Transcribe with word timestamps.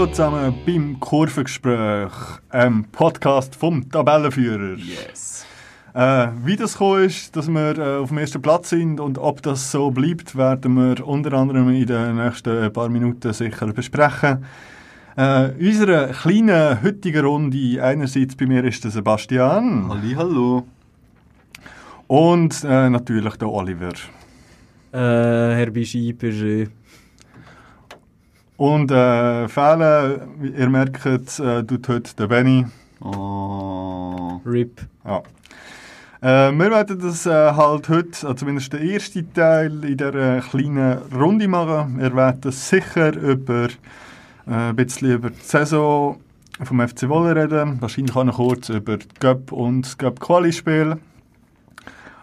Hallo 0.00 0.12
zusammen 0.12 0.54
beim 0.64 0.98
Kurvengespräch, 0.98 2.10
einem 2.48 2.84
Podcast 2.84 3.54
vom 3.54 3.86
Tabellenführer. 3.90 4.78
Yes. 4.78 5.44
Äh, 5.92 6.28
wie 6.42 6.56
das 6.56 6.72
gekommen 6.72 7.04
ist, 7.04 7.36
dass 7.36 7.48
wir 7.48 7.76
äh, 7.76 7.98
auf 7.98 8.08
dem 8.08 8.16
ersten 8.16 8.40
Platz 8.40 8.70
sind 8.70 8.98
und 8.98 9.18
ob 9.18 9.42
das 9.42 9.70
so 9.70 9.90
bleibt, 9.90 10.38
werden 10.38 10.72
wir 10.76 11.06
unter 11.06 11.34
anderem 11.34 11.68
in 11.68 11.84
den 11.84 12.16
nächsten 12.16 12.72
paar 12.72 12.88
Minuten 12.88 13.30
sicher 13.34 13.66
besprechen. 13.74 14.46
Äh, 15.18 15.50
unsere 15.60 16.12
kleine 16.12 16.78
heutige 16.82 17.22
Runde, 17.22 17.84
einerseits 17.84 18.34
bei 18.36 18.46
mir 18.46 18.64
ist 18.64 18.82
der 18.82 18.92
Sebastian 18.92 19.86
Halli, 19.90 20.14
hallo. 20.14 20.66
und 22.06 22.64
äh, 22.64 22.88
natürlich 22.88 23.36
der 23.36 23.50
Oliver. 23.50 23.92
Äh, 24.92 24.96
Herr 24.96 25.70
Bischieper, 25.70 26.30
Und 28.60 28.90
äh, 28.90 29.48
Fälle, 29.48 30.28
ihr 30.42 30.68
merkt, 30.68 31.06
äh, 31.06 31.64
tut 31.64 31.88
heute 31.88 32.14
der 32.14 32.26
Benny. 32.26 32.66
Oh. 33.00 34.38
RIP. 34.44 34.82
Ja. 35.02 35.22
Äh, 36.20 36.52
wir 36.52 36.70
werden 36.70 37.00
das 37.00 37.24
äh, 37.24 37.30
halt 37.30 37.88
heute, 37.88 38.10
also 38.10 38.34
zumindest 38.34 38.74
den 38.74 38.86
ersten 38.86 39.32
Teil 39.32 39.82
in 39.82 39.96
dieser 39.96 40.40
kleinen 40.40 40.98
Runde 41.10 41.48
machen. 41.48 42.00
Wir 42.00 42.14
werden 42.14 42.52
sicher 42.52 43.16
über 43.16 43.68
äh, 44.46 44.52
ein 44.52 44.76
bisschen 44.76 45.12
über 45.12 45.30
die 45.30 45.40
Saison 45.40 46.20
vom 46.62 46.86
FC 46.86 47.08
Wolle 47.08 47.34
reden, 47.34 47.80
wahrscheinlich 47.80 48.14
auch 48.14 48.24
noch 48.24 48.36
kurz 48.36 48.68
über 48.68 48.98
die 48.98 49.08
Göpp 49.20 49.52
und 49.52 49.86
das 49.86 49.96
Göpp-Quali-Spiel. 49.96 50.98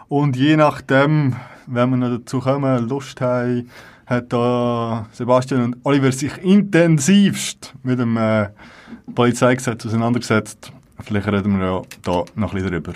Und 0.08 0.36
je 0.36 0.56
nachdem, 0.56 1.36
wenn 1.66 1.90
wir 1.90 1.98
noch 1.98 2.20
dazu 2.20 2.42
kommen, 2.42 2.88
Lust 2.88 3.22
haben, 3.22 3.72
hat 4.08 4.32
da 4.32 5.06
Sebastian 5.12 5.64
und 5.64 5.78
Oliver 5.84 6.12
sich 6.12 6.36
intensivst 6.38 7.74
mit 7.84 8.00
dem 8.00 8.18
äh, 8.18 8.50
Polizeigesetz 9.14 9.86
auseinandergesetzt. 9.86 10.72
Vielleicht 11.02 11.28
reden 11.28 11.60
wir 11.60 11.66
ja 11.66 11.82
da 12.04 12.24
noch 12.36 12.54
ein 12.54 12.64
bisschen 12.64 12.72
drüber. 12.72 12.94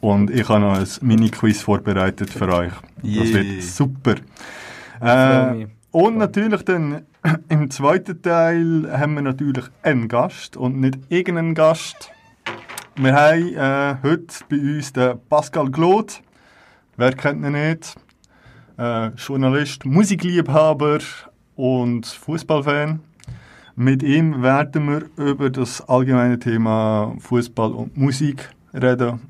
Und 0.00 0.30
ich 0.30 0.48
habe 0.48 0.60
noch 0.60 0.78
ein 0.78 0.86
Mini-Quiz 1.02 1.60
vorbereitet 1.60 2.30
für 2.30 2.48
euch. 2.48 2.72
Das 3.02 3.32
wird 3.32 3.62
super. 3.62 4.14
Äh, 5.00 5.66
und 5.90 6.16
natürlich 6.16 6.62
dann 6.62 7.02
im 7.48 7.70
zweiten 7.70 8.22
Teil 8.22 8.88
haben 8.90 9.14
wir 9.14 9.22
natürlich 9.22 9.64
einen 9.82 10.08
Gast 10.08 10.56
und 10.56 10.80
nicht 10.80 10.98
irgendeinen 11.08 11.54
Gast. 11.54 12.10
Wir 12.96 13.14
haben 13.14 13.54
äh, 13.54 13.96
heute 14.02 14.26
bei 14.48 14.56
uns 14.56 14.92
den 14.92 15.18
Pascal 15.28 15.70
Glot. 15.70 16.22
Wer 16.96 17.12
kennt 17.12 17.44
ihn 17.44 17.52
nicht? 17.52 17.96
Äh, 18.82 19.12
Journalist, 19.16 19.84
Musikliebhaber 19.84 20.98
und 21.54 22.04
Fußballfan. 22.04 22.98
Mit 23.76 24.02
ihm 24.02 24.42
werden 24.42 24.88
wir 24.88 25.24
über 25.24 25.50
das 25.50 25.88
allgemeine 25.88 26.36
Thema 26.36 27.14
Fußball 27.20 27.70
und 27.70 27.96
Musik 27.96 28.48
reden. 28.74 29.20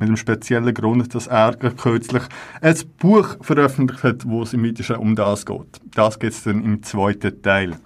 Mit 0.00 0.08
dem 0.08 0.16
speziellen 0.16 0.74
Grund, 0.74 1.14
dass 1.14 1.28
er 1.28 1.54
kürzlich 1.54 2.24
ein 2.60 2.74
Buch 2.98 3.36
veröffentlicht 3.42 4.02
hat, 4.02 4.28
wo 4.28 4.42
es 4.42 4.52
im 4.54 4.64
Weitesten 4.64 4.96
um 4.96 5.14
das 5.14 5.46
geht. 5.46 5.80
Das 5.94 6.18
geht 6.18 6.32
es 6.32 6.42
dann 6.42 6.64
im 6.64 6.82
zweiten 6.82 7.40
Teil. 7.42 7.76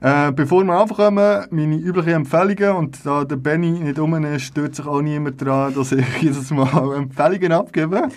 Äh, 0.00 0.32
bevor 0.32 0.64
wir 0.64 0.80
anfangen, 0.80 1.46
meine 1.50 1.76
üblichen 1.76 2.14
Empfehlungen. 2.14 2.74
Und 2.74 3.06
da 3.06 3.24
der 3.24 3.36
Benny 3.36 3.70
nicht 3.70 4.00
um 4.00 4.14
ist, 4.24 4.46
stört 4.46 4.74
sich 4.74 4.84
auch 4.84 5.00
niemand 5.00 5.40
daran, 5.40 5.72
dass 5.76 5.92
ich 5.92 6.04
jedes 6.20 6.50
Mal 6.50 6.96
Empfehlungen 6.96 7.52
abgebe. 7.52 8.08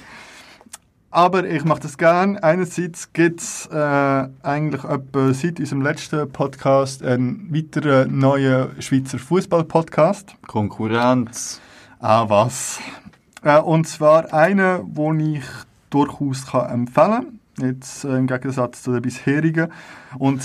Aber 1.16 1.46
ich 1.46 1.64
mache 1.64 1.80
das 1.80 1.98
gern. 1.98 2.36
Einerseits 2.40 3.14
gibt 3.14 3.40
es 3.40 3.68
äh, 3.68 4.28
eigentlich 4.44 4.84
etwa 4.84 5.34
seit 5.34 5.62
unserem 5.62 5.82
letzten 5.82 6.30
Podcast 6.30 7.02
einen 7.06 7.48
weiteren 7.56 8.20
neuen 8.20 8.82
Schweizer 8.82 9.18
Fußball-Podcast. 9.18 10.36
Konkurrenz. 10.46 11.62
Ah, 12.02 12.28
was? 12.28 12.82
Äh, 13.44 13.62
und 13.62 13.88
zwar 13.88 14.34
einen, 14.34 14.94
den 14.94 15.36
ich 15.36 15.46
durchaus 15.90 16.48
kann 16.48 16.70
empfehlen 16.70 17.12
kann. 17.12 17.35
Jetzt 17.58 18.04
äh, 18.04 18.18
im 18.18 18.28
Gegensatz 18.28 18.84
zu 18.84 18.92
den 18.92 19.02
bisherigen. 19.02 19.72
Und 20.18 20.42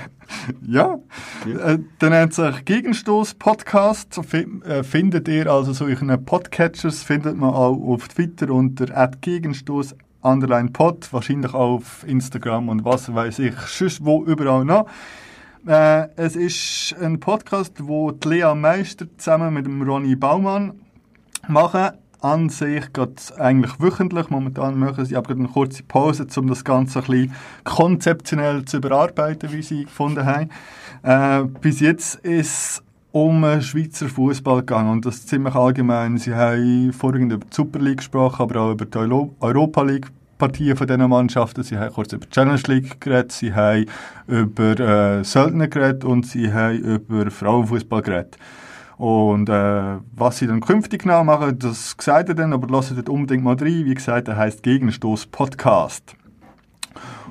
ja, 0.66 0.98
äh, 1.46 1.78
der 2.00 2.10
nennt 2.10 2.34
sich 2.34 2.64
Gegenstoß 2.64 3.34
Podcast. 3.34 4.18
Äh, 4.34 4.82
findet 4.82 5.28
ihr 5.28 5.46
also 5.46 5.72
so 5.72 5.86
in 5.86 6.24
Podcatchers, 6.24 7.04
findet 7.04 7.36
man 7.36 7.50
auch 7.50 7.80
auf 7.80 8.08
Twitter 8.08 8.50
unter 8.50 8.86
Gegenstoß 9.20 9.94
underline 10.22 10.70
Pod, 10.70 11.12
wahrscheinlich 11.12 11.54
auch 11.54 11.76
auf 11.76 12.04
Instagram 12.06 12.68
und 12.68 12.84
was 12.84 13.12
weiß 13.12 13.38
ich, 13.40 13.54
sonst 13.54 14.04
wo 14.04 14.24
überall 14.24 14.64
noch. 14.64 14.88
Äh, 15.66 16.08
es 16.16 16.34
ist 16.34 16.96
ein 17.00 17.20
Podcast, 17.20 17.86
wo 17.86 18.10
die 18.10 18.28
Lea 18.28 18.54
Meister 18.54 19.06
zusammen 19.16 19.54
mit 19.54 19.66
dem 19.66 19.82
Ronny 19.82 20.16
Baumann 20.16 20.72
machen. 21.46 22.01
An 22.22 22.48
sich 22.48 22.92
geht 22.92 23.32
eigentlich 23.36 23.80
wöchentlich. 23.80 24.30
Momentan 24.30 24.78
machen 24.78 25.04
aber 25.16 25.26
gerade 25.26 25.40
eine 25.40 25.48
kurze 25.48 25.82
Pause, 25.82 26.26
um 26.36 26.46
das 26.46 26.64
Ganze 26.64 27.00
ein 27.00 27.04
bisschen 27.04 27.34
konzeptionell 27.64 28.64
zu 28.64 28.76
überarbeiten, 28.76 29.52
wie 29.52 29.62
sie 29.62 29.84
gefunden 29.84 30.24
haben. 30.24 30.48
Äh, 31.02 31.44
bis 31.60 31.80
jetzt 31.80 32.14
ist 32.24 32.82
um 33.10 33.44
Schweizer 33.60 34.08
Fußball 34.08 34.60
gegangen 34.60 34.90
und 34.90 35.04
das 35.04 35.26
ziemlich 35.26 35.54
allgemein. 35.54 36.16
Sie 36.16 36.32
haben 36.32 36.92
vorhin 36.92 37.30
über 37.30 37.44
die 37.44 37.54
Super 37.54 37.80
League 37.80 37.98
gesprochen, 37.98 38.40
aber 38.42 38.60
auch 38.60 38.72
über 38.72 38.86
die 38.86 38.96
Euro- 38.98 39.34
Europa 39.40 39.82
League. 39.82 40.06
Partien 40.38 40.76
von 40.76 40.88
diesen 40.88 41.08
Mannschaften. 41.08 41.62
Sie 41.62 41.78
haben 41.78 41.92
kurz 41.92 42.12
über 42.12 42.26
die 42.26 42.30
Challenge 42.30 42.60
League 42.66 43.00
geredet, 43.00 43.30
sie 43.30 43.54
haben 43.54 43.86
über 44.26 44.80
äh, 44.80 45.22
Söldner 45.22 45.68
geredet 45.68 46.04
und 46.04 46.26
sie 46.26 46.52
haben 46.52 46.78
über 46.78 47.30
Frauenfußball 47.30 48.02
geredet. 48.02 48.38
Und 49.02 49.48
äh, 49.48 49.98
was 50.12 50.38
sie 50.38 50.46
dann 50.46 50.60
künftig 50.60 51.02
genau 51.02 51.24
machen, 51.24 51.58
das 51.58 51.96
sagt 51.98 52.28
er 52.28 52.36
dann, 52.36 52.52
aber 52.52 52.68
lasst 52.68 52.96
dort 52.96 53.08
unbedingt 53.08 53.42
mal 53.42 53.56
rein. 53.56 53.84
Wie 53.84 53.94
gesagt, 53.94 54.28
er 54.28 54.36
heißt 54.36 54.62
Gegenstoß 54.62 55.26
Podcast. 55.26 56.14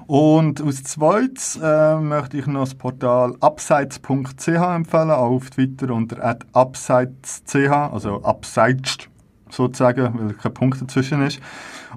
Und 0.05 0.59
als 0.59 0.83
zweites 0.83 1.57
äh, 1.63 1.95
möchte 1.95 2.37
ich 2.37 2.45
noch 2.45 2.65
das 2.65 2.75
Portal 2.75 3.37
abseits.ch 3.39 4.47
empfehlen, 4.49 5.11
auch 5.11 5.31
auf 5.31 5.49
Twitter 5.49 5.93
unter 5.93 6.39
abseits.ch, 6.51 7.71
also 7.71 8.21
abseits 8.21 9.07
sozusagen, 9.49 10.13
weil 10.19 10.33
kein 10.33 10.53
Punkt 10.53 10.81
dazwischen 10.81 11.21
ist. 11.21 11.39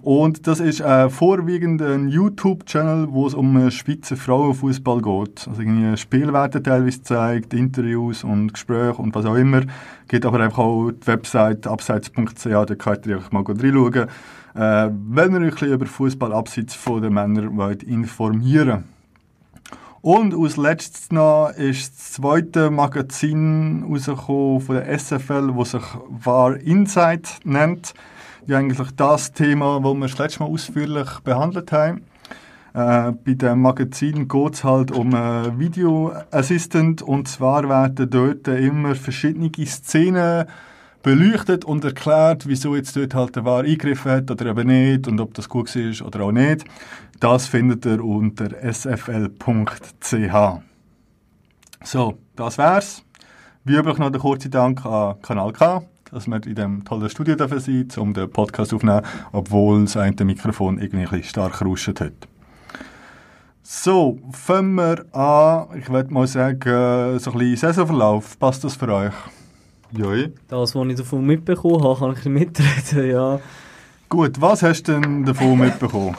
Und 0.03 0.47
das 0.47 0.61
ist 0.61 0.81
äh, 0.81 1.09
vorwiegend 1.09 1.81
ein 1.83 2.09
YouTube-Channel, 2.09 3.09
wo 3.11 3.27
es 3.27 3.35
um 3.35 3.57
äh, 3.57 3.71
Schweizer 3.71 4.17
Frauenfußball 4.17 5.01
geht. 5.01 5.49
Also 5.49 5.63
irgendwie 5.63 5.97
Spielwerte 5.97 6.63
teilweise 6.63 7.03
zeigt, 7.03 7.55
Interviews 7.55 8.25
und 8.25 8.53
Gespräche 8.53 9.01
und 9.01 9.15
was 9.15 9.25
auch 9.25 9.37
immer. 9.37 9.63
Geht 10.09 10.27
aber 10.27 10.41
einfach 10.41 10.59
auch 10.59 10.91
die 10.91 11.07
Website 11.07 11.67
abseits.ch, 11.67 12.45
da 12.45 12.75
könnt 12.75 13.07
ihr 13.07 13.17
einfach 13.17 13.33
mal 13.33 13.45
reinschauen. 13.47 14.09
Äh, 14.55 14.91
wenn 15.11 15.33
ihr 15.33 15.41
euch 15.41 15.45
ein 15.45 15.51
bisschen 15.51 15.73
über 15.73 15.87
Fußball 15.87 16.33
abseits 16.33 16.75
von 16.75 17.03
den 17.03 17.15
Männern 17.15 17.57
wollt 17.57 17.83
informieren 17.83 18.85
und 20.05 20.35
als 20.35 20.59
letztes 20.59 21.11
noch 21.13 21.49
ist 21.57 21.95
das 21.95 22.13
zweite 22.13 22.71
Magazin 22.71 23.85
rausgekommen 23.85 24.61
von 24.61 24.75
der 24.75 24.99
SFL, 24.99 25.55
das 25.57 25.71
sich 25.71 25.83
War 26.09 26.57
Insight 26.57 27.39
nennt. 27.45 27.95
Ja, 28.47 28.59
eigentlich 28.59 28.91
das 28.93 29.33
Thema, 29.33 29.81
das 29.81 29.95
wir 29.95 30.07
das 30.07 30.19
letzte 30.19 30.41
Mal 30.43 30.51
ausführlich 30.51 31.09
behandelt 31.21 31.73
haben. 31.73 32.03
Äh, 32.75 33.13
bei 33.13 33.33
dem 33.33 33.63
Magazin 33.63 34.29
geht 34.29 34.55
es 34.55 34.65
halt 34.65 34.91
um 34.91 35.15
einen 35.15 35.59
Video 35.59 36.13
Assistant 36.31 37.01
und 37.01 37.27
zwar 37.27 37.67
werden 37.71 38.11
dort 38.11 38.47
immer 38.49 38.95
verschiedene 38.97 39.51
Szenen 39.65 40.45
beleuchtet 41.03 41.65
und 41.65 41.85
erklärt, 41.85 42.47
wieso 42.47 42.77
jetzt 42.77 42.97
dort 42.97 43.15
halt 43.15 43.37
der 43.37 43.47
War 43.47 43.61
eingegriffen 43.61 44.13
hat 44.13 44.31
oder 44.31 44.47
eben 44.47 44.67
nicht 44.67 45.09
und 45.09 45.19
ob 45.21 45.33
das 45.33 45.49
gut 45.49 45.75
ist 45.75 46.03
oder 46.03 46.25
auch 46.25 46.33
nicht. 46.33 46.67
Das 47.21 47.47
findet 47.47 47.87
ihr 47.87 48.05
unter 48.05 48.51
sfl.ch. 48.73 50.35
So, 51.83 52.19
das 52.37 52.59
wär's. 52.59 53.03
Wie 53.65 53.77
üblich 53.77 53.97
noch 53.97 54.11
der 54.11 54.21
kurze 54.21 54.51
Dank 54.51 54.85
an 54.85 55.23
Kanal 55.23 55.53
K, 55.53 55.83
dass 56.15 56.29
wir 56.29 56.37
in 56.37 56.55
diesem 56.55 56.85
tollen 56.85 57.11
Studio 57.11 57.35
dürfen 57.35 57.59
sein, 57.59 57.89
um 57.99 58.15
den 58.15 58.31
Podcast 58.31 58.73
aufzunehmen, 58.73 59.03
obwohl 59.33 59.83
das 59.83 59.97
eine 59.97 60.25
Mikrofon 60.25 60.79
irgendwie 60.79 61.23
stark 61.25 61.61
rauscht 61.61 62.01
hat. 62.01 62.13
So, 63.63 64.19
fangen 64.31 64.75
wir 64.75 65.05
an. 65.15 65.77
Ich 65.79 65.91
würde 65.91 66.13
mal 66.15 66.27
sagen, 66.27 67.19
so 67.19 67.33
ein 67.33 67.39
bisschen 67.39 67.57
Saisonverlauf. 67.57 68.39
Passt 68.39 68.63
das 68.63 68.77
für 68.77 68.89
euch? 68.93 69.13
Ja, 69.97 70.29
Das, 70.49 70.75
was 70.75 70.87
ich 70.87 70.97
davon 70.97 71.27
mitbekommen 71.27 71.83
habe, 71.83 71.99
kann 71.99 72.17
ich 72.17 72.25
mitreden, 72.27 73.11
ja. 73.11 73.41
Gut, 74.09 74.41
was 74.41 74.63
hast 74.63 74.85
du 74.85 75.01
denn 75.01 75.25
davon 75.25 75.59
mitbekommen? 75.59 76.17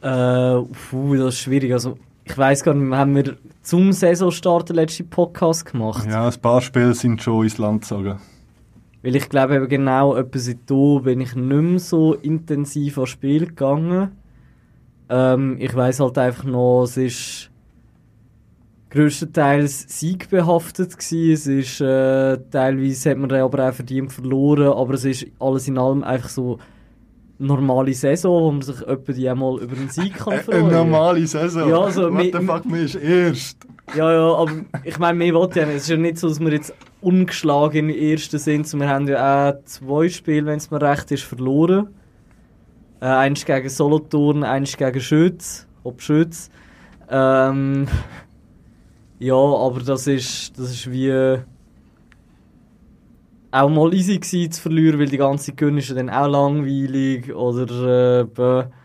Äh, 0.00 0.60
puh, 0.90 1.14
das 1.16 1.34
ist 1.34 1.40
schwierig. 1.40 1.72
Also, 1.72 1.98
ich 2.24 2.36
weiss 2.36 2.64
gar 2.64 2.74
nicht, 2.74 2.96
haben 2.96 3.14
wir 3.14 3.36
zum 3.62 3.92
Saisonstart 3.92 4.70
den 4.70 4.76
letzten 4.76 5.08
Podcast 5.08 5.66
gemacht. 5.66 6.08
Ja, 6.08 6.28
ein 6.28 6.40
paar 6.40 6.60
Spiele 6.60 6.94
sind 6.94 7.22
schon 7.22 7.44
ins 7.44 7.58
Land 7.58 7.82
gezogen. 7.82 8.18
Weil 9.08 9.16
ich 9.16 9.30
glaube 9.30 9.54
eben 9.54 9.68
genau, 9.68 10.14
etwa 10.16 10.38
seitdem 10.38 11.02
bin 11.02 11.22
ich 11.22 11.34
nicht 11.34 11.50
mehr 11.62 11.78
so 11.78 12.12
intensiv 12.12 12.98
ans 12.98 13.08
Spiel 13.08 13.46
gegangen. 13.46 14.10
Ähm, 15.08 15.56
ich 15.58 15.74
weiß 15.74 16.00
halt 16.00 16.18
einfach 16.18 16.44
noch, 16.44 16.82
es 16.82 16.98
ist 16.98 17.50
größtenteils 18.90 19.86
siegbehaftet 19.98 20.98
gewesen. 20.98 21.32
Es 21.32 21.46
ist, 21.46 21.80
äh, 21.80 22.36
teilweise 22.50 23.10
hat 23.10 23.16
man 23.16 23.30
dann 23.30 23.40
aber 23.40 23.68
auch 23.70 23.72
verdient 23.72 24.12
verloren, 24.12 24.68
aber 24.74 24.92
es 24.92 25.06
ist 25.06 25.26
alles 25.38 25.68
in 25.68 25.78
allem 25.78 26.04
einfach 26.04 26.28
so 26.28 26.58
normale 27.38 27.94
Saison, 27.94 28.42
wo 28.42 28.52
man 28.52 28.60
sich 28.60 28.80
etwa 28.86 29.12
die 29.12 29.26
einmal 29.28 29.58
über 29.62 29.74
einen 29.74 29.88
Sieg 29.88 30.14
kann 30.18 30.34
Eine 30.34 30.42
freuen. 30.42 30.68
normale 30.70 31.26
Saison. 31.26 31.66
Ja, 31.68 31.80
also 31.80 32.04
What 32.04 32.12
mit- 32.12 32.34
the 32.34 32.44
fuck, 32.44 32.64
man 32.66 32.80
ist 32.84 32.94
erst. 32.96 33.58
Ja, 33.94 34.12
ja, 34.12 34.34
aber 34.34 34.52
ich 34.84 34.98
meine, 34.98 35.18
wir 35.18 35.34
wollen 35.34 35.50
ja 35.54 35.64
nicht. 35.66 35.76
Es 35.76 35.82
ist 35.84 35.90
ja 35.90 35.96
nicht 35.96 36.18
so, 36.18 36.28
dass 36.28 36.40
wir 36.40 36.52
jetzt 36.52 36.74
ungeschlagen 37.00 37.88
im 37.88 37.96
ersten 37.96 38.38
sind. 38.38 38.72
Wir 38.74 38.88
haben 38.88 39.08
ja 39.08 39.50
auch 39.50 39.64
zwei 39.64 40.08
Spiele, 40.08 40.46
wenn 40.46 40.58
es 40.58 40.70
mir 40.70 40.80
recht 40.82 41.10
ist, 41.10 41.22
verloren. 41.22 41.88
Äh, 43.00 43.06
eins 43.06 43.44
gegen 43.44 43.68
Solothurn, 43.68 44.44
eins 44.44 44.76
gegen 44.76 45.00
Schütz, 45.00 45.66
ob 45.84 46.02
Schütz. 46.02 46.50
Ähm, 47.08 47.86
ja, 49.18 49.34
aber 49.34 49.80
das 49.80 50.06
ist, 50.06 50.58
das 50.58 50.70
ist 50.70 50.90
wie 50.90 51.38
auch 53.50 53.68
mal 53.70 53.94
easy 53.94 54.18
gewesen 54.18 54.52
zu 54.52 54.62
verlieren, 54.62 55.00
weil 55.00 55.08
die 55.08 55.16
ganze 55.16 55.52
Gün 55.52 55.78
ist 55.78 55.88
ja 55.88 55.94
dann 55.94 56.10
auch 56.10 56.28
langweilig 56.28 57.34
oder 57.34 58.26
äh. 58.38 58.77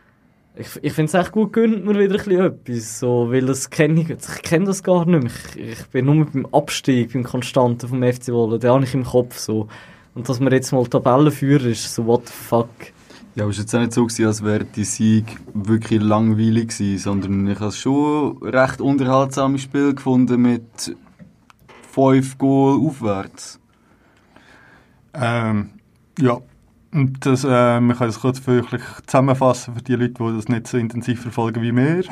Ich, 0.55 0.67
ich 0.83 0.93
finde 0.93 1.09
es 1.09 1.13
echt 1.13 1.31
gut, 1.31 1.53
gönnt 1.53 1.85
mir 1.85 1.97
wieder 1.97 2.13
ein 2.15 2.25
bisschen 2.25 2.41
etwas, 2.41 2.99
so, 2.99 3.31
weil 3.31 3.45
das 3.45 3.69
kenne 3.69 4.01
ich, 4.01 4.09
ich 4.09 4.41
kenne 4.43 4.65
das 4.65 4.83
gar 4.83 5.05
nicht 5.05 5.23
mehr. 5.23 5.31
Ich, 5.55 5.79
ich 5.79 5.87
bin 5.87 6.05
nur 6.05 6.15
mit 6.15 6.33
dem 6.33 6.45
Abstieg, 6.53 7.13
beim 7.13 7.23
Konstanten 7.23 7.87
vom 7.87 8.03
FC 8.03 8.29
Wolle, 8.29 8.59
den 8.59 8.69
habe 8.69 8.83
ich 8.83 8.93
im 8.93 9.03
Kopf 9.03 9.37
so. 9.37 9.67
Und 10.13 10.29
dass 10.29 10.39
wir 10.39 10.51
jetzt 10.51 10.71
mal 10.71 10.85
Tabellenführer 10.85 11.65
ist, 11.65 11.93
so 11.93 12.05
what 12.05 12.27
the 12.27 12.33
fuck. 12.33 12.69
Ja, 13.35 13.45
aber 13.45 13.51
es 13.51 13.57
war 13.57 13.63
jetzt 13.63 13.75
auch 13.75 13.79
nicht 13.79 13.93
so, 13.93 14.05
gewesen, 14.05 14.27
als 14.27 14.43
wäre 14.43 14.63
die 14.63 14.83
Sieg 14.83 15.25
wirklich 15.55 16.01
langweilig 16.01 16.69
gewesen, 16.69 16.99
sondern 16.99 17.47
ich 17.47 17.59
habe 17.59 17.71
schon 17.71 18.37
recht 18.43 18.79
unterhaltsames 18.79 19.63
Spiel 19.63 19.95
gefunden 19.95 20.39
mit 20.39 20.95
5 21.93 22.37
Goal 22.37 22.79
aufwärts. 22.87 23.59
Ähm, 25.15 25.71
ja, 26.19 26.39
und 26.93 27.25
das, 27.25 27.43
äh, 27.43 27.79
man 27.79 27.97
kann 27.97 28.07
das 28.07 28.19
kurz 28.19 28.45
wirklich 28.45 28.83
zusammenfassen 29.07 29.73
für 29.73 29.81
die 29.81 29.95
Leute, 29.95 30.13
die 30.13 30.35
das 30.35 30.47
nicht 30.47 30.67
so 30.67 30.77
intensiv 30.77 31.21
verfolgen 31.21 31.61
wie 31.63 31.75
wir. 31.75 32.03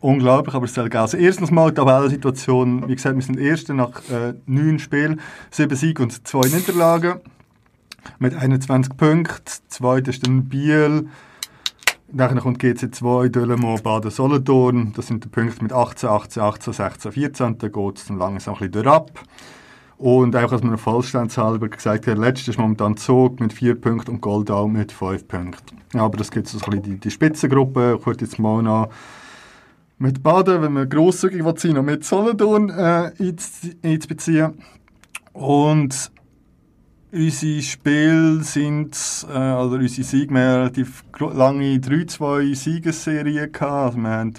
Unglaublich, 0.00 0.54
aber 0.54 0.64
es 0.64 0.74
gehen. 0.74 0.96
Also 0.96 1.16
erstens 1.16 1.50
mal 1.50 1.70
die 1.70 1.76
Tabellensituation. 1.76 2.88
Wie 2.88 2.96
gesagt, 2.96 3.14
wir 3.14 3.22
sind 3.22 3.38
Erste 3.38 3.74
nach 3.74 4.02
äh, 4.10 4.34
neun 4.46 4.80
Spielen, 4.80 5.20
sieben 5.50 5.76
Siege 5.76 6.02
und 6.02 6.26
zwei 6.26 6.48
Niederlagen. 6.48 7.20
Mit 8.18 8.34
21 8.34 8.96
Punkten. 8.96 9.42
Zweit 9.68 10.08
ist 10.08 10.26
dann 10.26 10.48
Biel. 10.48 11.08
Dann 12.08 12.40
kommt 12.40 12.62
GC2, 12.62 13.28
Dölemo, 13.28 13.76
Baden, 13.76 14.10
Solothurn. 14.10 14.92
Das 14.96 15.06
sind 15.06 15.24
die 15.24 15.28
Punkte 15.28 15.62
mit 15.62 15.72
18, 15.72 16.08
18, 16.08 16.42
18, 16.42 16.72
16, 16.72 17.12
14. 17.12 17.46
Und 17.46 17.62
dann 17.62 17.72
geht 17.72 17.98
es 17.98 18.06
dann 18.06 18.18
langsam 18.18 18.56
ein 18.60 18.70
bisschen 18.70 18.88
ab. 18.88 19.12
Und 20.02 20.34
einfach, 20.34 20.50
als 20.50 20.64
man 20.64 20.76
vollstandshalber 20.78 21.68
gesagt 21.68 22.08
hat, 22.08 22.18
letztes 22.18 22.58
momentan 22.58 22.96
Zug 22.96 23.38
mit 23.38 23.52
4 23.52 23.80
Punkten 23.80 24.10
und 24.10 24.20
Goldau 24.20 24.66
mit 24.66 24.90
5 24.90 25.28
Punkten. 25.28 25.78
Ja, 25.94 26.00
aber 26.00 26.18
das 26.18 26.32
gibt 26.32 26.48
so 26.48 26.58
ein 26.58 26.70
bisschen 26.70 26.82
die, 26.82 26.98
die 26.98 27.10
Spitzengruppe. 27.12 27.98
Ich 28.00 28.04
würde 28.04 28.24
jetzt 28.24 28.40
mal 28.40 28.64
noch 28.64 28.88
mit 29.98 30.20
Baden, 30.20 30.60
wenn 30.60 30.72
man 30.72 30.88
grosszügig 30.88 31.44
will 31.44 31.56
sein, 31.56 31.74
noch 31.74 31.84
mit 31.84 32.04
Solothurn 32.04 32.70
äh, 32.70 33.12
einz- 33.16 33.76
einzubeziehen. 33.84 34.54
Und 35.34 36.10
unsere 37.12 37.62
Spiele 37.62 38.42
sind, 38.42 38.96
äh, 39.32 39.36
oder 39.36 39.76
unsere 39.76 40.02
Siege, 40.02 40.34
wir 40.34 40.40
haben 40.40 40.56
relativ 40.62 41.04
lange 41.32 41.76
3-2-Siegesserie 41.76 43.50
gehabt. 43.50 43.94
Also 43.94 43.98
wir 43.98 44.10
haben 44.10 44.34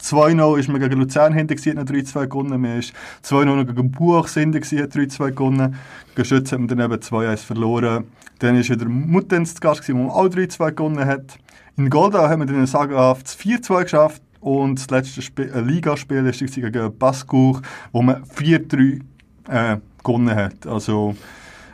2-0 0.00 0.58
ist 0.58 0.68
man 0.68 0.80
gegen 0.80 0.98
Luzern 0.98 1.32
hinter, 1.32 1.54
hat 1.54 1.74
noch 1.74 1.84
3-2 1.84 2.26
gewonnen. 2.26 2.60
Man 2.60 2.78
ist 2.78 2.92
2-0 3.24 3.44
noch 3.44 3.66
gegen 3.66 3.90
Buchs 3.90 4.34
hinter, 4.34 4.58
hat 4.58 4.66
3-2 4.66 5.30
gewonnen. 5.30 5.76
Gegen 6.14 6.24
Schütz 6.24 6.52
hat 6.52 6.58
man 6.58 6.68
dann 6.68 6.80
eben 6.80 6.94
2-1 6.94 7.36
verloren. 7.38 8.04
Dann 8.38 8.56
ist 8.56 8.70
wieder 8.70 8.86
Muttenz 8.86 9.54
zu 9.54 9.60
Gast, 9.60 9.88
wo 9.88 9.96
man 9.96 10.10
auch 10.10 10.26
3-2 10.26 10.72
gewonnen 10.72 11.04
hat. 11.04 11.38
In 11.76 11.90
Goldau 11.90 12.28
haben 12.28 12.40
wir 12.40 12.46
dann 12.46 12.60
ein 12.60 12.66
sagenhaftes 12.66 13.38
4-2 13.38 13.82
geschafft. 13.82 14.22
Und 14.40 14.78
das 14.78 14.90
letzte 14.90 15.22
Spiel, 15.22 15.50
äh, 15.52 15.60
Ligaspiel 15.60 16.22
gewesen 16.22 16.46
gegen 16.46 16.96
Baskuch, 16.96 17.60
wo 17.92 18.02
man 18.02 18.22
4-3 18.24 19.00
äh, 19.48 19.78
gewonnen 20.04 20.34
hat. 20.34 20.66
Also 20.66 21.16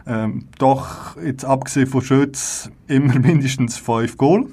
ähm, 0.07 0.47
doch, 0.59 1.17
jetzt 1.23 1.45
abgesehen 1.45 1.87
von 1.87 2.03
Schütz, 2.03 2.71
immer 2.87 3.19
mindestens 3.19 3.77
5 3.77 4.17
Goal. 4.17 4.47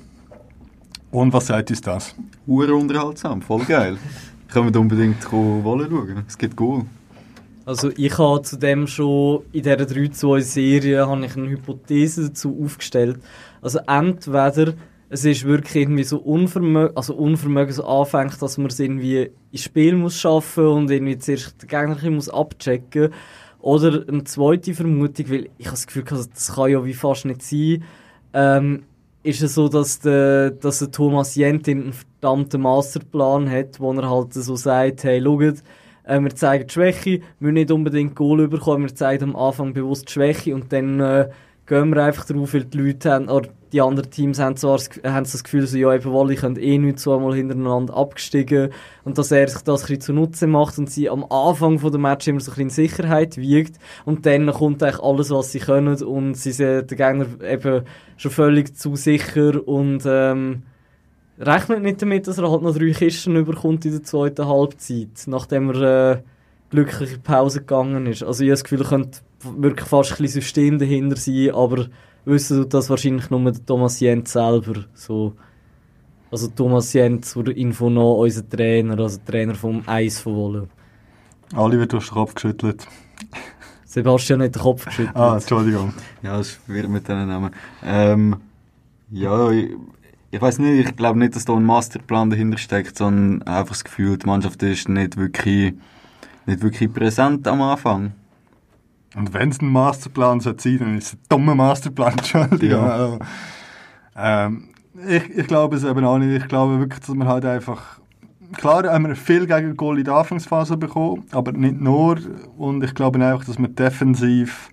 Und 1.12 1.34
was 1.34 1.48
sagt 1.48 1.69
uns 1.69 1.81
das? 1.81 2.16
Hure 2.48 2.74
unterhaltsam, 2.74 3.42
voll 3.42 3.66
geil. 3.66 3.98
Können 4.48 4.74
wir 4.74 4.80
unbedingt 4.80 5.31
wollen 5.31 5.90
schauen. 5.90 6.24
Es 6.28 6.38
gibt 6.38 6.56
Goal. 6.56 6.86
Also 7.66 7.92
ich 7.96 8.18
habe 8.18 8.42
zudem 8.42 8.88
schon 8.88 9.44
in 9.52 9.63
dieser 9.63 9.75
3-2-Serie 9.75 11.08
habe 11.08 11.25
ich 11.25 11.38
eine 11.38 11.50
Hypothese 11.50 12.30
dazu 12.30 12.58
aufgestellt. 12.63 13.19
Also 13.62 13.80
entweder 13.88 14.74
es 15.10 15.25
ist 15.25 15.44
wirklich 15.44 15.84
irgendwie 15.84 16.06
so 16.06 16.18
Unvermögen, 16.18 16.96
also 16.96 17.13
Unvermögen 17.13 17.74
so 17.74 17.86
anfängt, 17.86 18.42
dass 18.42 18.58
man 18.58 18.68
es 18.68 18.80
irgendwie 18.80 19.30
ins 19.52 19.63
Spiel 19.63 19.96
muss 19.96 20.18
schaffen 20.18 20.66
und 20.66 20.90
irgendwie 20.90 21.18
zuerst 21.18 21.62
den 21.62 21.68
Gegner 21.68 22.10
muss 22.10 22.30
abchecken 22.30 23.13
Oder 23.60 24.06
eine 24.08 24.24
zweite 24.24 24.74
Vermutung, 24.74 25.30
weil 25.30 25.50
ich 25.58 25.66
habe 25.66 25.75
das 25.75 25.86
Gefühl, 25.86 26.06
also 26.10 26.30
das 26.34 26.56
kann 26.56 26.72
ja 26.72 26.84
wie 26.86 26.94
fast 26.94 27.25
nicht 27.25 27.42
sein, 27.42 27.84
ähm, 28.34 28.84
ist 29.23 29.41
es 29.41 29.56
so, 29.56 29.68
dass 29.68 30.00
der, 30.00 30.51
dass 30.51 30.79
der 30.79 30.91
Thomas 30.91 31.35
Jentin 31.35 31.83
einen 31.83 31.94
verdammten 31.94 32.62
Masterplan 32.62 33.50
hat, 33.50 33.79
wo 33.79 33.94
er 33.94 34.09
halt 34.09 34.33
so 34.33 34.56
sagt, 34.56 35.03
hey, 35.03 35.21
schaut, 35.21 35.63
äh, 36.03 36.19
wir 36.19 36.35
zeigen 36.35 36.67
die 36.67 36.74
Schwäche, 36.74 37.22
wir 37.39 37.51
nicht 37.51 37.72
unbedingt 37.72 38.15
Goal 38.15 38.48
bekommen, 38.48 38.86
wir 38.86 38.96
zeigen 38.96 39.24
am 39.24 39.36
Anfang 39.36 39.74
bewusst 39.74 40.10
die 40.10 40.13
Schwäche 40.13 40.55
und 40.55 40.74
dann 40.74 41.00
äh, 41.00 41.29
gehen 41.67 41.93
wir 41.93 42.03
einfach 42.03 42.25
darauf, 42.25 42.53
weil 42.53 42.65
die 42.65 42.77
Leute 42.77 43.12
haben, 43.12 43.29
oder 43.29 43.50
die 43.72 43.82
anderen 43.82 44.12
Teams 44.12 44.40
haben 44.40 44.58
zwar 44.58 44.80
haben 45.04 45.24
das 45.24 45.44
Gefühl, 45.44 45.66
so, 45.66 45.78
ja, 45.78 45.94
eben, 45.94 46.12
Wolle 46.12 46.36
können 46.36 46.58
eh 46.58 46.78
nicht 46.78 47.00
zweimal 47.00 47.36
hintereinander 47.36 47.96
abgestiegen 47.96 48.72
und 49.06 49.18
dass 49.18 49.32
er 49.32 49.48
sich 49.48 49.62
das 49.62 49.90
ein 49.90 50.01
zunutze 50.01 50.48
macht 50.48 50.78
und 50.78 50.90
sie 50.90 51.10
am 51.10 51.25
Anfang 51.30 51.80
von 51.80 51.92
der 51.92 52.01
Match 52.01 52.28
immer 52.28 52.40
so 52.40 52.51
ein 52.51 52.68
bisschen 52.68 52.84
in 52.86 52.90
Sicherheit 52.90 53.38
wiegt 53.38 53.78
und 54.06 54.25
dann 54.25 54.51
kommt 54.51 54.84
eigentlich 54.84 55.01
alles, 55.01 55.30
was 55.30 55.51
sie 55.51 55.60
können 55.60 56.01
und 56.04 56.36
sie 56.36 56.51
sind 56.51 56.92
der 56.92 56.98
Gegner 56.98 57.28
eben 57.44 57.86
schon 58.18 58.32
völlig 58.32 58.75
zu 58.75 58.96
sicher 58.96 59.66
und 59.66 60.04
ähm, 60.06 60.63
rechnet 61.40 61.82
nicht 61.82 62.01
damit, 62.01 62.28
dass 62.28 62.38
er 62.38 62.51
halt 62.51 62.62
noch 62.63 62.75
drei 62.75 62.92
Kisten 62.92 63.36
überkommt 63.36 63.86
in 63.86 63.92
der 63.92 64.04
zweiten 64.04 64.48
Halbzeit, 64.48 65.28
nachdem 65.28 65.70
er 65.70 66.12
äh, 66.12 66.22
glücklich 66.72 67.13
in 67.13 67.22
Pause 67.22 67.60
gegangen 67.60 68.06
ist. 68.06 68.24
Also 68.24 68.44
ich 68.44 68.50
habe 68.50 68.54
das 68.54 68.63
Gefühl, 68.63 68.82
er 68.82 68.90
könnte 68.90 69.20
wirklich 69.58 69.88
fast 69.88 70.12
ein 70.12 70.18
bisschen 70.18 70.42
System 70.42 70.78
dahinter 70.78 71.16
sein, 71.16 71.51
aber 71.51 71.88
wissen 72.25 72.62
tut 72.62 72.74
das 72.74 72.90
wahrscheinlich 72.90 73.30
nur 73.30 73.51
der 73.51 73.66
Thomas 73.66 74.00
Jentz 74.00 74.34
selber. 74.34 74.86
So. 74.94 75.34
Also 76.32 76.48
Thomas 76.48 76.94
Jentz, 76.94 77.32
zur 77.32 77.48
Info 77.56 77.90
noch, 77.90 78.20
unser 78.20 78.48
Trainer, 78.48 78.98
also 78.98 79.20
Trainer 79.25 79.56
vom 79.56 79.84
Eis 79.86 80.20
von 80.20 80.36
Wolle. 80.36 80.68
Oliver, 81.56 81.86
du 81.86 81.98
hast 81.98 82.10
den 82.10 82.13
Kopf 82.13 82.34
geschüttelt. 82.36 82.88
Sebastian 83.86 84.42
hat 84.42 84.56
den 84.56 84.62
Kopf 84.62 84.86
geschüttelt. 84.86 85.16
Ah, 85.16 85.34
Entschuldigung. 85.36 85.94
Ja, 86.24 86.40
es 86.40 86.51
ist 86.51 86.62
schwierig 86.66 86.90
mit 86.90 87.06
diesen 87.06 87.28
Namen. 87.28 87.51
Ähm, 87.84 88.38
ja, 89.10 89.51
ich, 89.51 89.72
ich 90.32 90.42
weiß 90.42 90.60
nicht, 90.60 90.88
ich 90.88 90.96
glaube 90.96 91.20
nicht, 91.20 91.36
dass 91.36 91.44
da 91.44 91.54
ein 91.54 91.66
Masterplan 91.66 92.30
dahinter 92.30 92.58
steckt, 92.58 92.98
sondern 92.98 93.42
einfach 93.46 93.74
das 93.74 93.84
Gefühl, 93.84 94.18
die 94.18 94.25
Mannschaft 94.25 94.63
ist 94.63 94.88
nicht 94.88 95.18
wirklich, 95.18 95.74
nicht 96.46 96.62
wirklich 96.62 96.94
präsent 96.94 97.46
am 97.50 97.62
Anfang. 97.62 98.13
Und 99.15 99.34
wenn 99.34 99.50
es 99.50 99.62
ein 99.62 99.70
Masterplan 99.70 100.39
sein 100.39 100.58
soll, 100.58 100.77
dann 100.77 100.98
ist 100.98 101.08
es 101.08 101.13
ein 101.13 101.20
dummer 101.30 101.56
Masterplan. 101.56 102.13
Entschuldigung. 102.18 102.70
Ja. 102.70 102.89
Also, 102.89 103.20
ähm, 104.15 104.70
ich, 105.08 105.30
ich 105.30 105.48
glaube 105.48 105.75
es 105.75 105.84
eben 105.84 106.06
auch 106.06 106.18
nicht. 106.18 106.41
Ich 106.41 106.48
glaube 106.48 106.80
wirklich, 106.80 107.00
dass 107.00 107.15
man 107.15 107.27
halt 107.27 107.46
einfach. 107.46 108.00
Klar 108.58 108.84
haben 108.84 109.08
wir 109.08 109.15
viel 109.15 109.48
gegen 109.48 109.77
Goal 109.77 110.00
in 110.00 110.03
der 110.03 110.15
Anfangsphase 110.15 110.75
bekommen, 110.75 111.24
aber 111.32 111.53
nicht 111.53 111.80
nur. 111.80 112.18
Und 112.58 112.84
ich 112.84 112.94
glaube 112.94 113.24
einfach, 113.25 113.46
dass 113.46 113.58
wir 113.58 113.70
defensiv 113.70 114.70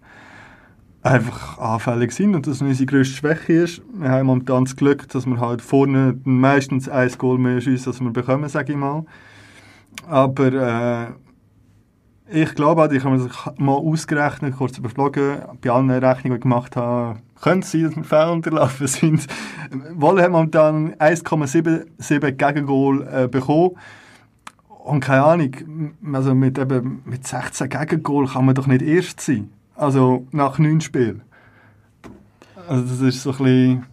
einfach 1.02 1.58
anfällig 1.58 2.12
sind 2.12 2.34
und 2.34 2.46
dass 2.46 2.60
unsere 2.60 2.86
grösste 2.86 3.16
Schwäche 3.16 3.52
ist. 3.52 3.82
Wir 3.94 4.10
haben 4.10 4.26
momentan 4.26 4.64
das 4.64 4.74
Glück, 4.74 5.08
dass 5.08 5.26
wir 5.26 5.38
halt 5.38 5.62
vorne 5.62 6.18
meistens 6.24 6.88
ein 6.88 7.10
Goal 7.18 7.38
mehr 7.38 7.60
schiessen, 7.60 7.92
als 7.92 8.00
wir 8.00 8.10
bekommen, 8.10 8.48
sage 8.48 8.72
ich 8.72 8.78
mal. 8.78 9.04
Aber 10.08 10.52
äh, 10.52 11.06
ich 12.30 12.54
glaube 12.54 12.82
auch, 12.82 12.90
ich 12.90 13.04
habe 13.04 13.16
mir 13.16 13.26
das 13.26 13.58
mal 13.58 13.72
ausgerechnet, 13.72 14.56
kurz 14.56 14.76
überflogen, 14.78 15.38
bei 15.60 15.70
allen 15.70 15.90
Rechnungen, 15.90 16.32
die 16.32 16.34
ich 16.34 16.40
gemacht 16.42 16.76
habe, 16.76 17.18
könnte 17.40 17.64
es 17.64 17.72
sein, 17.72 17.84
dass 17.84 17.96
wir 17.96 18.04
Fehler 18.04 18.32
unterlaufen 18.32 18.86
sind. 18.86 19.26
Wolle 19.94 20.22
hat 20.22 20.30
momentan 20.30 20.94
1,77 20.94 22.32
Gegengol 22.32 23.06
äh, 23.10 23.28
bekommen. 23.28 23.76
Und 24.68 25.00
keine 25.00 25.24
Ahnung, 25.24 25.54
also 26.12 26.34
mit, 26.34 26.58
eben, 26.58 27.02
mit 27.04 27.26
16 27.26 27.68
Gegengol 27.68 28.26
kann 28.26 28.44
man 28.44 28.54
doch 28.54 28.66
nicht 28.66 28.82
erst 28.82 29.20
sein. 29.20 29.50
Also 29.74 30.26
nach 30.32 30.58
9 30.58 30.80
Spielen. 30.80 31.22
Also 32.68 32.82
das 32.82 33.00
ist 33.00 33.22
so 33.22 33.30
ein 33.30 33.38
bisschen... 33.38 33.86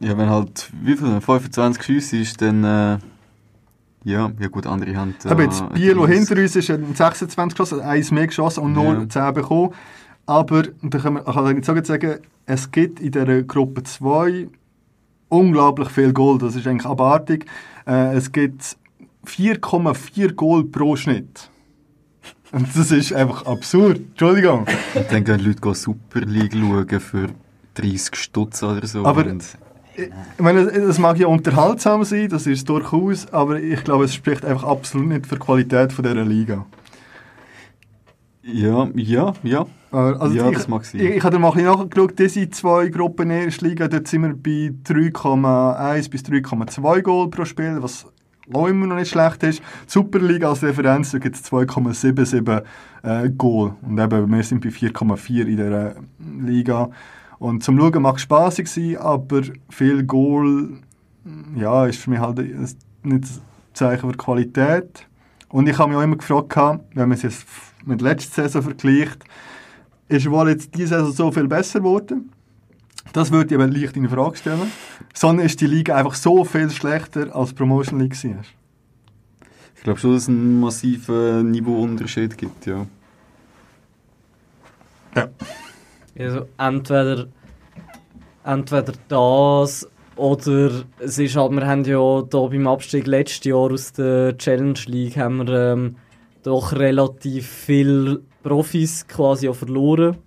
Ja, 0.00 0.16
wenn 0.16 0.30
halt, 0.30 0.70
wie 0.82 0.96
viel, 0.96 1.20
25 1.20 1.82
Schüsse 1.82 2.16
ist, 2.16 2.40
dann, 2.40 2.64
äh, 2.64 2.98
ja, 4.04 4.30
ja 4.38 4.48
gut, 4.48 4.66
andere 4.66 4.96
haben... 4.96 5.14
äh, 5.24 5.28
Aber 5.28 5.42
jetzt 5.42 5.60
etwas- 5.60 5.78
hinter 6.08 6.36
uns 6.40 6.56
ist 6.56 6.70
ein 6.70 6.94
26 6.94 7.36
geschossen, 7.56 7.80
eins 7.80 8.10
mehr 8.10 8.26
geschossen 8.26 8.64
und 8.64 8.72
nur 8.72 8.94
Ja. 8.94 9.08
10 9.08 9.34
bekommen. 9.34 9.70
Aber 10.26 10.62
da 10.82 10.98
kann 10.98 11.14
man, 11.14 11.24
kann 11.24 11.46
ich 11.58 11.66
jetzt 11.66 11.86
sagen, 11.88 12.18
es 12.46 12.70
gibt 12.70 13.00
in 13.00 13.10
dieser 13.12 13.42
Gruppe 13.42 13.82
2 13.82 14.48
unglaublich 15.28 15.88
viel 15.90 16.12
Goal. 16.12 16.38
Das 16.38 16.56
ist 16.56 16.66
eigentlich 16.66 16.86
abartig. 16.86 17.46
Äh, 17.86 18.14
es 18.16 18.30
gibt 18.32 18.76
4,4 19.26 20.32
Goal 20.34 20.64
pro 20.64 20.96
Schnitt. 20.96 21.50
Und 22.52 22.68
das 22.76 22.90
ist 22.90 23.12
einfach 23.12 23.46
absurd. 23.46 23.98
Entschuldigung. 24.10 24.66
Und 24.94 25.06
dann 25.10 25.24
gehen 25.24 25.40
Leute 25.40 25.74
Super 25.74 26.20
League 26.20 26.52
schauen 26.54 27.00
für 27.00 27.26
30 27.74 28.16
Stutz 28.16 28.62
oder 28.62 28.86
so. 28.86 29.04
Aber- 29.04 29.24
und, 29.26 29.44
Ich 30.36 30.42
meine, 30.42 30.60
es 30.60 30.98
mag 30.98 31.18
ja 31.18 31.26
unterhaltsam 31.26 32.04
sein, 32.04 32.28
das 32.28 32.46
ist 32.46 32.68
durchaus, 32.68 33.32
aber 33.32 33.60
ich 33.60 33.82
glaube, 33.84 34.04
es 34.04 34.14
spricht 34.14 34.44
einfach 34.44 34.64
absolut 34.64 35.08
nicht 35.08 35.26
für 35.26 35.36
die 35.36 35.40
Qualität 35.40 35.92
von 35.92 36.04
dieser 36.04 36.24
Liga. 36.24 36.66
ja, 38.42 38.88
ja, 38.94 39.32
ja. 39.42 39.66
Also 39.90 40.36
Ja, 40.36 40.48
ich, 40.48 40.56
das 40.56 40.68
mag 40.68 40.84
sein. 40.84 41.00
Ich, 41.00 41.16
ich 41.16 41.24
habe 41.24 41.38
mal 41.38 41.48
ein 41.48 41.54
bisschen 41.54 41.72
nachgeschaut, 41.72 42.18
diese 42.18 42.48
zwei 42.50 42.88
Gruppen 42.88 43.30
ersten 43.30 43.66
Liga, 43.66 43.88
dort 43.88 44.06
sind 44.06 44.22
wir 44.22 44.34
bei 44.34 44.72
3,1 44.84 46.10
bis 46.10 46.22
3,2 46.22 47.02
Goal 47.02 47.28
pro 47.28 47.44
Spiel, 47.44 47.78
was 47.80 48.06
auch 48.52 48.66
immer 48.66 48.86
noch 48.86 48.96
nicht 48.96 49.10
schlecht 49.10 49.42
ist. 49.42 49.60
Die 49.60 49.64
Superliga 49.86 50.48
als 50.48 50.62
Referenz, 50.62 51.10
da 51.10 51.18
gibt 51.18 51.36
es 51.36 51.44
2,77 51.50 52.62
äh, 53.02 53.30
Goal. 53.30 53.74
Und 53.82 53.98
eben, 53.98 54.30
wir 54.30 54.42
sind 54.42 54.62
bei 54.62 54.70
4,4 54.70 55.40
in 55.40 55.56
dieser 55.56 55.94
Liga. 56.40 56.90
Und 57.40 57.64
zum 57.64 57.78
Schauen 57.78 58.02
mag 58.02 58.16
es 58.16 58.22
spaßig 58.22 58.68
sein, 58.68 58.98
aber 58.98 59.40
viel 59.70 60.04
Goal, 60.04 60.78
ja, 61.56 61.86
ist 61.86 61.98
für 61.98 62.10
mich 62.10 62.20
halt 62.20 62.38
nicht 62.38 62.76
ein 63.02 63.24
Zeichen 63.72 64.10
für 64.10 64.16
Qualität. 64.16 65.06
Und 65.48 65.66
ich 65.66 65.78
habe 65.78 65.88
mich 65.88 65.98
auch 65.98 66.02
immer 66.02 66.16
gefragt, 66.16 66.54
wenn 66.94 67.08
man 67.08 67.12
es 67.12 67.22
jetzt 67.22 67.46
mit 67.86 68.02
letzter 68.02 68.42
Saison 68.42 68.62
vergleicht, 68.62 69.24
ist 70.08 70.30
wohl 70.30 70.50
jetzt 70.50 70.76
diese 70.76 70.98
Saison 70.98 71.12
so 71.12 71.32
viel 71.32 71.48
besser 71.48 71.80
geworden? 71.80 72.30
Das 73.14 73.30
würde 73.32 73.54
ich 73.54 73.60
aber 73.60 73.72
leicht 73.72 73.96
in 73.96 74.08
Frage 74.10 74.36
stellen. 74.36 74.70
Sondern 75.14 75.46
ist 75.46 75.62
die 75.62 75.66
Liga 75.66 75.96
einfach 75.96 76.14
so 76.14 76.44
viel 76.44 76.68
schlechter 76.70 77.34
als 77.34 77.48
die 77.48 77.54
Promotion 77.54 78.00
League 78.00 78.22
war. 78.22 78.34
Ich 79.76 79.82
glaube 79.82 79.98
schon, 79.98 80.12
dass 80.12 80.24
es 80.24 80.28
einen 80.28 80.60
massiven 80.60 81.50
Niveauunterschied 81.52 82.36
gibt, 82.36 82.66
ja. 82.66 82.86
Also 86.18 86.46
entweder, 86.58 87.26
entweder 88.44 88.92
das 89.08 89.88
oder 90.16 90.84
es 90.98 91.18
ist 91.18 91.36
halt, 91.36 91.52
wir 91.52 91.66
haben 91.66 91.84
ja 91.84 92.22
da 92.28 92.40
beim 92.40 92.66
Abstieg 92.66 93.06
letztes 93.06 93.44
Jahr 93.44 93.72
aus 93.72 93.92
der 93.92 94.36
Challenge 94.36 94.78
League 94.86 95.16
haben 95.16 95.46
wir 95.46 95.72
ähm, 95.72 95.96
doch 96.42 96.72
relativ 96.72 97.48
viele 97.48 98.20
Profis 98.42 99.06
quasi 99.06 99.48
auch 99.48 99.54
verloren. 99.54 100.18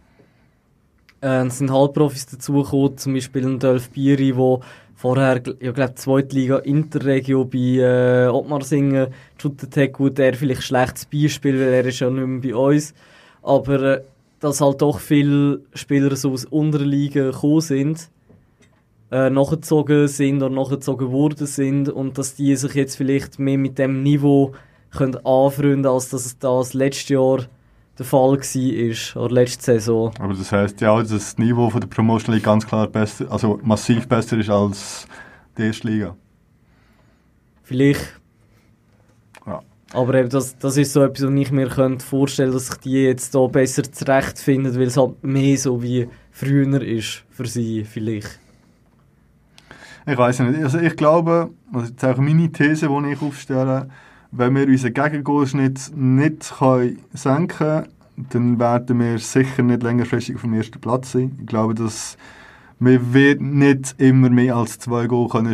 Äh, 1.21 1.45
es 1.45 1.59
sind 1.59 1.71
Halbprofis 1.71 2.25
dazugekommen, 2.25 2.97
zum 2.97 3.13
Beispiel 3.13 3.45
ein 3.45 3.59
Dolph 3.59 3.91
Bieri, 3.91 4.33
der 4.33 4.59
vorher, 4.95 5.41
ja, 5.59 5.71
glaube 5.71 5.95
Zweitliga 5.95 6.57
Interregio 6.59 7.45
bei 7.45 7.57
äh, 7.57 8.27
Ottmarsingen 8.27 9.07
geshootet 9.37 9.77
hat. 9.77 9.93
Gut, 9.93 10.17
er 10.17 10.33
vielleicht 10.33 10.61
ein 10.61 10.63
schlechtes 10.63 11.05
Beispiel, 11.05 11.59
weil 11.59 11.73
er 11.73 11.85
ist 11.85 11.99
ja 11.99 12.09
nicht 12.09 12.25
mehr 12.25 12.53
bei 12.53 12.55
uns. 12.55 12.93
Aber 13.41 13.81
äh, 13.81 14.01
dass 14.43 14.59
halt 14.59 14.81
doch 14.81 14.99
viele 14.99 15.61
Spieler 15.73 16.15
so 16.15 16.31
aus 16.31 16.43
unteren 16.43 16.89
Ligen 16.89 17.31
gekommen 17.31 17.61
sind, 17.61 18.09
äh, 19.09 19.29
nachgezogen 19.29 20.07
sind 20.09 20.43
oder 20.43 20.53
nachgezogen 20.53 21.11
worden 21.11 21.47
sind 21.47 21.87
und 21.87 22.17
dass 22.17 22.35
die 22.35 22.55
sich 22.55 22.73
jetzt 22.73 22.95
vielleicht 22.95 23.39
mehr 23.39 23.57
mit 23.57 23.79
dem 23.79 24.03
Niveau 24.03 24.53
können 24.91 25.15
anfreunden, 25.25 25.85
als 25.85 26.09
dass 26.09 26.25
es 26.25 26.37
das 26.37 26.73
letztes 26.73 27.09
Jahr 27.09 27.39
der 27.97 28.05
Fall 28.05 28.37
war, 28.37 29.23
oder 29.23 29.33
letzte 29.33 29.63
Saison. 29.63 30.11
Aber 30.19 30.33
das 30.33 30.51
heisst 30.51 30.81
ja 30.81 30.91
auch, 30.91 30.99
dass 30.99 31.09
das 31.09 31.37
Niveau 31.37 31.69
von 31.69 31.79
der 31.79 31.87
Promotion 31.87 32.33
League 32.33 32.43
ganz 32.43 32.67
klar 32.67 32.87
besser, 32.87 33.31
also 33.31 33.59
massiv 33.63 34.07
besser 34.07 34.37
ist 34.37 34.49
als 34.49 35.07
die 35.57 35.63
erste 35.63 35.87
Liga. 35.87 36.15
Vielleicht. 37.63 38.19
Ja. 39.45 39.61
Aber 39.93 40.15
eben 40.15 40.29
das, 40.29 40.57
das 40.57 40.75
ist 40.77 40.91
so 40.91 41.03
etwas, 41.03 41.27
was 41.27 41.33
ich 41.33 41.51
mir 41.51 41.69
könnte 41.69 42.03
vorstellen 42.03 42.51
dass 42.51 42.67
sich 42.67 42.77
die 42.77 43.03
jetzt 43.03 43.35
da 43.35 43.45
besser 43.47 43.83
zurechtfinden, 43.83 44.75
weil 44.75 44.87
es 44.87 44.97
halt 44.97 45.23
mehr 45.23 45.57
so 45.57 45.81
wie 45.83 46.07
früher 46.31 46.81
ist 46.81 47.23
für 47.29 47.45
sie 47.45 47.83
vielleicht. 47.83 48.39
Ich 50.05 50.17
weiß 50.17 50.39
nicht. 50.39 50.63
Also 50.63 50.79
ich 50.79 50.95
glaube, 50.97 51.51
ist 51.77 51.89
jetzt 51.91 52.05
auch 52.05 52.17
meine 52.17 52.51
These, 52.51 52.87
die 52.87 53.11
ich 53.11 53.21
aufstelle, 53.21 53.87
wenn 54.31 54.55
wir 54.55 54.67
unseren 54.67 54.93
Gegengolschnitt 54.93 55.91
nicht 55.95 56.53
können 56.57 56.99
senken 57.13 57.47
können, 57.47 57.87
dann 58.29 58.59
werden 58.59 58.99
wir 58.99 59.19
sicher 59.19 59.63
nicht 59.63 59.83
längerfristig 59.83 60.35
auf 60.35 60.41
dem 60.41 60.53
ersten 60.53 60.81
Platz 60.81 61.11
sein. 61.13 61.37
Ich 61.39 61.47
glaube, 61.47 61.75
dass 61.75 62.17
wir 62.79 63.35
nicht 63.39 63.95
immer 63.97 64.29
mehr 64.29 64.55
als 64.55 64.79
zwei 64.79 65.07
Goal 65.07 65.29
können. 65.29 65.53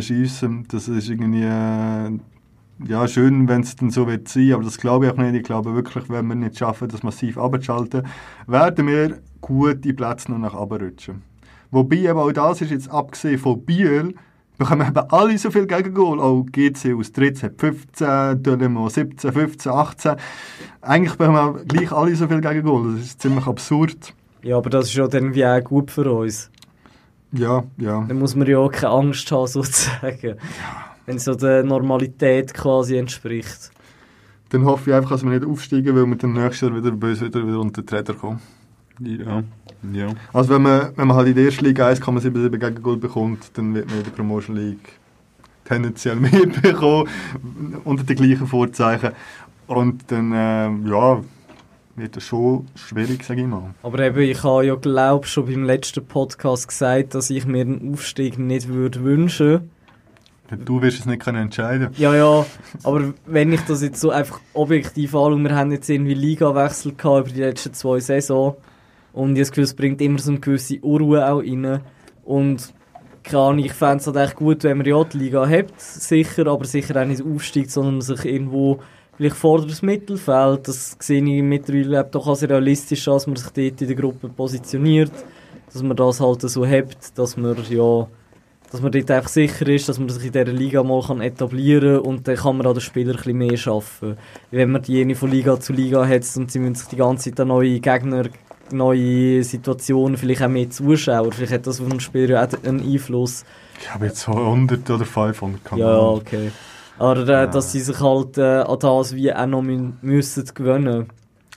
Das 0.68 0.88
ist 0.88 1.08
irgendwie 1.08 1.44
äh, 1.44 2.18
ja, 2.86 3.06
schön, 3.08 3.48
wenn 3.48 3.62
es 3.62 3.76
dann 3.76 3.90
so 3.90 4.06
wird 4.06 4.28
sein, 4.28 4.52
aber 4.52 4.64
das 4.64 4.78
glaube 4.78 5.06
ich 5.06 5.12
auch 5.12 5.16
nicht. 5.16 5.34
Ich 5.34 5.42
glaube 5.42 5.74
wirklich, 5.74 6.08
wenn 6.08 6.26
wir 6.26 6.34
nicht 6.34 6.58
schaffen, 6.58 6.88
das 6.88 7.02
massiv 7.02 7.38
abzuschalten, 7.38 8.06
werden 8.46 8.86
wir 8.86 9.18
gute 9.40 9.92
Plätze 9.94 10.30
noch 10.30 10.38
nach 10.38 10.54
oben 10.54 10.84
rutschen. 10.84 11.22
Wobei 11.70 11.96
eben 11.96 12.18
auch 12.18 12.32
das 12.32 12.60
ist 12.62 12.70
jetzt 12.70 12.90
abgesehen 12.90 13.38
von 13.38 13.64
Biel, 13.64 14.14
bekommen 14.58 14.86
eben 14.86 15.10
alle 15.10 15.38
so 15.38 15.50
viel 15.50 15.66
Gegengol. 15.66 16.20
Auch 16.20 16.44
GC 16.44 16.94
aus 16.98 17.12
Dritz 17.12 17.42
hat 17.42 17.58
15, 17.58 18.42
Dölemo 18.42 18.88
17, 18.88 19.32
15, 19.32 19.72
18. 19.72 20.16
Eigentlich 20.82 21.16
bekommen 21.16 21.54
wir 21.56 21.64
gleich 21.64 21.92
alle 21.92 22.14
so 22.14 22.28
viel 22.28 22.40
Gegengol. 22.40 22.96
Das 22.96 23.06
ist 23.06 23.22
ziemlich 23.22 23.46
absurd. 23.46 24.14
Ja, 24.42 24.56
aber 24.56 24.70
das 24.70 24.86
ist 24.86 24.94
ja 24.94 25.06
dann 25.06 25.34
wie 25.34 25.44
auch 25.44 25.62
gut 25.62 25.90
für 25.90 26.10
uns. 26.10 26.50
Ja, 27.32 27.64
ja. 27.76 28.04
Dann 28.06 28.18
muss 28.18 28.34
man 28.34 28.48
ja 28.48 28.58
auch 28.58 28.70
keine 28.70 28.92
Angst 28.92 29.30
haben, 29.30 29.46
sozusagen. 29.46 30.36
Wenn 31.10 31.16
es 31.16 31.24
so 31.24 31.34
der 31.34 31.64
Normalität 31.64 32.54
quasi 32.54 32.96
entspricht. 32.96 33.72
Dann 34.50 34.64
hoffe 34.64 34.90
ich 34.90 34.96
einfach, 34.96 35.10
dass 35.10 35.24
wir 35.24 35.30
nicht 35.30 35.44
aufsteigen, 35.44 35.96
weil 35.96 36.06
wir 36.06 36.14
dann 36.14 36.34
nächstes 36.34 36.60
Jahr 36.60 36.76
wieder 36.76 36.92
böse 36.92 37.24
wieder, 37.26 37.44
wieder 37.44 37.58
unter 37.58 37.82
die 37.82 37.92
Räder 37.92 38.14
kommen. 38.14 38.40
Ja, 39.00 39.42
ja. 39.92 40.06
Also 40.32 40.50
wenn 40.50 40.62
man, 40.62 40.92
wenn 40.94 41.08
man 41.08 41.16
halt 41.16 41.26
in 41.26 41.34
der 41.34 41.46
ersten 41.46 41.64
Liga 41.64 41.88
1,77 41.88 42.58
Gegengol 42.58 42.96
bekommt, 42.96 43.50
dann 43.54 43.74
wird 43.74 43.88
man 43.88 43.98
in 43.98 44.04
der 44.04 44.10
Promotion 44.12 44.54
League 44.54 45.00
tendenziell 45.64 46.14
mehr 46.20 46.46
bekommen, 46.62 47.08
unter 47.82 48.04
den 48.04 48.14
gleichen 48.14 48.46
Vorzeichen. 48.46 49.10
Und 49.66 50.04
dann, 50.12 50.30
ähm, 50.32 50.86
ja, 50.86 51.24
wird 51.96 52.14
das 52.14 52.22
schon 52.22 52.68
schwierig, 52.76 53.24
sage 53.24 53.40
ich 53.40 53.48
mal. 53.48 53.74
Aber 53.82 53.98
eben, 53.98 54.20
ich 54.20 54.44
habe 54.44 54.64
ja, 54.64 54.76
glaube 54.76 55.26
schon 55.26 55.46
beim 55.46 55.64
letzten 55.64 56.06
Podcast 56.06 56.68
gesagt, 56.68 57.16
dass 57.16 57.30
ich 57.30 57.46
mir 57.46 57.62
einen 57.62 57.94
Aufstieg 57.94 58.38
nicht 58.38 58.68
würde 58.68 59.02
wünschen 59.02 59.70
Du 60.64 60.82
wirst 60.82 61.00
es 61.00 61.06
nicht 61.06 61.22
können 61.22 61.42
entscheiden. 61.42 61.90
Ja, 61.96 62.14
ja, 62.14 62.44
aber 62.82 63.14
wenn 63.26 63.52
ich 63.52 63.60
das 63.62 63.82
jetzt 63.82 64.00
so 64.00 64.10
einfach 64.10 64.40
objektiv 64.52 65.14
anschaue, 65.14 65.38
wir 65.38 65.54
haben 65.54 65.72
jetzt 65.72 65.88
irgendwie 65.88 66.14
Liga-Wechsel 66.14 66.94
gehabt 66.94 67.28
über 67.28 67.36
die 67.36 67.42
letzten 67.42 67.72
zwei 67.74 68.00
Saison 68.00 68.56
und 69.12 69.30
ich 69.30 69.30
habe 69.30 69.38
das 69.40 69.50
Gefühl, 69.50 69.64
es 69.64 69.74
bringt 69.74 70.00
immer 70.00 70.18
so 70.18 70.30
eine 70.30 70.40
gewisse 70.40 70.80
Unruhe 70.80 71.26
auch 71.26 71.40
rein 71.40 71.80
und 72.24 72.74
Ahnung, 73.32 73.64
ich 73.64 73.72
fände 73.72 73.98
es 73.98 74.06
halt 74.06 74.16
echt 74.16 74.36
gut, 74.36 74.64
wenn 74.64 74.78
man 74.78 74.86
ja 74.86 75.04
die 75.04 75.18
Liga 75.18 75.48
hat, 75.48 75.80
sicher, 75.80 76.46
aber 76.48 76.64
sicher 76.64 77.00
auch 77.00 77.06
nicht 77.06 77.22
aufsteigt, 77.22 77.70
sondern 77.70 78.00
sich 78.00 78.24
irgendwo 78.24 78.80
vielleicht 79.16 79.36
vor 79.36 79.64
das 79.64 79.82
Mittelfeld, 79.82 80.66
das 80.66 80.96
sehe 80.98 81.22
ich 81.22 81.42
mittlerweile 81.42 82.04
doch 82.04 82.26
als 82.26 82.42
realistisch, 82.42 83.04
dass 83.04 83.26
man 83.26 83.36
sich 83.36 83.50
dort 83.50 83.82
in 83.82 83.86
der 83.88 83.96
Gruppe 83.96 84.28
positioniert, 84.28 85.12
dass 85.72 85.82
man 85.82 85.96
das 85.96 86.20
halt 86.20 86.40
so 86.40 86.66
hat, 86.66 86.96
dass 87.16 87.36
man 87.36 87.56
ja 87.68 88.08
dass 88.70 88.80
man 88.80 88.92
dort 88.92 89.10
einfach 89.10 89.28
sicher 89.28 89.66
ist, 89.68 89.88
dass 89.88 89.98
man 89.98 90.08
sich 90.08 90.26
in 90.26 90.32
dieser 90.32 90.44
Liga 90.44 90.82
mal 90.82 91.02
kann 91.02 91.20
etablieren 91.20 91.96
kann 91.96 92.06
und 92.06 92.28
dann 92.28 92.36
kann 92.36 92.56
man 92.56 92.66
an 92.66 92.74
den 92.74 92.80
Spielern 92.80 93.16
ein 93.16 93.16
bisschen 93.16 93.38
mehr 93.38 93.58
arbeiten. 93.66 94.18
Wenn 94.50 94.70
man 94.70 94.82
die 94.82 95.14
von 95.14 95.30
Liga 95.30 95.58
zu 95.58 95.72
Liga 95.72 96.06
hat 96.06 96.24
und 96.36 96.52
sie 96.52 96.58
müssen 96.60 96.76
sich 96.76 96.88
die 96.88 96.96
ganze 96.96 97.30
Zeit 97.30 97.40
an 97.40 97.48
neue 97.48 97.80
Gegner, 97.80 98.24
neue 98.70 99.42
Situationen, 99.42 100.16
vielleicht 100.16 100.42
auch 100.42 100.48
mehr 100.48 100.70
Zuschauer, 100.70 101.32
vielleicht 101.32 101.52
hat 101.52 101.66
das 101.66 101.80
auf 101.80 101.88
den 101.88 101.98
Spieler 102.00 102.40
ja 102.40 102.46
auch 102.46 102.64
einen 102.64 102.80
Einfluss. 102.80 103.44
Ich 103.80 103.92
habe 103.92 104.06
jetzt 104.06 104.20
so 104.20 104.32
100 104.32 104.88
oder 104.88 105.04
500 105.04 105.64
keine 105.64 105.80
Ja, 105.80 105.98
okay. 105.98 106.52
Aber 106.98 107.26
äh, 107.26 107.50
dass 107.50 107.72
sie 107.72 107.80
sich 107.80 107.98
halt 107.98 108.38
äh, 108.38 108.60
an 108.60 108.78
das 108.78 109.14
wie 109.14 109.32
auch 109.32 109.46
noch 109.46 109.62
mü 109.62 109.92
müssen 110.02 110.44
gewöhnen. 110.54 111.06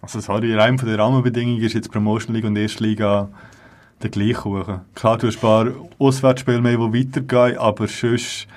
Also 0.01 0.19
sorry, 0.19 0.55
rein 0.55 0.79
von 0.79 0.87
den 0.87 0.99
Rahmenbedingungen 0.99 1.61
ist 1.61 1.73
jetzt 1.73 1.91
Promotion 1.91 2.33
League 2.33 2.45
und 2.45 2.55
Erste 2.55 2.83
Liga 2.83 3.29
der 4.03 4.09
gleiche 4.11 4.33
Kuchen. 4.33 4.81
Klar, 4.95 5.17
du 5.17 5.27
hast 5.27 5.37
ein 5.37 5.41
paar 5.41 5.67
Auswärtsspiele 5.99 6.61
mehr, 6.61 6.77
die 6.77 6.99
weitergehen, 7.07 7.57
aber 7.57 7.87
sonst 7.87 8.47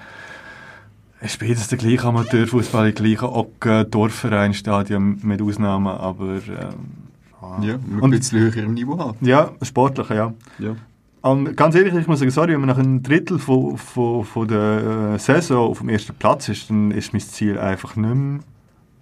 Es 1.21 1.33
ist 1.33 1.41
beides 1.41 1.69
der 1.69 1.79
gleiche 1.79 2.05
Amateurfußball, 2.05 2.93
der 2.93 2.93
gleiche 2.93 3.33
Ocken, 3.33 3.91
Dorfvereinstadion 3.91 5.21
mit 5.23 5.41
Ausnahmen, 5.41 5.87
aber 5.87 6.35
ähm, 6.49 7.63
Ja, 7.63 7.79
mit 7.87 8.03
ein 8.05 8.11
bisschen 8.11 8.41
höherem 8.41 8.75
Niveau 8.75 8.99
haben. 8.99 9.17
ja, 9.23 9.51
sportlich, 9.63 10.11
ja. 10.11 10.35
Ja. 10.59 10.77
Und 11.23 11.57
ganz 11.57 11.75
ehrlich, 11.75 11.95
ich 11.95 12.07
muss 12.07 12.19
sagen, 12.21 12.31
sorry, 12.31 12.53
wenn 12.53 12.61
man 12.61 12.69
nach 12.69 12.79
einem 12.79 13.03
Drittel 13.03 13.39
von, 13.39 13.77
von, 13.79 14.25
von 14.25 14.47
der 14.47 15.15
äh, 15.15 15.19
Saison 15.19 15.71
auf 15.71 15.79
dem 15.79 15.89
ersten 15.89 16.15
Platz 16.15 16.49
ist, 16.49 16.71
dann 16.71 16.91
ist 16.93 17.13
mein 17.13 17.23
Ziel 17.23 17.59
einfach 17.59 17.97
nicht 17.97 18.15
mehr 18.15 18.41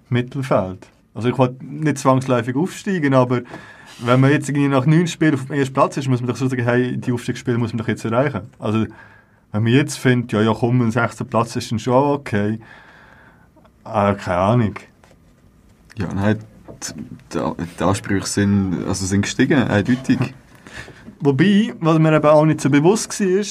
Mittelfeld. 0.08 0.86
Also 1.12 1.28
ich 1.28 1.36
wollte 1.36 1.64
nicht 1.64 1.98
zwangsläufig 1.98 2.56
aufsteigen, 2.56 3.12
aber 3.14 3.42
wenn 3.98 4.20
man 4.20 4.30
jetzt 4.30 4.48
irgendwie 4.48 4.68
nach 4.68 4.86
neun 4.86 5.06
Spielen 5.06 5.34
auf 5.34 5.46
dem 5.46 5.56
ersten 5.56 5.74
Platz 5.74 5.96
ist, 5.96 6.08
muss 6.08 6.20
man 6.20 6.28
doch 6.28 6.36
so 6.36 6.48
sagen, 6.48 6.64
hey, 6.64 6.96
die 6.96 7.12
Aufstiegsspiele 7.12 7.58
muss 7.58 7.72
man 7.72 7.78
doch 7.78 7.88
jetzt 7.88 8.04
erreichen. 8.04 8.42
Also 8.58 8.86
wenn 9.52 9.62
man 9.62 9.72
jetzt 9.72 9.98
findet, 9.98 10.32
ja, 10.32 10.42
ja 10.42 10.52
komm, 10.52 10.80
ein 10.80 10.90
sechster 10.90 11.24
Platz 11.24 11.54
ist 11.56 11.70
dann 11.70 11.78
schon 11.78 11.94
okay, 11.94 12.58
äh, 13.84 14.14
keine 14.14 14.36
Ahnung. 14.38 14.74
Ja, 15.96 16.08
nein, 16.12 16.38
die, 16.82 17.38
die, 17.38 17.64
die 17.78 17.84
Ansprüche 17.84 18.26
sind, 18.26 18.84
also 18.86 19.06
sind 19.06 19.22
gestiegen, 19.22 19.62
eindeutig. 19.62 20.18
Wobei, 21.20 21.72
was 21.80 21.98
mir 21.98 22.14
eben 22.14 22.26
auch 22.26 22.44
nicht 22.44 22.60
so 22.60 22.68
bewusst 22.70 23.20
war, 23.20 23.44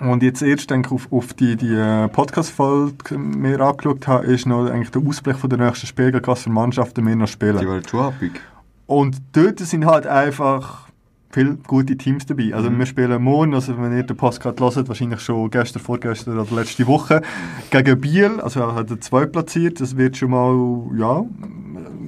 und 0.00 0.22
jetzt 0.22 0.42
erst 0.42 0.68
denke 0.70 0.88
ich, 0.88 0.92
auf, 0.92 1.12
auf 1.12 1.34
die, 1.34 1.54
die 1.54 1.74
äh, 1.74 2.08
Podcast-Folge 2.08 3.18
mir 3.18 3.60
angeschaut 3.60 4.08
habe, 4.08 4.26
ist 4.26 4.46
noch 4.46 4.66
eigentlich 4.66 4.90
der 4.90 5.02
Ausblick 5.02 5.36
von 5.36 5.48
der 5.48 5.60
nächsten 5.60 6.26
was 6.26 6.42
für 6.42 6.50
Mannschaften 6.50 7.06
wir 7.06 7.14
noch 7.14 7.26
Die 7.26 7.32
spielen. 7.32 7.68
waren 7.68 7.86
schon 7.86 8.00
happig. 8.00 8.40
Und 8.86 9.16
dort 9.32 9.58
sind 9.60 9.86
halt 9.86 10.06
einfach 10.06 10.88
viele 11.30 11.54
gute 11.66 11.96
Teams 11.96 12.26
dabei. 12.26 12.54
Also 12.54 12.70
Mhm. 12.70 12.78
wir 12.78 12.86
spielen 12.86 13.22
morgen, 13.22 13.54
also 13.54 13.76
wenn 13.78 13.96
ihr 13.96 14.02
den 14.02 14.16
Podcast 14.16 14.60
hört, 14.60 14.88
wahrscheinlich 14.88 15.20
schon 15.20 15.50
gestern, 15.50 15.82
vorgestern 15.82 16.38
oder 16.38 16.54
letzte 16.54 16.86
Woche, 16.86 17.22
gegen 17.70 18.00
Biel, 18.00 18.40
also 18.40 18.74
hat 18.74 18.90
er 18.90 19.00
zwei 19.00 19.24
platziert, 19.26 19.80
das 19.80 19.96
wird 19.96 20.16
schon 20.16 20.30
mal, 20.30 20.98
ja, 20.98 21.24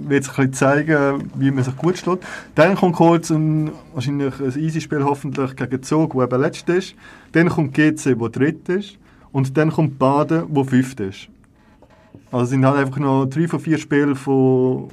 wird 0.06 0.24
sich 0.24 0.38
ein 0.38 0.50
bisschen 0.50 0.52
zeigen, 0.52 1.30
wie 1.36 1.50
man 1.50 1.64
sich 1.64 1.74
gut 1.76 1.96
schlägt. 1.96 2.24
Dann 2.54 2.74
kommt 2.74 2.96
kurz 2.96 3.30
ein, 3.30 3.70
wahrscheinlich 3.94 4.34
ein 4.38 4.58
easy 4.62 4.82
Spiel 4.82 5.02
hoffentlich 5.04 5.56
gegen 5.56 5.82
Zug, 5.82 6.14
wo 6.14 6.22
eben 6.22 6.40
letztes 6.40 6.76
ist. 6.76 6.94
Dann 7.32 7.48
kommt 7.48 7.72
GC, 7.72 8.20
wo 8.20 8.28
dritt 8.28 8.68
ist. 8.68 8.98
Und 9.32 9.56
dann 9.56 9.70
kommt 9.72 9.98
Baden, 9.98 10.44
wo 10.50 10.62
fünft 10.64 11.00
ist. 11.00 11.28
Also 12.30 12.44
es 12.44 12.50
sind 12.50 12.66
halt 12.66 12.76
einfach 12.76 12.98
noch 12.98 13.24
drei 13.26 13.48
von 13.48 13.58
vier 13.60 13.78
Spielen 13.78 14.14
von 14.14 14.88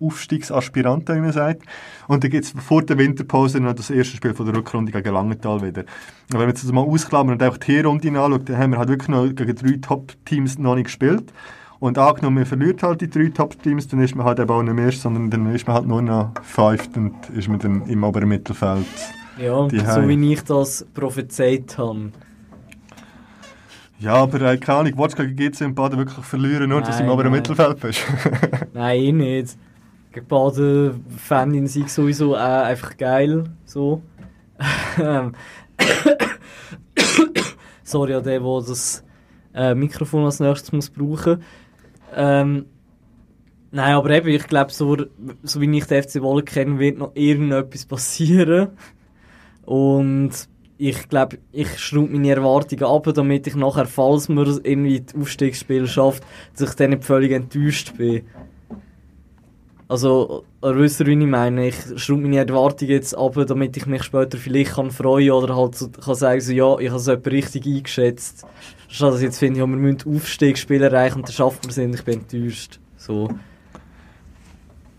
Aufstiegsaspiranten, 0.00 1.16
wie 1.16 1.20
man 1.20 1.32
sagt. 1.32 1.62
Und 2.08 2.22
dann 2.22 2.30
gibt 2.30 2.44
es 2.44 2.50
vor 2.50 2.82
der 2.82 2.98
Winterpause 2.98 3.60
noch 3.60 3.74
das 3.74 3.90
erste 3.90 4.16
Spiel 4.16 4.34
von 4.34 4.46
der 4.46 4.56
Rückrunde 4.56 4.92
gegen 4.92 5.14
Langenthal 5.14 5.62
wieder. 5.62 5.82
Und 5.82 6.32
wenn 6.32 6.40
wir 6.40 6.48
jetzt 6.48 6.64
das 6.64 6.72
mal 6.72 6.82
ausklammern 6.82 7.34
und 7.34 7.42
auch 7.42 7.56
die 7.56 7.72
Hinrunde 7.72 8.08
anschauen, 8.08 8.44
dann 8.44 8.58
haben 8.58 8.70
wir 8.72 8.78
halt 8.78 8.88
wirklich 8.88 9.08
noch 9.08 9.26
gegen 9.34 9.54
drei 9.54 9.78
Top-Teams 9.80 10.58
noch 10.58 10.74
nicht 10.74 10.84
gespielt. 10.84 11.32
Und 11.78 11.98
angenommen, 11.98 12.36
man 12.36 12.46
verliert 12.46 12.82
halt 12.84 13.00
die 13.00 13.10
drei 13.10 13.28
Top-Teams, 13.28 13.88
dann 13.88 14.00
ist 14.00 14.14
man 14.14 14.24
halt 14.24 14.38
eben 14.38 14.50
auch 14.50 14.62
nicht 14.62 14.74
mehr, 14.74 14.92
sondern 14.92 15.30
dann 15.30 15.52
ist 15.52 15.66
man 15.66 15.74
halt 15.74 15.86
nur 15.86 16.00
noch 16.00 16.30
fünft 16.42 16.96
und 16.96 17.14
ist 17.34 17.48
man 17.48 17.58
dann 17.58 17.86
im 17.86 18.04
oberen 18.04 18.28
Mittelfeld. 18.28 18.86
Ja, 19.36 19.68
so 19.68 20.06
wie 20.06 20.32
ich 20.32 20.42
das 20.42 20.86
prophezeit 20.94 21.76
habe. 21.78 22.12
Ja, 24.02 24.14
aber 24.14 24.40
äh, 24.40 24.58
keine 24.58 24.78
Ahnung, 24.80 24.94
willst 24.96 25.16
du 25.16 25.28
gegen 25.28 25.52
GC 25.52 25.60
und 25.64 25.76
Baden 25.76 25.96
wirklich 25.96 26.24
verlieren, 26.24 26.68
nur 26.70 26.80
dass 26.80 26.96
du 26.96 27.02
im 27.02 27.06
Nein, 27.06 27.14
oberen 27.14 27.30
nein. 27.30 27.38
Mittelfeld 27.38 27.78
bist? 27.78 28.00
Nein, 28.74 29.00
eh 29.00 29.12
nicht. 29.12 29.56
Gegen 30.10 30.26
Baden 30.26 31.04
fände 31.16 31.60
ich 31.60 31.70
sie 31.70 31.86
sowieso 31.86 32.34
auch 32.34 32.64
einfach 32.64 32.96
geil. 32.96 33.44
So. 33.64 34.02
Sorry 37.84 38.14
an 38.14 38.24
den, 38.24 38.42
der 38.42 38.60
das 38.66 39.04
äh, 39.54 39.76
Mikrofon 39.76 40.24
als 40.24 40.40
nächstes 40.40 40.72
muss 40.72 40.90
brauchen 40.90 41.40
ähm, 42.14 42.66
Nein, 43.70 43.94
aber 43.94 44.10
eben, 44.10 44.28
ich 44.28 44.48
glaube, 44.48 44.72
so, 44.72 44.96
so 45.44 45.60
wie 45.60 45.78
ich 45.78 45.86
den 45.86 46.02
FC 46.02 46.20
Wolle 46.20 46.42
kenne, 46.42 46.80
wird 46.80 46.98
noch 46.98 47.12
irgendetwas 47.14 47.86
passieren. 47.86 48.70
Und 49.64 50.32
ich 50.88 51.08
glaube, 51.08 51.38
ich 51.52 51.78
schraube 51.78 52.10
meine 52.10 52.30
Erwartungen 52.30 52.84
ab, 52.84 53.08
damit 53.14 53.46
ich 53.46 53.54
nachher, 53.54 53.86
falls 53.86 54.28
man 54.28 54.46
irgendwie 54.64 55.00
das 55.00 55.14
Aufstiegsspiel 55.14 55.86
schafft, 55.86 56.24
dass 56.56 56.70
ich 56.70 56.74
dann 56.74 56.90
nicht 56.90 57.04
völlig 57.04 57.30
enttäuscht 57.30 57.96
bin. 57.96 58.22
Also, 59.86 60.44
ihr 60.62 60.76
wisst, 60.76 61.06
wie 61.06 61.12
ich 61.12 61.26
meine. 61.26 61.68
Ich 61.68 61.76
schraube 61.96 62.22
meine 62.22 62.38
Erwartungen 62.38 62.90
jetzt 62.90 63.16
ab, 63.16 63.34
damit 63.46 63.76
ich 63.76 63.86
mich 63.86 64.02
später 64.02 64.38
vielleicht 64.38 64.72
kann 64.72 64.90
freuen 64.90 65.30
oder 65.30 65.54
halt 65.54 65.76
so, 65.76 65.88
kann 65.88 66.14
sagen, 66.16 66.40
so, 66.40 66.52
ja, 66.52 66.78
ich 66.78 66.88
habe 66.88 66.98
es 66.98 67.06
etwa 67.06 67.30
richtig 67.30 67.64
eingeschätzt. 67.66 68.44
Statt 68.88 69.12
dass 69.12 69.18
ich 69.18 69.26
jetzt 69.26 69.38
finde, 69.38 69.60
ja, 69.60 69.66
wir 69.66 69.76
müssen 69.76 70.16
Aufstiegsspiele 70.16 70.86
erreichen 70.86 71.18
und 71.18 71.28
dann 71.28 71.32
schaffen 71.32 71.58
wir 71.62 71.70
es 71.70 71.76
nicht, 71.76 71.94
ich 71.94 72.04
bin 72.04 72.20
enttäuscht. 72.20 72.80
So, 72.96 73.28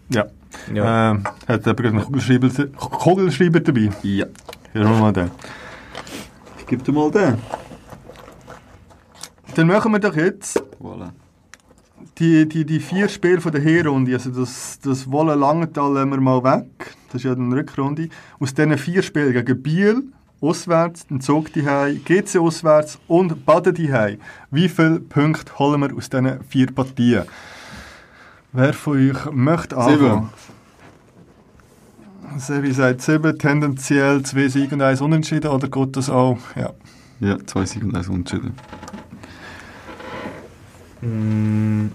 ja. 0.10 0.28
ja. 0.74 1.12
Ähm, 1.12 1.24
hat 1.48 1.66
jemand 1.66 1.86
einen 1.86 2.02
Kugelschreiber, 2.02 2.50
Kugelschreiber 2.78 3.60
dabei? 3.60 3.90
Ja. 4.04 4.28
Hier 4.72 4.86
haben 4.86 4.96
wir 4.96 5.02
mal 5.02 5.14
den. 5.14 5.32
Gebe 6.68 6.84
dir 6.84 6.92
mal 6.92 7.12
den. 7.12 7.38
Dann 9.56 9.68
machen 9.68 9.92
wir 9.92 10.00
doch 10.00 10.16
jetzt 10.16 10.64
Voilà. 10.82 11.12
die, 12.18 12.48
die, 12.48 12.66
die 12.66 12.80
vier 12.80 13.08
Spiele 13.08 13.40
von 13.40 13.52
der 13.52 13.62
Hinrunde. 13.62 14.14
Also 14.14 14.32
das, 14.32 14.80
das 14.84 15.12
Wolle 15.12 15.36
Langenthal 15.36 15.94
lassen 15.94 16.10
wir 16.12 16.22
mal 16.22 16.44
weg. 16.44 16.96
Das 17.08 17.22
ist 17.22 17.26
ja 17.26 17.34
eine 17.34 17.56
Rückrunde. 17.56 18.10
Aus 18.40 18.54
diesen 18.54 18.78
vier 18.78 19.04
Spielen 19.04 19.34
gegen 19.34 19.62
Biel, 19.62 20.04
auswärts, 20.42 21.06
den 21.08 21.22
Zug 21.22 21.54
die 21.54 21.62
GC 21.64 22.38
auswärts 22.40 23.00
und 23.08 23.46
Baden 23.46 23.76
die 23.76 23.94
Wie 24.52 24.70
viele 24.70 25.00
Punkte 25.00 25.58
holen 25.60 25.82
wir 25.82 25.96
aus 25.96 26.10
diesen 26.10 26.44
vier 26.44 26.72
Partien? 26.72 27.24
Wer 28.52 28.74
von 28.74 28.98
euch 28.98 29.32
möchte 29.32 29.78
anfangen? 29.78 30.30
Sebi 32.40 32.72
sagt 32.74 33.02
sieben, 33.02 33.38
tendenziell 33.38 34.24
zwei 34.24 34.48
Siege 34.48 34.76
und 34.76 34.82
eins 34.82 35.02
Unentschieden, 35.02 35.48
oder 35.52 35.68
geht 35.68 35.96
das 35.98 36.10
auch? 36.10 36.38
Ja. 36.56 36.72
Ja, 37.20 37.38
zwei 37.46 37.66
Siege 37.66 37.86
und 37.86 37.96
eins 37.96 38.08
Unentschieden. 38.10 38.54
Mm, 41.02 41.88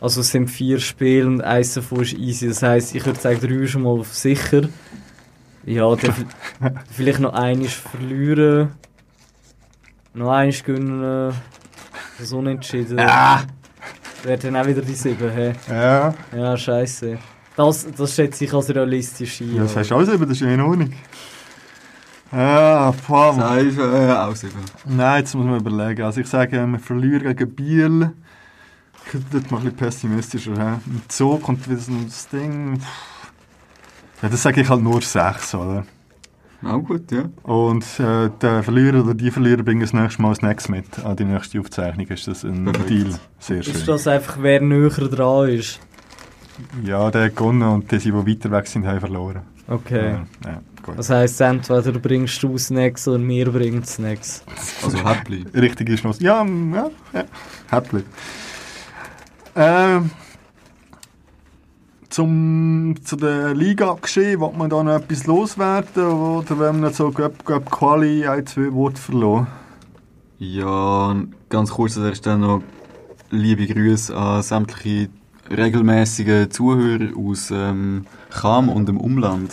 Also 0.00 0.22
es 0.22 0.30
sind 0.30 0.48
vier 0.48 0.80
Spiele 0.80 1.26
und 1.26 1.42
eins 1.42 1.74
davon 1.74 2.00
ist 2.02 2.14
easy. 2.14 2.48
Das 2.48 2.62
heisst, 2.62 2.94
ich 2.94 3.04
würde 3.04 3.20
sagen, 3.20 3.38
drei 3.40 3.48
ist 3.64 3.70
schon 3.72 3.82
mal 3.82 3.90
auf 3.90 4.14
sicher. 4.14 4.62
Ja, 5.66 5.94
vielleicht 6.90 7.20
noch 7.20 7.34
eines 7.34 7.74
verlieren. 7.74 8.70
Noch 10.14 10.30
eines 10.30 10.64
gewinnen. 10.64 11.34
Das 12.18 12.32
Unentschieden. 12.32 12.98
Ah! 12.98 13.42
Wäre 14.22 14.38
dann 14.38 14.56
auch 14.56 14.66
wieder 14.66 14.82
die 14.82 14.94
sieben, 14.94 15.30
hä? 15.30 15.52
Ja, 15.68 16.14
Ja, 16.34 16.56
scheiße. 16.56 17.18
Das, 17.66 17.86
das 17.94 18.14
schätze 18.14 18.44
ich 18.46 18.54
als 18.54 18.74
realistisch 18.74 19.42
ein. 19.42 19.54
ja 19.54 19.62
das 19.64 19.76
hast 19.76 19.90
du 19.90 19.94
auch 19.96 20.02
sieben, 20.02 20.20
das 20.22 20.30
ist 20.30 20.40
ja 20.40 20.48
in 20.48 20.60
Ordnung. 20.62 20.92
Ja, 22.32 22.94
boah, 23.06 23.34
Nein, 23.36 23.76
äh, 23.78 24.12
auch 24.12 24.34
sieben. 24.34 24.54
Nein, 24.86 25.18
jetzt 25.20 25.34
muss 25.34 25.44
man 25.44 25.60
überlegen. 25.60 26.02
Also 26.02 26.20
ich 26.20 26.26
sage, 26.28 26.64
wir 26.66 26.78
verlieren 26.78 27.36
gegen 27.36 27.54
Biel. 27.54 28.12
Ich 29.04 29.12
bin 29.12 29.24
dort 29.30 29.50
mal 29.50 29.58
ein 29.58 29.64
bisschen 29.64 29.76
pessimistischer. 29.76 30.52
He? 30.52 30.90
Mit 30.90 31.12
so 31.12 31.36
kommt 31.36 31.68
wieder 31.68 31.78
so 31.78 31.92
das 32.04 32.28
Ding. 32.28 32.80
Ja, 34.22 34.28
das 34.30 34.42
sage 34.42 34.62
ich 34.62 34.68
halt 34.70 34.82
nur 34.82 35.02
sechs, 35.02 35.54
oder? 35.54 35.84
Auch 36.62 36.78
gut, 36.78 37.10
ja. 37.12 37.24
Und 37.42 37.84
äh, 37.98 38.30
der 38.40 38.62
Verlierer 38.62 39.02
oder 39.02 39.14
die 39.14 39.30
Verlierer 39.30 39.62
bringen 39.62 39.80
das 39.80 39.92
nächste 39.92 40.22
Mal 40.22 40.34
Snacks 40.34 40.68
mit. 40.68 41.04
An 41.04 41.16
die 41.16 41.24
nächste 41.24 41.58
Aufzeichnung 41.60 42.06
ist 42.06 42.26
das 42.28 42.44
ein 42.44 42.64
Perfekt. 42.64 42.90
Deal. 42.90 43.14
Sehr 43.38 43.60
Ist 43.60 43.70
schön. 43.76 43.86
das 43.86 44.06
einfach, 44.06 44.36
wer 44.40 44.60
näher 44.60 44.88
dran 44.90 45.48
ist? 45.48 45.80
Ja, 46.84 47.10
der 47.10 47.26
hat 47.26 47.36
gewonnen 47.36 47.62
und 47.62 47.90
die, 47.90 47.98
die 47.98 48.12
weiter 48.12 48.50
weg 48.50 48.66
sind, 48.66 48.86
haben 48.86 49.00
verloren. 49.00 49.42
Okay. 49.68 50.12
Ja, 50.44 50.50
ja. 50.50 50.62
Das 50.96 51.10
heisst, 51.10 51.40
entweder 51.40 51.92
bringst 51.92 52.42
du 52.42 52.58
Snacks 52.58 53.06
oder 53.06 53.22
wir 53.22 53.50
bringen 53.50 53.84
Snacks. 53.84 54.42
Also 54.82 54.98
Häppli. 55.08 55.44
Richtige 55.54 55.96
Schluss. 55.96 56.20
Ja, 56.20 56.44
ja, 56.44 56.90
ja. 57.12 57.24
Häppli. 57.70 58.02
Ähm, 59.54 60.10
zum, 62.08 62.94
zu 63.04 63.16
der 63.16 63.54
Liga 63.54 63.96
geschehen, 64.00 64.40
will 64.40 64.50
man 64.56 64.68
da 64.68 64.82
noch 64.82 64.96
etwas 64.96 65.26
loswerden 65.26 66.04
oder 66.04 66.58
wenn 66.58 66.80
man 66.80 66.92
so 66.92 67.10
Göpp, 67.10 67.44
Göpp 67.44 67.70
Quali 67.70 68.26
ein, 68.26 68.46
zwei 68.46 68.72
Worte 68.72 69.00
verloren? 69.00 69.46
Ja, 70.38 71.14
ganz 71.48 71.70
kurz 71.70 71.96
an 71.96 72.04
der 72.04 72.14
Stelle 72.14 72.38
noch 72.38 72.62
liebe 73.30 73.66
Grüße 73.66 74.16
an 74.16 74.42
sämtliche 74.42 75.10
regelmäßige 75.50 76.48
Zuhörer 76.48 77.16
aus 77.16 77.50
ähm, 77.50 78.06
Cham 78.30 78.68
und 78.68 78.88
dem 78.88 78.98
Umland. 78.98 79.52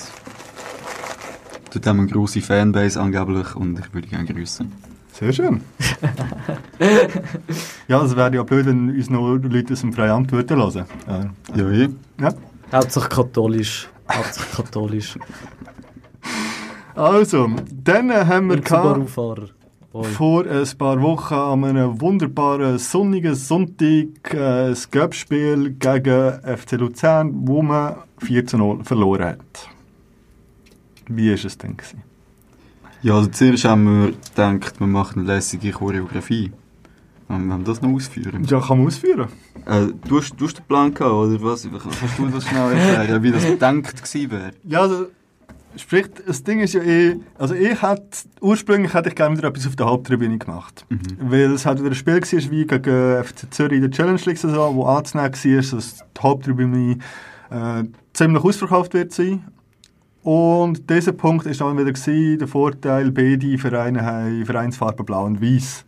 Dort 1.74 1.86
haben 1.86 1.98
wir 1.98 2.04
eine 2.04 2.12
grosse 2.12 2.42
Fanbase 2.42 3.00
angeblich 3.00 3.56
und 3.56 3.80
ich 3.80 3.94
würde 3.94 4.08
gerne 4.08 4.26
grüßen. 4.26 4.72
Sehr 5.12 5.34
schön. 5.34 5.62
ja, 7.88 8.04
es 8.04 8.16
wäre 8.16 8.36
ja 8.36 8.44
blöd, 8.44 8.68
wenn 8.68 8.90
uns 8.90 9.10
noch 9.10 9.36
Leute 9.36 9.74
aus 9.74 9.82
dem 9.82 9.92
Freiamt 9.92 10.32
würden 10.32 10.58
hören. 10.58 10.86
Äh, 11.08 11.60
Ja, 11.60 11.72
ja. 11.72 11.88
ja. 12.22 12.34
Hauptsache 12.72 13.10
katholisch. 13.10 13.90
Hauptsache 14.12 14.64
katholisch. 14.64 15.18
Also, 16.94 17.50
dann 17.72 18.12
haben 18.12 18.48
wir 18.50 18.58
Und 18.58 18.68
Subaru-Fahrer. 18.68 19.50
Voll. 19.92 20.04
vor 20.04 20.46
ein 20.46 20.68
paar 20.78 21.02
Wochen 21.02 21.34
an 21.34 21.64
einem 21.64 22.02
wunderbaren 22.02 22.78
sonnigen 22.78 23.36
Sonntag 23.36 24.34
äh, 24.34 24.70
ein 24.70 24.78
Göppspiel 24.92 25.72
gegen 25.72 26.32
FC 26.58 26.74
Luzern, 26.74 27.32
wo 27.48 27.62
man 27.62 27.96
4 28.20 28.46
zu 28.46 28.58
0 28.58 28.84
verloren 28.84 29.26
hat. 29.30 29.70
Wie 31.08 31.30
war 31.30 31.46
es 31.46 31.58
denn? 31.58 31.78
Gewesen? 31.78 32.04
Ja, 33.02 33.16
also 33.16 33.30
zuerst 33.30 33.64
haben 33.66 33.86
wir 33.86 34.12
gedacht, 34.12 34.80
wir 34.80 34.88
machen 34.88 35.20
eine 35.20 35.34
lässige 35.34 35.72
Choreografie. 35.72 36.52
Wollen 37.30 37.48
wir 37.48 37.58
das 37.60 37.82
noch 37.82 37.90
ausführen? 37.90 38.44
Ja, 38.46 38.60
kann 38.60 38.78
man 38.78 38.88
ausführen. 38.88 39.28
Äh, 39.66 39.88
du, 40.08 40.20
hast, 40.20 40.34
du 40.38 40.46
hast 40.46 40.58
den 40.58 40.66
Plan 40.66 40.94
gehabt, 40.94 41.14
oder 41.14 41.42
was? 41.42 41.68
Kannst 41.70 42.18
du 42.18 42.28
das 42.28 42.46
schnell 42.46 42.72
erklären, 42.72 43.24
wie 43.24 43.32
das 43.32 43.46
gedacht 43.46 44.04
gewesen 44.04 44.32
wäre? 44.32 44.52
Ja, 44.64 44.82
also, 44.82 45.08
sprich, 45.78 46.08
das 46.26 46.44
Ding 46.44 46.60
ist 46.60 46.74
ja 46.74 46.82
eh, 46.82 47.18
also 47.38 47.56
ich 47.56 47.82
hätte, 47.82 48.04
ursprünglich 48.42 48.94
hätte 48.94 49.10
ich 49.10 49.16
gerne 49.16 49.38
wieder 49.38 49.50
etwas 49.50 49.68
auf 49.68 49.76
der 49.76 49.86
Haupttribüne 49.86 50.38
gemacht. 50.38 50.86
Weil 51.20 51.52
es 51.54 51.66
halt 51.66 51.80
wieder 51.80 51.92
ein 51.92 51.96
Spiel 51.96 52.22
war 52.22 52.52
wie 52.52 52.66
gegen 52.66 53.24
FC 53.24 53.54
Zürich 53.54 53.78
in 53.78 53.82
der 53.82 53.92
Challenge 53.92 54.22
League 54.26 54.38
Saison, 54.38 54.76
wo 54.76 54.86
anzunehmen 54.86 55.32
war, 55.32 55.62
dass 55.62 55.96
die 55.98 56.22
Haupttribüne 56.22 56.98
äh, 57.50 57.84
ziemlich 58.14 58.44
ausverkauft 58.44 58.94
wird 58.94 59.14
sein. 59.14 59.44
Und 60.24 60.90
dieser 60.90 61.14
Punkt 61.14 61.46
ist 61.46 61.62
dann 61.62 61.78
wieder 61.78 61.94
gewesen, 61.94 62.40
der 62.40 62.48
Vorteil, 62.50 63.12
beide 63.12 63.58
Vereine 63.58 64.04
haben 64.04 64.46
Vereinsfarben 64.46 65.06
blau 65.06 65.26
und 65.26 65.42
weiß. 65.42 65.86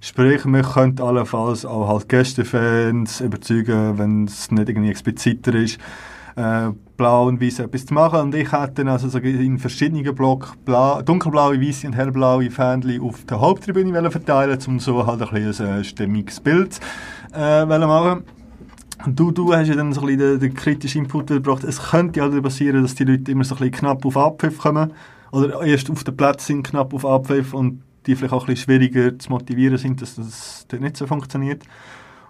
Sprich, 0.00 0.46
wir 0.46 0.62
können 0.62 1.00
allenfalls 1.00 1.64
auch 1.64 1.88
halt 1.88 2.08
Gästefans 2.08 3.20
überzeugen, 3.20 3.98
wenn 3.98 4.24
es 4.24 4.50
nicht 4.50 4.68
irgendwie 4.68 4.90
expliziter 4.90 5.54
ist, 5.54 5.78
äh, 6.36 6.70
blau 6.96 7.26
und 7.26 7.40
weiß 7.40 7.60
etwas 7.60 7.86
zu 7.86 7.94
machen. 7.94 8.20
Und 8.20 8.34
ich 8.34 8.48
dann 8.48 8.88
also 8.88 9.08
so 9.08 9.18
in 9.18 9.58
verschiedenen 9.58 10.14
Blocks 10.14 10.52
blau, 10.64 11.02
dunkelblaue, 11.02 11.60
weiße 11.60 11.86
und 11.86 11.92
hellblaue 11.94 12.50
Fähnchen 12.50 13.00
auf 13.00 13.24
der 13.24 13.40
Haupttribüne 13.40 14.10
verteilen, 14.10 14.58
um 14.66 14.80
so 14.80 15.06
halt 15.06 15.22
ein 15.22 15.44
bisschen 15.44 15.66
ein 15.66 15.84
stimmiges 15.84 16.40
Bild 16.40 16.80
äh, 17.34 17.64
machen. 17.64 18.24
Du, 19.06 19.30
du 19.30 19.52
hast 19.54 19.68
ja 19.68 19.74
dann 19.74 19.92
so 19.92 20.00
ein 20.00 20.06
bisschen 20.06 20.38
den, 20.38 20.40
den 20.40 20.54
kritischen 20.54 21.02
Input 21.02 21.28
gebracht. 21.28 21.64
Es 21.64 21.90
könnte 21.90 22.20
ja 22.20 22.30
halt 22.30 22.42
passieren, 22.42 22.82
dass 22.82 22.94
die 22.94 23.04
Leute 23.04 23.30
immer 23.30 23.44
so 23.44 23.54
ein 23.54 23.58
bisschen 23.58 23.72
knapp 23.72 24.04
auf 24.04 24.16
Abpfiff 24.16 24.58
kommen. 24.58 24.92
Oder 25.32 25.62
erst 25.62 25.90
auf 25.90 26.02
den 26.02 26.16
Platz 26.16 26.46
sind, 26.46 26.62
knapp 26.62 26.94
auf 26.94 27.04
Abpfiff 27.04 27.52
und 27.52 27.82
die 28.06 28.16
vielleicht 28.16 28.32
auch 28.32 28.44
ein 28.44 28.54
bisschen 28.54 28.64
schwieriger 28.64 29.18
zu 29.18 29.30
motivieren 29.30 29.78
sind, 29.78 30.00
dass 30.00 30.14
das 30.14 30.66
dort 30.68 30.82
nicht 30.82 30.96
so 30.96 31.06
funktioniert. 31.06 31.62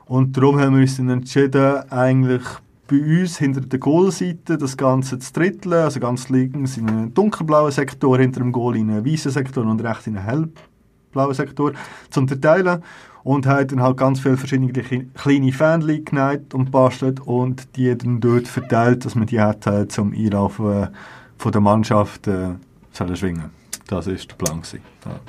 Und 0.06 0.36
darum 0.36 0.58
haben 0.58 0.74
wir 0.74 0.82
uns 0.82 0.96
dann 0.96 1.08
entschieden, 1.08 1.90
eigentlich 1.90 2.42
bei 2.88 3.20
uns 3.20 3.38
hinter 3.38 3.60
der 3.60 3.78
Goalseite 3.78 4.58
das 4.58 4.76
Ganze 4.76 5.18
zu 5.18 5.32
dritteln. 5.32 5.74
Also 5.74 6.00
ganz 6.00 6.28
links 6.28 6.76
in 6.76 6.88
einen 6.88 7.14
dunkelblauen 7.14 7.72
Sektor, 7.72 8.18
hinter 8.18 8.40
dem 8.40 8.52
Goal 8.52 8.76
in 8.76 8.90
einen 8.90 9.04
weißen 9.04 9.30
Sektor 9.30 9.64
und 9.64 9.82
rechts 9.82 10.06
in 10.06 10.16
einen 10.16 10.26
hellblauen 10.26 11.34
Sektor 11.34 11.72
zu 12.10 12.20
unterteilen. 12.20 12.82
Und 13.24 13.44
haben 13.46 13.66
dann 13.66 13.82
halt 13.82 13.96
ganz 13.96 14.20
viele 14.20 14.36
verschiedene 14.36 14.70
kle- 14.70 15.06
kleine 15.14 15.50
Fähnchen 15.50 16.04
geneigt 16.04 16.54
und 16.54 16.70
bastelt 16.70 17.18
und 17.18 17.66
die 17.74 17.98
dann 17.98 18.20
dort 18.20 18.46
verteilt, 18.46 19.04
dass 19.04 19.16
man 19.16 19.26
die 19.26 19.40
hat 19.40 19.66
äh, 19.66 19.88
zum 19.88 20.12
Einlaufen 20.12 20.90
von 21.36 21.52
der 21.52 21.60
Mannschaft 21.60 22.28
äh, 22.28 22.50
schwingen. 22.92 23.50
Das 23.88 24.06
war 24.06 24.14
der 24.14 24.34
Plan. 24.36 24.62
Ja. 25.04 25.20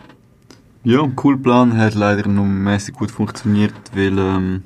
Ja, 0.84 1.08
cooler 1.16 1.38
Plan 1.38 1.76
hat 1.76 1.96
leider 1.96 2.30
nur 2.30 2.46
mäßig 2.46 2.94
gut 2.94 3.10
funktioniert, 3.10 3.74
weil, 3.96 4.18
ähm, 4.20 4.64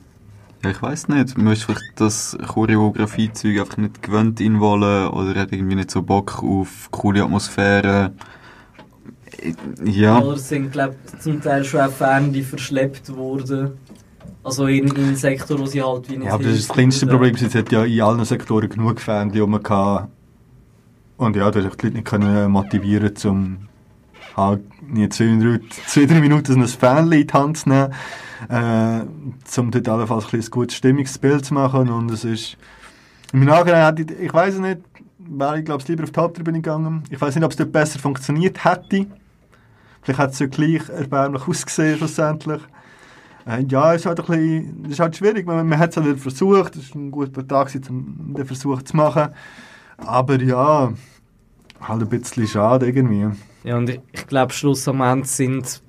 ja, 0.64 0.70
ich 0.70 0.82
weiß 0.82 1.08
nicht, 1.08 1.38
man 1.38 1.54
ist 1.54 1.64
vielleicht 1.64 1.82
das 1.96 2.38
Choreografie-Zeug 2.48 3.60
einfach 3.60 3.78
nicht 3.78 4.02
gewöhnt 4.02 4.40
in 4.40 4.60
wollen 4.60 5.08
oder 5.10 5.40
hat 5.40 5.52
irgendwie 5.52 5.76
nicht 5.76 5.92
so 5.92 6.02
Bock 6.02 6.44
auf 6.44 6.90
coole 6.92 7.24
Atmosphäre. 7.24 8.12
Ja, 9.84 10.20
Oder 10.20 10.38
sind, 10.38 10.72
glaube 10.72 10.96
zum 11.20 11.42
Teil 11.42 11.64
schon 11.64 11.82
auch 11.82 11.92
Fans, 11.92 12.32
die 12.34 12.44
verschleppt 12.44 13.16
wurden. 13.16 13.72
Also 14.44 14.68
in, 14.68 14.88
in 14.88 14.96
einen 14.96 15.16
Sektor, 15.16 15.58
wo 15.58 15.66
sie 15.66 15.82
halt 15.82 16.10
wie 16.10 16.18
nicht 16.18 16.28
Ja, 16.28 16.34
aber 16.34 16.44
das 16.44 16.54
ist 16.54 16.70
das 16.70 16.76
kleinste. 16.76 17.08
Problem. 17.08 17.36
Es 17.36 17.56
hat 17.56 17.72
ja 17.72 17.84
in 17.84 18.02
allen 18.02 18.26
Sektoren 18.26 18.70
genug 18.70 19.00
Fans, 19.00 19.34
die 19.34 19.42
man 19.42 19.64
kann. 19.64 20.10
Und 21.18 21.36
ja, 21.36 21.50
du 21.50 21.64
hast 21.64 21.82
die 21.82 21.86
Leute 21.86 21.98
nicht 21.98 22.06
können 22.06 22.52
motivieren, 22.52 23.14
um 23.26 23.68
halt 24.36 24.62
nicht 24.92 25.14
zwei, 25.14 25.38
drei, 25.40 25.60
zwei, 25.88 26.06
drei 26.06 26.20
Minuten 26.20 26.62
ein 26.62 26.68
Fanlied 26.68 27.22
in 27.22 27.28
die 27.28 27.34
Hand 27.34 27.58
zu 27.58 27.70
nehmen, 27.70 27.94
äh, 28.50 29.60
um 29.60 29.72
dort 29.72 29.90
allenfalls 29.90 30.34
ein, 30.34 30.40
ein 30.40 30.46
gutes 30.50 30.78
Stimmungsbild 30.78 31.46
zu 31.46 31.54
machen. 31.54 31.90
Und 31.90 32.12
es 32.12 32.24
ist, 32.24 32.58
im 33.34 33.46
Nachhinein 33.46 33.96
hätte 33.96 34.14
ich, 34.14 34.20
ich 34.20 34.34
weiß 34.34 34.60
nicht, 34.60 34.82
wäre 35.18 35.60
ich 35.60 35.66
glaube 35.66 35.84
lieber 35.88 36.04
auf 36.04 36.12
die 36.12 36.20
Haupttribüne 36.20 36.60
gegangen. 36.60 37.04
Ich 37.10 37.20
weiß 37.20 37.36
nicht, 37.36 37.44
ob 37.44 37.52
es 37.52 37.58
dort 37.58 37.72
besser 37.72 38.00
funktioniert 38.00 38.64
hätte. 38.64 39.08
Vielleicht 40.02 40.20
hat 40.20 40.32
es 40.32 40.40
ja 40.40 40.48
gleich 40.48 40.90
erbärmlich 40.90 41.48
ausgesehen 41.48 41.98
schlussendlich. 41.98 42.62
Äh, 43.46 43.64
ja, 43.68 43.94
es 43.94 44.02
ist 44.02 44.06
halt 44.08 44.20
ist 44.90 45.00
halt 45.00 45.16
schwierig, 45.16 45.46
man, 45.46 45.68
man 45.68 45.80
hat 45.80 45.92
es 45.92 45.98
halt 45.98 46.20
versucht, 46.20 46.76
es 46.76 46.94
war 46.94 47.02
ein 47.02 47.12
guter 47.12 47.48
Tag, 47.48 47.72
um 47.90 48.34
den 48.36 48.46
Versuch 48.46 48.82
zu 48.84 48.98
machen. 48.98 49.30
Aber 49.98 50.42
ja, 50.42 50.92
halt 51.82 52.02
ein 52.02 52.10
bisschen 52.10 52.48
schade 52.48 52.88
irgendwie. 52.88 53.30
Ja, 53.64 53.78
und 53.78 53.90
ich, 53.90 54.00
ich 54.12 54.28
glaube, 54.28 54.54
Schluss 54.54 54.88
am 54.88 55.02
Ende 55.02 55.28
sind 55.28 55.82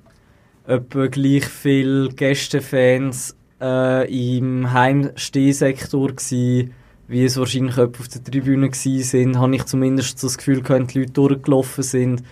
etwa 0.67 1.07
gleich 1.07 1.45
viele 1.45 2.09
Gästefans 2.09 3.35
äh, 3.59 4.37
im 4.37 4.71
Heimstehsektor 4.71 6.13
gsi, 6.13 6.69
wie 7.07 7.25
es 7.25 7.37
wahrscheinlich 7.37 7.77
etwa 7.77 7.99
auf 7.99 8.07
der 8.07 8.23
Tribüne 8.23 8.69
gsi 8.69 9.01
sind. 9.01 9.39
Habe 9.39 9.55
ich 9.55 9.65
zumindest 9.65 10.23
das 10.23 10.37
Gefühl, 10.37 10.61
gehabt, 10.61 10.93
die 10.93 10.99
Leute 10.99 11.11
durchgelaufen 11.11 11.83
sind. 11.83 12.23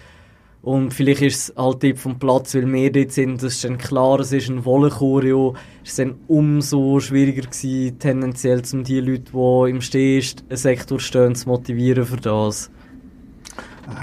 Und 0.61 0.93
vielleicht 0.93 1.23
ist 1.23 1.49
es 1.49 1.55
halt 1.57 1.83
dort 1.83 1.97
vom 1.97 2.19
Platz, 2.19 2.53
weil 2.53 2.71
wir 2.71 2.91
dort 2.91 3.11
sind, 3.11 3.41
das 3.41 3.53
ist 3.55 3.63
dann 3.63 3.79
klar, 3.79 4.19
es 4.19 4.31
ist 4.31 4.47
ein 4.47 4.63
Wollenchoreo, 4.63 5.55
es 5.83 5.95
dann 5.95 6.19
umso 6.27 6.99
schwieriger 6.99 7.41
gewesen, 7.41 7.97
tendenziell, 7.97 8.61
um 8.71 8.83
die 8.83 8.99
Leute, 8.99 9.31
die 9.33 9.69
im 9.71 9.81
Stehsektor 9.81 10.99
stehen, 10.99 11.33
zu 11.33 11.49
motivieren 11.49 12.05
für 12.05 12.17
das. 12.17 12.69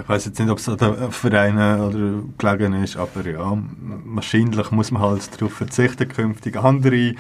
Ich 0.01 0.09
weiß 0.09 0.27
jetzt 0.27 0.39
nicht, 0.39 0.51
ob 0.51 0.59
es 0.59 0.69
an 0.69 0.77
den 0.77 1.13
Vereinen 1.13 1.81
oder 1.81 2.23
gelegen 2.37 2.83
ist, 2.83 2.97
aber 2.97 3.29
ja, 3.29 3.59
wahrscheinlich 4.05 4.71
muss 4.71 4.91
man 4.91 5.03
halt 5.03 5.29
darauf 5.41 5.53
verzichten, 5.53 6.09
künftig 6.09 6.57
andere 6.57 7.15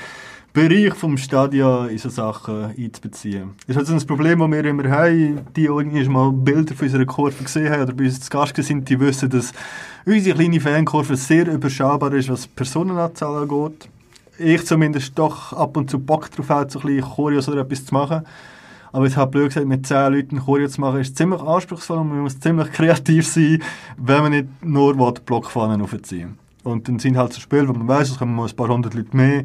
Bereiche 0.53 0.95
vom 0.95 1.17
Stadion 1.17 1.89
in 1.89 1.99
so 1.99 2.09
Sachen 2.09 2.75
einzubeziehen. 2.77 3.51
Das 3.67 3.77
ist 3.77 3.89
halt 3.89 4.01
ein 4.01 4.07
Problem, 4.07 4.39
das 4.41 4.51
wir 4.51 4.65
immer 4.65 4.89
haben. 4.91 5.37
Die, 5.55 5.61
die 5.61 5.65
irgendwie 5.67 6.09
mal 6.09 6.33
Bilder 6.33 6.75
von 6.75 6.87
unserer 6.87 7.05
Kurve 7.05 7.45
gesehen 7.45 7.71
haben 7.71 7.83
oder 7.83 7.93
bei 7.93 8.05
uns 8.05 8.21
zu 8.21 8.31
Gast 8.31 8.57
sind, 8.57 8.89
die 8.89 8.99
wissen, 8.99 9.31
dass 9.31 9.53
unsere 10.05 10.37
kleine 10.37 10.61
Fankurve 10.61 11.17
sehr 11.17 11.47
überschaubar 11.53 12.13
ist, 12.15 12.29
was 12.29 12.43
die 12.43 12.49
Personenanzahl 12.57 13.43
angeht. 13.43 13.89
Ich 14.39 14.65
zumindest 14.65 15.19
doch 15.19 15.53
ab 15.53 15.77
und 15.77 15.91
zu 15.91 15.99
Bock 15.99 16.31
drauf 16.31 16.49
habe, 16.49 16.71
so 16.71 16.81
ein 16.81 16.87
bisschen 16.87 17.11
Choreos 17.11 17.49
oder 17.49 17.61
etwas 17.61 17.85
zu 17.85 17.95
machen. 17.95 18.25
Aber 18.93 19.05
jetzt 19.05 19.17
halt 19.17 19.31
blöd 19.31 19.49
gesagt, 19.49 19.67
mit 19.67 19.87
10 19.87 20.13
Leuten 20.13 20.41
Choreo 20.41 20.69
zu 20.69 20.81
machen, 20.81 21.01
ist 21.01 21.17
ziemlich 21.17 21.41
anspruchsvoll 21.41 21.99
und 21.99 22.09
man 22.09 22.21
muss 22.21 22.41
ziemlich 22.41 22.73
kreativ 22.73 23.27
sein, 23.27 23.63
wenn 23.97 24.23
man 24.23 24.33
nicht 24.33 24.65
nur 24.65 24.99
will, 24.99 25.15
Blockfahnen 25.25 25.83
aufziehen 25.83 26.39
Und 26.65 26.89
dann 26.89 26.99
sind 26.99 27.17
halt 27.17 27.33
so 27.33 27.41
Spiele, 27.41 27.69
wo 27.69 27.73
man 27.73 27.89
weiss, 27.89 28.11
es 28.11 28.19
kommen 28.19 28.39
ein 28.39 28.57
paar 28.57 28.69
hundert 28.69 28.95
Leute 28.95 29.17
mehr. 29.17 29.45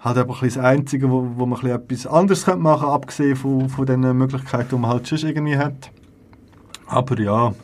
Halt 0.00 0.18
einfach 0.18 0.42
ein 0.42 0.48
das 0.48 0.58
Einzige, 0.58 1.10
wo, 1.10 1.26
wo 1.36 1.46
man 1.46 1.60
ein 1.60 1.70
etwas 1.70 2.06
anderes 2.06 2.46
machen 2.46 2.62
könnte, 2.62 2.86
abgesehen 2.86 3.36
von, 3.36 3.68
von 3.68 3.86
den 3.86 4.00
Möglichkeiten, 4.00 4.68
die 4.70 4.76
man 4.76 4.90
halt 4.90 5.08
schon 5.08 5.18
irgendwie 5.18 5.56
hat. 5.56 5.90
Aber 6.86 7.18
ja, 7.20 7.54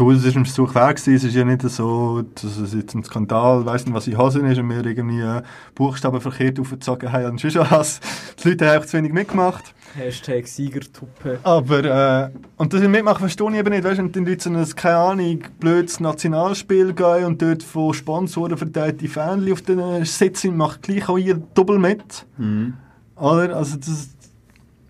du, 0.00 0.10
es 0.10 0.24
ist 0.24 0.36
ein 0.36 0.44
Versuch 0.44 0.74
wert 0.74 0.96
gewesen. 0.96 1.14
Es 1.14 1.24
ist 1.24 1.34
ja 1.34 1.44
nicht 1.44 1.62
so, 1.62 2.22
dass 2.34 2.56
es 2.56 2.74
jetzt 2.74 2.94
ein 2.94 3.04
Skandal, 3.04 3.64
weiss 3.66 3.84
nicht, 3.84 3.94
was 3.94 4.06
in 4.06 4.18
Hosen 4.18 4.46
ist 4.46 4.58
und 4.58 4.68
wir 4.68 4.84
irgendwie 4.84 5.20
äh, 5.20 5.42
Buchstaben 5.74 6.20
verkehrt 6.20 6.58
aufgezogen 6.58 7.12
haben 7.12 7.26
und 7.26 7.40
schon 7.40 7.52
was. 7.70 8.00
Die 8.42 8.48
Leute 8.48 8.66
haben 8.66 8.76
einfach 8.76 8.88
zu 8.88 8.96
wenig 8.96 9.12
mitgemacht. 9.12 9.74
Hashtag 9.94 10.46
Siegertuppe. 10.46 11.40
Aber, 11.42 11.84
äh, 11.84 12.30
und 12.56 12.72
das 12.72 12.80
Mitmachen 12.80 13.20
verstehe 13.20 13.50
ich 13.50 13.56
eben 13.56 13.70
nicht, 13.70 13.84
weißt 13.84 13.98
du, 13.98 14.04
wenn 14.04 14.12
die 14.12 14.30
Leute 14.30 14.42
so 14.42 14.50
ein, 14.50 14.76
keine 14.76 14.96
Ahnung, 14.96 15.40
blödes 15.58 16.00
Nationalspiel 16.00 16.92
gehen 16.94 17.24
und 17.24 17.42
dort 17.42 17.62
von 17.62 17.92
Sponsoren 17.92 18.56
verteilte 18.56 19.08
Fähnchen 19.08 19.52
auf 19.52 19.62
den 19.62 20.04
Sitzen, 20.04 20.56
macht 20.56 20.82
gleich 20.82 21.08
auch 21.08 21.18
ihr 21.18 21.42
doppelt 21.54 21.80
mit. 21.80 22.26
Mhm. 22.38 22.74
Oder? 23.16 23.56
Also, 23.56 23.76
das, 23.76 24.10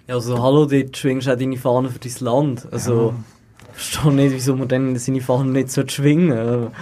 Ja, 0.07 0.15
also 0.17 0.43
hallo, 0.43 0.67
dort 0.67 0.97
schwingst 0.97 1.27
du 1.27 1.33
auch 1.33 1.39
deine 1.39 1.57
Fahne 1.57 1.89
für 1.89 1.99
dein 1.99 2.13
Land. 2.21 2.69
Also, 2.71 3.15
ich 3.17 3.40
verstehe 3.81 4.13
nicht, 4.13 4.35
wieso 4.35 4.57
man 4.57 4.69
dann 4.69 4.97
seine 4.97 5.21
Fahne 5.21 5.51
nicht 5.51 5.71
so 5.71 5.83
schwingen 5.87 6.31
sollte. 6.31 6.73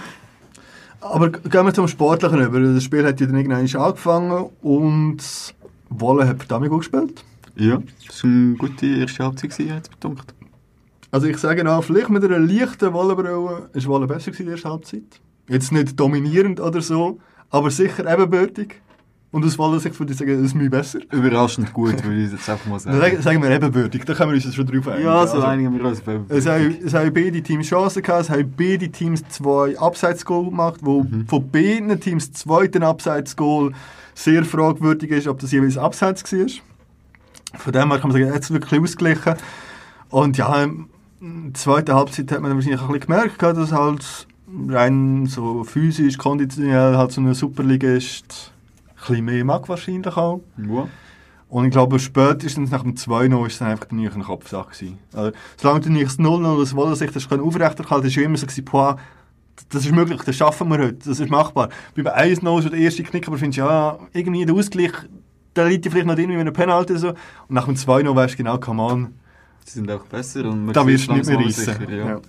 aber 1.01 1.29
gehen 1.29 1.65
wir 1.65 1.73
zum 1.73 1.87
Sportlichen 1.87 2.41
über. 2.41 2.59
Das 2.59 2.83
Spiel 2.83 3.05
hat 3.05 3.19
ja 3.19 3.27
dann 3.27 3.37
irgendwann 3.37 3.81
angefangen 3.81 4.49
und 4.61 5.17
Wolle 5.89 6.27
hat 6.27 6.37
verdammt 6.37 6.69
gut 6.69 6.79
gespielt. 6.79 7.23
Ja, 7.55 7.81
das 8.07 8.23
war 8.23 8.29
eine 8.29 8.55
gute 8.55 8.85
erste 8.85 9.23
Halbzeit, 9.23 9.51
hat 9.51 9.83
es 9.83 9.89
betont. 9.89 10.23
Also 11.11 11.27
ich 11.27 11.37
sage 11.37 11.63
noch, 11.63 11.83
vielleicht 11.83 12.09
mit 12.09 12.23
einer 12.23 12.39
leichten 12.39 12.93
Wollenbrille 12.93 13.69
ist 13.73 13.87
Wolle 13.87 14.05
besser 14.05 14.31
gewesen 14.31 14.41
in 14.41 14.45
der 14.47 14.55
ersten 14.55 14.69
Halbzeit. 14.69 15.21
Jetzt 15.47 15.71
nicht 15.71 15.99
dominierend 15.99 16.59
oder 16.59 16.81
so, 16.81 17.19
aber 17.49 17.71
sicher 17.71 18.11
ebenbürtig. 18.11 18.81
Und 19.31 19.45
aus 19.45 19.59
Wallensicht 19.59 19.99
würde 19.99 20.11
ich 20.11 20.17
sagen, 20.17 20.31
das 20.37 20.41
ist 20.41 20.55
mir 20.55 20.71
besser. 20.71 20.99
Überraschend 21.11 21.71
gut, 21.71 22.03
würde 22.03 22.23
ich 22.23 22.31
jetzt 22.31 22.49
einfach 22.49 22.65
mal 22.65 22.79
Dann 22.79 22.99
sagen. 22.99 22.99
sagen, 22.99 23.21
sagen 23.21 23.43
wir 23.43 23.51
ebenbürtig, 23.51 24.03
da 24.03 24.15
können 24.15 24.31
wir 24.31 24.35
uns 24.35 24.45
jetzt 24.45 24.55
schon 24.55 24.65
drauf 24.65 24.87
einigen. 24.87 25.05
Ja, 25.05 25.27
so 25.27 25.35
Also, 25.35 25.45
einigen 25.45 25.77
wir 25.77 25.85
uns. 25.85 26.01
Es 26.29 26.47
haben, 26.47 26.77
es 26.83 26.93
haben 26.95 27.13
beide 27.13 27.43
Teams 27.43 27.67
Chancen 27.67 28.01
gehabt, 28.01 28.21
es 28.21 28.29
haben 28.31 28.51
beide 28.57 28.89
Teams 28.89 29.23
zwei 29.29 29.77
Abseits-Goal 29.77 30.45
gemacht, 30.49 30.79
wo 30.81 31.05
von 31.27 31.51
beiden 31.51 31.99
Teams 31.99 32.31
das 32.31 32.41
zweite 32.41 32.81
Abseits-Goal 32.81 33.73
sehr 34.15 34.43
fragwürdig 34.43 35.11
ist, 35.11 35.27
ob 35.27 35.39
das 35.39 35.51
jeweils 35.51 35.77
Abseits 35.77 36.31
war. 36.33 36.47
Von 37.59 37.73
dem 37.73 37.91
her 37.91 37.99
kann 37.99 38.09
man 38.09 38.19
sagen, 38.19 38.33
jetzt 38.33 38.51
wirklich 38.51 38.81
ausgeglichen. 38.81 39.35
Und 40.09 40.37
ja, 40.37 40.63
in 40.63 40.87
der 41.21 41.53
zweiten 41.53 41.93
Halbzeit 41.93 42.31
hat 42.31 42.41
man 42.41 42.49
dann 42.49 42.57
wahrscheinlich 42.57 42.81
ein 42.81 42.87
bisschen 42.87 43.07
gemerkt, 43.07 43.41
dass 43.43 43.71
halt 43.71 44.27
rein 44.67 45.27
so 45.27 45.63
physisch, 45.63 46.17
konditionell 46.17 46.97
halt 46.97 47.11
so 47.11 47.21
eine 47.21 47.35
Superligist 47.35 48.53
ein 48.53 48.58
bisschen 48.99 49.25
mehr 49.25 49.45
mag 49.45 49.67
wahrscheinlich 49.69 50.15
auch. 50.15 50.41
Ja. 50.57 50.87
Und 51.49 51.65
ich 51.65 51.71
glaube, 51.71 51.97
spätestens 51.99 52.69
nach 52.69 52.83
dem 52.83 52.93
2-0 52.93 53.47
ist 53.47 53.53
es 53.53 53.59
dann 53.59 53.69
einfach 53.69 53.87
der 53.91 54.23
Kopfsache 54.23 54.69
gewesen. 54.69 54.99
Also, 55.13 55.31
solange 55.57 55.79
du 55.81 55.91
nicht 55.91 56.05
das 56.05 56.19
0-0 56.19 56.59
das 56.59 56.75
Wolle 56.75 56.95
sich 56.95 57.11
das 57.11 57.31
aufrechterhalten, 57.31 58.07
ist 58.07 58.15
ja 58.15 58.23
immer 58.23 58.37
so 58.37 58.45
gewesen, 58.45 58.65
boah, 58.65 58.97
das 59.69 59.85
ist 59.85 59.91
möglich, 59.91 60.21
das 60.23 60.35
schaffen 60.35 60.69
wir 60.69 60.77
heute, 60.77 61.09
das 61.09 61.19
ist 61.19 61.29
machbar. 61.29 61.69
Beim 61.95 62.05
1-0 62.05 62.61
so 62.61 62.69
der 62.69 62.79
erste 62.79 63.03
Knick, 63.03 63.27
aber 63.27 63.37
findest 63.37 63.57
du, 63.57 63.61
ja, 63.63 63.97
irgendwie 64.13 64.45
der 64.45 64.55
Ausgleich, 64.55 64.91
da 65.55 65.65
liegt 65.65 65.85
ja 65.85 65.91
vielleicht 65.91 66.07
noch 66.07 66.15
drin, 66.15 66.29
wie 66.29 66.35
ein 66.35 66.53
Penalty 66.53 66.93
oder 66.93 66.99
so. 66.99 67.09
Und 67.09 67.15
nach 67.49 67.65
dem 67.65 67.75
2-0 67.75 68.15
weißt 68.15 68.33
du 68.33 68.37
genau, 68.37 68.59
come 68.59 68.83
on, 68.83 69.13
Sie 69.65 69.79
sind 69.79 69.91
auch 69.91 70.03
besser 70.05 70.45
und 70.45 70.65
man 70.65 70.73
da 70.73 70.85
wirst 70.87 71.07
du 71.07 71.13
nicht 71.13 71.27
mehr 71.27 71.37
reissen. 71.37 71.65
sicher, 71.65 71.91
ja. 71.91 72.07
Ja. 72.09 72.21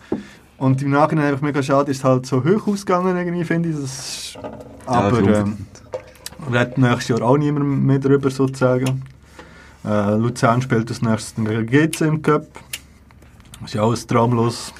Und 0.58 0.82
im 0.82 0.90
Nachhinein 0.90 1.26
einfach 1.26 1.40
mega 1.40 1.62
schade, 1.62 1.90
ist 1.90 1.98
es 1.98 2.04
halt 2.04 2.26
so 2.26 2.44
hoch 2.44 2.66
ausgegangen, 2.66 3.16
irgendwie, 3.16 3.44
finde 3.44 3.70
ich. 3.70 3.76
Das 3.76 3.84
ist, 3.84 4.38
aber 4.84 5.08
verunverdient. 5.08 5.82
Redet 6.52 6.78
nächstes 6.78 7.08
Jahr 7.08 7.22
auch 7.22 7.36
niemand 7.36 7.84
mehr 7.84 7.98
darüber, 7.98 8.30
sozusagen. 8.30 9.02
Äh, 9.84 10.16
Luzern 10.16 10.62
spielt 10.62 10.90
das 10.90 11.02
nächstes 11.02 11.34
dann 11.34 11.44
gegen 11.46 11.66
GC 11.66 12.00
im 12.02 12.22
Cup. 12.22 12.46
Ist 13.64 13.74
ja 13.74 13.82
alles 13.82 14.06
traumlos. 14.06 14.72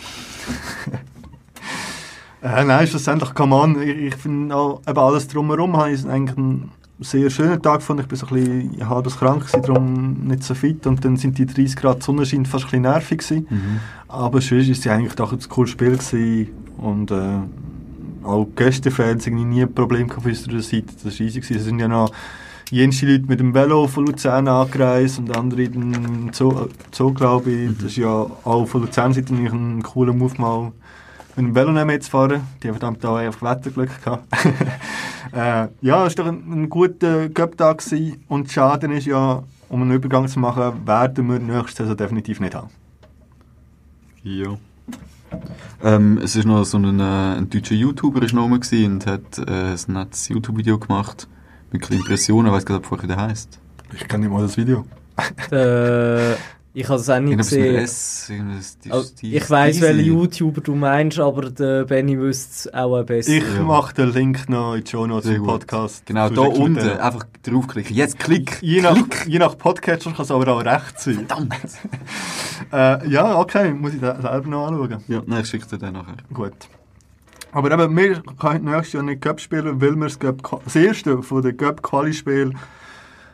äh, 2.42 2.64
nein, 2.64 2.86
schlussendlich 2.86 3.34
kann 3.34 3.48
man. 3.48 3.80
Ich, 3.82 3.96
ich 3.96 4.14
finde 4.16 4.54
auch 4.54 4.82
eben 4.86 4.98
alles 4.98 5.28
drumherum 5.28 5.76
habe 5.76 5.92
ich 5.92 6.06
eigentlich 6.06 6.36
einen 6.36 6.70
sehr 7.00 7.30
schönen 7.30 7.60
Tag 7.62 7.76
gefunden. 7.76 8.02
Ich 8.02 8.08
bin 8.08 8.18
so 8.18 8.26
ein 8.26 8.34
bisschen 8.34 8.78
ja, 8.78 9.02
krank, 9.02 9.46
gewesen, 9.46 9.62
darum 9.62 10.12
nicht 10.26 10.44
so 10.44 10.54
fit. 10.54 10.86
Und 10.86 11.04
dann 11.04 11.16
sind 11.16 11.38
die 11.38 11.46
30 11.46 11.76
Grad 11.76 12.02
Sonnenschein 12.02 12.46
fast 12.46 12.64
ein 12.64 12.66
bisschen 12.66 12.82
nervig 12.82 13.18
gewesen. 13.18 13.46
Mhm. 13.48 13.80
Aber 14.08 14.40
sonst 14.40 14.66
war 14.66 14.72
es 14.72 14.86
eigentlich 14.86 15.14
doch 15.14 15.32
ein 15.32 15.40
cooles 15.48 15.70
Spiel 15.70 15.92
gewesen. 15.92 16.48
Und 16.78 17.10
äh, 17.10 17.38
auch 18.24 18.44
die 18.44 18.56
Gästefans 18.56 19.26
irgendwie 19.26 19.44
nie 19.44 19.62
ein 19.62 19.74
Problem 19.74 20.08
von 20.08 20.24
unserer 20.24 20.60
Seite. 20.60 20.94
Das 21.02 21.18
war 21.18 21.26
easy. 21.26 21.38
Es 21.38 21.64
sind 21.64 21.78
ja 21.78 21.88
noch 21.88 22.12
jenste 22.70 23.06
Leute 23.06 23.26
mit 23.26 23.40
dem 23.40 23.54
Velo 23.54 23.86
von 23.88 24.06
Luzern 24.06 24.48
angereist 24.48 25.18
und 25.18 25.36
andere 25.36 25.62
in 25.62 26.30
Zoo, 26.32 26.68
Zoo 26.92 27.12
glaube 27.12 27.50
ich. 27.50 27.76
Das 27.76 27.86
ist 27.86 27.96
ja 27.96 28.08
auch 28.08 28.66
von 28.66 28.82
Luzern 28.82 29.12
Seite 29.12 29.32
eigentlich 29.34 29.52
ein 29.52 29.82
cooler 29.82 30.12
Move 30.12 30.34
mal 30.38 30.72
mit 31.36 31.46
dem 31.46 31.54
Velo 31.54 31.72
nehmen 31.72 32.00
zu 32.00 32.10
fahren. 32.10 32.42
Die 32.62 32.68
haben 32.68 32.74
verdammt 32.74 33.04
auch 33.04 33.16
einfach 33.16 33.50
Wetterglück 33.50 33.90
gehabt. 34.02 34.24
äh, 35.32 35.68
ja, 35.80 36.06
es 36.06 36.16
war 36.16 36.24
doch 36.24 36.26
ein, 36.26 36.62
ein 36.64 36.70
guter 36.70 37.28
Cup-Tag 37.28 37.82
und 38.28 38.50
schade 38.50 38.92
ist 38.94 39.06
ja, 39.06 39.42
um 39.68 39.82
einen 39.82 39.92
Übergang 39.92 40.28
zu 40.28 40.38
machen, 40.38 40.86
werden 40.86 41.28
wir 41.28 41.38
nächste 41.38 41.84
Saison 41.84 41.96
definitiv 41.96 42.40
nicht 42.40 42.54
haben. 42.54 42.70
Ja. 44.22 44.56
Ähm, 45.82 46.18
es 46.22 46.36
ist 46.36 46.44
noch 46.44 46.64
so 46.64 46.78
ein, 46.78 47.00
äh, 47.00 47.02
ein 47.02 47.48
deutscher 47.48 47.74
YouTuber 47.74 48.22
ist 48.22 48.34
noch 48.34 48.42
rum 48.42 48.52
und 48.52 49.06
hat 49.06 49.38
äh, 49.38 49.72
ein 49.72 49.78
nettes 49.88 50.28
YouTube-Video 50.28 50.78
gemacht. 50.78 51.28
Mit 51.72 51.82
ein 51.82 51.88
bisschen 51.88 52.00
Impressionen, 52.00 52.46
ich 52.48 52.52
weiss 52.52 52.66
gar 52.66 52.78
nicht, 52.78 53.02
wie 53.02 53.06
der 53.06 53.16
heisst. 53.16 53.60
Ich 53.94 54.06
kenne 54.08 54.24
nicht 54.24 54.32
mal 54.32 54.42
das 54.42 54.56
Video. 54.56 54.84
Äh, 55.50 56.34
ich 56.72 56.88
habe 56.88 57.00
es 57.00 57.10
auch 57.10 57.18
nicht 57.20 57.36
gesehen. 57.38 57.74
S, 57.76 58.30
Also, 58.88 59.12
ich 59.22 59.44
Steezy. 59.44 59.80
welchen 59.80 60.04
YouTuber 60.04 60.60
du 60.60 60.74
meinst, 60.74 61.18
aber 61.18 61.50
der 61.50 61.84
Benny 61.84 62.18
wüsste 62.18 62.68
es 62.68 62.74
auch 62.74 62.96
am 62.96 63.06
besten. 63.06 63.32
Ich 63.32 63.44
Ja. 63.56 63.62
mache 63.62 63.94
den 63.94 64.12
Link 64.12 64.48
noch 64.48 64.74
in 64.74 64.84
die 64.84 64.90
Show 64.90 65.06
Notes 65.06 65.36
gut. 65.36 65.46
Podcast. 65.46 66.06
Genau, 66.06 66.28
da 66.28 66.42
unten. 66.42 66.74
den. 66.74 66.98
Einfach 66.98 67.24
draufklicken. 67.42 67.94
Jetzt 67.96 68.18
klick! 68.18 68.58
Je 68.62 68.80
nach, 68.82 68.96
je 69.26 69.38
nach 69.38 69.56
Podcatcher 69.58 70.12
kann 70.12 70.22
es 70.22 70.30
aber 70.30 70.48
auch 70.48 70.64
rechts 70.64 71.04
sein. 71.04 71.26
Verdammt! 71.26 71.54
Äh, 72.72 73.08
ja, 73.08 73.36
okay, 73.38 73.72
muss 73.72 73.94
ich 73.94 74.00
den 74.00 74.20
selber 74.22 74.46
noch 74.48 74.66
anschauen. 74.68 75.02
ja, 75.08 75.22
nein, 75.26 75.40
ich 75.40 75.48
schicke 75.48 75.66
dir 75.66 75.78
den 75.78 75.94
nachher. 75.94 76.14
Gut. 76.32 76.52
Aber 77.52 77.72
eben, 77.72 77.96
wir 77.96 78.22
können 78.38 78.64
nächstes 78.66 78.92
Jahr 78.92 79.02
nicht 79.02 79.22
Cup 79.22 79.40
spielen, 79.40 79.80
weil 79.80 79.96
wir 79.96 80.04
das, 80.04 80.18
Cup, 80.20 80.60
das 80.62 80.76
erste 80.76 81.20
von 81.22 81.42
den 81.42 81.56
Cup-Quali-Spielen 81.56 82.56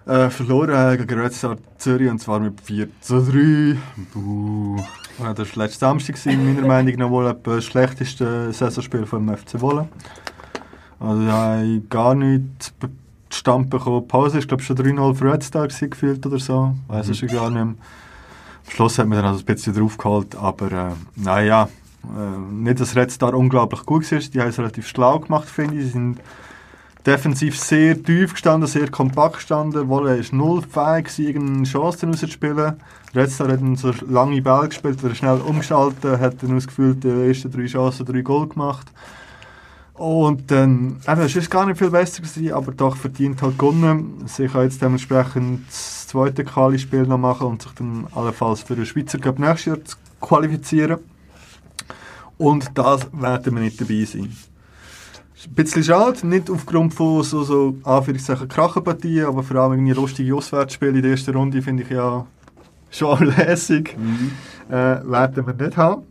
äh, 0.06 0.30
verloren 0.30 0.76
haben 0.76 0.98
gegen 0.98 1.20
Red 1.20 1.32
Star 1.32 1.56
Zürich 1.78 2.08
und 2.08 2.20
zwar 2.20 2.40
mit 2.40 2.60
4 2.60 2.88
zu 3.00 3.20
3. 3.20 3.76
Buh. 4.14 4.76
Ja, 5.18 5.34
das 5.34 5.56
war 5.56 5.64
letzten 5.64 5.80
Samstag, 5.80 6.16
gewesen, 6.16 6.54
meiner 6.54 6.66
Meinung 6.66 6.94
nach 6.96 7.10
wohl 7.10 7.36
das 7.42 7.64
schlechteste 7.64 8.52
Saisonspiel 8.52 9.06
vom 9.06 9.34
FC 9.34 9.60
Wolle. 9.60 9.88
Also 11.00 11.26
da 11.26 11.32
habe 11.32 11.64
ich 11.64 11.88
gar 11.88 12.14
nichts 12.14 12.72
zustande 13.30 13.68
bekommen. 13.68 14.02
Die 14.02 14.08
Pause 14.08 14.38
ist 14.38 14.48
glaube 14.48 14.62
ich 14.62 14.66
schon 14.66 14.76
3-0 14.76 15.14
für 15.14 15.32
Red 15.32 15.42
Star 15.42 15.66
gewesen, 15.66 15.90
gefühlt 15.90 16.24
oder 16.24 16.38
so. 16.38 16.74
Weiß 16.88 17.08
es 17.08 17.18
schon 17.18 17.28
gar 17.28 17.50
nicht 17.50 17.54
mehr. 17.54 17.62
Am 17.62 17.76
Schluss 18.68 18.98
hat 18.98 19.06
man 19.06 19.18
dann 19.18 19.26
also 19.26 19.40
ein 19.40 19.46
bisschen 19.46 19.74
draufgeholt, 19.74 20.34
aber 20.36 20.72
äh, 20.72 20.92
naja, 21.16 21.68
äh, 22.04 22.52
nicht, 22.52 22.80
dass 22.80 22.96
Red 22.96 23.10
Star 23.10 23.34
unglaublich 23.34 23.84
gut 23.84 24.10
war. 24.10 24.18
Die 24.18 24.40
haben 24.40 24.48
es 24.48 24.58
relativ 24.58 24.86
schlau 24.86 25.18
gemacht, 25.18 25.48
finde 25.48 25.76
ich. 25.76 25.84
Sie 25.84 25.90
sind 25.90 26.20
defensiv 27.06 27.58
sehr 27.58 28.02
tief 28.02 28.32
gestanden, 28.32 28.68
sehr 28.68 28.90
kompakt 28.90 29.36
gestanden. 29.36 29.88
Wolle 29.88 30.16
ist 30.16 30.32
null 30.32 30.62
fähig, 30.62 31.16
irgendeine 31.18 31.64
Chance 31.64 32.06
rauszuspielen. 32.06 32.74
Star 33.28 33.48
hat 33.48 33.60
dann 33.60 33.76
so 33.76 33.92
lange 34.08 34.42
Ball 34.42 34.68
gespielt, 34.68 35.02
wieder 35.02 35.14
schnell 35.14 35.40
umgeschaltet, 35.40 36.20
hat 36.20 36.42
dann 36.42 36.56
ausgefühlt 36.56 37.04
die 37.04 37.08
ersten 37.08 37.50
drei 37.50 37.66
Chancen 37.66 38.04
drei 38.04 38.20
Goal 38.20 38.48
gemacht. 38.48 38.88
Und 39.94 40.50
dann, 40.50 41.00
eben, 41.08 41.20
es 41.22 41.36
ist 41.36 41.50
gar 41.50 41.64
nicht 41.64 41.78
viel 41.78 41.90
besser 41.90 42.22
gewesen, 42.22 42.52
aber 42.52 42.72
doch 42.72 42.96
verdient 42.96 43.40
halt 43.40 43.58
gewonnen. 43.58 44.24
Sie 44.26 44.46
kann 44.46 44.64
jetzt 44.64 44.82
dementsprechend 44.82 45.66
das 45.68 46.08
zweite 46.08 46.44
Quali-Spiel 46.44 47.04
noch 47.04 47.16
machen 47.16 47.46
und 47.46 47.62
sich 47.62 47.72
dann 47.72 48.06
allenfalls 48.14 48.62
für 48.62 48.76
den 48.76 48.84
Schweizer 48.84 49.18
Cup 49.18 49.38
nächstes 49.38 49.64
Jahr 49.66 49.78
qualifizieren. 50.20 50.98
Und 52.36 52.70
das 52.74 53.06
werden 53.12 53.54
wir 53.54 53.62
nicht 53.62 53.80
dabei 53.80 54.04
sein. 54.04 54.36
Ein 55.46 55.54
bisschen 55.54 55.84
schade, 55.84 56.26
nicht 56.26 56.50
aufgrund 56.50 56.92
von 56.92 57.22
so, 57.22 57.42
so 57.42 57.76
Anführungszeichen 57.84 58.48
Krachenpartien, 58.48 59.26
aber 59.26 59.42
vor 59.42 59.56
allem 59.56 59.72
irgendwie 59.72 59.92
lustige 59.92 60.34
Auswärtsspiele 60.34 60.96
in 60.96 61.02
der 61.02 61.12
ersten 61.12 61.34
Runde 61.34 61.62
finde 61.62 61.84
ich 61.84 61.90
ja 61.90 62.26
schon 62.90 63.26
lässig. 63.36 63.96
Äh, 64.68 64.72
werden 64.72 65.46
wir 65.46 65.54
nicht 65.54 65.76
haben. 65.76 66.02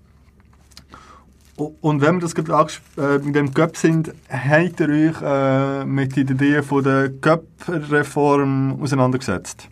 Und 1.57 2.01
wenn 2.01 2.15
wir 2.15 2.21
das 2.21 2.35
gerade 2.35 2.73
äh, 2.97 3.17
mit 3.19 3.35
dem 3.35 3.53
Cup 3.53 3.77
sind, 3.77 4.13
habt 4.29 4.79
ihr 4.81 4.89
euch 4.89 5.21
äh, 5.21 5.85
mit 5.85 6.15
der 6.15 6.23
Idee 6.23 6.61
von 6.61 6.83
der 6.83 7.09
Cup-Reform 7.09 8.81
auseinandergesetzt? 8.81 9.69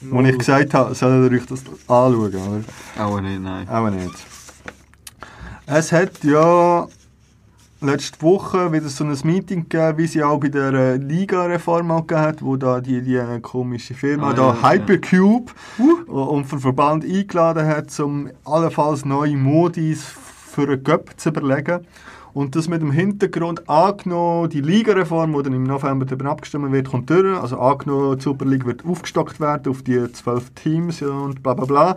Wo 0.00 0.20
ich 0.20 0.38
gesagt 0.38 0.74
habe, 0.74 0.94
sollt 0.94 1.32
ihr 1.32 1.38
euch 1.38 1.46
das 1.46 1.64
anschauen, 1.88 2.34
oder? 2.34 3.04
Auch 3.04 3.20
nicht, 3.20 3.40
nein. 3.40 3.68
Auch 3.68 3.90
nicht. 3.90 4.14
Es 5.66 5.90
hat 5.92 6.22
ja 6.22 6.86
letzte 7.82 8.22
Woche 8.22 8.72
wieder 8.72 8.88
so 8.88 9.04
ein 9.04 9.16
Meeting 9.24 9.68
gegeben, 9.68 9.98
wie 9.98 10.06
sie 10.06 10.22
auch 10.22 10.38
bei 10.38 10.48
der 10.48 10.72
äh, 10.72 10.96
Liga-Reform 10.96 11.88
gegeben 11.88 12.20
hat, 12.20 12.42
wo 12.42 12.56
da 12.56 12.80
die, 12.80 13.02
die 13.02 13.16
äh, 13.16 13.40
komische 13.40 13.94
Firma 13.94 14.30
Ah, 14.30 14.32
da 14.32 14.48
ja, 14.48 14.58
ja. 14.62 14.70
Hypercube 14.70 15.52
und 16.06 16.44
vom 16.44 16.60
Verband 16.60 17.04
eingeladen 17.04 17.66
hat, 17.66 17.98
um 18.00 18.30
allenfalls 18.44 19.04
neue 19.04 19.36
Modis 19.36 20.04
für 20.04 20.62
einen 20.62 20.82
Cup 20.82 21.10
zu 21.16 21.30
überlegen. 21.30 21.86
Und 22.34 22.56
das 22.56 22.66
mit 22.66 22.80
dem 22.80 22.92
Hintergrund 22.92 23.68
angenommen, 23.68 24.48
die 24.48 24.62
Liga-Reform, 24.62 25.34
die 25.34 25.42
dann 25.42 25.52
im 25.52 25.64
November 25.64 26.06
darüber 26.06 26.30
abgestimmt 26.30 26.72
wird, 26.72 26.88
kommt 26.88 27.10
durch. 27.10 27.38
Also 27.38 27.58
angenommen, 27.58 28.16
die 28.16 28.22
Superliga 28.22 28.66
wird 28.66 28.86
aufgestockt 28.86 29.38
werden 29.38 29.70
auf 29.70 29.82
die 29.82 30.10
zwölf 30.12 30.50
Teams 30.54 31.00
ja, 31.00 31.08
und 31.08 31.42
bla 31.42 31.54
bla 31.54 31.66
bla 31.66 31.96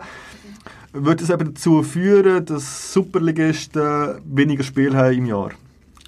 wird 0.98 1.20
es 1.20 1.30
eben 1.30 1.52
dazu 1.52 1.82
führen, 1.82 2.44
dass 2.46 2.92
Superligisten 2.92 4.16
weniger 4.24 4.62
Spiele 4.62 4.96
haben 4.96 5.14
im 5.14 5.26
Jahr. 5.26 5.50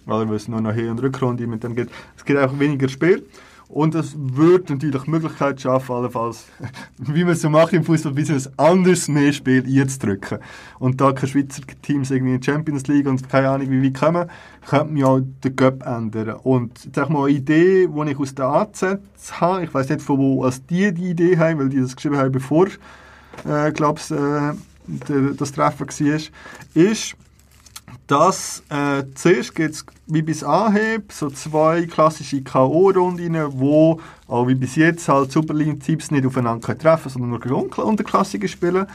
Weil 0.08 0.32
es 0.32 0.48
nur 0.48 0.60
noch 0.60 0.72
Hin- 0.72 0.88
und 0.88 1.02
Rückrunde 1.02 1.46
mit 1.46 1.62
dem 1.62 1.74
geht. 1.74 1.90
Es 2.16 2.24
gibt 2.24 2.40
auch 2.40 2.58
weniger 2.58 2.88
Spiele. 2.88 3.22
Und 3.68 3.94
es 3.94 4.14
wird 4.16 4.70
natürlich 4.70 5.02
die 5.02 5.10
Möglichkeit 5.10 5.60
schaffen, 5.60 5.94
allenfalls, 5.94 6.46
wie 6.96 7.22
man 7.22 7.34
es 7.34 7.42
so 7.42 7.50
macht 7.50 7.74
im 7.74 7.84
Fußball, 7.84 8.12
ein 8.12 8.14
bisschen 8.14 8.42
anders 8.56 9.08
mehr 9.08 9.30
Spiel 9.34 9.62
einzudrücken. 9.62 10.38
Und 10.78 10.98
da 10.98 11.12
keine 11.12 11.28
Schweizer 11.28 11.62
Teams 11.82 12.10
irgendwie 12.10 12.34
in 12.34 12.40
die 12.40 12.46
Champions 12.46 12.86
League 12.86 13.06
und 13.06 13.28
keine 13.28 13.50
Ahnung 13.50 13.70
wie 13.70 13.84
weit 13.84 14.00
kommen, 14.00 14.30
könnte 14.66 14.86
man 14.86 14.96
ja 14.96 15.20
den 15.20 15.56
Cup 15.56 15.84
ändern. 15.84 16.36
Und 16.44 16.82
jetzt 16.82 16.94
sag 16.94 17.10
mal 17.10 17.28
eine 17.28 17.36
Idee, 17.36 17.86
die 17.86 18.10
ich 18.10 18.18
aus 18.18 18.34
der 18.34 18.46
AZ 18.46 18.82
habe, 19.32 19.64
ich 19.64 19.74
weiß 19.74 19.90
nicht 19.90 20.00
von 20.00 20.18
wo 20.18 20.44
als 20.44 20.64
die 20.64 20.90
die 20.94 21.10
Idee 21.10 21.36
haben, 21.36 21.58
weil 21.58 21.68
die 21.68 21.80
das 21.80 21.94
geschrieben 21.94 22.16
haben, 22.16 22.32
bevor 22.32 22.68
äh, 23.46 23.70
glaub's, 23.72 24.10
äh, 24.10 24.54
das 25.36 25.52
Treffen 25.52 25.86
war, 25.86 26.20
ist, 26.74 27.14
Das, 28.08 28.62
äh, 28.70 29.04
zuerst 29.14 29.54
gibt 29.54 29.74
es 29.74 29.84
wie 30.06 30.22
bis 30.22 30.42
Anheb 30.42 31.12
so 31.12 31.28
zwei 31.28 31.84
klassische 31.84 32.40
K.O.-Runden, 32.40 33.52
wo 33.52 34.00
auch 34.26 34.48
wie 34.48 34.54
bis 34.54 34.76
jetzt 34.76 35.10
halt 35.10 35.30
Superline-Teams 35.30 36.10
nicht 36.10 36.24
aufeinander 36.24 36.66
können 36.66 36.78
treffen 36.78 37.10
sondern 37.10 37.30
nur 37.30 37.40
gegen 37.40 37.54
Unterklassige 37.54 38.48
spielen. 38.48 38.86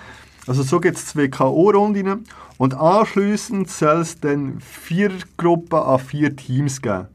Also 0.47 0.63
so 0.63 0.80
gibt 0.80 0.97
es 0.97 1.06
zwei 1.06 1.28
K.O.-Runden 1.28 2.23
und 2.58 2.73
anschliessend 2.73 3.69
soll 3.69 4.02
es 4.02 4.19
dann 4.19 4.60
vier 4.60 5.12
Gruppen 5.38 5.78
an 5.78 5.99
vier 5.99 6.36
Teams 6.36 6.82
geben, 6.82 7.06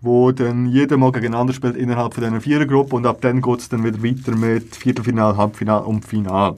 wo 0.00 0.32
dann 0.32 0.64
jeder 0.64 0.96
mal 0.96 1.12
gegeneinander 1.12 1.52
spielt 1.52 1.76
innerhalb 1.76 2.14
von 2.14 2.24
diesen 2.24 2.40
vier 2.40 2.64
Gruppen 2.64 2.94
und 2.94 3.06
ab 3.06 3.18
dann 3.20 3.42
geht 3.42 3.60
es 3.60 3.68
dann 3.68 3.84
wieder 3.84 4.02
weiter 4.02 4.34
mit 4.34 4.74
Viertelfinal, 4.74 5.36
Halbfinal 5.36 5.82
und 5.82 6.06
Final. 6.06 6.56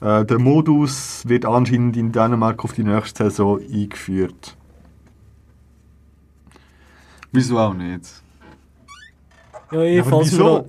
Äh, 0.00 0.24
der 0.24 0.38
Modus 0.38 1.22
wird 1.26 1.44
anscheinend 1.44 1.96
in 1.96 2.12
Dänemark 2.12 2.64
auf 2.64 2.72
die 2.72 2.84
nächste 2.84 3.24
Saison 3.24 3.60
eingeführt. 3.60 4.56
Wieso 7.32 7.58
auch 7.58 7.74
nicht? 7.74 8.22
Ja, 9.70 9.82
eh, 9.82 9.98
Ja, 9.98 10.04
falls, 10.04 10.32
wieso? 10.32 10.44
wir, 10.44 10.64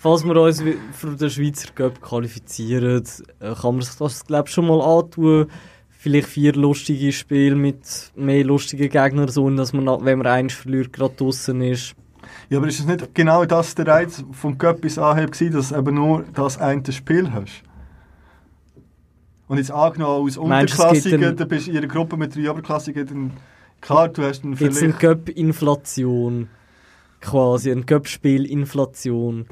falls 0.00 0.24
wir 0.24 0.36
uns 0.40 0.62
für 0.92 1.16
den 1.16 1.30
Schweizer 1.30 1.72
Cup 1.72 2.00
qualifizieren, 2.00 3.02
äh, 3.40 3.54
kann 3.54 3.74
man 3.76 3.82
sich 3.82 3.96
das, 3.96 4.24
glaube 4.24 4.48
schon 4.48 4.66
mal 4.66 4.80
antun. 4.80 5.46
Vielleicht 5.90 6.28
vier 6.28 6.52
lustige 6.52 7.10
Spiele 7.10 7.56
mit 7.56 8.12
mehr 8.14 8.44
lustigen 8.44 8.88
Gegnern, 8.88 9.26
so 9.28 9.50
dass 9.50 9.72
man, 9.72 9.84
nach- 9.84 10.04
wenn 10.04 10.18
man 10.18 10.28
eins 10.28 10.52
verliert, 10.54 10.92
gerade 10.92 11.14
draußen 11.16 11.60
ist. 11.62 11.96
Ja, 12.48 12.58
aber 12.58 12.68
ist 12.68 12.78
es 12.78 12.86
nicht 12.86 13.12
genau 13.14 13.44
das 13.44 13.74
der 13.74 13.88
Reiz 13.88 14.22
vom 14.30 14.56
Cup 14.56 14.82
bis 14.82 14.94
gewesen, 14.94 15.52
dass 15.52 15.70
du 15.70 15.76
eben 15.76 15.94
nur 15.96 16.24
das 16.34 16.58
eine 16.58 16.92
Spiel 16.92 17.32
hast? 17.32 17.62
Und 19.48 19.56
jetzt 19.58 19.70
angenommen 19.70 20.26
aus 20.26 20.36
Unterklassigen, 20.36 21.36
dann 21.36 21.48
bist 21.48 21.66
du 21.66 21.70
in 21.72 21.78
einer 21.78 21.86
Gruppe 21.86 22.16
mit 22.16 22.34
drei 22.36 22.50
Oberklassigen, 22.50 23.06
dann 23.06 23.32
klar, 23.80 24.08
du 24.08 24.22
hast 24.22 24.42
dann 24.42 24.52
Jetzt 24.52 24.62
eine 24.62 24.92
vielleicht... 24.92 25.00
Cup-Inflation. 25.00 26.48
Quasi, 27.20 27.70
ein 27.72 27.84
Cup-Spiel-Inflation. 27.86 29.46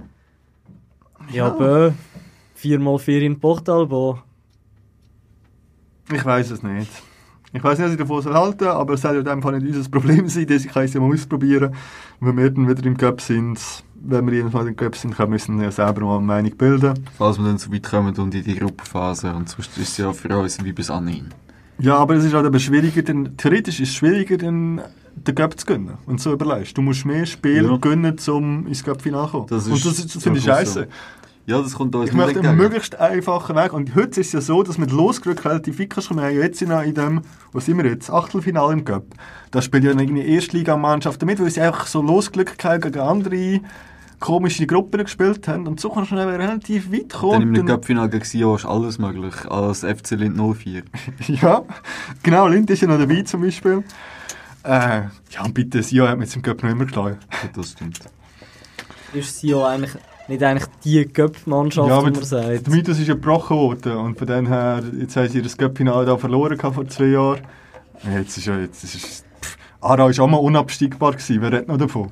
Ja, 1.30 1.34
Ja. 1.34 1.46
aber 1.46 1.94
4x4 2.62 3.20
in 3.20 3.40
Portalbo. 3.40 4.20
Ich 6.12 6.24
weiß 6.24 6.50
es 6.52 6.62
nicht. 6.62 6.90
Ich 7.52 7.64
weiß 7.64 7.78
nicht, 7.78 7.86
was 7.86 7.92
ich 7.92 7.98
davon 7.98 8.22
soll 8.22 8.34
halten 8.34 8.64
soll, 8.64 8.68
aber 8.68 8.94
es 8.94 9.00
soll 9.00 9.14
ja 9.14 9.18
in 9.20 9.24
dem 9.24 9.42
Fall 9.42 9.58
nicht 9.58 9.74
unser 9.74 9.90
Problem 9.90 10.28
sein, 10.28 10.46
dass 10.46 10.64
ich 10.64 10.70
kann 10.70 10.84
es 10.84 10.94
ja 10.94 11.00
mal 11.00 11.12
ausprobieren. 11.12 11.74
Wenn 12.20 12.36
wir 12.36 12.50
dann 12.50 12.68
wieder 12.68 12.84
im 12.84 12.96
Cup 12.96 13.20
sind, 13.20 13.58
wenn 14.08 14.26
wir 14.26 14.34
jedenfalls 14.34 14.66
im 14.68 14.76
Cup 14.76 14.96
sind, 14.96 15.16
können 15.16 15.32
wir 15.32 15.48
uns 15.48 15.62
ja 15.62 15.70
selber 15.70 16.02
mal 16.02 16.16
eine 16.18 16.26
Meinung 16.26 16.56
bilden. 16.56 16.94
Falls 17.16 17.38
wir 17.38 17.44
dann 17.44 17.58
so 17.58 17.72
weit 17.72 17.82
kommen 17.82 18.16
und 18.16 18.34
in 18.34 18.42
die 18.44 18.56
Gruppenphase. 18.56 19.32
Und 19.34 19.48
sonst 19.48 19.76
ist 19.78 19.88
es 19.90 19.96
ja 19.98 20.12
für 20.12 20.36
uns 20.38 20.62
wie 20.64 20.72
bis 20.72 20.90
anhin. 20.90 21.28
Ja, 21.78 21.96
aber 21.96 22.14
es 22.14 22.24
ist 22.24 22.32
halt 22.32 22.46
aber 22.46 22.58
schwieriger, 22.58 23.02
denn, 23.02 23.36
theoretisch 23.36 23.80
ist 23.80 23.90
es 23.90 23.94
schwieriger, 23.94 24.38
den, 24.38 24.80
den 25.14 25.34
Cup 25.34 25.58
zu 25.58 25.66
gewinnen. 25.66 25.98
Und 26.06 26.20
so 26.20 26.32
überlegst 26.32 26.76
du. 26.76 26.82
musst 26.82 27.04
mehr 27.04 27.26
Spiele 27.26 27.68
Ja. 27.68 27.76
gewinnen, 27.76 28.16
um 28.28 28.66
ins 28.66 28.82
Cup-Final 28.82 29.26
zu 29.26 29.30
kommen. 29.32 29.46
Das 29.48 29.66
und 29.66 29.74
ist 29.74 29.84
das, 29.84 30.06
das 30.06 30.22
finde 30.22 30.38
ich 30.38 30.44
scheiße. 30.44 30.88
Ja, 31.46 31.62
das 31.62 31.74
kommt 31.74 31.94
uns 31.94 32.10
Ich 32.10 32.16
möchte 32.16 32.40
einen 32.40 32.56
möglichst 32.56 32.98
einfachen 32.98 33.54
Weg. 33.54 33.72
Und 33.72 33.94
heute 33.94 34.20
ist 34.20 34.28
es 34.28 34.32
ja 34.32 34.40
so, 34.40 34.64
dass 34.64 34.78
mit 34.78 34.90
Losglück 34.90 35.44
relativ 35.44 35.78
weit 35.78 35.90
kannst. 35.90 36.10
Wir 36.10 36.16
haben 36.22 36.34
ja 36.34 36.42
jetzt 36.42 36.60
in, 36.60 36.70
in 36.72 36.94
dem, 36.94 37.20
wo 37.52 37.60
sind 37.60 37.76
wir 37.76 37.86
jetzt? 37.86 38.10
Achtelfinale 38.10 38.72
im 38.72 38.84
Cup. 38.84 39.04
Da 39.52 39.62
spielt 39.62 39.84
ja 39.84 39.90
irgendwie 39.90 40.26
Erstligamannschaften 40.26 41.24
mit, 41.24 41.38
weil 41.38 41.50
sie 41.50 41.60
einfach 41.60 41.86
so 41.86 42.02
Losglück 42.02 42.58
gegen 42.58 42.98
andere 42.98 43.60
komische 44.20 44.66
Gruppen 44.66 45.02
gespielt 45.02 45.46
haben. 45.48 45.66
Und 45.66 45.80
so 45.80 45.90
kannst 45.90 46.12
du 46.12 46.16
dann 46.16 46.28
relativ 46.28 46.92
weit 46.92 47.12
kommen. 47.12 47.52
Dann 47.52 47.62
im 47.62 47.66
Cup-Final 47.66 48.08
gegen 48.08 48.24
Sion 48.24 48.56
ist 48.56 48.64
alles 48.64 48.98
möglich. 48.98 49.34
Als 49.48 49.80
FC 49.80 50.12
Lind 50.12 50.36
04. 50.36 50.82
Ja, 51.28 51.62
genau, 52.22 52.48
Lind 52.48 52.70
ist 52.70 52.82
ja 52.82 52.88
noch 52.88 52.98
dabei 52.98 53.22
zum 53.22 53.42
Beispiel. 53.42 53.84
Äh, 54.64 55.02
ja, 55.30 55.44
und 55.44 55.54
bitte, 55.54 55.82
Sion 55.82 56.08
hat 56.08 56.18
mit 56.18 56.34
dem 56.34 56.42
Cup 56.42 56.62
noch 56.62 56.70
immer 56.70 56.84
geschlagen. 56.84 57.18
Ja, 57.30 57.48
das 57.54 57.72
stimmt. 57.72 58.00
Ist 59.12 59.42
ja 59.42 59.66
eigentlich 59.66 59.92
nicht 60.28 60.42
eigentlich 60.42 60.68
die 60.84 61.04
Cup-Mannschaft, 61.04 61.88
Ja, 61.88 62.00
wie 62.00 62.10
man 62.10 62.24
sagt. 62.24 62.66
Der 62.66 62.74
Mythos 62.74 62.98
ist 62.98 63.06
ja 63.06 63.14
gebrochen 63.14 63.56
worden 63.56 63.96
und 63.96 64.18
von 64.18 64.26
dem 64.26 64.46
her, 64.46 64.82
jetzt 64.98 65.16
haben 65.16 65.28
sie 65.28 65.40
das 65.40 65.56
Cup-Finale 65.56 66.04
da 66.04 66.16
verloren 66.16 66.58
vor 66.58 66.86
zwei 66.88 67.06
Jahren. 67.06 67.40
Ja, 68.04 68.18
Jetzt 68.18 68.36
ist 68.36 68.46
ja, 68.46 68.58
jetzt 68.58 68.82
ist, 68.82 69.24
pff, 69.40 69.56
Aarau 69.80 70.08
ist 70.08 70.18
auch 70.18 70.26
mal 70.26 70.38
unabsteigbar 70.38 71.12
gewesen, 71.12 71.40
wer 71.40 71.52
redet 71.52 71.68
noch 71.68 71.78
davon? 71.78 72.10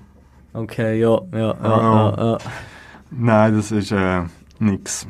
Okay, 0.55 1.01
ja, 1.01 1.21
ja, 1.33 1.39
ja, 1.39 1.57
ja, 1.63 2.15
ja. 2.17 2.39
Nein, 3.11 3.57
das 3.57 3.73
ist 3.73 3.91
äh, 3.91 4.23
nix. 4.61 5.05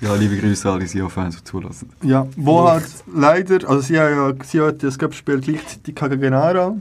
Ja, 0.00 0.14
liebe 0.14 0.36
Grüße 0.36 0.68
an 0.68 0.76
alle 0.76 0.86
Sion-Fans, 0.86 1.38
die 1.38 1.44
zulassen. 1.44 1.90
Ja, 2.02 2.28
wo 2.36 2.68
halt 2.68 2.84
leider, 3.12 3.68
also 3.68 3.80
sie 3.80 3.98
haben 3.98 4.14
ja, 4.14 4.44
sie 4.44 4.60
hat 4.60 4.80
das 4.84 4.96
Cup-Spiel 4.96 5.40
gleichzeitig 5.40 5.96
gegen 5.96 6.34
Aarau. 6.34 6.78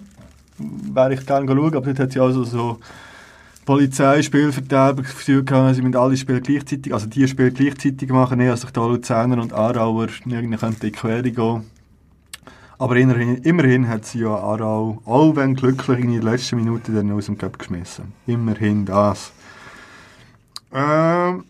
Wäre 0.60 1.16
ich 1.16 1.26
gerne 1.26 1.48
schauen, 1.48 1.76
aber 1.76 1.82
dort 1.82 2.00
hat 2.00 2.12
sie 2.12 2.20
also 2.20 2.44
so 2.44 2.78
Polizei, 3.66 4.22
Spielverderber 4.22 5.02
gefühlt 5.02 5.48
gehabt, 5.48 5.76
sie 5.76 5.82
müssen 5.82 5.96
alle 5.96 6.16
Spiele 6.16 6.42
gleichzeitig, 6.42 6.94
also 6.94 7.08
die 7.08 7.28
Spiele 7.28 7.52
gleichzeitig 7.52 8.10
machen, 8.10 8.38
nicht, 8.38 8.52
dass 8.52 8.62
sich 8.62 8.72
da 8.72 8.86
Luzerner 8.86 9.42
und 9.42 9.52
Aarauer 9.52 10.10
irgendwie 10.26 10.66
in 10.66 10.76
die 10.80 10.92
Quere 10.92 11.24
gehen. 11.24 11.64
Aber 12.84 12.98
immerhin, 12.98 13.38
immerhin 13.44 13.88
hat 13.88 14.04
sie 14.04 14.20
ja 14.20 14.36
Aarau, 14.36 15.02
auch 15.06 15.38
wenn 15.38 15.56
glücklich, 15.56 16.00
in 16.00 16.12
der 16.12 16.32
letzten 16.32 16.58
Minute 16.58 16.92
dann 16.92 17.14
aus 17.14 17.28
dem 17.28 17.38
Cup 17.38 17.58
geschmissen. 17.58 18.12
Immerhin 18.28 18.86
das. 18.86 19.32
Ähm, 20.74 21.46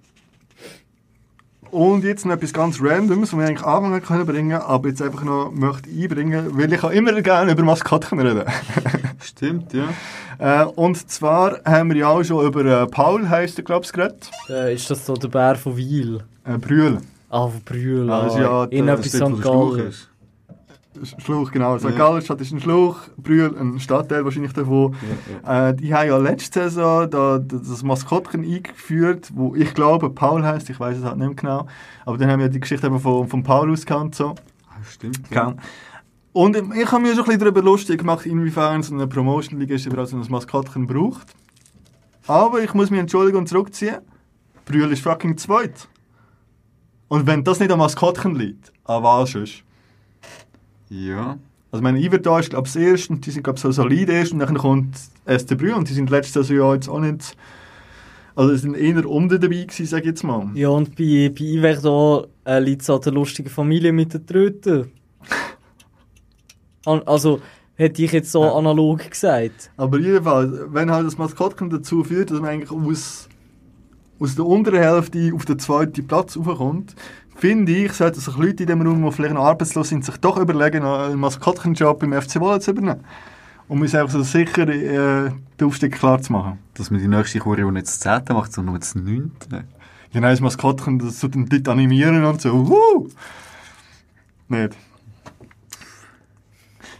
und 1.72 2.04
jetzt 2.04 2.28
noch 2.28 2.34
etwas 2.34 2.54
ganz 2.54 2.80
Randoms, 2.80 3.34
was 3.34 3.39
wir 3.39 3.48
eigentlich 3.48 3.65
anfangen 3.65 4.04
können 4.04 4.28
bringen, 4.28 4.62
aber 4.62 4.89
jetzt 4.89 5.02
einfach 5.02 5.24
noch 5.24 5.52
möchte 5.52 5.89
einbringen, 5.89 6.56
weil 6.56 6.72
ich 6.72 6.84
auch 6.84 6.91
immer 6.91 7.19
gerne 7.24 7.54
über 7.54 7.63
Maskottchen 7.63 8.19
reden. 8.19 8.43
Stimmt, 9.19 9.74
ja. 9.74 9.86
äh, 10.38 10.65
und 10.65 11.10
zwar 11.10 11.62
haben 11.65 11.89
wir 11.89 11.98
ja 11.98 12.10
auch 12.10 12.24
schon 12.24 12.46
über 12.46 12.63
äh, 12.63 12.86
Paul, 12.86 13.28
heisst 13.28 13.58
der, 13.58 13.63
glaube 13.63 13.86
ich, 13.86 13.91
geredet. 13.91 14.30
Äh, 14.50 14.76
ist 14.76 14.88
das 14.91 15.04
so 15.04 15.15
der 15.15 15.30
Bär 15.30 15.56
von 15.56 15.76
Wiel? 15.78 16.24
Äh, 16.46 16.60
Brühl. 16.60 17.00
Ah, 17.32 17.48
von 17.48 17.62
Brühl. 17.65 18.08
Ah, 18.12 18.26
das 18.26 18.36
ist 18.36 18.39
ja 18.39 18.65
in 18.65 18.88
etwas 18.88 19.12
St. 19.12 19.41
Gallen. 19.41 19.91
Schluch, 21.06 21.52
genau. 21.52 21.78
St. 21.78 21.86
Ja. 21.86 21.92
Gallenstadt 21.92 22.42
ist 22.42 22.52
ein 22.52 22.60
Schluch, 22.60 22.98
Brühl 23.18 23.56
ein 23.58 23.80
Stadtteil 23.80 24.26
wahrscheinlich 24.26 24.54
davon. 24.54 24.96
Äh, 25.46 25.74
die 25.74 25.94
haben 25.94 26.08
ja 26.08 26.18
letzte 26.18 26.70
Saison 26.70 27.10
da, 27.10 27.39
das 27.39 27.84
Maskottchen 27.84 28.44
eingeführt, 28.44 29.32
wo 29.34 29.56
ich 29.56 29.74
glaube 29.74 30.10
Paul 30.10 30.44
heißt, 30.44 30.70
ich 30.70 30.80
weiß 30.80 30.98
es 30.98 31.04
halt 31.04 31.18
nicht 31.18 31.28
mehr 31.28 31.36
genau. 31.36 31.68
Aber 32.06 32.18
dann 32.18 32.30
haben 32.30 32.39
wir 32.39 32.50
die 32.50 32.60
Geschichte 32.60 32.88
eben 32.88 33.00
von, 33.00 33.28
von 33.28 33.44
Paul 33.44 33.72
ausgekannt. 33.72 34.16
So. 34.16 34.36
Ah, 34.70 34.84
Stimmt. 34.89 35.22
Ja. 35.32 35.56
Und 36.34 36.56
ich 36.56 36.92
habe 36.92 37.02
mir 37.02 37.10
schon 37.10 37.20
ein 37.20 37.26
bisschen 37.26 37.39
darüber 37.39 37.62
lustig 37.62 38.00
gemacht, 38.00 38.26
inwiefern 38.26 38.82
so 38.82 38.96
eine 38.96 39.06
Promotion-Liga 39.06 39.76
ist, 39.76 39.86
überhaupt 39.86 40.10
so 40.10 40.18
ein 40.18 40.26
Maskottchen 40.30 40.88
braucht. 40.88 41.28
Aber 42.26 42.62
ich 42.63 42.74
muss 42.74 42.89
mich 42.89 43.00
entschuldigen 43.00 43.38
und 43.38 43.48
zurückziehen. 43.48 43.98
Brühl 44.66 44.92
ist 44.92 45.04
fucking 45.04 45.38
zweit. 45.38 45.88
Und 47.08 47.28
wenn 47.28 47.44
das 47.44 47.60
nicht 47.60 47.72
am 47.72 47.80
Maskottchen 47.80 48.36
liegt, 48.36 48.74
an 48.86 49.04
was 49.04 49.32
sonst? 49.32 49.63
Ja. 50.89 51.38
Also 51.72 51.82
meine 51.82 52.00
Iverda 52.00 52.39
ist 52.39 52.52
glaube 52.52 52.67
ich 52.67 52.74
das 52.74 52.82
erste 52.82 53.13
und 53.13 53.26
die 53.26 53.32
sind 53.32 53.43
glaube 53.43 53.58
ich 53.58 53.62
so 53.63 53.72
solid 53.72 54.10
erst 54.10 54.32
und 54.34 54.39
dann 54.39 54.58
kommt 54.58 54.96
SC 55.26 55.58
Brühl 55.58 55.74
und 55.74 55.89
die 55.89 55.93
sind 55.93 56.10
letztes 56.10 56.50
Jahr 56.50 56.76
jetzt 56.76 56.88
auch 56.89 57.00
nicht... 57.00 57.36
Also 58.36 58.52
die 58.52 58.58
sind 58.58 58.76
eher 58.76 59.08
unten 59.08 59.39
dabei 59.39 59.63
gewesen, 59.63 59.86
sage 59.86 60.02
ich 60.04 60.08
jetzt 60.08 60.24
mal. 60.24 60.50
Ja, 60.56 60.69
und 60.69 60.96
bei, 60.96 61.32
bei 61.38 61.43
Iverda 61.46 62.26
äh, 62.46 62.60
liegt 62.60 62.82
es 62.82 62.89
an 62.89 63.00
der 63.02 63.13
lustigen 63.13 63.50
Familie 63.50 63.91
mit 63.93 64.13
den 64.13 64.26
Tröten. 64.26 64.91
Also, 66.86 67.39
hätte 67.76 68.04
ich 68.04 68.12
jetzt 68.12 68.32
so 68.32 68.43
Ja. 68.43 68.54
analog 68.56 69.10
gesagt. 69.10 69.72
Aber 69.78 70.00
jedenfalls, 70.00 70.52
wenn 70.67 70.91
halt 70.91 71.08
das 71.08 71.17
Maskottchen 71.17 71.69
dazu 71.69 72.04
führt, 72.04 72.32
dass 72.32 72.41
man 72.41 72.50
eigentlich 72.50 72.72
aus, 72.72 73.30
aus 74.19 74.36
der 74.36 74.46
unteren 74.46 74.82
Hälfte 74.82 75.32
auf 75.34 75.46
den 75.46 75.60
zweiten 75.60 76.06
Platz 76.06 76.36
raufkommt, 76.38 76.93
finde 77.36 77.72
ich, 77.72 77.93
sollten 77.93 78.19
sich 78.19 78.36
Leute 78.38 78.63
in 78.63 78.67
dem 78.67 78.82
Raum, 78.82 79.04
die 79.04 79.12
vielleicht 79.12 79.34
noch 79.34 79.43
arbeitslos 79.43 79.89
sind, 79.89 80.06
sich 80.06 80.17
doch 80.17 80.38
überlegen, 80.38 80.84
einen 80.84 81.19
Maskottchenjob 81.19 82.04
im 82.04 82.13
FC 82.13 82.39
Wolle 82.39 82.60
zu 82.60 82.72
übernehmen. 82.72 83.04
Um 83.68 83.82
uns 83.82 83.95
einfach 83.95 84.12
so 84.12 84.24
sicher 84.24 84.68
äh, 84.68 85.32
den 85.60 85.68
Aufstieg 85.68 85.93
klar 85.93 86.22
zu 86.22 86.34
machen. 86.34 86.60
Dass 86.74 86.91
man 86.91 86.99
die 86.99 87.07
nächste 87.07 87.39
Choreo 87.39 87.72
nicht 87.72 87.88
das 87.88 87.99
10. 87.99 88.24
macht, 88.30 88.53
sondern 88.53 88.74
nur 88.74 88.80
das 88.80 88.95
9. 88.95 89.32
Genau, 90.12 90.28
das 90.30 90.41
Maskottchen, 90.41 90.99
das 90.99 91.20
tut 91.20 91.34
den 91.34 91.47
Leute 91.47 91.72
animieren 91.72 92.24
und 92.24 92.41
so. 92.41 92.68
Wuhu! 92.68 93.10
Nicht. 94.49 94.78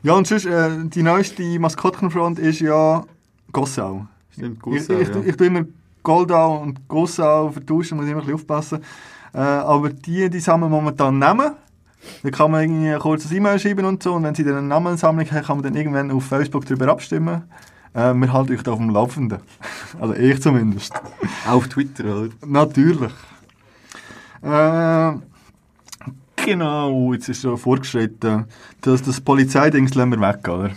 Ja, 0.02 0.14
und 0.14 0.28
sonst, 0.28 0.46
äh, 0.46 0.70
die 0.86 1.04
neueste 1.04 1.60
Maskottchenfront 1.60 2.40
ist 2.40 2.60
ja 2.60 3.06
Gossau. 3.52 4.08
Stimmt, 4.32 4.58
Ich, 4.58 4.62
Gussau, 4.62 5.00
ich, 5.00 5.08
ja. 5.08 5.22
ich, 5.26 5.38
tue 5.38 5.48
immer 5.48 5.66
Goldau 6.02 6.58
und 6.58 6.88
Gossau 6.88 7.52
vertauschen, 7.52 7.98
muss 7.98 8.06
ich 8.06 8.12
immer 8.12 8.22
ein 8.22 8.26
bisschen 8.26 8.42
aufpassen. 8.42 8.84
Äh, 9.34 9.40
aber 9.40 9.90
die, 9.90 10.30
die 10.30 10.40
sammeln 10.40 10.72
momentan 10.72 11.20
Namen. 11.20 11.54
Da 12.22 12.30
kann 12.32 12.52
man 12.52 12.64
irgendwie 12.64 12.90
ein 12.90 13.00
kurzes 13.00 13.32
E-Mail 13.32 13.60
schreiben 13.60 13.86
und 13.86 14.04
so. 14.04 14.14
Und 14.14 14.24
wenn 14.24 14.36
sie 14.36 14.44
dann 14.44 14.58
eine 14.58 14.68
Namensammlung 14.68 15.30
haben, 15.32 15.44
kann 15.44 15.58
man 15.58 15.64
dann 15.64 15.76
irgendwann 15.76 16.12
auf 16.12 16.26
Facebook 16.26 16.66
darüber 16.66 16.90
abstimmen. 16.90 17.44
Äh, 17.94 18.14
wir 18.14 18.34
halten 18.34 18.54
euch 18.54 18.64
da 18.64 18.72
auf 18.72 18.80
dem 18.80 18.90
Laufenden. 18.90 19.40
Also 20.00 20.16
ich 20.16 20.42
zumindest. 20.42 20.94
Auf 21.48 21.68
Twitter, 21.68 22.04
oder? 22.04 22.30
Natürlich. 22.46 23.12
Äh, 24.42 25.14
Genau, 26.46 27.14
jetzt 27.14 27.30
ist 27.30 27.42
schon 27.42 27.58
vorgeschritten. 27.58 28.46
Das, 28.82 29.02
das 29.02 29.22
Polizeidings 29.22 29.94
lassen 29.94 30.12
wir 30.12 30.20
weg, 30.20 30.48
oder? 30.50 30.72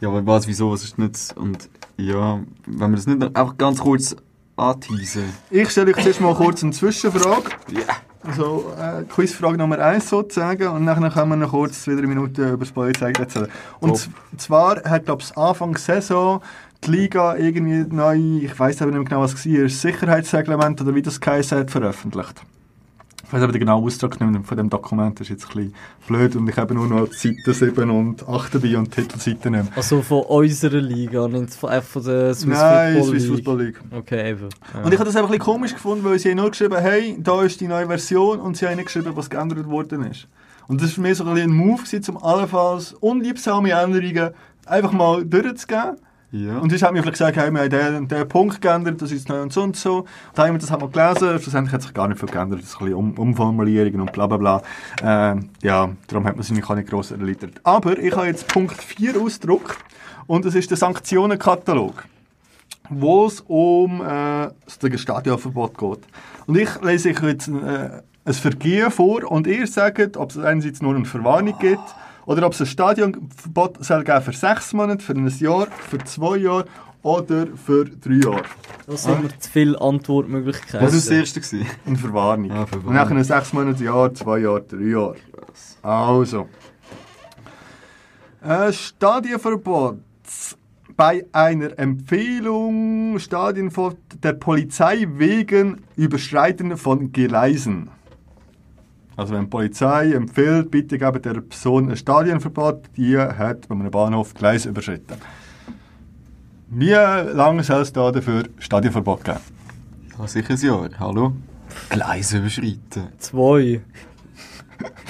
Ja, 0.00 0.08
aber 0.08 0.26
was, 0.26 0.46
wieso, 0.46 0.70
was 0.72 0.84
ist 0.84 0.98
nicht... 0.98 1.34
Und 1.36 1.68
ja, 1.98 2.40
wenn 2.66 2.90
wir 2.90 2.96
das 2.96 3.06
nicht 3.06 3.22
einfach 3.22 3.58
ganz 3.58 3.78
kurz 3.80 4.16
anteasen. 4.56 5.24
Ich 5.50 5.70
stelle 5.70 5.94
euch 5.94 6.02
zuerst 6.02 6.20
mal 6.20 6.34
kurz 6.34 6.62
eine 6.62 6.72
Zwischenfrage. 6.72 7.50
Ja. 7.70 7.82
Also, 8.28 8.72
äh, 8.76 9.04
Quizfrage 9.04 9.56
Nummer 9.56 9.78
1 9.78 10.08
sozusagen. 10.08 10.66
Und 10.68 10.86
dann 10.86 11.12
können 11.12 11.28
wir 11.30 11.36
noch 11.36 11.50
kurz 11.50 11.86
wieder 11.86 11.98
eine 11.98 12.08
Minute 12.08 12.48
über 12.50 12.64
das 12.64 12.72
Polizeigesetz 12.72 13.36
erzählen. 13.36 13.52
Und 13.80 13.96
z- 13.98 14.10
zwar 14.38 14.82
hat, 14.82 15.04
glaube 15.04 15.22
ich, 15.22 15.36
Anfang 15.36 15.76
Saison 15.76 16.40
die 16.84 16.90
Liga 16.90 17.36
irgendwie 17.36 17.84
neu, 17.94 18.16
ich 18.42 18.58
weiß 18.58 18.82
aber 18.82 18.90
nicht 18.90 18.98
mehr 18.98 19.04
genau, 19.08 19.20
was 19.22 19.34
es 19.34 19.46
war, 19.46 19.68
Sicherheitsreglement 19.68 20.80
oder 20.80 20.94
wie 20.94 21.02
das 21.02 21.20
geheißen 21.20 21.58
hat, 21.58 21.70
veröffentlicht. 21.70 22.42
Ich 23.26 23.32
weiß 23.32 23.42
aber 23.42 23.52
den 23.52 23.58
genauen 23.60 23.82
Ausdruck 23.82 24.20
nicht 24.20 24.46
von 24.46 24.56
dem 24.56 24.70
Dokument, 24.70 25.18
das 25.18 25.26
ist 25.26 25.30
jetzt 25.30 25.44
ein 25.46 25.70
bisschen 25.70 25.74
blöd 26.06 26.36
und 26.36 26.48
ich 26.48 26.56
habe 26.56 26.74
nur 26.74 26.86
noch 26.86 27.08
die 27.08 27.16
Seiten 27.16 27.52
7 27.52 27.90
und 27.90 28.28
8 28.28 28.54
dabei 28.54 28.78
und 28.78 28.96
die 28.96 29.02
Titelseiten 29.02 29.52
nicht. 29.52 29.76
Also 29.76 30.00
von 30.00 30.22
unserer 30.22 30.80
Liga, 30.80 31.26
nicht 31.26 31.54
von, 31.54 31.70
einfach 31.70 31.88
von 31.88 32.04
der 32.04 32.34
Swiss 32.34 32.56
Nein, 32.56 32.94
Football 32.94 33.10
Swiss 33.10 33.22
League. 33.22 33.34
Football 33.34 33.62
League. 33.62 33.80
Okay, 33.90 34.30
eben. 34.30 34.48
Ja. 34.74 34.82
Und 34.82 34.92
ich 34.92 34.98
habe 34.98 35.06
das 35.06 35.16
einfach 35.16 35.28
ein 35.28 35.38
bisschen 35.38 35.52
komisch 35.52 35.74
gefunden, 35.74 36.04
weil 36.04 36.20
sie 36.20 36.30
haben 36.30 36.36
nur 36.36 36.50
geschrieben, 36.50 36.76
hey, 36.78 37.16
da 37.18 37.42
ist 37.42 37.60
die 37.60 37.66
neue 37.66 37.86
Version 37.86 38.38
und 38.38 38.56
sie 38.56 38.66
haben 38.66 38.76
nicht 38.76 38.86
geschrieben, 38.86 39.10
was 39.16 39.28
geändert 39.28 39.66
worden 39.66 40.04
ist. 40.04 40.28
Und 40.68 40.80
das 40.80 40.90
war 40.90 40.94
für 40.94 41.00
mich 41.00 41.18
so 41.18 41.24
ein, 41.24 41.34
bisschen 41.34 41.50
ein 41.50 41.56
Move, 41.56 41.82
gewesen, 41.82 42.14
um 42.14 42.22
allenfalls 42.22 42.92
unliebsame 42.92 43.70
Änderungen 43.70 44.30
einfach 44.66 44.92
mal 44.92 45.24
durchzugeben. 45.24 45.96
Ja. 46.36 46.58
Und 46.58 46.68
sonst 46.70 46.82
hat 46.82 46.92
mir 46.92 47.00
vielleicht 47.00 47.14
gesagt, 47.18 47.36
hey, 47.36 47.50
wir 47.50 47.60
haben 47.60 47.70
den 47.70 48.08
den 48.08 48.28
Punkt 48.28 48.60
geändert, 48.60 49.00
das 49.00 49.10
ist 49.10 49.28
neu 49.28 49.40
und 49.40 49.52
so 49.52 49.62
und 49.62 49.76
so. 49.76 50.00
Und 50.00 50.06
dann 50.34 50.48
haben 50.48 50.54
wir 50.54 50.58
das 50.58 50.70
halt 50.70 50.82
mal 50.82 50.90
gelesen, 50.90 51.40
schlussendlich 51.40 51.72
hat 51.72 51.82
sich 51.82 51.94
gar 51.94 52.08
nicht 52.08 52.20
viel 52.20 52.28
geändert, 52.28 52.60
das 52.60 52.68
ist 52.68 52.74
ein 52.76 52.86
bisschen 52.86 52.94
um 52.94 53.12
Umformulierungen 53.18 54.02
und 54.02 54.12
bla 54.12 54.26
bla 54.26 54.36
bla. 54.36 54.62
Ähm, 55.02 55.48
ja, 55.62 55.88
darum 56.08 56.26
hat 56.26 56.36
man 56.36 56.42
sich 56.42 56.64
auch 56.64 56.74
nicht 56.74 56.90
gross 56.90 57.10
erläutert. 57.10 57.60
Aber 57.64 57.98
ich 57.98 58.14
habe 58.14 58.26
jetzt 58.26 58.48
Punkt 58.48 58.82
4 58.82 59.18
ausgedruckt 59.20 59.78
und 60.26 60.44
das 60.44 60.54
ist 60.54 60.70
der 60.70 60.76
Sanktionenkatalog 60.76 62.04
wo 62.88 63.26
es 63.26 63.40
um 63.48 64.00
äh, 64.00 64.48
das 64.64 65.00
Stadionverbot 65.00 65.76
geht. 65.76 65.98
Und 66.46 66.56
ich 66.56 66.68
lese 66.82 67.10
euch 67.10 67.20
jetzt 67.22 67.48
äh, 67.48 67.90
ein 68.24 68.32
Vergehen 68.32 68.92
vor 68.92 69.28
und 69.28 69.48
ihr 69.48 69.66
sagt, 69.66 70.16
ob 70.16 70.30
es 70.30 70.38
einerseits 70.38 70.82
nur 70.82 70.94
eine 70.94 71.04
Verwarnung 71.04 71.58
gibt 71.58 71.82
oder 72.26 72.44
ob 72.46 72.52
es 72.52 72.60
ein 72.60 72.66
Stadionverbot 72.66 73.84
soll 73.84 74.04
geben 74.04 74.20
für 74.20 74.32
sechs 74.32 74.72
Monate, 74.72 75.02
für 75.02 75.14
ein 75.14 75.26
Jahr, 75.38 75.68
für 75.88 75.98
zwei 75.98 76.36
Jahre 76.36 76.66
oder 77.02 77.46
für 77.56 77.84
drei 77.84 78.14
Jahre. 78.14 78.42
Da 78.86 78.96
sind 78.96 79.22
wir 79.22 79.38
zu 79.38 79.50
viele 79.50 79.80
Antwortmöglichkeiten. 79.80 80.80
Was 80.86 80.92
war 80.92 80.98
das 80.98 81.08
erste? 81.08 81.40
Gewesen? 81.40 81.66
Eine 81.86 81.96
Verwarnung. 81.96 82.50
Ah, 82.50 82.66
Verwarnung. 82.66 82.88
Und 82.88 82.94
nachher 82.94 83.24
sechs 83.24 83.52
Monate, 83.52 83.84
Jahr, 83.84 84.12
zwei 84.14 84.38
Jahre, 84.38 84.62
drei 84.62 84.82
Jahre. 84.82 85.16
Also. 85.82 86.48
Äh, 88.42 88.72
Stadionverbot. 88.72 89.98
Bei 90.96 91.26
einer 91.32 91.78
Empfehlung 91.78 93.18
Stadionverbot 93.18 93.98
der 94.22 94.32
Polizei 94.32 95.06
wegen 95.08 95.82
Überschreiten 95.94 96.76
von 96.76 97.12
Gleisen. 97.12 97.90
Also 99.16 99.34
wenn 99.34 99.42
die 99.42 99.48
Polizei 99.48 100.12
empfiehlt, 100.12 100.70
bitte 100.70 100.98
geben 100.98 101.22
der 101.22 101.40
Person 101.40 101.90
ein 101.90 101.96
Stadionverbot, 101.96 102.84
die 102.96 103.16
hat 103.16 103.66
bei 103.66 103.74
einem 103.74 103.90
Bahnhof 103.90 104.34
Gleis 104.34 104.66
überschritten. 104.66 105.16
Wie 106.68 106.90
lange 106.90 107.64
soll 107.64 107.82
es 107.82 107.92
da 107.92 108.12
dafür 108.12 108.44
Stadionverbot 108.58 109.24
geben? 109.24 109.38
Ja, 110.18 110.26
sicher 110.26 110.50
ein 110.50 110.60
Jahr. 110.60 110.90
Hallo? 110.98 111.32
Gleise 111.88 112.38
überschreiten. 112.38 113.08
Zwei. 113.18 113.80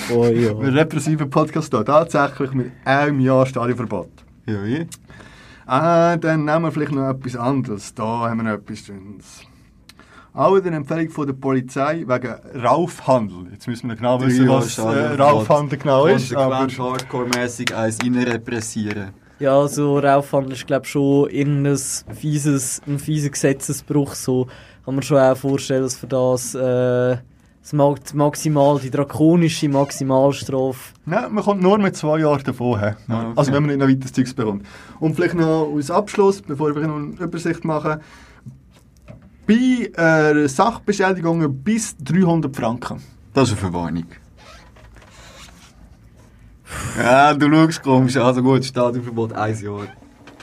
Zwei, 0.07 0.29
Ein 0.29 0.41
ja. 0.41 0.53
repressiver 0.53 1.27
Podcast 1.27 1.73
hier, 1.73 1.85
tatsächlich 1.85 2.53
mit 2.53 2.71
einem 2.85 3.19
Jahr 3.19 3.47
Stadionverbot. 3.47 4.11
Ja, 4.47 4.65
wie? 4.65 4.87
Ah, 5.67 6.17
dann 6.17 6.45
nehmen 6.45 6.63
wir 6.63 6.71
vielleicht 6.71 6.93
noch 6.93 7.09
etwas 7.11 7.35
anderes. 7.35 7.93
Da 7.93 8.29
haben 8.31 8.39
wir 8.39 8.45
noch 8.45 8.53
etwas 8.53 8.79
Schönes. 8.79 9.41
Auch 10.37 10.55
eine 10.55 10.77
Empfehlung 10.77 11.09
von 11.09 11.27
der 11.27 11.33
Polizei 11.33 12.05
wegen 12.07 12.63
Raufhandel. 12.63 13.47
Jetzt 13.53 13.67
müssen 13.67 13.89
wir 13.89 13.97
genau 13.97 14.21
wissen, 14.21 14.47
was 14.47 14.77
äh. 14.77 14.83
Raufhandel 15.15 15.79
genau 15.79 16.05
ist. 16.05 16.35
Aber 16.37 16.59
hardcore-mässig 16.59 17.75
eins 17.75 17.97
reinrepressieren. 18.03 19.15
Ja, 19.39 19.59
also 19.59 19.99
Raufhandel 19.99 20.53
ist 20.53 20.67
glaube 20.67 20.85
schon 20.85 21.31
irgendein 21.31 21.79
fieses, 22.15 22.83
ein 22.87 22.99
fieser 22.99 23.31
Gesetzesbruch. 23.31 24.15
So 24.15 24.47
kann 24.85 24.95
man 24.95 25.03
schon 25.03 25.17
auch 25.17 25.39
vorstellen, 25.39 25.85
dass 25.85 25.97
für 25.97 26.07
das 26.07 26.55
äh, 26.55 27.17
das 27.73 28.13
maximal, 28.13 28.79
die 28.79 28.91
drakonische 28.91 29.71
Maximalstrafe. 29.71 30.93
Nein, 31.07 31.33
man 31.33 31.45
kommt 31.45 31.63
nur 31.63 31.79
mit 31.79 31.97
zwei 31.97 32.19
Jahren 32.19 32.45
davon. 32.45 32.75
okay. 32.75 32.95
Also 33.35 33.53
wenn 33.53 33.63
man 33.63 33.71
nicht 33.71 33.79
noch 33.79 33.89
weiteres 33.89 34.13
Zeugs 34.13 34.35
bekommt. 34.35 34.67
Und 35.01 35.17
vielleicht 35.17 35.35
noch 35.35 35.73
als 35.75 35.91
Abschluss, 35.91 36.43
bevor 36.43 36.75
wir 36.77 36.87
noch 36.87 36.97
eine 36.97 37.15
Übersicht 37.19 37.65
machen. 37.65 38.01
Bei 39.47 39.93
äh, 39.95 40.49
Sachbeschädigungen 40.49 41.63
bis 41.63 41.97
300 41.99 42.55
Franken. 42.55 43.01
Das 43.33 43.49
ist 43.49 43.53
eine 43.53 43.61
Verwarnung. 43.61 44.07
Ja, 46.99 47.33
du 47.35 47.49
schaust 47.49 47.83
komisch. 47.83 48.17
Also 48.17 48.43
gut, 48.43 48.65
Stadionverbot 48.65 49.33
ein 49.35 49.57
Jahr. 49.61 49.87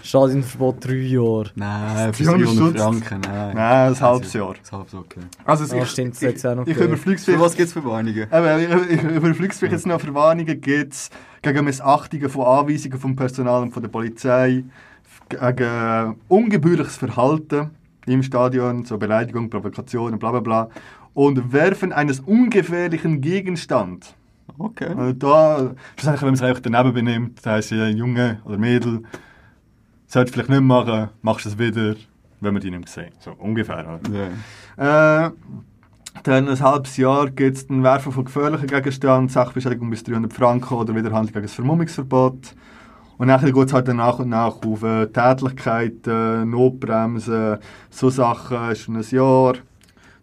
Stadionverbot 0.01 0.85
drei 0.85 0.93
Jahre. 0.93 1.51
Nein, 1.55 2.13
für 2.13 2.23
300 2.23 2.47
300 2.47 2.55
Stutz. 2.55 2.81
Franken, 2.81 3.21
nein. 3.21 3.55
Nein, 3.55 3.93
ein 3.93 3.99
halbes 3.99 4.33
Jahr. 4.33 4.51
Ein 4.51 4.71
halbes, 4.71 4.93
okay. 4.93 5.19
Also 5.43 5.75
Ah, 5.75 5.85
stimmt, 5.85 6.15
das 6.15 6.23
hat's 6.29 6.45
auch 6.45 6.55
noch 6.55 6.67
ich, 6.67 6.77
ich 6.77 6.83
überfliege 6.83 7.19
Für 7.19 7.39
was 7.39 7.55
gibt 7.55 7.67
es 7.67 7.73
Verwarnungen? 7.73 8.27
Eben, 8.31 8.83
ich, 8.89 8.91
ich 8.91 9.03
überfliege 9.03 9.51
es 9.51 9.59
vielleicht 9.59 9.73
jetzt 9.73 9.87
noch 9.87 9.99
Verwarnungen 9.99 10.61
gibt 10.61 10.93
es 10.93 11.09
gegen 11.41 11.65
Missachtungen 11.65 12.29
von 12.29 12.45
Anweisungen 12.45 12.99
vom 12.99 13.15
Personal 13.15 13.63
und 13.63 13.71
von 13.73 13.81
der 13.83 13.89
Polizei, 13.89 14.63
gegen 15.29 16.15
ungebührliches 16.29 16.97
Verhalten 16.97 17.71
im 18.05 18.23
Stadion, 18.23 18.85
so 18.85 18.97
Beleidigung, 18.97 19.49
Provokation 19.49 20.13
und 20.13 20.19
bla 20.19 20.31
bla 20.31 20.39
bla 20.39 20.69
und 21.13 21.53
Werfen 21.53 21.93
eines 21.93 22.19
ungefährlichen 22.19 23.21
Gegenstands. 23.21 24.15
Okay. 24.57 24.93
Also 24.95 25.13
da, 25.13 25.75
schlussendlich, 25.95 26.21
wenn 26.21 26.27
man 26.29 26.35
sich 26.35 26.45
einfach 26.45 26.61
daneben 26.61 26.93
benimmt, 26.93 27.37
das 27.37 27.45
heisst, 27.45 27.73
ein 27.73 27.97
Junge 27.97 28.41
oder 28.45 28.57
Mädel, 28.57 29.03
sollte 30.07 30.31
vielleicht 30.31 30.49
nicht 30.49 30.61
machen, 30.61 31.09
machst 31.21 31.45
du 31.45 31.49
es 31.49 31.57
wieder, 31.57 31.95
wenn 32.41 32.53
wir 32.53 32.59
dich 32.59 32.71
nicht 32.71 32.89
sehen. 32.89 33.11
So 33.19 33.31
ungefähr. 33.31 33.85
Halt. 33.87 34.01
Ja. 34.77 35.27
Äh, 35.27 35.31
dann 36.23 36.47
ein 36.47 36.59
halbes 36.59 36.97
Jahr 36.97 37.29
gibt 37.29 37.57
es 37.57 37.67
den 37.67 37.83
Werfen 37.83 38.11
von 38.11 38.25
gefährlichen 38.25 38.67
Gegenständen, 38.67 39.29
Sachbeschädigung 39.29 39.89
bis 39.89 40.03
300 40.03 40.31
Franken 40.31 40.75
oder 40.75 40.95
Widerhandlung 40.95 41.33
gegen 41.33 41.45
das 41.45 41.53
Vermummungsverbot. 41.53 42.55
Und 43.23 43.29
dann 43.29 43.39
geht 43.39 43.67
es 43.67 43.71
halt 43.71 43.87
nach 43.87 44.19
und 44.19 44.27
nach 44.27 44.57
auf 44.65 44.83
äh, 44.83 45.07
Tätlichkeiten, 45.07 46.49
Notbremsen, 46.49 47.57
so 47.89 48.09
Sachen 48.09 48.69
ist 48.69 48.89
ein 48.89 49.01
Jahr. 49.11 49.53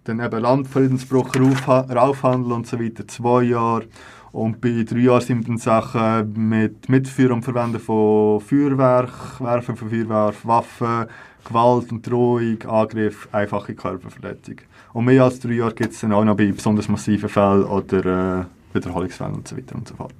Dann 0.04 0.20
eben 0.20 0.42
Landfriedensbruch, 0.42 1.30
Raufha- 1.30 1.90
Raufhandel 1.90 2.52
und 2.52 2.66
so 2.66 2.78
weiter, 2.78 3.08
zwei 3.08 3.44
Jahre. 3.44 3.86
Und 4.32 4.60
bei 4.60 4.84
drei 4.86 4.98
Jahren 4.98 5.22
sind 5.22 5.48
dann 5.48 5.56
Sachen 5.56 6.50
mit 6.50 6.90
Mitführen 6.90 7.32
und 7.32 7.42
Verwenden 7.42 7.80
von 7.80 8.38
Feuerwerk, 8.38 9.40
Werfen 9.40 9.76
von 9.76 9.88
Feuerwerk, 9.88 10.34
Waffen, 10.46 11.06
Gewalt 11.42 11.92
und 11.92 12.06
Drohung, 12.06 12.60
Angriff, 12.68 13.30
einfache 13.32 13.74
Körperverletzung. 13.74 14.56
Und 14.92 15.06
mehr 15.06 15.24
als 15.24 15.40
drei 15.40 15.52
Jahre 15.52 15.72
gibt 15.72 15.94
es 15.94 16.00
dann 16.00 16.12
auch 16.12 16.22
noch 16.22 16.36
bei 16.36 16.52
besonders 16.52 16.86
massiven 16.86 17.30
Fällen 17.30 17.64
oder 17.64 18.40
äh, 18.40 18.44
Wiederholungsfällen 18.74 19.36
und 19.36 19.48
so 19.48 19.56
weiter 19.56 19.74
und 19.74 19.88
so 19.88 19.94
fort. 19.94 20.12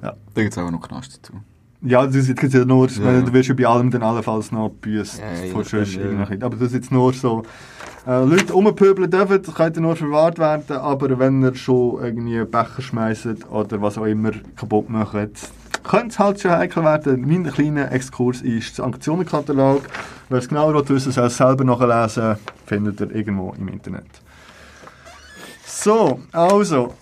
Da 0.00 0.16
gibt 0.34 0.52
es 0.52 0.58
auch 0.58 0.70
noch 0.70 0.80
Knast 0.80 1.18
dazu. 1.18 1.34
Ja, 1.80 2.04
das 2.04 2.16
ist 2.16 2.28
jetzt 2.28 2.54
ja 2.54 2.64
nur, 2.64 2.88
Ja, 2.88 3.12
ja. 3.12 3.20
du 3.20 3.32
wirst 3.32 3.48
ja 3.48 3.54
bei 3.54 3.66
allem 3.66 3.90
dann 3.90 4.02
allenfalls 4.02 4.50
noch 4.50 4.68
büßt, 4.68 5.20
Ja, 5.20 5.44
ja, 5.44 5.52
vor 5.52 5.64
sonst 5.64 5.94
ja. 5.94 6.02
Aber 6.40 6.56
das 6.56 6.68
ist 6.68 6.74
jetzt 6.74 6.90
nur 6.90 7.12
so, 7.12 7.44
äh, 8.04 8.24
Leute 8.24 8.52
rumpöbeln 8.52 9.08
dürfen, 9.08 9.40
das 9.40 9.54
könnte 9.54 9.80
nur 9.80 9.94
verwahrt 9.94 10.38
werden, 10.40 10.76
aber 10.76 11.16
wenn 11.20 11.40
ihr 11.42 11.54
schon 11.54 12.02
irgendwie 12.02 12.44
Becher 12.44 12.82
schmeißt 12.82 13.48
oder 13.50 13.80
was 13.80 13.96
auch 13.96 14.06
immer 14.06 14.32
kaputt 14.56 14.90
macht, 14.90 15.14
könnte 15.84 16.08
es 16.08 16.18
halt 16.18 16.40
schon 16.40 16.50
heikel 16.50 16.82
werden. 16.82 17.24
Mein 17.26 17.44
kleiner 17.44 17.92
Exkurs 17.92 18.42
ist 18.42 18.78
der 18.78 18.84
Sanktionenkatalog. 18.84 19.82
Wer 20.28 20.38
es 20.38 20.48
genauer 20.48 20.88
wissen, 20.88 21.12
soll 21.12 21.26
es 21.26 21.36
selber 21.36 21.64
nachlesen, 21.64 22.36
findet 22.66 23.00
ihr 23.00 23.14
irgendwo 23.14 23.54
im 23.56 23.68
Internet. 23.68 24.06
So, 25.64 26.20
also, 26.32 26.94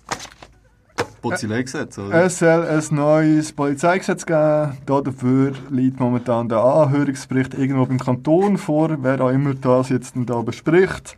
Polizeigesetz, 1.23 1.99
oder? 1.99 2.25
es 2.25 2.39
soll 2.39 2.67
ein 2.67 2.85
neues 2.91 3.53
Polizeigesetz 3.53 4.25
geben. 4.25 4.77
Dafür 4.87 5.53
liegt 5.71 5.99
momentan 5.99 6.49
der 6.49 6.59
Anhörungsbericht 6.59 7.55
irgendwo 7.55 7.87
beim 7.87 7.99
Kanton 7.99 8.59
vor, 8.59 8.97
wer 9.03 9.21
auch 9.21 9.31
immer 9.31 9.55
das 9.55 9.89
jetzt 9.89 10.15
da 10.15 10.43
bespricht. 10.43 11.17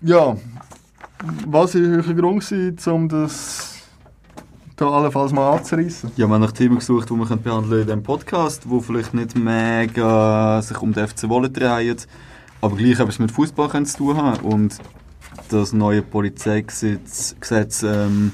Ja, 0.00 0.36
was 1.46 1.74
war 1.74 1.80
euer 1.80 2.14
Grund, 2.14 2.86
um 2.86 3.08
das 3.08 3.78
da 4.76 4.88
allenfalls 4.88 5.32
mal 5.32 5.56
anzureissen? 5.56 6.12
Ja, 6.16 6.28
wir 6.28 6.34
haben 6.34 6.40
nach 6.40 6.52
Themen 6.52 6.78
gesucht, 6.78 7.10
die 7.10 7.14
wir 7.14 7.26
können 7.26 7.42
behandeln 7.42 7.80
in 7.80 7.86
diesem 7.86 8.02
Podcast, 8.04 8.62
wo 8.70 8.80
vielleicht 8.80 9.12
nicht 9.12 9.36
mega 9.36 10.62
sich 10.62 10.80
um 10.80 10.92
den 10.92 11.08
FC 11.08 11.28
Wolle 11.28 11.50
drehen, 11.50 11.96
aber 12.60 12.76
gleich 12.76 13.00
etwas 13.00 13.18
mit 13.18 13.32
Fußball 13.32 13.84
zu 13.84 13.96
tun 13.96 14.16
haben. 14.16 14.40
Und 14.40 14.78
das 15.48 15.72
neue 15.72 16.02
Polizeigesetz 16.02 17.36
Gesetz, 17.40 17.82
ähm, 17.82 18.32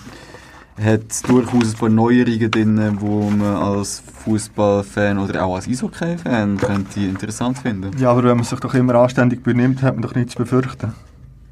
hat 0.83 1.29
durchaus 1.29 1.73
ein 1.73 1.79
paar 1.79 1.89
Neuerungen 1.89 2.51
drin, 2.51 2.97
wo 3.01 3.31
man 3.31 3.57
als 3.57 4.03
Fußballfan 4.25 5.19
oder 5.19 5.45
auch 5.45 5.55
als 5.55 5.69
Eishockey-Fan 5.69 6.57
könnte 6.59 7.01
interessant 7.01 7.59
finden. 7.59 7.97
Ja, 7.99 8.11
aber 8.11 8.25
wenn 8.25 8.37
man 8.37 8.45
sich 8.45 8.59
doch 8.59 8.75
immer 8.75 8.97
anständig 8.97 9.43
benimmt, 9.43 9.83
hat 9.83 9.95
man 9.95 10.03
doch 10.03 10.15
nichts 10.15 10.33
zu 10.33 10.39
befürchten. 10.39 10.93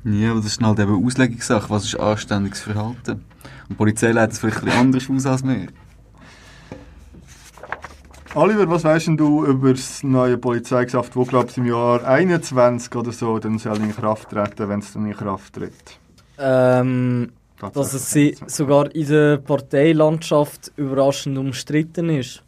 Ja, 0.05 0.33
aber 0.33 0.41
das 0.41 0.53
ist 0.53 0.63
halt 0.63 0.81
eben 0.81 1.05
Auslegungssache. 1.05 1.71
Was 1.71 1.85
ist 1.85 2.01
anständiges 2.01 2.61
Verhalten? 2.61 3.13
Und 3.13 3.71
die 3.71 3.75
Polizei 3.75 4.11
leitet 4.11 4.33
es 4.33 4.39
vielleicht 4.41 4.59
ein 4.59 4.65
bisschen 4.65 4.81
anders 4.81 5.11
aus 5.11 5.27
als 5.27 5.45
wir. 5.45 5.69
Oliver, 8.35 8.69
was 8.71 8.83
weißt 8.85 9.09
denn 9.09 9.17
du 9.19 9.45
über 9.45 9.73
das 9.73 10.03
neue 10.03 10.39
Polizeigesetz, 10.39 11.11
das 11.15 11.29
glaubst 11.29 11.59
im 11.59 11.67
Jahr 11.67 12.03
21 12.07 12.95
oder 12.97 13.13
so 13.13 13.39
dann 13.39 13.59
soll 13.59 13.77
in 13.77 13.95
Kraft 13.95 14.31
treten, 14.31 14.69
wenn 14.71 14.81
es 14.81 14.95
dann 14.95 15.05
in 15.07 15.13
Kraft 15.13 15.53
tritt? 15.53 15.99
Ähm, 16.39 17.33
dass 17.75 17.93
es 17.93 18.11
sie 18.11 18.35
sogar 18.47 18.95
in 18.95 19.07
der 19.07 19.37
Parteilandschaft 19.37 20.73
überraschend 20.77 21.37
umstritten 21.37 22.09
ist. 22.09 22.43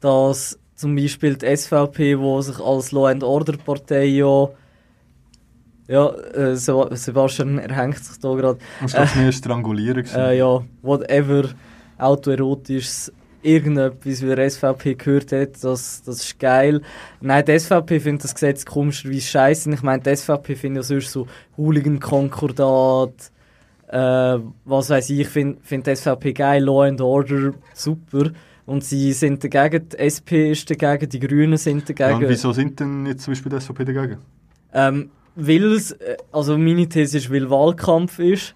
Dass 0.00 0.58
zum 0.74 0.96
Beispiel 0.96 1.36
die 1.36 1.54
SVP, 1.54 2.18
wo 2.18 2.40
sich 2.40 2.58
als 2.58 2.90
Law 2.92 3.08
and 3.10 3.22
Order 3.22 3.58
Partei 3.58 4.04
ja 4.06 4.48
ja, 5.86 6.10
äh, 6.10 6.54
Seb- 6.54 6.94
Sebastian 6.96 7.58
erhängt 7.58 7.98
sich 7.98 8.18
da 8.20 8.34
gerade. 8.34 8.58
Das 8.82 8.94
war 8.94 9.22
mir 9.22 9.32
strangulieren. 9.32 10.04
Äh, 10.14 10.36
ja, 10.38 10.62
whatever, 10.82 11.44
autoerotisches, 11.96 13.10
irgendetwas, 13.42 14.22
wie 14.22 14.34
der 14.34 14.50
SVP 14.50 14.94
gehört 14.94 15.32
hat, 15.32 15.62
das, 15.62 16.02
das 16.02 16.22
ist 16.24 16.38
geil. 16.38 16.82
Nein, 17.20 17.44
die 17.44 17.58
SVP 17.58 18.00
findet 18.00 18.24
das 18.24 18.34
Gesetz 18.34 18.64
komischerweise 18.64 19.20
scheiße. 19.20 19.70
Ich 19.72 19.82
meine, 19.82 20.02
die 20.02 20.14
SVP 20.16 20.56
findet 20.56 20.82
ja 20.84 20.86
sonst 20.86 21.12
so 21.12 21.26
Hooligan-Konkordat, 21.56 23.32
äh, 23.88 24.38
was 24.64 24.90
weiß 24.90 25.10
ich, 25.10 25.28
finde 25.28 25.58
find 25.62 25.86
die 25.86 25.96
SVP 25.96 26.32
geil, 26.32 26.64
Law 26.64 26.82
and 26.86 27.00
Order, 27.00 27.54
super. 27.74 28.30
Und 28.66 28.84
sie 28.84 29.12
sind 29.14 29.42
dagegen, 29.42 29.88
die 29.88 29.96
SP 29.96 30.52
ist 30.52 30.68
dagegen, 30.70 31.08
die 31.08 31.20
Grünen 31.20 31.56
sind 31.56 31.88
Ja, 31.88 31.94
dagegen. 31.94 32.24
und 32.24 32.28
wieso 32.30 32.52
sind 32.52 32.78
denn 32.80 33.06
jetzt 33.06 33.22
zum 33.22 33.32
Beispiel 33.32 33.50
die 33.50 33.60
SVP 33.60 33.84
dagegen? 33.84 34.18
Ähm, 34.74 35.10
weil 35.36 35.72
es, 35.72 35.92
äh, 35.92 36.16
also 36.32 36.58
meine 36.58 36.86
These 36.88 37.16
ist, 37.18 37.32
weil 37.32 37.48
Wahlkampf 37.48 38.18
ist. 38.18 38.54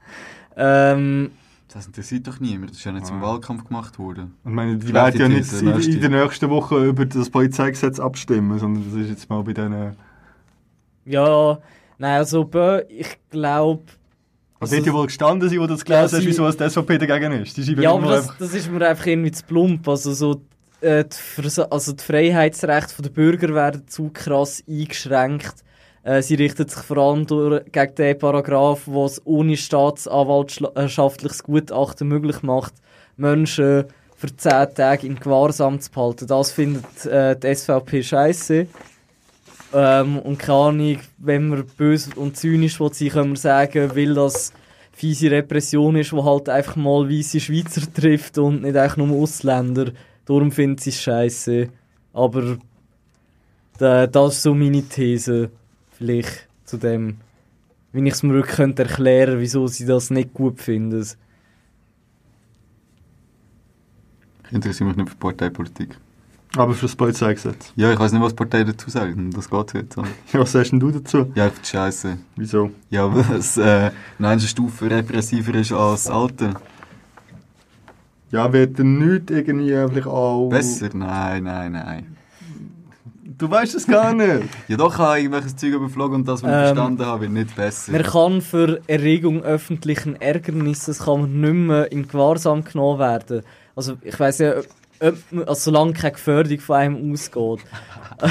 ähm, 0.56 1.32
Das 1.72 1.86
interessiert 1.86 2.26
doch 2.26 2.40
niemand. 2.40 2.70
Das 2.72 2.78
ist 2.78 2.84
ja 2.84 2.90
nicht 2.92 3.06
zum 3.06 3.18
Ah. 3.18 3.22
Wahlkampf 3.32 3.64
gemacht 3.64 3.98
worden. 3.98 4.34
Und 4.42 4.50
ich 4.50 4.56
meine, 4.56 4.76
die 4.76 4.88
Schlechte 4.88 5.18
werden 5.20 5.32
ja 5.32 5.38
nicht 5.38 5.52
in, 5.52 5.68
nächste. 5.72 5.92
in 5.92 6.00
der 6.00 6.10
nächsten 6.24 6.50
Woche 6.50 6.84
über 6.84 7.06
das 7.06 7.30
Polizeigesetz 7.30 8.00
abstimmen, 8.00 8.58
sondern 8.58 8.84
das 8.90 9.00
ist 9.00 9.08
jetzt 9.08 9.30
mal 9.30 9.42
bei 9.44 9.52
denen... 9.52 9.94
ja, 11.04 11.58
nein, 11.98 12.18
also 12.18 12.48
ich 12.88 13.18
glaube. 13.30 13.82
Also, 14.58 14.76
hätte 14.76 14.86
ja 14.88 14.92
wohl 14.92 15.06
gestanden 15.06 15.48
sein, 15.48 15.58
wo 15.58 15.62
du 15.66 15.74
das 15.74 15.84
gelesen 15.84 16.18
hast, 16.18 16.26
wieso 16.26 16.46
es 16.46 16.56
die 16.56 16.68
SVP 16.68 16.98
dagegen 16.98 17.32
ist. 17.32 17.56
Die 17.56 17.62
Ja, 17.74 17.92
aber 17.92 18.08
das, 18.08 18.24
einfach- 18.24 18.38
das 18.38 18.52
ist 18.54 18.70
mir 18.70 18.86
einfach 18.86 19.06
irgendwie 19.06 19.30
zu 19.32 19.44
plump. 19.44 19.88
Also, 19.88 20.12
so, 20.12 20.42
äh, 20.82 21.04
die, 21.04 21.62
also 21.70 21.92
die 21.92 22.02
Freiheitsrechte 22.04 23.00
der 23.00 23.10
Bürger 23.10 23.54
werden 23.54 23.86
zu 23.86 24.10
krass 24.12 24.62
eingeschränkt. 24.68 25.54
Äh, 26.02 26.22
sie 26.22 26.34
richtet 26.34 26.70
sich 26.70 26.82
vor 26.82 26.98
allem 26.98 27.26
durch, 27.26 27.64
gegen 27.72 27.94
den 27.94 28.18
Paragraph, 28.18 28.84
der 28.86 29.04
es 29.04 29.20
ohne 29.26 29.56
staatsanwaltschaftliches 29.56 31.42
Gutachten 31.42 32.08
möglich 32.08 32.42
macht, 32.42 32.74
Menschen 33.16 33.84
für 34.16 34.36
10 34.36 34.74
Tage 34.74 35.06
in 35.06 35.18
Gewahrsam 35.18 35.80
zu 35.80 35.90
behalten. 35.90 36.26
Das 36.26 36.52
findet 36.52 37.06
äh, 37.06 37.36
die 37.36 37.54
SVP 37.54 38.02
scheiße. 38.02 38.66
Ähm, 39.72 40.18
und 40.18 40.38
keine 40.38 40.58
Ahnung, 40.58 40.98
wenn 41.18 41.48
man 41.48 41.66
böse 41.76 42.10
und 42.16 42.36
zynisch 42.36 42.78
sein, 42.78 43.08
können 43.08 43.30
wir 43.30 43.36
sagen, 43.36 43.94
weil 43.94 44.14
das 44.14 44.52
fiese 44.92 45.30
Repression 45.30 45.96
ist, 45.96 46.12
die 46.12 46.22
halt 46.22 46.48
einfach 46.48 46.76
mal 46.76 47.08
weiße 47.08 47.40
Schweizer 47.40 47.82
trifft 47.94 48.38
und 48.38 48.62
nicht 48.62 48.76
einfach 48.76 48.96
nur 48.96 49.16
Ausländer. 49.16 49.92
Darum 50.26 50.50
findet 50.50 50.80
sie 50.80 50.90
es 50.90 51.00
scheiße. 51.00 51.68
Aber 52.12 52.58
da, 53.78 54.06
das 54.06 54.34
ist 54.34 54.42
so 54.42 54.54
meine 54.54 54.82
These, 54.82 55.50
vielleicht 56.00 56.48
zu 56.64 56.78
dem, 56.78 57.18
wie 57.92 58.06
ich 58.06 58.14
es 58.14 58.22
mir 58.22 58.32
wirklich 58.32 58.56
könnte 58.56 58.84
erklären 58.84 59.38
wieso 59.38 59.66
sie 59.66 59.84
das 59.84 60.10
nicht 60.10 60.32
gut 60.32 60.60
finden. 60.60 61.02
Ich 64.46 64.52
interessiere 64.52 64.88
mich 64.88 64.96
nicht 64.96 65.10
für 65.10 65.16
Parteipolitik. 65.16 65.96
Aber 66.56 66.74
für 66.74 66.86
das 66.86 66.96
Polizeigesetz. 66.96 67.72
Ja, 67.76 67.92
ich 67.92 67.98
weiß 67.98 68.12
nicht, 68.12 68.22
was 68.22 68.32
die 68.32 68.36
Partei 68.36 68.64
dazu 68.64 68.90
sagt. 68.90 69.14
Das 69.34 69.48
geht 69.48 69.74
jetzt. 69.74 69.94
so. 69.94 70.02
Ja, 70.32 70.40
was 70.40 70.52
sagst 70.52 70.72
denn 70.72 70.80
du 70.80 70.90
dazu? 70.90 71.30
Ja, 71.34 71.46
ich 71.46 71.52
finde 71.52 71.68
Scheiße. 71.68 72.18
Wieso? 72.34 72.70
Ja, 72.88 73.14
weil 73.14 73.38
es 73.38 73.56
äh, 73.56 73.90
in 74.18 74.24
einer 74.24 74.40
Stufe 74.40 74.90
repressiver 74.90 75.54
ist 75.54 75.70
als 75.70 76.04
das 76.04 76.12
Alte. 76.12 76.54
Ja, 78.32 78.52
wird 78.52 78.78
denn 78.78 78.98
nichts 78.98 79.30
irgendwie 79.30 79.70
vielleicht 79.70 80.06
auch... 80.06 80.48
Besser? 80.48 80.88
Nein, 80.92 81.44
nein, 81.44 81.72
nein. 81.72 82.16
Du 83.40 83.50
weißt 83.50 83.74
es 83.74 83.86
gar 83.86 84.12
nicht. 84.14 84.42
Ja, 84.68 84.76
doch, 84.76 84.92
ich 84.92 84.98
habe 84.98 85.18
irgendwelches 85.18 85.56
Zeug 85.56 85.72
überflogen 85.72 86.16
und 86.16 86.28
das, 86.28 86.42
was 86.42 86.50
ich 86.50 86.56
Ähm, 86.56 86.64
verstanden 86.76 87.06
habe, 87.06 87.22
wird 87.22 87.32
nicht 87.32 87.56
besser. 87.56 87.92
Man 87.92 88.02
kann 88.02 88.40
für 88.42 88.80
Erregung 88.86 89.42
öffentlichen 89.42 90.20
Ärgernisses 90.20 91.00
kann 91.00 91.22
man 91.22 91.40
nicht 91.40 91.52
mehr 91.54 91.90
in 91.90 92.06
Gewahrsam 92.06 92.62
genommen 92.62 92.98
werden. 92.98 93.42
Also 93.74 93.94
ich 94.02 94.20
weiß 94.20 94.38
ja, 94.38 94.54
ob, 95.00 95.14
also 95.46 95.54
solange 95.54 95.94
keine 95.94 96.12
Gefährdung 96.12 96.60
von 96.60 96.76
einem 96.76 97.12
ausgeht. 97.12 97.60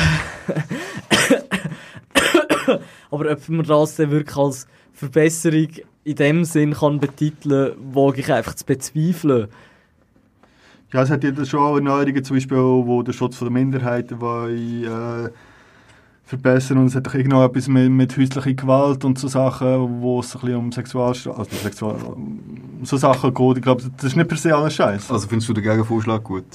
Aber 3.12 3.32
ob 3.32 3.50
man 3.50 3.66
das 3.66 3.96
dann 3.96 4.12
wirklich 4.12 4.38
als 4.38 4.68
Verbesserung 4.94 5.68
in 6.04 6.16
dem 6.16 6.44
Sinn 6.46 6.74
kann 6.74 7.00
betiteln, 7.00 7.74
wage 7.94 8.22
ich 8.22 8.32
einfach 8.32 8.54
zu 8.54 8.66
bezweifeln. 8.66 9.48
Ja, 10.92 11.04
es 11.04 11.10
hat 11.10 11.24
ja 11.24 11.46
schon 11.46 11.60
auch 11.60 11.76
Erneuerungen, 11.76 12.24
zum 12.24 12.36
Beispiel, 12.36 12.58
wo 12.58 13.04
der 13.04 13.14
Schutz 13.14 13.40
der 13.40 13.50
Minderheiten 13.50 14.20
wollen, 14.20 14.84
äh, 14.84 15.30
verbessern 16.26 16.78
und 16.78 16.88
es 16.88 16.96
hat 16.96 17.08
doch 17.08 17.14
irgendwo 17.14 17.44
etwas 17.44 17.68
mit, 17.68 17.90
mit 17.92 18.18
häuslicher 18.18 18.54
Gewalt 18.54 19.04
und 19.04 19.18
so 19.18 19.28
Sachen, 19.28 20.02
wo 20.02 20.20
es 20.20 20.36
ein 20.36 20.42
bisschen 20.42 20.58
um 20.58 20.72
Sexualstraf... 20.72 21.40
Also 21.40 21.56
Sexual... 21.56 21.96
um 22.16 22.40
so 22.84 22.98
Sachen 22.98 23.34
geht. 23.34 23.58
Ich 23.58 23.64
glaube, 23.64 23.84
das 23.98 24.06
ist 24.06 24.16
nicht 24.16 24.28
per 24.28 24.38
se 24.38 24.56
alles 24.56 24.76
Scheiß. 24.76 25.12
Also 25.12 25.28
findest 25.28 25.50
du 25.50 25.54
den 25.54 25.64
Gegenvorschlag 25.64 26.24
gut? 26.24 26.46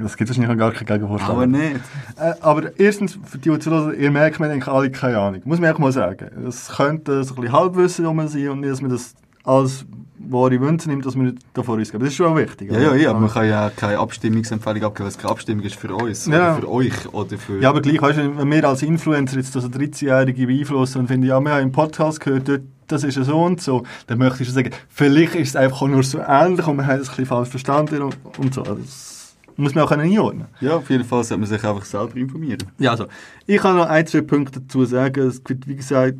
Das 0.00 0.16
gibt 0.16 0.30
wahrscheinlich 0.30 0.50
auch 0.50 0.58
gar 0.58 0.72
keinen 0.72 0.86
Gegenvorschlag. 0.86 1.30
Aber 1.30 1.46
nicht. 1.46 1.80
Äh, 2.16 2.32
aber 2.40 2.78
erstens, 2.78 3.18
für 3.24 3.38
die, 3.38 3.50
die 3.50 3.58
zuhören, 3.58 3.98
ihr 3.98 4.10
merkt, 4.10 4.38
wir 4.38 4.46
haben 4.46 4.52
eigentlich 4.52 4.68
alle 4.68 4.90
keine 4.90 5.18
Ahnung. 5.18 5.42
Muss 5.44 5.58
man 5.58 5.68
einfach 5.68 5.80
mal 5.80 5.92
sagen. 5.92 6.46
Es 6.46 6.68
könnte 6.68 7.24
so 7.24 7.34
ein 7.34 7.40
bisschen 7.42 7.52
Halbwissen 7.52 8.06
rum 8.06 8.26
sein 8.26 8.48
und 8.48 8.60
nicht, 8.60 8.72
dass 8.72 8.80
man 8.80 8.90
das 8.90 9.14
als 9.44 9.86
wahre 10.30 10.60
Wünsche 10.60 10.88
nimmt, 10.88 11.04
dass 11.06 11.16
wir 11.16 11.34
davor 11.52 11.78
ausgeben. 11.78 12.02
Das 12.02 12.12
ist 12.12 12.16
schon 12.16 12.26
auch 12.32 12.36
wichtig. 12.36 12.72
Ja, 12.72 12.78
ja, 12.78 12.94
ja, 12.94 13.10
aber 13.10 13.20
man 13.20 13.30
kann 13.30 13.48
ja 13.48 13.70
keine 13.70 13.98
Abstimmungsempfehlung 13.98 14.82
abgeben, 14.82 15.04
weil 15.04 15.10
es 15.10 15.18
keine 15.18 15.30
Abstimmung 15.30 15.64
ist 15.64 15.76
für 15.76 15.94
uns. 15.94 16.26
Ja. 16.26 16.52
Oder 16.52 16.60
für 16.60 16.70
euch. 16.70 17.12
Oder 17.12 17.38
für... 17.38 17.60
Ja, 17.60 17.70
aber 17.70 17.80
gleich, 17.80 18.00
weißt 18.00 18.18
du, 18.18 18.38
wenn 18.38 18.50
wir 18.50 18.68
als 18.68 18.82
Influencer 18.82 19.36
jetzt 19.36 19.54
also 19.54 19.68
13-Jährige 19.68 20.46
beeinflussen 20.46 21.00
und 21.00 21.06
finden, 21.08 21.26
ja, 21.26 21.40
wir 21.40 21.52
haben 21.52 21.62
im 21.62 21.72
Podcast 21.72 22.20
gehört, 22.20 22.48
dort, 22.48 22.62
das 22.86 23.04
ist 23.04 23.16
ja 23.16 23.24
so 23.24 23.42
und 23.42 23.60
so, 23.60 23.82
dann 24.06 24.18
möchte 24.18 24.42
ich 24.42 24.48
schon 24.48 24.54
sagen, 24.54 24.70
vielleicht 24.88 25.34
ist 25.34 25.50
es 25.50 25.56
einfach 25.56 25.86
nur 25.86 26.02
so 26.02 26.18
ähnlich 26.18 26.66
und 26.66 26.76
wir 26.76 26.86
haben 26.86 27.00
es 27.00 27.08
ein 27.08 27.10
bisschen 27.10 27.26
falsch 27.26 27.48
verstanden 27.48 28.02
und, 28.02 28.16
und 28.38 28.54
so. 28.54 28.62
Das 28.62 29.36
muss 29.56 29.74
man 29.74 29.84
auch 29.84 29.88
können 29.88 30.02
einordnen 30.02 30.46
ja, 30.60 30.76
auf 30.76 30.90
jeden 30.90 31.04
Fall 31.04 31.22
sollte 31.22 31.40
man 31.40 31.48
sich 31.48 31.64
einfach 31.64 31.84
selber 31.84 32.16
informieren. 32.16 32.58
Ja, 32.78 32.90
also, 32.90 33.06
ich 33.46 33.58
kann 33.58 33.76
noch 33.76 33.86
ein, 33.86 34.06
zwei 34.06 34.20
Punkte 34.20 34.60
dazu 34.60 34.84
sagen. 34.84 35.28
Es 35.28 35.44
gibt, 35.44 35.68
wie 35.68 35.76
gesagt, 35.76 36.18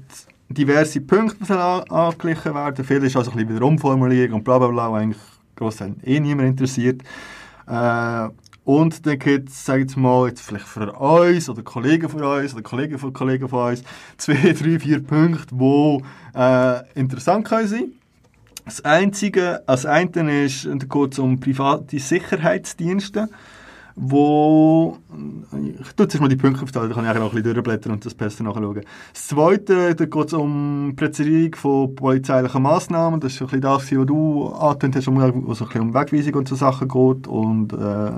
diverse 0.49 1.01
Punkte, 1.01 1.59
an, 1.59 1.85
angeglichen 1.89 2.55
werden. 2.55 2.85
Viel 2.85 3.03
ist 3.05 3.17
also 3.17 3.31
ein 3.31 3.37
bisschen 3.37 3.57
wieder 3.57 3.67
Umformulierung 3.67 4.37
und 4.37 4.45
bla 4.45 4.59
bla 4.59 4.69
bla, 4.69 4.91
wo 4.91 4.95
eigentlich 4.95 5.23
großteils 5.57 5.97
eh 6.05 6.21
niemand 6.21 6.49
interessiert. 6.49 7.03
Äh, 7.67 8.29
und 8.65 9.05
dann 9.07 9.19
gibt 9.19 9.51
es, 9.51 9.69
ich 9.69 9.75
jetzt 9.75 9.97
mal, 9.97 10.29
jetzt 10.29 10.41
vielleicht 10.41 10.67
für 10.67 10.91
uns 10.93 11.49
oder 11.51 11.63
Kollegen 11.63 12.09
von 12.09 12.23
uns 12.23 12.55
oder 12.55 12.63
Kollegen 12.63 12.99
von 12.99 13.13
Kollegen 13.13 13.49
von 13.49 13.71
uns, 13.71 13.83
zwei, 14.17 14.35
drei, 14.53 14.79
vier 14.79 15.03
Punkte, 15.03 15.55
die 15.55 16.03
äh, 16.35 16.99
interessant 16.99 17.47
können 17.47 17.69
sein 17.69 17.93
Das 18.65 18.83
Einzige, 18.83 19.63
als 19.67 19.85
eine 19.85 20.45
ist, 20.45 20.65
da 20.65 20.73
geht 20.73 21.13
es 21.13 21.19
um 21.19 21.39
private 21.41 21.99
Sicherheitsdienste 21.99 23.29
wo 23.97 24.99
ich 25.81 25.93
tue 25.93 26.07
jetzt 26.07 26.21
mal 26.21 26.29
die 26.29 26.37
Punkte 26.37 26.63
aufzählen, 26.63 26.89
dann 26.89 26.97
kann 26.97 27.05
ich 27.05 27.11
auch 27.11 27.29
ein 27.29 27.31
bisschen 27.31 27.55
durchblättern 27.55 27.93
und 27.93 28.05
das 28.05 28.15
besser 28.15 28.43
nachschauen. 28.43 28.83
Das 29.13 29.29
Zweite, 29.29 29.95
da 29.95 30.05
geht 30.05 30.27
es 30.27 30.33
um 30.33 30.95
Präzisierung 30.97 31.55
von 31.55 31.95
polizeilichen 31.95 32.63
Massnahmen. 32.63 33.21
Das 33.21 33.33
ist 33.33 33.41
ein 33.41 33.47
bisschen 33.47 33.61
das, 33.61 33.93
was 33.93 34.07
du 34.07 34.49
angetönt 34.49 34.97
hast, 34.97 35.07
wo 35.07 35.21
es 35.53 35.61
ein 35.61 35.67
bisschen 35.69 35.81
um 35.81 35.95
Wegweisung 35.95 36.35
und 36.35 36.49
so 36.49 36.57
Sachen 36.57 36.89
geht 36.89 37.27
und 37.29 37.73
äh, 37.73 38.11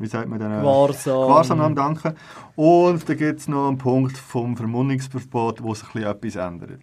wie 0.00 0.06
sagt 0.06 0.28
man 0.28 0.38
denn? 0.38 0.50
Gewahrsam. 0.50 1.28
Gewahrsam, 1.28 1.74
danke. 1.74 2.14
Und 2.56 3.08
dann 3.08 3.16
gibt 3.16 3.40
es 3.40 3.48
noch 3.48 3.68
einen 3.68 3.78
Punkt 3.78 4.16
vom 4.18 4.56
Vermummungsverbot, 4.56 5.62
wo 5.62 5.74
sich 5.74 5.94
ein 5.94 6.18
bisschen 6.20 6.36
etwas 6.36 6.36
ändert. 6.36 6.80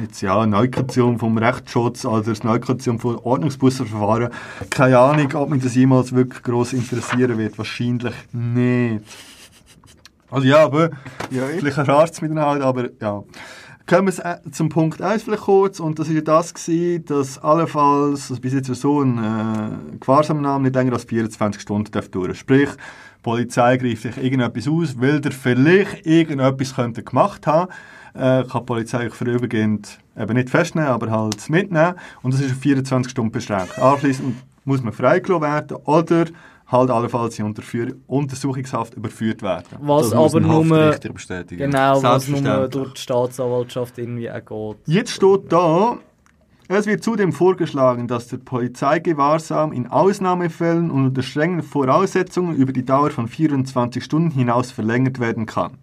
Jetzt 0.00 0.22
ja, 0.22 0.40
eine 0.40 0.50
Neukation 0.52 1.18
vom 1.18 1.38
Rechtsschutz, 1.38 2.04
also 2.04 2.30
eine 2.30 2.52
Neukation 2.52 2.98
vom 2.98 3.18
Ordnungsbusserverfahren. 3.18 4.30
Keine 4.70 4.98
Ahnung, 4.98 5.32
ob 5.34 5.50
mich 5.50 5.62
das 5.62 5.74
jemals 5.74 6.14
wirklich 6.14 6.42
gross 6.42 6.72
interessieren 6.72 7.38
wird. 7.38 7.58
Wahrscheinlich 7.58 8.14
nicht. 8.32 9.04
Also 10.30 10.46
ja, 10.46 10.64
aber 10.64 10.90
Ja, 11.30 11.46
vielleicht 11.46 11.78
erfahrt 11.78 12.12
es 12.12 12.20
miteinander, 12.20 12.66
aber 12.66 12.88
ja. 13.00 13.22
Kommen 13.86 14.16
wir 14.16 14.24
äh, 14.24 14.50
zum 14.50 14.70
Punkt 14.70 15.02
1 15.02 15.24
vielleicht 15.24 15.42
kurz, 15.42 15.78
und 15.78 15.98
das 15.98 16.08
war 16.08 16.14
ja 16.14 16.22
das, 16.22 16.54
gewesen, 16.54 17.04
dass 17.04 17.36
allenfalls, 17.36 18.30
also 18.30 18.40
bis 18.40 18.54
jetzt 18.54 18.74
so 18.74 19.02
ein 19.02 19.18
äh, 19.18 19.98
Gewahrsamnahme 20.00 20.64
nicht 20.64 20.74
länger 20.74 20.94
als 20.94 21.04
24 21.04 21.60
Stunden 21.60 21.90
darf 21.92 22.08
dauern. 22.08 22.34
Sprich, 22.34 22.70
die 22.70 23.22
Polizei 23.22 23.76
greift 23.76 24.00
sich 24.00 24.16
irgendetwas 24.16 24.68
aus, 24.68 24.98
weil 24.98 25.20
der 25.20 25.32
vielleicht 25.32 26.06
irgendetwas 26.06 26.74
könnte 26.74 27.02
gemacht 27.02 27.46
haben, 27.46 27.70
äh, 28.14 28.44
kann 28.44 28.60
die 28.60 28.66
Polizei 28.66 29.04
euch 29.06 29.14
vorübergehend 29.14 29.98
eben 30.16 30.32
nicht 30.34 30.48
festnehmen, 30.48 30.88
aber 30.88 31.10
halt 31.10 31.50
mitnehmen, 31.50 31.96
und 32.22 32.32
das 32.32 32.40
ist 32.40 32.52
auf 32.52 32.60
24 32.60 33.10
Stunden 33.10 33.32
beschränkt. 33.32 33.78
Anschließend 33.78 34.34
muss 34.64 34.82
man 34.82 34.94
freigelassen 34.94 35.42
werden 35.42 35.76
oder 35.84 36.24
halt 36.74 36.90
allenfalls 36.90 37.38
in 37.38 37.46
Unterführ 37.46 37.94
Untersuchungshaft 38.06 38.94
überführt 38.94 39.42
werden. 39.42 39.66
Was 39.80 40.12
aber 40.12 40.40
nur, 40.40 40.96
genau, 41.48 42.02
was 42.02 42.28
nur 42.28 42.68
durch 42.68 42.92
die 42.94 43.00
Staatsanwaltschaft 43.00 43.98
irgendwie 43.98 44.30
auch 44.30 44.76
geht. 44.76 44.76
Jetzt 44.86 45.12
steht 45.12 45.50
da, 45.50 45.98
es 46.68 46.86
wird 46.86 47.04
zudem 47.04 47.32
vorgeschlagen, 47.32 48.08
dass 48.08 48.28
der 48.28 48.38
Polizeigewahrsam 48.38 49.72
in 49.72 49.86
Ausnahmefällen 49.86 50.90
und 50.90 51.06
unter 51.06 51.22
strengen 51.22 51.62
Voraussetzungen 51.62 52.56
über 52.56 52.72
die 52.72 52.84
Dauer 52.84 53.10
von 53.10 53.28
24 53.28 54.02
Stunden 54.02 54.30
hinaus 54.30 54.70
verlängert 54.70 55.20
werden 55.20 55.46
kann. 55.46 55.78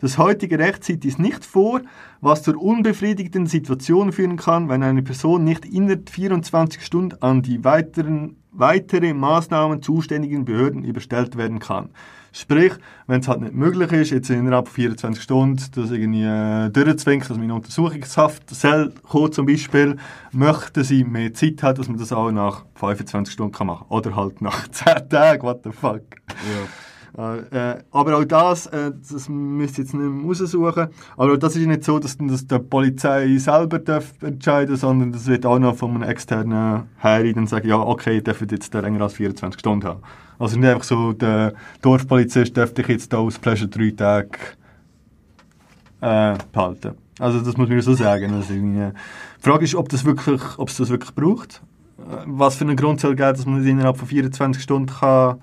Das 0.00 0.18
heutige 0.18 0.58
Recht 0.58 0.84
sieht 0.84 1.04
dies 1.04 1.18
nicht 1.18 1.44
vor, 1.44 1.80
was 2.20 2.42
zur 2.42 2.60
unbefriedigenden 2.60 3.46
Situation 3.46 4.12
führen 4.12 4.36
kann, 4.36 4.68
wenn 4.68 4.82
eine 4.82 5.02
Person 5.02 5.44
nicht 5.44 5.64
innerhalb 5.64 6.10
24 6.10 6.84
Stunden 6.84 7.22
an 7.22 7.40
die 7.40 7.64
weiteren, 7.64 8.36
weitere 8.58 9.14
Maßnahmen 9.14 9.82
zuständigen 9.82 10.44
Behörden 10.44 10.84
überstellt 10.84 11.36
werden 11.36 11.58
kann. 11.58 11.90
Sprich, 12.32 12.74
wenn 13.06 13.20
es 13.20 13.28
halt 13.28 13.40
nicht 13.40 13.54
möglich 13.54 13.90
ist, 13.92 14.10
jetzt 14.10 14.28
innerhalb 14.28 14.68
von 14.68 14.74
24 14.74 15.22
Stunden 15.22 15.62
das 15.74 15.90
irgendwie 15.90 16.22
äh, 16.22 16.68
durchzwingen, 16.68 17.26
dass 17.26 17.38
man 17.38 17.44
in 17.44 17.52
Untersuchungshaft 17.52 18.50
soll 18.54 18.92
kommen 19.08 19.32
zum 19.32 19.46
Beispiel, 19.46 19.96
möchten 20.32 20.84
sie 20.84 21.04
mehr 21.04 21.32
Zeit 21.32 21.62
haben, 21.62 21.76
dass 21.76 21.88
man 21.88 21.96
das 21.96 22.12
auch 22.12 22.30
nach 22.30 22.66
25 22.74 23.32
Stunden 23.32 23.52
kann 23.52 23.68
machen 23.68 23.86
Oder 23.88 24.14
halt 24.14 24.42
nach 24.42 24.68
10 24.70 25.08
Tagen, 25.08 25.42
what 25.44 25.60
the 25.64 25.72
fuck. 25.72 26.02
Ja. 26.28 26.85
Äh, 27.16 27.78
aber 27.92 28.18
auch 28.18 28.24
das, 28.24 28.66
äh, 28.66 28.92
das 29.10 29.28
müsst 29.30 29.78
ihr 29.78 29.84
jetzt 29.84 29.94
nicht 29.94 30.02
mehr 30.02 30.24
raussuchen. 30.26 30.88
Aber 31.16 31.38
das 31.38 31.56
ist 31.56 31.66
nicht 31.66 31.82
so, 31.82 31.98
dass 31.98 32.18
das 32.18 32.46
die 32.46 32.58
Polizei 32.58 33.38
selber 33.38 33.78
darf 33.78 34.12
entscheiden 34.22 34.76
sondern 34.76 35.12
das 35.12 35.26
wird 35.26 35.46
auch 35.46 35.58
noch 35.58 35.76
von 35.76 35.92
einem 35.94 36.02
externen 36.02 36.82
Heiri 37.02 37.32
dann 37.32 37.46
sagen, 37.46 37.68
ja, 37.68 37.78
okay, 37.78 38.16
ihr 38.16 38.22
dürft 38.22 38.52
jetzt 38.52 38.74
länger 38.74 39.00
als 39.00 39.14
24 39.14 39.58
Stunden 39.58 39.86
haben. 39.86 40.00
Also 40.38 40.58
nicht 40.58 40.68
einfach 40.68 40.84
so, 40.84 41.14
der 41.14 41.54
Dorfpolizist 41.80 42.54
darf 42.54 42.74
dich 42.74 42.88
jetzt 42.88 43.10
da 43.10 43.16
aus 43.16 43.38
Pleasure 43.38 43.70
drei 43.70 43.90
Tage 43.92 44.28
äh, 46.02 46.34
behalten. 46.52 46.96
Also 47.18 47.40
das 47.40 47.56
muss 47.56 47.68
man 47.70 47.80
so 47.80 47.94
sagen. 47.94 48.34
Also, 48.34 48.52
irgendwie- 48.52 48.92
die 49.38 49.42
Frage 49.42 49.64
ist, 49.64 49.74
ob 49.74 49.86
es 49.90 50.02
das 50.02 50.90
wirklich 50.90 51.14
braucht. 51.14 51.62
Äh, 51.98 52.24
Was 52.26 52.56
für 52.56 52.64
einen 52.66 52.76
Grund 52.76 53.00
soll 53.00 53.16
geben, 53.16 53.32
dass 53.32 53.46
man 53.46 53.60
nicht 53.62 53.70
innerhalb 53.70 53.96
von 53.96 54.06
24 54.06 54.62
Stunden 54.62 54.92
kann 54.92 55.40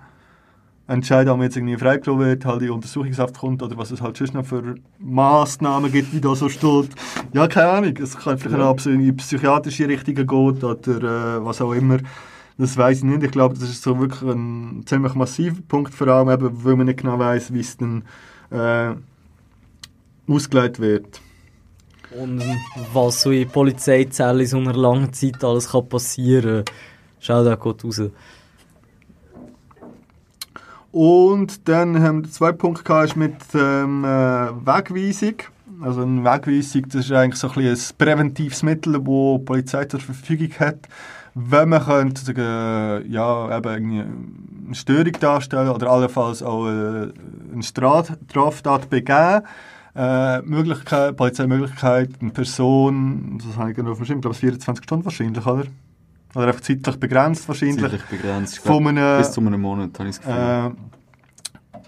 entscheiden, 0.88 1.30
ob 1.30 1.38
man 1.38 1.46
jetzt 1.46 1.56
irgendwie 1.56 1.78
freigelassen 1.78 2.20
wird, 2.20 2.46
halt 2.46 2.62
in 2.62 2.72
Untersuchungshaft 2.72 3.38
kommt 3.38 3.64
oder 3.64 3.78
was 3.78 3.92
es 3.92 4.02
halt 4.02 4.18
sonst 4.18 4.34
noch 4.34 4.46
für 4.46 4.76
Massnahmen 5.00 5.92
gibt, 5.92 6.14
wie 6.14 6.20
da 6.22 6.36
so 6.36 6.50
steht. 6.50 6.90
Ja, 7.34 7.48
keine 7.48 7.70
Ahnung. 7.70 7.98
Es 7.98 8.18
kann 8.18 8.38
vielleicht 8.38 8.60
Ja. 8.60 8.70
auch 8.70 8.86
in 8.86 9.00
die 9.00 9.14
psychiatrische 9.14 9.88
Richtung 9.88 10.16
gehen 10.16 10.28
oder 10.64 10.72
äh, 11.40 11.46
was 11.46 11.62
auch 11.62 11.72
immer. 11.74 12.00
Das 12.58 12.78
weiß 12.78 13.00
ich 13.00 13.04
nicht. 13.06 13.24
Ich 13.24 13.32
glaube, 13.32 13.56
das 13.56 13.70
ist 13.70 13.82
so 13.82 14.00
wirklich 14.00 14.22
ein 14.22 14.84
ziemlich 14.86 15.16
massiver 15.16 15.62
Punkt, 15.68 15.94
vor 15.94 16.08
allem 16.08 16.30
eben, 16.30 16.64
weil 16.64 16.76
man 16.76 16.86
nicht 16.86 17.00
genau 17.00 17.18
weiß, 17.18 17.54
wie 17.54 17.62
es 17.62 17.78
dann 17.78 18.04
äh, 18.52 18.94
ausgelegt 20.28 20.80
wird. 20.80 21.22
Und 22.20 22.44
was 22.94 23.22
so 23.24 23.32
in 23.32 23.48
Polizeizellen 23.50 24.42
in 24.42 24.46
so 24.48 24.58
einer 24.58 24.74
langen 24.74 25.12
Zeit 25.14 25.44
alles 25.44 25.70
kann 25.72 25.90
passieren 25.90 26.64
kann. 26.66 26.76
Schau 27.20 27.44
da 27.44 27.56
gut 27.56 27.84
raus. 27.84 28.02
Und 30.94 31.68
dann 31.68 32.04
haben 32.04 32.24
wir 32.24 32.32
zwei 32.32 32.52
Punkte 32.52 32.84
gehabt, 32.84 33.06
ist 33.06 33.16
mit 33.16 33.36
ähm, 33.56 34.06
äh, 34.06 34.08
Wegweisung. 34.08 35.34
Also 35.82 36.04
eine 36.04 36.24
Wegweisung, 36.24 36.84
das 36.88 37.06
ist 37.06 37.12
eigentlich 37.12 37.40
so 37.40 37.50
ein, 37.50 37.66
ein 37.66 37.80
präventives 37.98 38.62
Mittel, 38.62 38.94
das 38.94 39.04
die 39.04 39.44
Polizei 39.44 39.86
zur 39.86 40.02
Verfügung 40.02 40.52
hat. 40.60 40.78
Wenn 41.34 41.70
man 41.70 41.84
könnte, 41.84 42.24
sagen, 42.24 43.12
ja, 43.12 43.58
eben 43.58 44.06
eine 44.68 44.76
Störung 44.76 45.14
darstellen 45.20 45.70
oder 45.70 45.90
allenfalls 45.90 46.44
auch 46.44 46.68
äh, 46.68 47.10
eine 47.52 47.64
Straf 47.64 48.14
Straftat 48.30 48.92
begehen. 48.92 49.42
Äh, 49.96 50.42
Möglichkeit, 50.44 51.18
Polizeimöglichkeit, 51.18 52.10
eine 52.22 52.30
Person, 52.30 53.42
das 53.44 53.58
habe 53.58 53.72
ich 53.72 53.76
genau 53.76 53.96
verschrieben, 53.96 54.20
ich 54.20 54.24
glaube 54.24 54.36
es 54.36 54.40
24 54.40 54.84
Stunden 54.84 55.06
wahrscheinlich, 55.06 55.46
oder? 55.46 55.66
Oder 56.36 56.48
einfach 56.48 56.62
zeitlich 56.62 56.96
begrenzt 57.00 57.48
wahrscheinlich. 57.48 57.80
Zeitlich 57.80 58.04
begrenzt. 58.06 58.60
Von 58.60 58.88
einem- 58.88 59.18
bis 59.20 59.32
zu 59.32 59.42
einem 59.42 59.62
Monat, 59.62 59.98
habe 60.00 60.10
ich 60.10 60.18
das 60.18 60.26
Gefühl. 60.26 60.76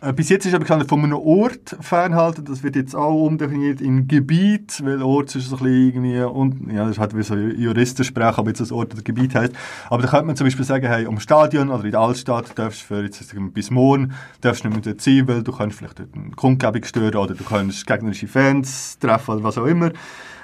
Äh, 0.01 0.13
bis 0.13 0.29
jetzt 0.29 0.45
ist 0.45 0.53
aber 0.53 0.65
bekannt 0.65 0.87
von 0.87 1.03
einem 1.03 1.17
Ort 1.17 1.77
fernhalten. 1.79 2.45
Das 2.45 2.61
wird 2.61 2.75
jetzt 2.75 2.95
auch 2.95 3.25
umdefiniert 3.25 3.81
in 3.81 4.07
Gebiet, 4.07 4.83
weil 4.85 5.01
Ort 5.01 5.33
ist 5.35 5.49
so 5.49 5.55
ein 5.55 5.63
bisschen 5.63 5.87
irgendwie, 5.87 6.21
und, 6.21 6.71
ja, 6.71 6.85
das 6.85 6.99
halt 6.99 7.17
wie 7.17 7.23
so 7.23 7.35
Juristensprache, 7.35 8.37
aber 8.37 8.49
jetzt 8.49 8.59
das 8.59 8.71
Ort 8.71 8.93
oder 8.93 9.01
Gebiet 9.01 9.33
heißt. 9.33 9.53
Aber 9.89 10.03
da 10.03 10.09
könnte 10.09 10.25
man 10.25 10.35
zum 10.35 10.45
Beispiel 10.45 10.65
sagen, 10.65 10.85
hey, 10.85 11.07
am 11.07 11.19
Stadion 11.19 11.69
oder 11.69 11.85
in 11.85 11.91
der 11.91 12.01
Altstadt 12.01 12.51
darfst 12.59 12.81
du 12.81 12.85
für 12.85 13.03
jetzt 13.03 13.33
bis 13.53 13.71
morgen 13.71 14.13
darfst 14.41 14.63
du 14.63 14.67
nicht 14.67 14.85
mehr 14.85 14.93
dort 14.93 15.01
sein, 15.01 15.27
weil 15.27 15.41
du 15.43 15.51
kannst 15.51 15.77
vielleicht 15.77 15.97
dort 15.97 16.09
eine 16.13 16.31
Kundgebung 16.31 16.83
stören 16.83 17.15
oder 17.15 17.33
du 17.33 17.43
kannst 17.43 17.87
gegnerische 17.87 18.27
Fans 18.27 18.99
treffen 18.99 19.31
oder 19.35 19.43
was 19.43 19.57
auch 19.57 19.65
immer. 19.65 19.91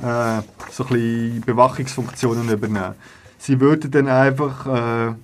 äh, 0.03 0.43
so 0.71 0.85
ein 0.85 0.89
bisschen 0.89 1.41
Bewachungsfunktionen 1.47 2.49
übernehmen. 2.49 2.95
Sie 3.39 3.61
würden 3.61 3.91
dann 3.91 4.09
einfach 4.09 4.67
äh, 4.67 5.15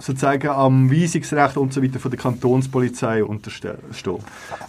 sozusagen 0.00 0.48
am 0.48 0.90
Weisungsrecht 0.90 1.56
und 1.56 1.72
so 1.72 1.82
weiter 1.82 1.98
von 1.98 2.10
der 2.10 2.18
Kantonspolizei 2.18 3.22
unterstehen. 3.22 3.78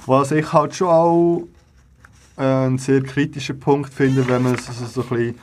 Was 0.05 0.31
ich 0.31 0.51
halt 0.51 0.75
schon 0.75 0.87
auch 0.87 1.47
äh, 2.37 2.43
einen 2.43 2.77
sehr 2.77 3.01
kritischen 3.01 3.59
Punkt 3.59 3.93
finde, 3.93 4.27
wenn 4.27 4.43
man 4.43 4.57
so, 4.57 4.71
so, 4.71 5.01
ein 5.01 5.07
bisschen 5.09 5.35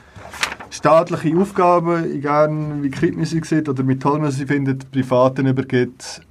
staatliche 0.69 1.37
Aufgaben, 1.37 2.11
egal 2.13 2.49
wie 2.81 2.89
kritisch 2.89 3.17
man 3.17 3.25
sie 3.25 3.41
sieht 3.43 3.67
oder 3.67 3.87
wie 3.87 3.97
toll 3.97 4.19
man 4.19 4.31
sie 4.31 4.45
findet, 4.45 4.91
Privaten 4.91 5.47
übergibt, 5.47 6.21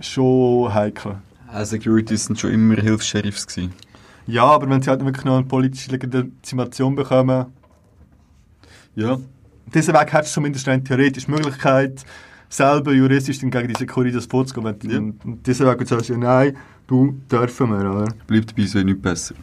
schon 0.00 0.74
heikel. 0.74 1.16
Äh, 1.52 1.64
Securities 1.64 2.26
sind 2.26 2.40
schon 2.40 2.50
immer 2.50 2.74
Hilfs-Sheriffs 2.74 3.46
gewesen. 3.46 3.72
Ja, 4.26 4.44
aber 4.44 4.68
wenn 4.68 4.82
sie 4.82 4.90
halt 4.90 5.04
wirklich 5.04 5.24
noch 5.24 5.36
eine 5.36 5.46
politische 5.46 5.90
Legitimation 5.92 6.94
bekommen, 6.96 7.46
Ja. 8.96 9.18
diesen 9.72 9.94
Weg 9.94 10.12
hättest 10.12 10.32
du 10.32 10.34
zumindest 10.40 10.68
eine 10.68 10.82
theoretische 10.82 11.30
Möglichkeit, 11.30 12.04
selber 12.56 12.92
juristisch 12.92 13.38
dann 13.40 13.50
gegen 13.50 13.68
diese 13.68 13.86
Corridas 13.86 14.26
vorzugehen. 14.26 14.64
Wenn 14.64 14.90
Ja. 14.90 14.98
und 15.24 15.46
diese 15.46 15.64
sagen, 15.64 15.86
sagst 15.86 16.08
du, 16.08 16.12
ja, 16.14 16.18
nein, 16.18 16.56
du 16.86 17.14
dürfen 17.30 17.70
wir, 17.70 17.90
oder? 17.90 18.12
Bleibt 18.26 18.50
dabei, 18.52 18.66
so 18.66 18.78
nicht 18.80 19.02
besser. 19.02 19.34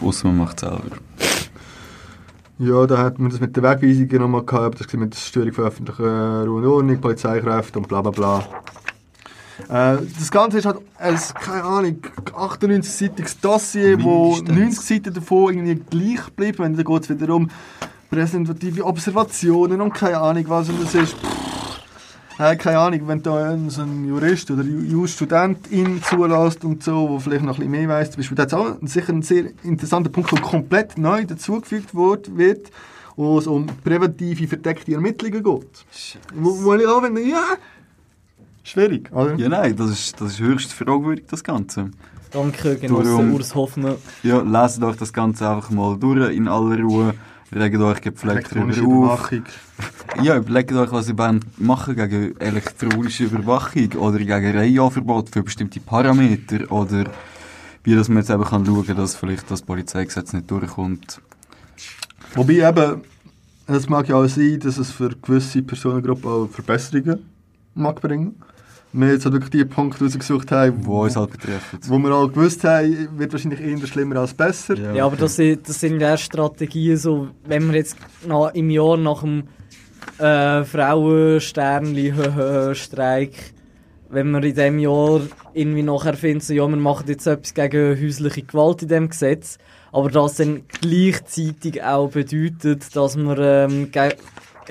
Außer 0.00 0.28
man 0.28 0.38
macht 0.38 0.62
es 0.62 0.68
selber. 0.68 0.96
Ja, 2.58 2.86
da 2.86 2.98
hat 2.98 3.18
man 3.18 3.30
das 3.30 3.40
mit 3.40 3.56
der 3.56 3.62
Wegweisung 3.62 4.20
nochmal 4.20 4.44
gehabt, 4.44 4.80
das 4.80 4.92
mit 4.92 5.14
der 5.14 5.18
Störung 5.18 5.52
von 5.52 5.64
öffentlicher 5.64 6.44
Ruhe 6.44 6.58
und 6.58 6.66
Ordnung, 6.66 7.00
Polizeikräfte 7.00 7.78
und 7.78 7.88
bla 7.88 8.02
bla 8.02 8.10
bla. 8.10 8.38
Äh, 9.68 9.98
das 10.18 10.30
Ganze 10.30 10.58
ist 10.58 10.66
halt 10.66 10.78
ein, 10.98 11.18
keine 11.34 11.64
Ahnung, 11.64 11.96
98-seitiges 12.32 13.40
Dossier, 13.40 14.02
wo 14.02 14.36
Mindestens. 14.36 14.58
90 14.58 14.80
Seiten 14.80 15.14
davon 15.14 15.54
irgendwie 15.54 15.82
gleich 15.90 16.30
bleiben. 16.30 16.58
Wenn 16.58 16.76
dann 16.76 16.84
geht 16.84 17.02
es 17.02 17.08
wieder 17.10 17.34
um 17.34 17.48
präsentative 18.10 18.84
Observationen 18.84 19.80
und 19.80 19.94
keine 19.94 20.18
Ahnung 20.18 20.44
was 20.48 20.68
und 20.68 20.82
das 20.82 20.94
ist. 20.94 21.14
Pff, 21.14 21.80
äh, 22.38 22.56
keine 22.56 22.78
Ahnung, 22.78 23.06
wenn 23.06 23.22
da 23.22 23.56
so 23.68 23.82
ein 23.82 24.08
Jurist 24.08 24.50
oder 24.50 24.62
Ju- 24.62 24.82
Just-Student 24.82 25.70
ihn 25.70 26.02
zulässt 26.02 26.64
und 26.64 26.82
so, 26.82 27.08
wo 27.08 27.18
vielleicht 27.18 27.44
noch 27.44 27.58
ein 27.58 27.70
bisschen 27.70 27.70
mehr 27.70 27.88
weiss, 27.88 28.10
zum 28.10 28.16
Beispiel, 28.18 28.36
da 28.36 28.42
hat 28.44 28.54
auch 28.54 28.76
sicher 28.82 29.12
ein 29.12 29.22
sehr 29.22 29.44
interessanter 29.62 30.08
Punkt, 30.10 30.32
der 30.32 30.40
komplett 30.40 30.96
neu 30.96 31.24
dazugefügt 31.24 31.94
wird, 31.94 32.36
wird 32.36 32.70
wo 33.16 33.38
es 33.38 33.46
um 33.46 33.66
präventive, 33.84 34.46
verdeckte 34.48 34.94
Ermittlungen 34.94 35.42
geht. 35.44 35.84
Wo, 36.34 36.64
wo 36.64 36.74
ich 36.74 36.86
auch 36.86 37.02
finde, 37.02 37.20
ja, 37.22 37.42
schwierig, 38.62 39.12
oder? 39.12 39.34
Ja, 39.34 39.48
nein, 39.50 39.76
das 39.76 39.90
ist, 39.90 40.20
das 40.20 40.32
ist 40.32 40.40
höchst 40.40 40.72
fragwürdig, 40.72 41.26
das 41.30 41.44
Ganze. 41.44 41.90
Danke, 42.30 42.76
Genosse 42.76 43.10
Darum- 43.10 43.34
Urs 43.34 43.54
Hoffner. 43.54 43.96
Ja, 44.22 44.40
lest 44.40 44.82
euch 44.82 44.96
das 44.96 45.12
Ganze 45.12 45.46
einfach 45.50 45.70
mal 45.70 45.98
durch, 45.98 46.34
in 46.34 46.48
aller 46.48 46.80
Ruhe. 46.80 47.12
Regt 47.52 47.78
euch 47.78 47.98
Elektronische 48.22 48.80
darüber 48.80 49.12
auf. 49.12 49.32
Überwachung. 49.32 49.44
Ja, 50.22 50.36
überlegt 50.36 50.72
euch, 50.72 50.92
was 50.92 51.08
ihr 51.08 51.40
machen 51.56 51.96
gegen 51.96 52.36
elektronische 52.40 53.24
Überwachung 53.24 53.92
oder 53.94 54.18
gegen 54.18 54.56
Reihenverbot 54.56 55.30
für 55.30 55.42
bestimmte 55.42 55.80
Parameter 55.80 56.70
oder 56.70 57.04
wie 57.84 57.94
dass 57.94 58.08
man 58.08 58.18
jetzt 58.18 58.30
eben 58.30 58.44
kann 58.44 58.66
schauen 58.66 58.86
kann, 58.86 58.96
dass 58.96 59.16
vielleicht 59.16 59.50
das 59.50 59.62
Polizeigesetz 59.62 60.32
nicht 60.32 60.50
durchkommt. 60.50 61.20
Wobei 62.34 62.68
eben, 62.68 63.00
es 63.66 63.88
mag 63.88 64.08
ja 64.08 64.16
auch 64.16 64.26
sein, 64.26 64.60
dass 64.60 64.78
es 64.78 64.90
für 64.90 65.10
gewisse 65.10 65.62
Personengruppen 65.62 66.30
auch 66.30 66.48
Verbesserungen 66.48 67.20
mag 67.74 68.00
bringen. 68.00 68.36
Wir 68.92 69.12
jetzt 69.12 69.24
halt 69.24 69.34
wirklich 69.34 69.50
die 69.50 69.64
Punkte 69.64 70.04
rausgesucht 70.04 70.50
haben, 70.50 70.84
Wo 70.84 71.04
uns 71.04 71.14
halt 71.16 71.30
betreffen. 71.30 71.78
wo 71.86 71.98
wir 71.98 72.12
auch 72.12 72.26
gewusst 72.28 72.64
haben, 72.64 73.08
wird 73.18 73.32
wahrscheinlich 73.32 73.60
eher 73.60 73.86
schlimmer 73.86 74.16
als 74.16 74.34
besser. 74.34 74.74
Ja, 74.94 75.06
aber 75.06 75.16
das 75.16 75.36
sind, 75.36 75.68
das 75.68 75.78
sind 75.80 76.00
ja 76.00 76.16
Strategien, 76.16 76.96
so, 76.96 77.28
wenn 77.46 77.68
wir 77.68 77.76
jetzt 77.76 77.96
nach, 78.26 78.52
im 78.54 78.68
Jahr 78.68 78.96
nach 78.96 79.20
dem 79.22 79.44
äh, 80.18 80.64
Frauensternli-Streik, 80.64 83.32
wenn 84.10 84.30
wir 84.32 84.42
in 84.42 84.54
diesem 84.54 84.78
Jahr 84.80 85.20
irgendwie 85.54 85.82
nachher 85.82 86.14
finden, 86.14 86.40
so, 86.40 86.52
ja, 86.52 86.66
wir 86.68 86.76
machen 86.76 87.06
jetzt 87.08 87.26
etwas 87.26 87.54
gegen 87.54 88.00
häusliche 88.00 88.42
Gewalt 88.42 88.82
in 88.82 88.88
diesem 88.88 89.08
Gesetz, 89.08 89.58
aber 89.92 90.10
das 90.10 90.34
dann 90.36 90.62
gleichzeitig 90.80 91.82
auch 91.82 92.10
bedeutet, 92.10 92.94
dass 92.96 93.16
man 93.16 93.36
ähm, 93.40 93.90
ge- 93.92 94.14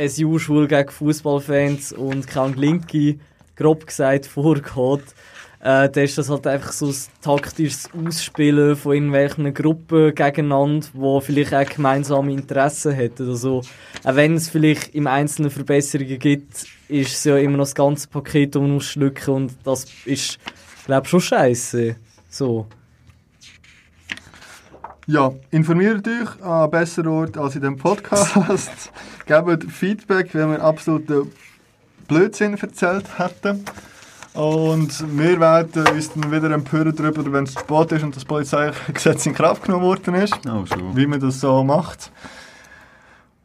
SU-Schule 0.08 0.68
gegen 0.68 0.90
Fußballfans 0.90 1.94
und 1.94 2.28
keine 2.28 2.56
Linke, 2.56 3.16
grob 3.60 3.86
gesagt, 3.86 4.26
vorgeht, 4.26 5.04
äh, 5.62 5.90
dann 5.90 6.04
ist 6.04 6.18
das 6.18 6.30
halt 6.30 6.48
einfach 6.48 6.72
so 6.72 6.88
ein 6.88 6.96
taktisches 7.22 7.90
Ausspielen 7.94 8.78
von 8.78 8.94
irgendwelchen 8.94 9.54
Gruppen 9.54 10.16
gegeneinander, 10.16 10.88
die 10.94 11.22
vielleicht 11.22 11.54
auch 11.54 11.66
gemeinsame 11.66 12.32
Interessen 12.32 12.94
hätten. 12.94 13.30
Also, 13.30 13.62
auch 14.06 14.16
wenn 14.16 14.36
es 14.36 14.50
vielleicht 14.50 14.96
im 14.96 15.08
Einzelnen 15.08 15.52
Verbesserungen 15.52 16.18
gibt, 16.18 16.66
ist 16.88 17.14
es 17.14 17.24
ja 17.26 17.38
immer 17.38 17.58
noch 17.58 17.66
das 17.66 17.76
ganze 17.76 18.08
Paket, 18.08 18.56
das 18.56 18.62
man 18.62 18.72
muss 18.72 18.86
schlucken 18.86 19.34
und 19.34 19.58
das 19.66 19.86
ist, 20.06 20.40
glaube 20.86 21.04
ich, 21.04 21.10
schon 21.10 21.22
scheiße. 21.22 21.96
So. 22.30 22.66
Ja, 25.08 25.34
informiert 25.52 26.08
euch 26.08 26.42
an 26.42 26.70
besseren 26.70 27.08
Ort 27.08 27.38
als 27.38 27.56
in 27.56 27.62
diesem 27.62 27.78
Podcast. 27.78 28.92
Gebt 29.26 29.64
Feedback, 29.72 30.34
wenn 30.34 30.52
wir 30.52 30.62
absoluten 30.62 31.32
Blödsinn 32.10 32.58
erzählt 32.58 33.06
hätten. 33.18 33.64
Und 34.34 35.18
wir 35.18 35.40
werden 35.40 35.88
uns 35.88 36.14
dann 36.14 36.32
wieder 36.32 36.52
empören 36.52 36.96
darüber, 36.96 37.32
wenn 37.32 37.46
es 37.46 37.54
zu 37.54 37.60
spät 37.60 37.92
ist 37.94 38.04
und 38.04 38.16
das 38.16 38.26
Polizeigesetz 38.26 39.26
in 39.26 39.34
Kraft 39.34 39.64
genommen 39.64 39.86
worden 39.86 40.16
ist. 40.16 40.36
Oh, 40.46 40.66
schon. 40.66 40.96
wie 40.96 41.08
man 41.08 41.20
das 41.20 41.40
so 41.40 41.64
macht. 41.64 42.12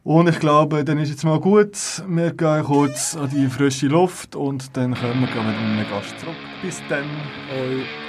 Und 0.03 0.29
ich 0.29 0.39
glaube, 0.39 0.83
dann 0.83 0.99
ist 0.99 1.09
jetzt 1.09 1.23
mal 1.23 1.39
gut. 1.39 2.03
Wir 2.07 2.31
gehen 2.31 2.63
kurz 2.63 3.15
an 3.15 3.29
die 3.29 3.47
frische 3.47 3.87
Luft 3.87 4.35
und 4.35 4.75
dann 4.77 4.93
kommen 4.93 5.21
wir 5.21 5.27
gehen 5.27 5.47
mit 5.47 5.55
einem 5.55 5.89
Gast 5.89 6.19
zurück. 6.19 6.35
Bis 6.61 6.81
dann. 6.89 7.05
All 7.49 8.04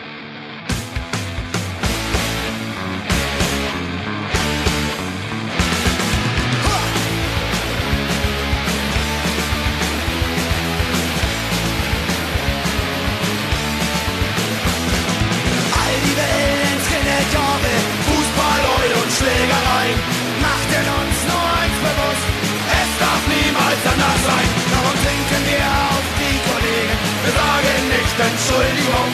nicht 28.16 28.30
Entschuldigung. 28.30 29.12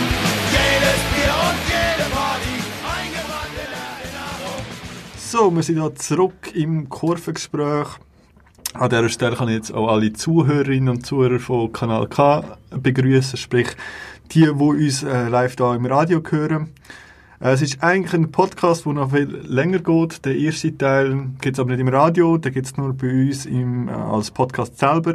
Jedes 0.52 1.00
Bier 1.12 1.34
und 1.48 1.58
jede 1.66 2.08
Party 2.14 2.54
eingebrannt 2.86 3.56
in 3.56 3.72
Erinnerung. 3.72 4.64
So, 5.18 5.54
wir 5.54 5.62
sind 5.62 5.80
hier 5.80 5.94
zurück 5.94 6.54
im 6.54 6.88
Kurvengespräch. 6.88 7.88
An 8.74 8.88
dieser 8.90 9.08
Stelle 9.08 9.36
kann 9.36 9.48
ich 9.48 9.56
jetzt 9.56 9.74
auch 9.74 9.88
alle 9.88 10.12
Zuhörerinnen 10.12 10.88
und 10.88 11.06
Zuhörer 11.06 11.40
von 11.40 11.72
Kanal 11.72 12.06
K 12.08 12.56
begrüßen, 12.70 13.36
sprich 13.36 13.68
die, 14.30 14.44
die 14.44 14.48
uns 14.50 15.02
äh, 15.02 15.28
live 15.28 15.56
da 15.56 15.74
im 15.74 15.86
Radio 15.86 16.22
hören. 16.28 16.72
Äh, 17.40 17.50
es 17.50 17.62
ist 17.62 17.82
eigentlich 17.82 18.14
ein 18.14 18.30
Podcast, 18.30 18.86
der 18.86 18.92
noch 18.94 19.10
viel 19.10 19.40
länger 19.46 19.80
geht. 19.80 20.24
Der 20.24 20.36
erste 20.36 20.76
Teil 20.78 21.26
gibt 21.40 21.56
es 21.56 21.60
aber 21.60 21.70
nicht 21.70 21.80
im 21.80 21.88
Radio, 21.88 22.38
den 22.38 22.52
gibt 22.52 22.66
es 22.66 22.76
nur 22.76 22.94
bei 22.94 23.08
uns 23.08 23.46
im, 23.46 23.88
äh, 23.88 23.92
als 23.92 24.30
Podcast 24.30 24.78
selber. 24.78 25.14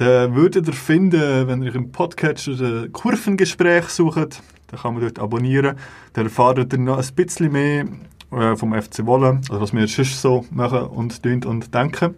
Den 0.00 0.34
würdet 0.34 0.66
ihr 0.66 0.72
finden, 0.72 1.46
wenn 1.46 1.62
ihr 1.62 1.74
im 1.74 1.92
Podcatcher 1.92 2.52
ein 2.52 2.90
Kurvengespräch 2.90 3.84
sucht. 3.90 4.42
Den 4.72 4.78
kann 4.78 4.94
man 4.94 5.02
dort 5.02 5.18
abonnieren. 5.18 5.76
Da 6.14 6.22
erfahrt 6.22 6.72
ihr 6.72 6.78
noch 6.78 6.96
ein 6.96 7.14
bisschen 7.14 7.52
mehr 7.52 7.84
äh, 8.32 8.56
vom 8.56 8.72
FC 8.72 9.04
Wolle, 9.04 9.42
also 9.50 9.60
was 9.60 9.74
wir 9.74 9.86
sonst 9.86 10.22
so 10.22 10.46
machen 10.50 10.84
und 10.84 11.22
tun 11.22 11.44
und 11.44 11.74
denken. 11.74 12.14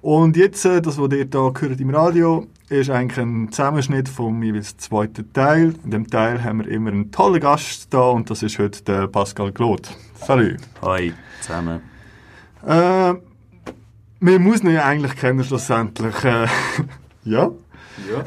Und 0.00 0.36
jetzt, 0.36 0.64
äh, 0.64 0.80
das, 0.80 0.98
was 0.98 1.10
ihr 1.10 1.26
hier 1.28 1.52
hört 1.58 1.80
im 1.80 1.90
Radio, 1.90 2.46
ist 2.68 2.90
eigentlich 2.90 3.18
ein 3.18 3.50
Zusammenschnitt 3.50 4.08
vom 4.08 4.40
jeweils 4.44 4.76
zweiten 4.76 5.32
Teil. 5.32 5.74
In 5.82 5.90
dem 5.90 6.06
Teil 6.08 6.44
haben 6.44 6.60
wir 6.60 6.68
immer 6.68 6.92
einen 6.92 7.10
tollen 7.10 7.40
Gast 7.40 7.92
da 7.92 8.02
und 8.02 8.30
das 8.30 8.44
ist 8.44 8.56
heute 8.60 8.84
der 8.84 9.08
Pascal 9.08 9.50
Glot. 9.50 9.90
Salut. 10.14 10.58
Hoi 10.80 11.12
zusammen. 11.40 11.80
Äh, 12.64 13.14
wir 14.20 14.38
müssen 14.38 14.68
ihn 14.68 14.74
ja 14.74 14.84
eigentlich 14.84 15.16
kennen 15.16 15.42
schlussendlich. 15.42 16.24
Äh, 16.24 16.46
ja. 17.24 17.50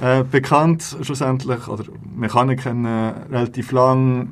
Äh, 0.01 0.23
bekannt 0.23 0.97
schlussendlich, 1.01 1.67
oder 1.67 1.85
wir 2.15 2.29
kann 2.29 2.49
ihn 2.49 2.57
kennen, 2.57 2.85
relativ 3.31 3.71
lang 3.71 4.29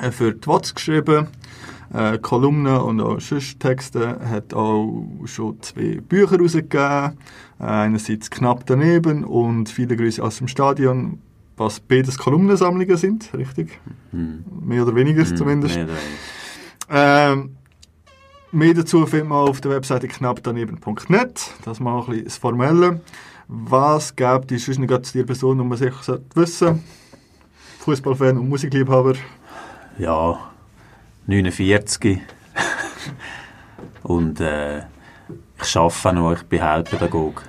äh, 0.00 0.10
für 0.10 0.32
die 0.32 0.46
WOTS 0.46 0.74
geschrieben, 0.74 1.28
äh, 1.92 2.18
Kolumnen 2.18 2.78
und 2.78 3.00
auch 3.00 3.20
sonst 3.20 3.60
Texte, 3.60 4.18
hat 4.28 4.52
auch 4.52 5.04
schon 5.24 5.60
zwei 5.62 6.00
Bücher 6.00 6.32
herausgegeben, 6.32 7.18
äh, 7.60 7.64
einerseits 7.64 8.30
«Knapp 8.30 8.66
daneben» 8.66 9.24
und 9.24 9.68
«Viele 9.68 9.96
Grüße 9.96 10.22
aus 10.22 10.38
dem 10.38 10.48
Stadion», 10.48 11.20
was 11.56 11.80
beides 11.80 12.18
Kolumnensammlungen 12.18 12.96
sind, 12.96 13.30
richtig? 13.34 13.80
Hm. 14.12 14.44
Mehr 14.62 14.84
oder 14.84 14.94
weniger 14.94 15.24
zumindest. 15.24 15.74
Mehr 15.74 15.84
oder 15.86 15.94
weniger. 15.94 17.32
Ähm, 17.32 17.56
mehr 18.52 18.74
dazu 18.74 19.06
findet 19.06 19.28
man 19.28 19.48
auf 19.48 19.60
der 19.60 19.72
Webseite 19.72 20.08
knappdaneben.net. 20.08 21.50
Das 21.64 21.80
mal 21.80 22.00
ein 22.00 22.06
bisschen 22.06 22.24
das 22.24 22.36
Formelle. 22.36 23.00
Was 23.48 24.14
gibt 24.14 24.52
es 24.52 24.66
sonst 24.66 24.78
noch 24.78 25.02
zu 25.02 25.12
dir 25.12 25.24
Person, 25.24 25.58
die 25.58 25.64
man 25.64 25.78
sicher 25.78 26.02
sollte 26.02 26.24
wissen 26.34 26.84
Fußballfan 27.88 28.36
und 28.36 28.50
Musikliebhaber. 28.50 29.14
Ja, 29.98 30.38
49. 31.26 32.20
Und 34.02 34.40
äh, 34.40 34.80
ich 35.62 35.76
arbeite 35.76 36.12
noch, 36.12 36.32
ich 36.34 36.42
bin 36.42 36.62
Heilpädagoge. 36.62 37.40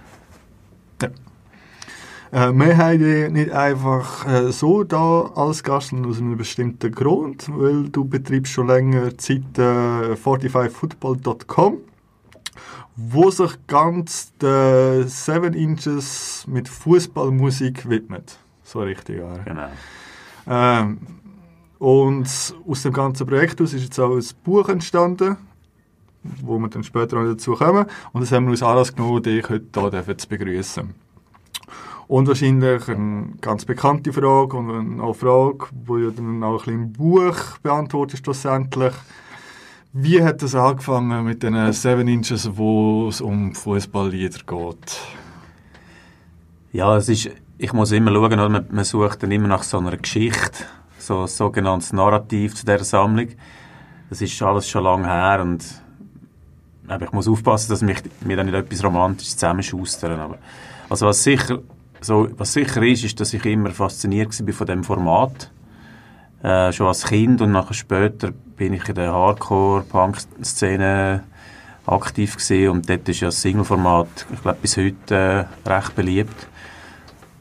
Äh, 2.32 2.51
wir 2.53 2.77
haben 2.77 2.99
dich 2.99 3.32
nicht 3.32 3.51
einfach 3.51 4.27
äh, 4.27 4.51
so 4.51 4.84
da 4.84 5.32
als 5.36 5.63
Gast, 5.63 5.89
sondern 5.89 6.11
aus 6.11 6.19
einem 6.19 6.38
bestimmten 6.38 6.91
Grund, 6.91 7.49
weil 7.49 7.89
du 7.89 8.05
betreibst 8.05 8.53
schon 8.53 8.67
länger 8.67 9.09
die 9.09 9.41
Seite 9.55 10.15
45football.com, 10.23 11.77
wo 12.95 13.32
sich 13.32 13.51
ganz 13.65 14.32
den 14.38 15.07
7 15.07 15.53
Inches 15.53 16.45
mit 16.47 16.69
Fußballmusik 16.69 17.89
widmet. 17.89 18.38
So 18.63 18.82
richtig, 18.82 19.19
ja. 19.19 19.38
Genau. 19.39 19.69
Ähm, 20.47 20.99
und 21.80 22.27
aus 22.67 22.84
dem 22.84 22.93
ganzen 22.93 23.25
Projekt 23.25 23.59
aus 23.59 23.73
ist 23.73 23.84
jetzt 23.84 23.99
auch 23.99 24.15
ein 24.15 24.23
Buch 24.43 24.69
entstanden, 24.69 25.38
wo 26.43 26.59
wir 26.59 26.67
dann 26.67 26.84
später 26.84 27.15
noch 27.15 27.32
dazu 27.32 27.53
kommen. 27.53 27.86
Und 28.11 28.21
das 28.21 28.32
haben 28.32 28.45
wir 28.45 28.51
uns 28.51 28.61
Anlass 28.61 28.93
genommen, 28.93 29.23
dich 29.23 29.49
heute 29.49 30.03
hier 30.05 30.17
zu 30.17 30.27
begrüßen. 30.27 31.09
Und 32.10 32.28
wahrscheinlich 32.28 32.88
eine 32.88 33.34
ganz 33.39 33.66
bekannte 33.66 34.12
Frage 34.12 34.57
und 34.57 34.99
eine 34.99 35.14
Frage, 35.14 35.68
die 35.72 36.05
ja 36.05 36.10
dann 36.10 36.43
auch 36.43 36.53
ein 36.53 36.57
bisschen 36.57 36.74
im 36.74 36.91
Buch 36.91 37.60
beantwortet 37.62 38.22
schlussendlich. 38.24 38.93
Wie 39.93 40.24
hat 40.24 40.41
es 40.41 40.55
angefangen 40.55 41.24
mit 41.24 41.43
den 41.43 41.72
Seven 41.72 42.07
Inches, 42.07 42.49
wo 42.57 43.10
es 43.10 43.22
um 43.22 43.53
Fußballlieder 43.53 44.39
geht? 44.39 45.01
Ja, 46.72 46.97
es 46.97 47.10
ist, 47.10 47.30
ich 47.60 47.74
muss 47.74 47.91
immer 47.91 48.12
schauen? 48.12 48.53
Man, 48.53 48.66
man 48.72 48.84
sucht 48.86 49.22
dann 49.22 49.30
immer 49.30 49.47
nach 49.47 49.62
so 49.62 49.78
einer 49.78 49.95
Geschichte, 49.95 50.64
so 50.97 51.22
ein 51.22 51.28
sogenanntes 51.28 51.93
Narrativ 51.93 52.55
zu 52.55 52.66
dieser 52.66 52.86
Sammlung. 52.86 53.28
Das 54.10 54.20
ist 54.20 54.41
alles 54.41 54.68
schon 54.68 54.84
lange 54.84 55.05
her 55.05 55.41
und 55.43 55.64
aber 56.88 57.05
ich 57.05 57.12
muss 57.12 57.28
aufpassen, 57.28 57.70
dass 57.70 57.84
mich, 57.84 58.01
mir 58.22 58.36
dann 58.36 58.47
nicht 58.47 58.55
etwas 58.55 58.84
Romantisches 58.84 59.38
zusammenschustern. 59.38 60.20
Aber, 60.20 60.39
also 60.89 61.05
was 61.05 61.24
sicher, 61.24 61.60
so, 62.02 62.28
was 62.38 62.54
sicher 62.54 62.82
ist, 62.84 63.04
ist, 63.04 63.20
dass 63.20 63.34
ich 63.34 63.45
immer 63.45 63.72
fasziniert 63.72 64.39
war 64.39 64.54
von 64.54 64.68
dem 64.68 64.84
Format. 64.84 65.52
Äh, 66.41 66.72
schon 66.72 66.88
als 66.88 67.06
Kind 67.06 67.41
und 67.41 67.52
nachher 67.52 67.74
später 67.74 68.32
bin 68.32 68.74
ich 68.74 68.88
in 68.88 68.95
der 68.95 69.12
Hardcore-Punk-Szene 69.12 71.24
aktiv 71.86 72.38
gewesen 72.38 72.70
und 72.70 72.89
dort 72.89 73.10
ist 73.10 73.20
ja 73.20 73.28
das 73.28 73.41
Single-Format, 73.41 74.26
ich 74.34 74.41
glaube, 74.41 74.60
bis 74.62 74.78
heute 74.78 75.47
äh, 75.66 75.70
recht 75.70 75.95
beliebt. 75.95 76.47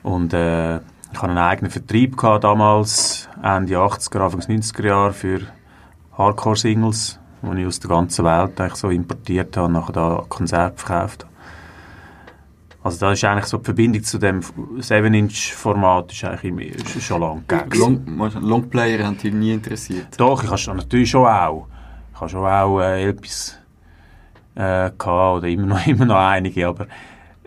Und 0.02 0.32
äh, 0.32 0.78
ich 0.78 0.82
hatte 1.14 1.28
einen 1.28 1.38
eigenen 1.38 1.70
Vertrieb 1.70 2.16
gehabt 2.16 2.44
damals, 2.44 3.28
Ende 3.42 3.74
80er, 3.74 4.18
Anfang 4.18 4.40
90er 4.40 4.86
Jahre 4.86 5.12
für 5.12 5.40
Hardcore-Singles, 6.16 7.20
die 7.42 7.60
ich 7.60 7.66
aus 7.66 7.80
der 7.80 7.90
ganzen 7.90 8.24
Welt 8.24 8.60
eigentlich 8.60 8.74
so 8.74 8.90
importiert 8.90 9.56
habe 9.56 9.66
und 9.66 9.72
nachher 9.74 9.92
da 9.92 10.24
Konzerte 10.28 10.76
verkauft 10.76 11.24
habe. 11.24 11.37
Also 12.88 13.00
da 13.00 13.12
ist 13.12 13.22
eigentlich 13.22 13.44
so 13.44 13.58
die 13.58 13.64
Verbindung 13.66 14.02
zu 14.02 14.16
dem 14.16 14.40
7-Inch-Format 14.40 16.10
ist 16.10 16.24
eigentlich 16.24 17.04
schon 17.04 17.20
lange 17.20 17.42
gegeben. 17.46 18.08
Long, 18.16 18.30
Longplayer 18.40 19.04
haben 19.04 19.18
dich 19.18 19.30
nie 19.30 19.52
interessiert. 19.52 20.06
Doch, 20.16 20.42
ich 20.42 20.50
habe 20.50 20.78
natürlich 20.78 21.10
schon 21.10 21.26
auch. 21.26 21.66
Ich 22.14 22.18
habe 22.18 22.30
schon 22.30 22.46
auch 22.46 22.80
äh, 22.80 23.10
etwas 23.10 23.58
äh, 24.54 24.90
gehabt, 24.96 25.06
oder 25.06 25.48
immer 25.48 25.66
noch, 25.66 25.86
immer 25.86 26.06
noch 26.06 26.16
einige, 26.16 26.66
aber 26.66 26.86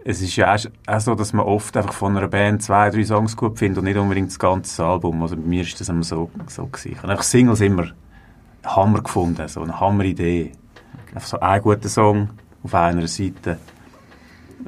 es 0.06 0.22
ist 0.22 0.36
ja 0.36 0.56
auch, 0.56 1.00
so, 1.00 1.16
dass 1.16 1.34
man 1.34 1.48
oft 1.48 1.76
einfach 1.76 1.94
von 1.94 2.16
einer 2.16 2.28
Band 2.28 2.62
zwei, 2.62 2.92
drei 2.92 3.04
Songs 3.04 3.36
gut 3.36 3.58
findet 3.58 3.80
und 3.80 3.86
nicht 3.86 3.98
unbedingt 3.98 4.30
das 4.30 4.38
ganze 4.38 4.86
Album. 4.86 5.24
Also 5.24 5.38
bei 5.38 5.42
mir 5.42 5.64
ist 5.64 5.80
das 5.82 5.90
immer 5.90 6.04
so, 6.04 6.30
so 6.46 6.68
gewesen. 6.68 6.92
Ich 6.92 6.98
habe 7.00 7.10
einfach 7.10 7.24
Singles 7.24 7.62
immer 7.62 7.88
Hammer 8.64 9.02
gefunden, 9.02 9.48
so 9.48 9.64
eine 9.64 9.80
Hammer-Idee. 9.80 10.52
Einfach 11.16 11.28
so 11.28 11.40
ein 11.40 11.62
guter 11.64 11.90
Song 11.90 12.30
auf 12.62 12.76
einer 12.76 13.08
Seite. 13.08 13.58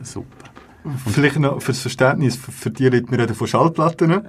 Super. 0.01 0.43
Vielleicht 1.12 1.40
noch 1.40 1.62
fürs 1.62 1.80
Verständnis, 1.80 2.36
für, 2.36 2.52
für 2.52 2.70
die 2.70 2.86
Leute, 2.90 3.10
wir 3.10 3.20
reden 3.20 3.36
von 3.36 3.48
Schallplatten. 3.48 4.10
Ja, 4.12 4.20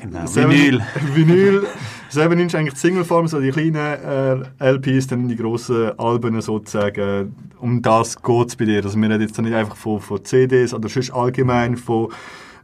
genau. 0.00 0.20
Vinyl. 0.34 0.80
Vinyl. 1.14 1.66
7 2.10 2.38
Inch 2.38 2.54
eigentlich 2.54 2.74
die 2.74 2.80
Singleform, 2.80 3.26
so 3.26 3.40
die 3.40 3.50
kleinen 3.50 4.44
äh, 4.60 4.70
LPs, 4.72 5.06
dann 5.08 5.28
die 5.28 5.36
grossen 5.36 5.98
Alben 5.98 6.40
sozusagen. 6.40 7.34
Um 7.58 7.80
das 7.82 8.20
geht 8.22 8.48
es 8.48 8.56
bei 8.56 8.64
dir. 8.66 8.84
Also 8.84 8.98
wir 9.00 9.08
reden 9.10 9.22
jetzt 9.22 9.40
nicht 9.40 9.54
einfach 9.54 9.76
von, 9.76 10.00
von 10.00 10.24
CDs 10.24 10.74
oder 10.74 10.88
sonst 10.88 11.10
allgemein 11.10 11.76
von, 11.76 12.08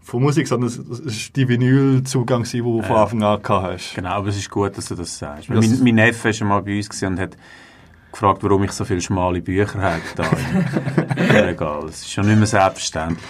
von 0.02 0.22
Musik, 0.22 0.46
sondern 0.46 0.68
es 0.68 0.76
ist 0.78 1.34
die 1.36 1.48
Vinyl-Zugang, 1.48 2.44
den 2.44 2.62
du 2.62 2.82
von 2.82 2.96
Anfang 2.96 3.22
an 3.22 3.40
hast. 3.48 3.94
Genau, 3.94 4.10
aber 4.10 4.28
es 4.28 4.36
ist 4.36 4.50
gut, 4.50 4.76
dass 4.76 4.86
du 4.86 4.94
das 4.94 5.18
sagst. 5.18 5.48
Das- 5.48 5.56
mein, 5.68 5.80
mein 5.82 5.94
Neffe 5.94 6.24
war 6.24 6.32
schon 6.32 6.48
mal 6.48 6.60
bei 6.62 6.76
uns 6.76 7.02
und 7.02 7.18
hat 7.18 7.36
gefragt, 8.12 8.42
warum 8.42 8.64
ich 8.64 8.72
so 8.72 8.84
viele 8.84 9.00
schmale 9.00 9.40
Bücher 9.40 9.80
habe 9.80 10.00
da 10.16 10.24
im 11.16 11.30
Regal. 11.30 11.82
Das 11.86 11.96
ist 12.00 12.10
schon 12.10 12.26
nicht 12.26 12.38
mehr 12.38 12.46
selbstverständlich. 12.46 13.24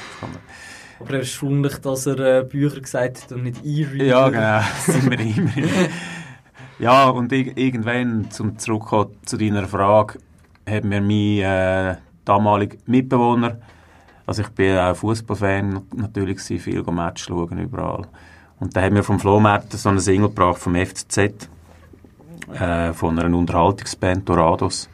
Aber 1.01 1.15
erstaunlich, 1.15 1.79
dass 1.79 2.07
er 2.07 2.19
äh, 2.41 2.45
Bücher 2.45 2.81
gesagt 2.81 3.23
hat 3.25 3.33
und 3.33 3.45
nicht 3.45 3.65
E-Reader. 3.65 4.05
Ja, 4.05 4.29
genau. 4.29 4.61
Das 4.87 4.95
sind 4.95 5.11
wir 5.11 5.21
immer. 5.21 5.51
Ja, 6.81 7.09
und 7.09 7.33
ir- 7.33 7.57
irgendwann, 7.57 8.31
zum 8.31 8.59
zurückkommen 8.59 9.11
zu 9.25 9.37
deiner 9.37 9.67
Frage, 9.69 10.19
hat 10.69 10.85
mir 10.85 11.01
mein 11.01 11.39
äh, 11.41 11.97
damaliger 12.25 12.77
Mitbewohner, 12.87 13.59
also 14.27 14.43
ich 14.43 14.49
bin 14.51 14.77
auch 14.77 14.95
Fußballfan 14.95 15.81
natürlich 15.97 16.41
viel 16.41 16.83
Match 16.83 17.25
schauen 17.25 17.59
überall. 17.59 18.03
Und 18.61 18.77
da 18.77 18.83
hat 18.83 18.93
mir 18.93 19.03
vom 19.03 19.19
Flohmarkt 19.19 19.73
so 19.73 19.89
eine 19.89 20.01
Single 20.01 20.29
gebracht 20.29 20.59
vom 20.59 20.75
FCZ, 20.75 21.49
äh, 22.55 22.93
von 22.93 23.19
einer 23.19 23.37
Unterhaltungsband 23.37 24.29
Dorados, 24.29 24.89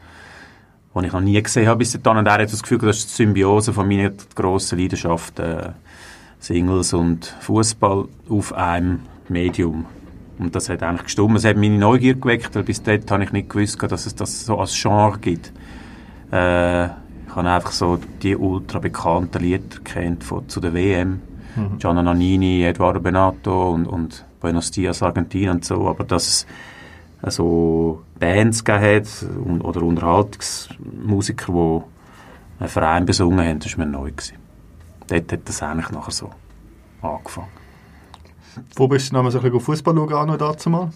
die 0.95 1.05
ich 1.05 1.13
noch 1.13 1.21
nie 1.21 1.41
gesehen 1.41 1.67
habe 1.67 1.79
bis 1.79 1.99
dahin. 2.01 2.19
Und 2.19 2.27
er 2.27 2.33
hat 2.33 2.51
das 2.51 2.61
Gefühl, 2.61 2.79
das 2.79 2.97
ist 2.97 3.11
die 3.11 3.23
Symbiose 3.23 3.73
von 3.73 3.87
meiner 3.87 4.11
grossen 4.35 4.79
Leidenschaft, 4.79 5.39
äh, 5.39 5.71
Singles 6.39 6.93
und 6.93 7.25
Fußball 7.41 8.05
auf 8.29 8.53
einem 8.53 9.01
Medium. 9.29 9.85
Und 10.37 10.55
das 10.55 10.69
hat 10.69 10.83
eigentlich 10.83 11.03
gestimmt. 11.03 11.37
Es 11.37 11.45
hat 11.45 11.57
meine 11.57 11.77
Neugier 11.77 12.15
geweckt, 12.15 12.55
weil 12.55 12.63
bis 12.63 12.83
dort 12.83 13.09
habe 13.09 13.23
ich 13.23 13.31
nicht 13.31 13.49
gewusst, 13.49 13.81
dass 13.81 14.05
es 14.05 14.15
das 14.15 14.45
so 14.45 14.59
als 14.59 14.79
Genre 14.79 15.17
gibt. 15.19 15.51
Äh, 16.31 16.85
ich 16.85 17.35
habe 17.35 17.49
einfach 17.49 17.71
so 17.71 17.99
die 18.21 18.35
ultra 18.35 18.79
bekannten 18.79 19.41
Lieder 19.41 19.79
kennt 19.83 20.23
von, 20.23 20.47
zu 20.47 20.59
der 20.59 20.73
WM. 20.73 21.21
Gianna 21.79 22.03
Nannini, 22.03 22.63
Eduardo 22.63 22.99
Benato 22.99 23.71
und, 23.71 23.85
und 23.85 24.25
Buenos 24.41 24.71
Dias 24.71 25.01
Argentina 25.01 25.51
und 25.53 25.63
so. 25.63 25.87
Aber 25.87 26.03
dass 26.03 26.45
also 27.25 28.03
Bands 28.19 28.63
gegeben 28.63 28.85
hat 28.85 29.65
oder 29.65 29.81
Unterhaltungsmusiker, 29.81 31.51
die 31.53 31.81
einen 32.59 32.69
Verein 32.69 33.05
besungen 33.05 33.43
haben, 33.45 33.59
das 33.59 33.75
war 33.75 33.85
mir 33.85 33.91
neu. 33.91 34.11
Gewesen. 34.11 34.37
Dort 35.07 35.31
hat 35.31 35.49
das 35.49 35.63
eigentlich 35.63 35.89
nachher 35.89 36.11
so 36.11 36.29
angefangen. 37.01 37.47
Wo 38.75 38.87
bist 38.87 39.11
du 39.11 39.15
so 39.15 39.39
ein 39.39 39.43
bisschen 39.43 39.59
Fußball 39.59 39.95
schauen, 39.95 40.37
dazu 40.37 40.69
mal? 40.69 40.91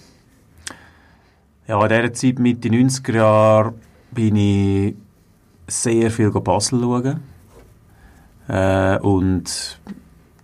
Ja, 1.68 1.82
in 1.82 1.90
dieser 1.90 2.14
Zeit, 2.14 2.40
Mitte 2.40 2.70
90er 2.70 3.16
Jahre, 3.16 3.74
bin 4.12 4.36
ich 4.36 4.96
sehr 5.68 6.12
viel 6.12 6.30
go 6.30 6.42
Basel 6.42 6.80
schauen. 6.80 7.22
Äh, 8.48 9.00
und 9.00 9.80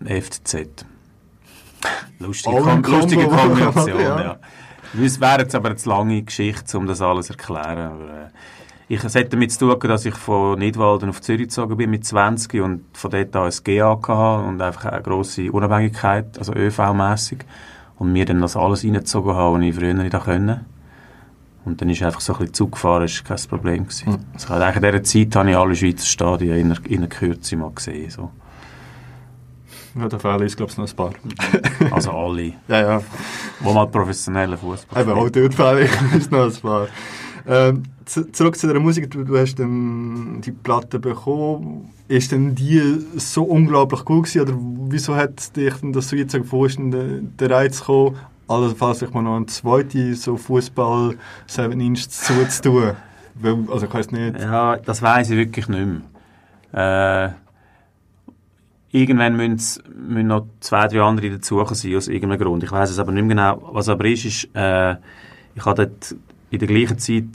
FCZ. 0.04 0.86
Lustige, 2.20 2.56
Kom 2.56 2.84
lustige 2.84 3.28
Kombination, 3.28 4.00
Ja. 4.00 4.22
ja. 4.22 4.40
Es 5.04 5.20
wäre 5.20 5.42
jetzt 5.42 5.56
aber 5.56 5.70
eine 5.70 5.78
zu 5.78 5.90
lange 5.90 6.22
Geschichte, 6.24 6.78
um 6.78 6.88
das 6.88 7.02
alles 7.02 7.28
zu 7.28 7.34
erklären. 7.34 7.92
Aber, 7.92 8.10
äh, 8.10 8.28
ich, 8.88 9.04
es 9.04 9.16
hat 9.16 9.34
damit 9.34 9.52
zu 9.52 9.76
tun, 9.76 9.90
dass 9.90 10.06
ich 10.06 10.14
von 10.14 10.60
Nidwalden 10.60 11.10
auf 11.10 11.22
Zürich 11.22 11.48
gezogen 11.48 11.78
bin 11.78 11.90
mit 11.90 12.06
20 12.06 12.62
und 12.62 12.84
von 12.94 13.12
dort 13.12 13.36
an 13.36 13.46
ein 13.46 13.54
GA 13.64 14.00
hatte 14.08 14.48
und 14.48 14.62
einfach 14.62 14.86
eine 14.86 15.02
grosse 15.02 15.52
Unabhängigkeit, 15.52 16.38
also 16.38 16.54
ÖV-mässig. 16.54 17.46
Und 17.98 18.12
mir 18.12 18.26
dann 18.26 18.42
das 18.42 18.58
alles 18.58 18.84
reingezogen 18.84 19.34
habe, 19.34 19.58
was 19.58 19.64
ich 19.64 19.76
früher 19.76 19.94
nicht 19.94 20.12
konnte. 20.12 20.66
Und 21.64 21.82
dann 21.82 21.90
ist 21.90 22.04
einfach 22.04 22.22
so 22.22 22.34
ein 22.34 22.40
bisschen 22.40 22.54
Zug 22.54 22.74
gefahren, 22.74 23.06
ist 23.06 23.26
kein 23.26 23.38
Problem 23.50 23.84
gewesen. 23.84 24.14
Hm. 24.14 24.20
Also 24.34 24.54
eigentlich 24.54 24.76
in 24.76 24.82
dieser 24.84 25.04
Zeit 25.04 25.36
habe 25.36 25.50
ich 25.50 25.58
alle 25.58 25.76
Schweizer 25.76 26.06
Stadien 26.06 26.58
in 26.58 26.66
einer, 26.72 26.86
in 26.86 26.98
einer 27.00 27.08
Kürze 27.08 27.56
mal 27.56 27.72
gesehen. 27.74 28.10
So. 28.12 28.30
Ja, 29.98 30.08
da 30.10 30.20
fehlen 30.20 30.42
uns, 30.42 30.56
glaube 30.58 30.72
ich, 30.72 30.78
noch 30.78 30.90
ein 30.90 30.96
paar. 30.96 31.12
Also 31.92 32.12
alle, 32.12 32.54
Ja, 32.68 32.82
ja. 32.82 33.02
die 33.62 33.74
mal 33.74 33.88
professionellen 33.88 34.58
Fußball 34.58 35.02
Eben, 35.02 35.12
auch 35.12 35.30
dort 35.30 35.54
fehlen 35.54 35.90
uns 36.14 36.30
noch 36.32 36.46
ein 36.46 36.62
paar. 36.62 36.88
Ähm, 37.48 37.84
zu- 38.06 38.32
zurück 38.32 38.58
zu 38.58 38.68
der 38.68 38.80
Musik, 38.80 39.10
du, 39.12 39.24
du 39.24 39.38
hast 39.38 39.56
dann 39.56 40.42
die 40.42 40.52
Platte 40.52 41.00
bekommen. 41.00 41.92
Ist 42.08 42.32
denn 42.32 42.54
die 42.56 42.82
so 43.16 43.44
unglaublich 43.44 44.04
gut 44.06 44.26
gewesen, 44.26 44.42
oder 44.42 44.54
wieso 44.92 45.16
hat 45.16 45.56
dich 45.56 45.74
denn 45.76 45.94
das 45.94 46.10
so 46.10 46.16
jetzt 46.16 46.36
wo 46.52 46.66
ist 46.66 46.78
der, 46.80 47.04
der 47.40 47.50
Reiz 47.50 47.80
gekommen, 47.80 48.18
allenfalls 48.48 49.00
vielleicht 49.00 49.14
mal 49.14 49.22
noch 49.24 49.38
eine 49.38 49.46
zweite 49.48 50.14
so 50.16 50.38
Fußball 50.38 51.16
7 51.48 51.80
Inch 51.80 52.08
zuzutun? 52.10 52.92
Also 53.72 53.86
ich 53.88 53.94
weiß 53.94 54.12
nicht. 54.12 54.40
Ja, 54.40 54.78
das 54.78 55.02
weiß 55.02 55.30
ich 55.32 55.38
wirklich 55.38 55.68
nicht 55.68 55.88
mehr. 56.74 57.28
Äh, 57.28 57.30
irgendwann 58.96 59.36
müssen, 59.36 60.28
noch 60.28 60.48
zwei, 60.60 60.88
drei 60.88 61.02
andere 61.02 61.30
dazukommen 61.32 61.76
sein, 61.76 61.96
aus 61.96 62.08
irgendeinem 62.08 62.40
Grund. 62.42 62.64
Ich 62.64 62.72
weiß 62.72 62.90
es 62.90 63.00
aber 63.00 63.12
nicht 63.12 63.26
mehr 63.26 63.36
genau. 63.36 63.70
Was 63.74 63.90
aber 63.90 64.06
ist, 64.06 64.26
ist, 64.26 64.50
äh, 64.56 64.94
ich 65.56 65.66
habe 65.66 65.86
dort 65.86 66.16
in 66.50 66.60
der 66.60 66.68
gleichen 66.68 66.98
Zeit 67.00 67.26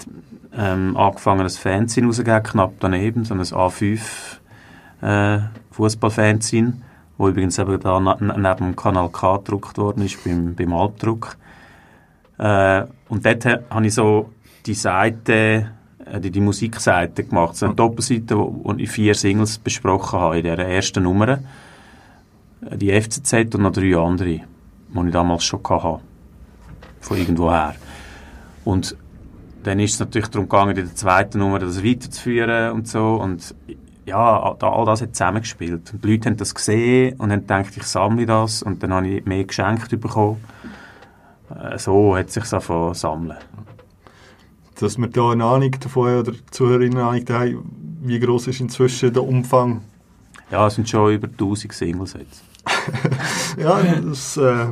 ähm, 0.57 0.97
angefangen, 0.97 1.43
ein 1.43 1.51
Fanzine 1.51 2.07
rauszugeben, 2.07 2.43
knapp 2.43 2.73
daneben, 2.81 3.25
so 3.25 3.35
ein 3.35 3.41
A5 3.41 4.01
äh, 5.03 5.39
Fußball-Fanzine, 5.73 6.75
wo 7.19 7.29
übrigens 7.29 7.59
eben 7.59 7.79
da 7.81 8.01
neben 8.01 8.57
dem 8.57 8.77
Kanal 8.77 9.09
K 9.11 9.37
gedruckt 9.39 9.79
worden 9.79 10.05
ist, 10.05 10.23
beim, 10.25 10.55
beim 10.55 10.73
Albdruck. 10.73 11.37
Äh, 12.39 12.85
und 13.09 13.25
dort 13.27 13.45
ha- 13.45 13.61
habe 13.71 13.87
ich 13.87 13.95
so 13.95 14.31
die 14.67 14.75
Seite 14.75 15.71
die, 16.19 16.31
die 16.31 16.41
Musikseite 16.41 17.25
gemacht. 17.25 17.57
So 17.57 17.67
eine 17.67 17.75
Doppelseite, 17.75 18.37
wo, 18.37 18.61
wo 18.65 18.75
ich 18.75 18.91
vier 18.91 19.15
Singles 19.15 19.59
besprochen 19.59 20.19
habe 20.19 20.39
in 20.39 20.45
der 20.45 20.59
ersten 20.59 21.05
Nummer. 21.05 21.29
Äh, 21.29 22.77
Die 22.77 22.91
FCZ 23.01 23.55
und 23.55 23.63
noch 23.63 23.73
drei 23.73 23.97
andere, 23.97 24.29
die 24.29 25.07
ich 25.07 25.13
damals 25.13 25.45
schon 25.45 25.61
hatte. 25.69 26.01
Von 27.01 27.17
irgendwoher. 27.17 27.75
Und 28.65 28.97
dann 29.63 29.79
ist 29.79 29.95
es 29.95 30.01
natürlich 30.01 30.29
darum 30.29 30.49
gegangen, 30.49 30.77
in 30.77 30.87
der 30.87 30.95
zweiten 30.95 31.39
Nummer 31.39 31.59
das 31.59 31.85
weiterzuführen 31.85 32.73
und 32.73 32.89
so. 32.89 33.15
Und 33.15 33.55
ja, 34.07 34.57
all 34.61 34.87
das 34.87 35.03
hat 35.03 35.15
zusammengespielt. 35.15 35.93
Und 35.93 36.05
die 36.05 36.11
Leute 36.11 36.31
haben 36.31 36.37
das 36.37 36.55
gesehen 36.55 37.17
und 37.19 37.31
haben 37.31 37.41
gedacht, 37.43 37.77
ich 37.77 37.85
sammle 37.85 38.27
das. 38.27 38.63
Und 38.63 38.83
dann 38.83 38.93
habe 38.93 39.09
ich 39.09 39.25
mehr 39.25 39.45
geschenkt 39.45 39.89
bekommen. 40.01 40.43
Äh, 41.51 41.79
So 41.79 42.17
hat 42.17 42.29
es 42.29 42.35
sich 42.35 42.53
angefangen 42.53 42.95
sammeln. 42.95 43.37
Dass 44.81 44.99
wir 44.99 45.09
da 45.09 45.31
eine 45.31 45.45
Ahnung 45.45 45.73
davon 45.79 46.09
haben, 46.09 46.19
oder 46.21 46.33
Zuhörerinnen 46.51 46.99
eine 46.99 47.07
Ahnung 47.07 47.25
haben, 47.29 47.99
wie 48.03 48.19
groß 48.19 48.49
ist 48.49 48.61
inzwischen 48.61 49.13
der 49.13 49.23
Umfang. 49.23 49.83
Ja, 50.51 50.67
es 50.67 50.75
sind 50.75 50.89
schon 50.89 51.13
über 51.13 51.29
1000 51.29 51.73
Singles 51.73 52.15
jetzt. 52.15 52.43
Ja, 53.59 53.83
das, 53.83 54.37
äh, 54.37 54.67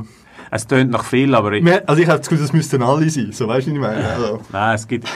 Es 0.51 0.67
tönt 0.67 0.91
nach 0.91 1.05
viel, 1.05 1.35
aber 1.35 1.53
ich, 1.53 1.67
also 1.87 2.01
ich 2.01 2.09
habe 2.09 2.19
das 2.19 2.29
Gefühl, 2.29 2.43
das 2.43 2.53
müssten 2.53 2.83
alle 2.83 3.11
sein, 3.11 3.33
so 3.33 3.49
weißt 3.49 3.67
du, 3.67 3.73
was 3.73 3.77
ich 3.77 3.81
meine. 3.81 4.09
Also, 4.09 4.41
nein, 4.53 4.75
es 4.75 4.89
gibt... 4.89 5.09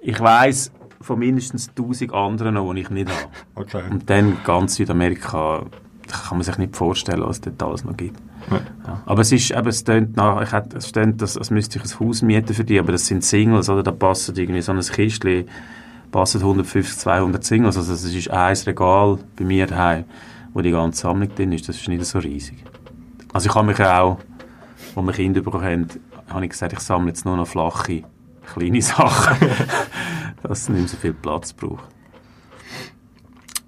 Ich 0.00 0.18
weiss 0.20 0.72
von 1.00 1.18
mindestens 1.18 1.68
1000 1.68 2.12
anderen 2.12 2.54
noch, 2.54 2.72
die 2.72 2.80
ich 2.80 2.90
nicht 2.90 3.10
habe. 3.10 3.30
okay. 3.54 3.82
Und 3.90 4.08
dann 4.10 4.38
ganz 4.44 4.76
Südamerika, 4.76 5.66
da 6.06 6.16
kann 6.16 6.38
man 6.38 6.42
sich 6.42 6.58
nicht 6.58 6.74
vorstellen, 6.74 7.22
was 7.22 7.36
es 7.36 7.40
dort 7.42 7.62
alles 7.62 7.84
noch 7.84 7.96
gibt. 7.96 8.18
Ja. 8.50 9.02
Aber 9.06 9.22
es 9.22 9.32
ist, 9.32 9.50
eben, 9.50 9.68
es 9.68 9.84
tönt 9.84 10.16
nach, 10.16 10.42
ich 10.42 10.52
hätte, 10.52 10.76
es 10.76 10.92
tönt, 10.92 11.20
als, 11.22 11.36
als 11.36 11.50
müsste 11.50 11.78
ich 11.78 11.84
ein 11.84 12.00
Haus 12.00 12.22
mieten 12.22 12.54
für 12.54 12.64
die, 12.64 12.78
aber 12.78 12.92
das 12.92 13.06
sind 13.06 13.24
Singles, 13.24 13.68
oder? 13.68 13.82
Da 13.82 13.92
passen 13.92 14.34
irgendwie 14.36 14.60
so 14.60 14.72
ein 14.72 14.80
Kistchen, 14.80 15.48
passen 16.10 16.40
150, 16.40 16.98
200 16.98 17.44
Singles, 17.44 17.76
also 17.76 17.92
es 17.92 18.04
ist 18.04 18.30
ein 18.30 18.56
Regal 18.66 19.18
bei 19.36 19.44
mir 19.44 19.66
daheim, 19.66 20.04
wo 20.54 20.60
die 20.60 20.70
ganze 20.70 21.02
Sammlung 21.02 21.34
drin 21.34 21.52
ist, 21.52 21.68
das 21.68 21.76
ist 21.76 21.88
nicht 21.88 22.04
so 22.04 22.18
riesig. 22.18 22.58
Also 23.32 23.50
ich 23.50 23.54
habe 23.54 23.66
mich 23.66 23.80
auch, 23.80 24.18
als 24.96 25.06
wir 25.06 25.12
Kinder 25.12 25.42
bekommen 25.42 25.64
haben, 25.64 25.86
habe 26.28 26.44
ich 26.44 26.50
gesagt, 26.50 26.72
ich 26.72 26.80
sammle 26.80 27.08
jetzt 27.08 27.24
nur 27.24 27.36
noch 27.36 27.46
flache, 27.46 28.02
kleine 28.54 28.82
Sachen, 28.82 29.48
dass 30.42 30.62
es 30.62 30.68
nicht 30.68 30.88
so 30.88 30.96
viel 30.96 31.12
Platz 31.12 31.52
braucht. 31.52 31.84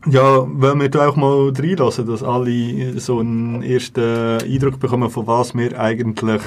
Ja, 0.07 0.47
wollen 0.47 0.81
wir 0.81 0.89
da 0.89 1.09
auch 1.09 1.17
mal 1.17 1.53
reinlassen, 1.55 2.07
dass 2.07 2.23
alle 2.23 2.99
so 2.99 3.19
einen 3.19 3.63
ersten 3.63 4.41
Eindruck 4.41 4.81
bekommen, 4.81 5.11
von 5.11 5.27
was 5.27 5.55
wir 5.55 5.79
eigentlich 5.79 6.41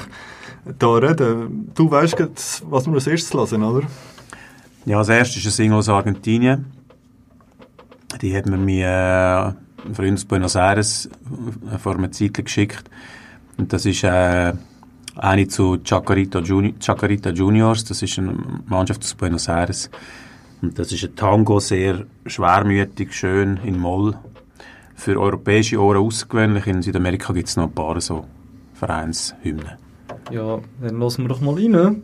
da 0.78 0.94
reden. 0.94 1.70
Du 1.74 1.90
weißt 1.90 2.16
was 2.68 2.86
wir 2.86 2.94
als 2.94 3.06
erstes 3.06 3.32
lassen, 3.32 3.62
oder? 3.62 3.86
Ja, 4.86 4.98
als 4.98 5.08
erstes 5.08 5.36
ist 5.38 5.44
eine 5.44 5.52
Single 5.52 5.78
aus 5.78 5.88
Argentinien. 5.88 6.66
Die 8.20 8.36
hat 8.36 8.46
mir 8.46 8.56
mir 8.56 8.86
äh, 8.86 9.88
ein 9.88 9.94
Freund 9.94 10.14
aus 10.14 10.24
Buenos 10.24 10.56
Aires 10.56 11.08
äh, 11.72 11.78
vor 11.78 11.94
einer 11.94 12.10
Zeit 12.10 12.34
geschickt. 12.34 12.84
Und 13.56 13.72
das 13.72 13.86
ist 13.86 14.02
äh, 14.04 14.52
eine 15.16 15.48
zu 15.48 15.78
Chacarita, 15.82 16.40
Juni 16.40 16.74
Chacarita 16.80 17.30
Juniors. 17.30 17.84
Das 17.84 18.02
ist 18.02 18.18
eine 18.18 18.34
Mannschaft 18.66 19.02
aus 19.02 19.14
Buenos 19.14 19.48
Aires. 19.48 19.90
Und 20.64 20.78
das 20.78 20.92
ist 20.92 21.04
ein 21.04 21.14
Tango, 21.14 21.60
sehr 21.60 22.06
schwermütig, 22.24 23.12
schön 23.12 23.60
in 23.66 23.78
Moll. 23.78 24.14
Für 24.94 25.20
europäische 25.20 25.78
Ohren 25.78 25.98
außergewöhnlich. 25.98 26.66
In 26.66 26.80
Südamerika 26.80 27.34
gibt 27.34 27.48
es 27.48 27.56
noch 27.58 27.64
ein 27.64 27.74
paar 27.74 28.00
so 28.00 28.24
Vereinshymnen. 28.72 29.72
Ja, 30.30 30.60
dann 30.80 30.98
lassen 30.98 31.24
wir 31.24 31.28
doch 31.28 31.42
mal 31.42 31.54
rein. 31.54 32.02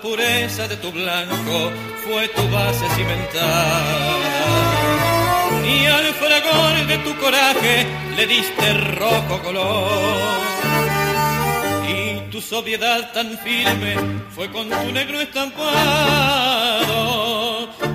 Pureza 0.00 0.66
de 0.66 0.78
tu 0.78 0.90
blanco 0.92 1.70
fue 2.02 2.26
tu 2.34 2.48
base 2.48 2.86
cimentada. 2.94 4.99
Y 5.70 5.86
al 5.86 6.06
fragor 6.14 6.86
de 6.86 6.98
tu 6.98 7.16
coraje 7.18 7.86
le 8.16 8.26
diste 8.26 8.72
rojo 8.98 9.40
color. 9.42 10.40
Y 11.88 12.30
tu 12.30 12.40
sobriedad 12.40 13.12
tan 13.12 13.38
firme 13.38 13.94
fue 14.34 14.50
con 14.50 14.68
tu 14.68 14.92
negro 14.92 15.20
estampado. 15.20 15.70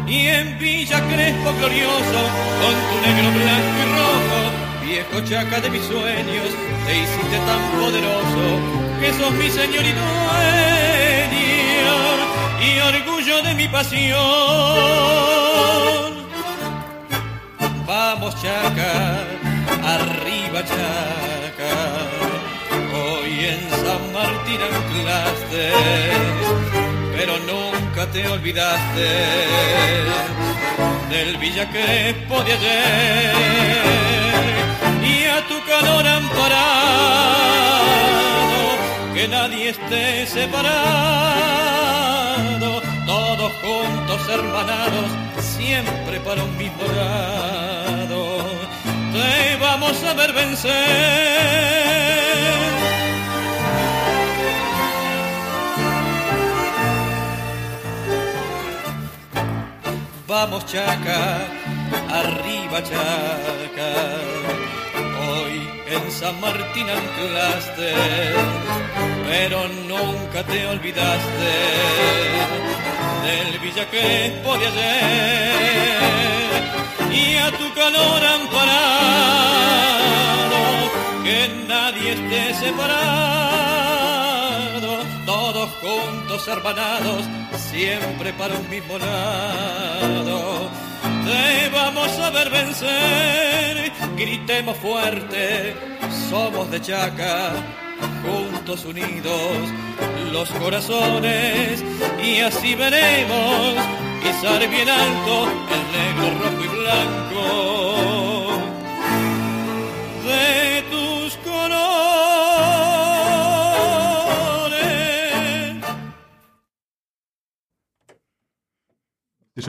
Y 0.08 0.28
en 0.28 0.58
Villa 0.60 1.02
Crespo 1.10 1.54
glorioso, 1.60 2.22
con 2.62 2.76
tu 2.90 2.96
negro 3.06 3.28
blanco 3.40 3.78
y 3.84 3.86
rojo, 3.98 4.40
viejo 4.86 5.18
chaca 5.28 5.60
de 5.60 5.70
mis 5.70 5.84
sueños, 5.84 6.50
te 6.86 6.92
hiciste 7.02 7.38
tan 7.50 7.62
poderoso 7.80 8.46
que 9.00 9.10
sos 9.14 9.32
mi 9.34 9.50
señor 9.50 9.84
y 9.84 9.94
dueño 10.02 11.16
y 12.62 12.80
orgullo 12.80 13.42
de 13.42 13.54
mi 13.56 13.68
pasión. 13.68 14.16
Vamos 17.98 18.36
chaca, 18.42 18.94
arriba 19.96 20.60
chaca, 20.72 21.76
hoy 22.94 23.32
en 23.54 23.62
San 23.84 24.04
Martín 24.12 24.60
anclaste, 24.70 25.64
pero 27.16 27.34
nunca 27.52 28.02
te 28.12 28.22
olvidaste 28.28 29.08
del 31.10 31.38
Villa 31.38 31.66
Crespo 31.70 32.44
de 32.44 32.52
ayer. 32.58 33.36
Y 35.14 35.16
a 35.36 35.38
tu 35.48 35.58
calor 35.72 36.06
amparado, 36.06 36.66
que 39.14 39.24
nadie 39.30 39.70
esté 39.70 40.26
separado, 40.26 40.72
todos 43.06 43.52
juntos 43.64 44.20
hermanados, 44.30 45.10
siempre 45.58 46.20
para 46.20 46.44
un 46.44 46.58
mismo 46.58 46.84
lado, 46.84 48.38
te 49.14 49.56
vamos 49.60 50.04
a 50.04 50.14
ver 50.14 50.34
vencer. 50.34 51.36
Vamos 60.28 60.66
Chaca, 60.66 61.40
arriba 62.10 62.84
Chaca, 62.84 63.92
en 65.88 66.12
San 66.12 66.40
Martín 66.42 66.88
anclaste, 66.90 67.94
pero 69.28 69.68
nunca 69.88 70.44
te 70.44 70.66
olvidaste 70.68 71.52
del 73.24 73.60
Villa 73.60 73.88
Crespo 73.90 74.58
de 74.58 74.68
ayer 74.68 75.94
y 77.12 77.36
a 77.38 77.52
tu 77.52 77.74
calor 77.74 78.26
amparado, 78.40 78.96
que 81.24 81.50
nadie 81.68 82.14
esté 82.14 82.54
separado, 82.66 83.80
todos 85.26 85.70
juntos 85.82 86.48
hermanados, 86.48 87.26
siempre 87.58 88.34
para 88.34 88.56
un 88.56 88.70
mismo 88.70 88.98
lado. 88.98 90.85
Te 91.26 91.70
vamos 91.70 92.20
a 92.20 92.30
ver 92.30 92.50
vencer, 92.50 93.92
gritemos 94.16 94.78
fuerte, 94.78 95.76
somos 96.30 96.70
de 96.70 96.80
Chaca, 96.80 97.54
juntos 98.24 98.86
unidos 98.86 99.58
los 100.32 100.50
corazones 100.52 101.84
y 102.24 102.40
así 102.42 102.76
veremos 102.76 103.76
izar 104.30 104.70
bien 104.70 104.90
alto 104.90 105.48
el 105.76 105.84
negro, 105.98 106.26
rojo 106.44 106.64
y 106.64 106.68
blanco 106.68 108.35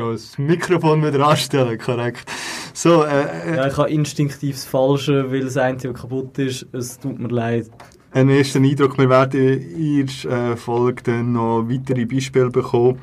Auch 0.00 0.12
das 0.12 0.36
Mikrofon 0.38 1.04
wieder 1.04 1.26
anstellen, 1.26 1.78
korrekt. 1.78 2.24
So, 2.74 3.04
äh, 3.04 3.56
Ja, 3.56 3.64
äh, 3.64 3.68
ich 3.68 3.76
habe 3.76 3.90
instinktiv 3.90 4.56
das 4.56 4.64
Falsche, 4.64 5.30
weil 5.30 5.40
das 5.40 5.56
eine 5.56 5.76
kaputt 5.76 6.38
ist. 6.38 6.66
Es 6.72 6.98
tut 6.98 7.18
mir 7.18 7.28
leid. 7.28 7.70
einen 8.12 8.30
ersten 8.30 8.64
Eindruck. 8.64 8.96
Wir 8.98 9.08
werden 9.10 9.40
in 9.40 10.06
der 10.24 10.52
äh, 10.52 10.56
Folge 10.56 11.02
dann 11.04 11.32
noch 11.32 11.64
weitere 11.68 12.04
Beispiele 12.06 12.50
bekommen. 12.50 12.98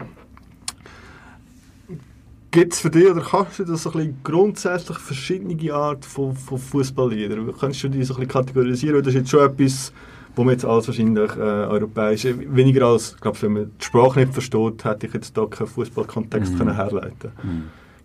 Gibt 2.52 2.74
es 2.74 2.80
für 2.82 2.92
dich 2.92 3.10
oder 3.10 3.22
kannst 3.22 3.58
du 3.58 3.64
das 3.64 3.82
so 3.82 3.90
ein 3.92 3.98
bisschen 3.98 4.18
grundsätzlich 4.24 4.98
verschiedene 5.00 5.74
Art 5.74 6.06
von, 6.06 6.36
von 6.36 6.60
Fußballliedern? 6.60 7.52
Kannst 7.60 7.82
du 7.84 7.90
die 7.90 8.04
so 8.04 8.14
ein 8.14 8.20
bisschen 8.20 8.32
kategorisieren? 8.32 8.96
Oder 8.98 9.06
Das 9.06 9.16
ist 9.16 9.22
jetzt 9.22 9.32
schon 9.32 9.50
etwas, 9.50 9.92
wo 10.36 10.44
man 10.44 10.54
jetzt 10.54 10.66
alles 10.66 10.88
wahrscheinlich 10.88 11.32
äh, 11.36 11.40
europäisch, 11.40 12.26
weniger 12.26 12.88
als, 12.88 13.14
ich 13.14 13.22
glaube, 13.22 13.42
wenn 13.42 13.54
man 13.54 13.72
die 13.80 13.86
Sprache 13.86 14.20
nicht 14.22 14.34
versteht, 14.34 14.84
hätte 14.84 15.08
ich 15.08 15.14
jetzt 15.14 15.38
da 15.38 15.46
keinen 15.46 15.68
Fußballkontext 15.68 16.54
Mhm. 16.54 16.58
können 16.58 16.76
herleiten 16.76 17.32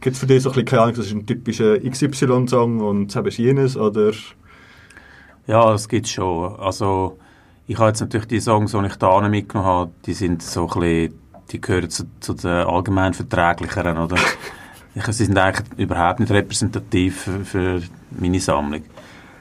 Gibt 0.01 0.15
es 0.15 0.21
für 0.21 0.27
dich 0.27 0.43
so 0.43 0.51
ein 0.51 0.53
bisschen, 0.53 0.67
keine 0.67 0.83
Ahnung, 0.83 0.95
das 0.95 1.07
ist 1.07 1.13
ein 1.13 1.27
typischer 1.27 1.79
XY-Song 1.81 2.81
und 2.81 3.15
das 3.15 3.27
ist 3.27 3.39
jenes, 3.39 3.77
oder? 3.77 4.13
Ja, 5.47 5.73
das 5.73 5.89
gibt 5.89 6.07
es 6.07 6.13
schon. 6.13 6.55
Also, 6.61 7.19
ich 7.67 7.79
habe 7.79 7.89
jetzt 7.89 8.01
natürlich 8.01 8.29
die 8.29 8.41
Songs, 8.41 8.73
die 8.73 8.87
ich 8.87 8.97
da 8.97 9.29
mitgenommen 9.29 9.69
habe, 9.69 9.91
die 10.07 10.15
sind 10.15 10.43
so 10.43 10.69
ein 10.69 10.81
bisschen, 10.81 11.15
die 11.51 11.61
gehören 11.61 11.91
zu, 11.91 12.05
zu 12.21 12.35
den 12.35 12.49
allgemein 12.67 13.15
verträglicheren, 13.15 13.99
oder? 13.99 14.17
Ich, 14.95 15.05
sie 15.07 15.25
sind 15.25 15.39
eigentlich 15.39 15.67
überhaupt 15.77 16.21
nicht 16.21 16.31
repräsentativ 16.31 17.23
für, 17.23 17.45
für 17.45 17.83
meine 18.11 18.41
Sammlung. 18.41 18.83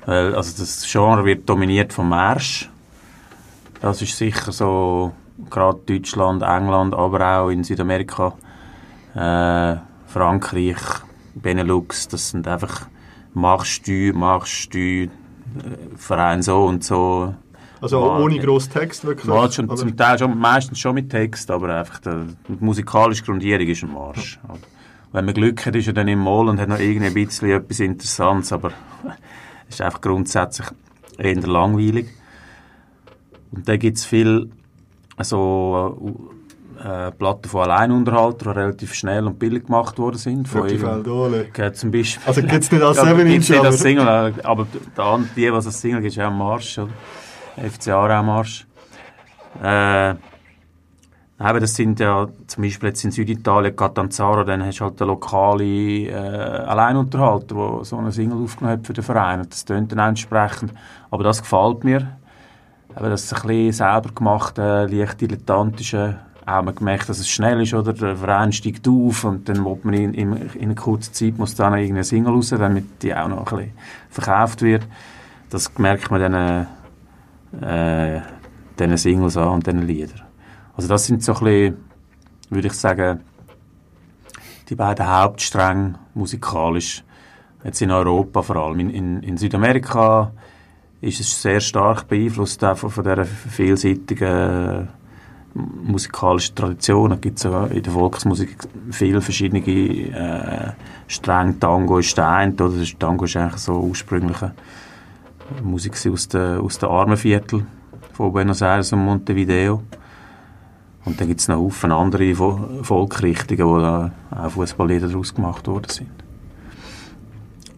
Weil, 0.05 0.33
also 0.35 0.57
das 0.57 0.87
Genre 0.89 1.25
wird 1.25 1.47
dominiert 1.49 1.93
vom 1.93 2.09
Marsch. 2.09 2.69
Das 3.81 4.01
ist 4.01 4.17
sicher 4.17 4.51
so, 4.51 5.11
gerade 5.49 5.79
Deutschland, 5.85 6.41
England, 6.41 6.93
aber 6.95 7.39
auch 7.39 7.49
in 7.49 7.63
Südamerika, 7.63 8.33
äh, 9.15 9.77
Frankreich, 10.07 10.77
Benelux, 11.35 12.07
das 12.07 12.29
sind 12.31 12.47
einfach 12.47 12.87
Marschsteuer, 13.33 14.13
Marschsteuer, 14.13 15.03
äh, 15.05 15.09
Verein 15.95 16.41
so 16.41 16.65
und 16.65 16.83
so. 16.83 17.35
Also 17.79 18.01
War- 18.01 18.19
ohne 18.21 18.39
grossen 18.39 18.73
Text 18.73 19.05
wirklich? 19.05 19.31
Ja, 19.31 19.51
schon, 19.51 19.75
zum 19.77 19.95
Teil 19.95 20.17
schon, 20.17 20.37
meistens 20.39 20.79
schon 20.79 20.95
mit 20.95 21.11
Text, 21.11 21.51
aber 21.51 21.75
einfach 21.75 21.99
der, 21.99 22.25
die 22.47 22.57
musikalische 22.59 23.23
Grundierung 23.23 23.67
ist 23.67 23.83
ein 23.83 23.93
Marsch. 23.93 24.39
oder? 24.49 24.57
Wenn 25.11 25.25
man 25.25 25.33
Glück 25.35 25.63
hat, 25.65 25.75
ist 25.75 25.87
er 25.87 25.93
dann 25.93 26.07
im 26.07 26.19
Moll 26.19 26.49
und 26.49 26.59
hat 26.59 26.67
noch 26.69 26.79
irgendwie 26.79 27.07
ein 27.07 27.13
bisschen 27.13 27.51
etwas 27.51 27.79
Interessantes, 27.79 28.51
aber 28.51 28.71
es 29.69 29.75
ist 29.75 29.81
einfach 29.81 30.01
grundsätzlich 30.01 30.67
eher 31.19 31.35
langweilig. 31.41 32.07
Und 33.51 33.67
dann 33.67 33.79
gibt 33.79 33.97
es 33.97 34.05
viel 34.05 34.49
also, 35.15 36.19
äh, 36.83 37.11
Platten 37.11 37.49
von 37.49 37.61
Alleinunterhaltern, 37.63 38.53
die 38.53 38.59
relativ 38.59 38.93
schnell 38.93 39.25
und 39.25 39.39
billig 39.39 39.65
gemacht 39.65 39.97
worden 39.97 40.17
sind. 40.17 40.47
Von. 40.47 40.67
Ja, 40.69 41.73
zum 41.73 41.91
Beispiel. 41.91 42.21
Also 42.27 42.41
gibt's 42.43 42.71
nicht 42.71 42.83
als 42.83 42.97
Ja, 42.97 43.05
7 43.05 43.17
gibt's 43.17 43.33
Inch, 43.33 43.49
nicht 43.49 43.65
als 43.65 43.75
aber- 43.75 43.77
Single, 43.77 44.07
äh, 44.07 44.33
aber 44.43 44.67
die, 45.35 45.51
was 45.51 45.65
als 45.65 45.81
Single 45.81 46.01
gibt, 46.01 46.11
ist 46.11 46.17
ja 46.17 46.27
ein 46.27 46.37
Marsch, 46.37 46.77
oder? 46.77 46.91
FC 47.57 47.87
Aarau 47.89 48.21
Marsch. 48.21 48.67
Äh, 49.63 50.11
eben, 50.11 51.59
das 51.59 51.73
sind 51.73 51.99
ja, 51.99 52.27
zum 52.45 52.63
Beispiel 52.63 52.89
jetzt 52.89 53.03
in 53.03 53.09
Süditalien, 53.11 53.75
Catanzaro, 53.75 54.43
dann 54.43 54.63
hast 54.63 54.79
du 54.79 54.83
halt 54.85 54.99
den 54.99 55.07
lokalen 55.07 56.05
äh, 56.07 56.11
Alleinunterhalter, 56.13 57.55
der 57.55 57.85
so 57.85 57.97
eine 57.97 58.11
Single 58.11 58.43
aufgenommen 58.43 58.77
hat 58.77 58.85
für 58.85 58.93
den 58.93 59.03
Verein. 59.03 59.39
Und 59.39 59.51
das 59.51 59.65
tönt 59.65 59.91
dann 59.91 59.99
auch 59.99 60.07
entsprechend. 60.09 60.71
Aber 61.09 61.23
das 61.23 61.41
gefällt 61.41 61.83
mir. 61.83 62.17
Eben, 62.97 63.09
das 63.09 63.31
ein 63.31 63.41
bisschen 63.41 63.71
selber 63.73 64.09
gemachte, 64.13 64.87
leicht 64.87 65.21
dilettantische, 65.21 66.19
auch 66.47 66.63
man 66.63 66.73
gemerkt, 66.73 67.09
dass 67.09 67.19
es 67.19 67.29
schnell 67.29 67.61
ist, 67.61 67.73
oder? 67.73 67.93
Der 67.93 68.15
Verein 68.15 68.51
steigt 68.51 68.87
auf 68.87 69.23
und 69.23 69.47
dann 69.49 69.63
will 69.65 69.77
man 69.83 69.93
in, 69.93 70.13
in, 70.13 70.33
in 70.53 70.63
einer 70.63 70.75
kurzen 70.75 71.13
Zeit 71.13 71.37
muss 71.37 71.55
dann 71.55 71.73
irgendeine 71.73 72.03
Single 72.03 72.33
raus, 72.33 72.49
damit 72.49 73.03
die 73.03 73.13
auch 73.13 73.27
noch 73.27 73.51
ein 73.51 73.57
bisschen 73.57 73.73
verkauft 74.09 74.61
wird. 74.61 74.87
Das 75.49 75.77
merkt 75.77 76.09
man 76.09 76.21
dann 76.21 76.67
äh, 77.61 78.21
diesen 78.79 78.97
Singles 78.97 79.37
an 79.37 79.49
und 79.49 79.67
diesen 79.67 79.85
Liedern. 79.85 80.21
Also 80.75 80.87
das 80.87 81.05
sind 81.05 81.23
so 81.23 81.33
ein 81.33 81.43
bisschen, 81.43 81.77
würde 82.49 82.67
ich 82.67 82.73
sagen, 82.73 83.19
die 84.69 84.75
beiden 84.75 85.07
Hauptstränge 85.07 85.95
musikalisch, 86.13 87.03
jetzt 87.63 87.81
in 87.81 87.91
Europa 87.91 88.41
vor 88.41 88.55
allem. 88.55 88.79
In, 88.79 88.89
in, 88.89 89.23
in 89.23 89.37
Südamerika 89.37 90.31
ist 91.01 91.19
es 91.19 91.41
sehr 91.41 91.59
stark 91.59 92.07
beeinflusst 92.07 92.61
von, 92.61 92.89
von 92.89 93.03
dieser 93.03 93.25
vielseitigen 93.25 94.27
äh, 94.27 94.85
musikalischen 95.83 96.55
Tradition. 96.55 97.11
Es 97.13 97.21
gibt 97.21 97.43
in 97.45 97.83
der 97.83 97.91
Volksmusik 97.93 98.57
viele 98.91 99.21
verschiedene 99.21 99.59
äh, 99.65 100.71
Stränge. 101.07 101.59
Tango 101.59 101.99
ist 101.99 102.17
der 102.17 102.29
eine, 102.29 102.53
oder? 102.53 102.71
Tango 102.99 103.25
ist 103.25 103.37
eigentlich 103.37 103.57
so 103.61 103.73
ursprüngliche 103.79 104.53
Musik 105.63 105.93
aus 106.11 106.27
den 106.27 106.59
aus 106.59 106.77
den 106.77 106.89
Armenviertel 106.89 107.65
von 108.13 108.33
Buenos 108.33 108.61
Aires 108.61 108.91
und 108.93 109.05
Montevideo. 109.05 109.83
Und 111.05 111.21
dann 111.21 111.27
gibt 111.27 111.39
es 111.39 111.47
noch 111.47 111.57
Haufen 111.57 111.91
andere 111.91 112.33
Vo- 112.33 112.83
Volkrichtungen, 112.83 113.65
wo 113.65 113.75
auch 114.35 114.49
Fußballlieder 114.49 115.07
daraus 115.07 115.33
gemacht 115.33 115.65
worden 115.67 115.89
sind. 115.89 116.09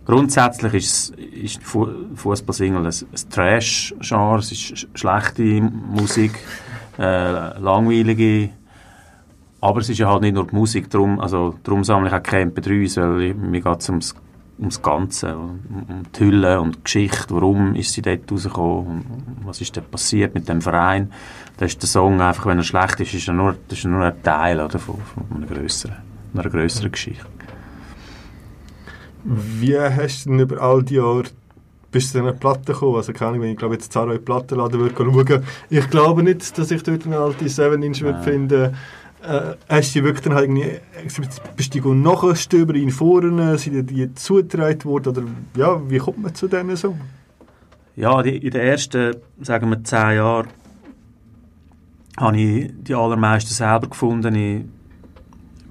Grundsätzlich 0.10 0.74
ist, 0.74 1.10
ist 1.12 1.62
Fu 1.64 1.88
Fußballsingle 2.16 2.80
ein, 2.80 2.88
ein 2.88 3.30
Trash-Genre, 3.30 4.40
es 4.40 4.52
ist 4.52 4.60
sch- 4.62 4.88
schlechte 4.96 5.44
Musik, 5.62 6.32
äh, 6.98 7.60
langweilige, 7.60 8.50
aber 9.62 9.82
es 9.82 9.90
ist 9.90 10.00
ja 10.00 10.10
halt 10.10 10.24
nicht 10.24 10.34
nur 10.34 10.48
die 10.48 10.56
Musik, 10.56 10.90
darum, 10.90 11.20
also, 11.20 11.60
darum 11.62 11.84
sammle 11.84 12.10
ich 12.10 12.16
auch 12.16 12.24
keine 12.24 12.50
MP3s, 12.50 12.98
weil 13.00 13.36
mir 13.36 13.62
geht 13.62 13.82
es 13.82 13.90
ums, 13.90 14.16
ums 14.58 14.82
Ganze, 14.82 15.38
um, 15.38 15.60
die 16.16 16.20
Hülle 16.20 16.60
und 16.60 16.78
die 16.78 16.84
Geschichte, 16.86 17.28
warum 17.30 17.76
ist 17.76 17.94
sie 17.94 18.02
dort 18.02 18.32
rausgekommen, 18.32 19.06
was 19.46 19.62
ist 19.62 19.78
dort 19.78 19.92
passiert 19.92 20.34
mit 20.34 20.50
dem 20.50 20.60
Verein. 20.62 21.12
Da 21.58 21.66
ist 21.66 21.80
der 21.84 21.88
Song 21.88 22.20
einfach, 22.20 22.48
wenn 22.48 22.58
er 22.58 22.64
schlecht 22.64 23.00
ist, 23.00 23.14
ist 23.14 23.28
er 23.28 23.36
nur, 23.36 23.56
ist 23.70 23.86
nur 23.86 24.04
ein 24.04 24.24
Teil 24.24 24.60
oder, 24.60 24.80
von, 24.80 24.96
von 24.96 25.38
einer 25.38 25.46
grösseren, 25.46 25.98
einer 26.34 26.50
grösseren 26.50 26.92
Geschichte. 26.92 27.28
Wie 29.24 29.78
hast 29.78 30.26
du 30.26 30.30
denn 30.30 30.40
über 30.40 30.62
all 30.62 30.84
die 30.84 30.96
Jahre 30.96 31.24
bist 31.92 32.14
du 32.14 32.20
zu 32.20 32.24
diesen 32.24 32.40
Platten 32.40 32.66
gekommen? 32.66 32.96
Also 32.96 33.14
keine 33.14 33.32
Ahnung, 33.32 33.42
wenn 33.42 33.52
ich 33.52 33.58
glaube 33.58 33.76
jetzt 33.76 33.94
den 33.94 34.24
Plattenladen 34.24 34.80
würde 34.80 34.96
schauen, 34.96 35.44
ich 35.70 35.90
glaube 35.90 36.24
nicht, 36.24 36.58
dass 36.58 36.72
ich 36.72 36.84
dort 36.84 37.06
eine 37.06 37.18
alte 37.18 37.46
7-Inch 37.46 38.02
würde 38.02 38.24
finden. 38.24 38.76
Äh, 39.22 39.56
hast 39.68 39.96
du 39.96 40.04
wirklich 40.04 40.24
dann 40.24 40.34
halt 40.34 40.50
irgendwie, 40.50 40.80
bist 41.58 41.76
du 41.76 41.94
nachstöbern 41.94 42.78
in 42.78 42.90
Foren, 42.90 43.58
sind 43.58 43.74
dir 43.74 43.84
die 43.84 44.14
zugetragen 44.16 44.86
worden 44.86 45.10
oder 45.10 45.24
ja, 45.58 45.90
wie 45.90 45.98
kommt 45.98 46.22
man 46.22 46.34
zu 46.34 46.48
diesen 46.48 46.76
so? 46.78 46.96
Ja, 47.98 48.24
die, 48.24 48.38
in 48.38 48.52
den 48.52 48.62
ersten, 48.62 49.18
sagen 49.42 49.70
wir, 49.70 49.84
zehn 49.84 50.16
Jahren 50.16 50.48
habe 52.18 52.38
ich 52.40 52.72
die 52.78 52.96
allermeisten 52.96 53.54
selber 53.54 53.90
gefunden 53.90 54.36
in 54.36 54.72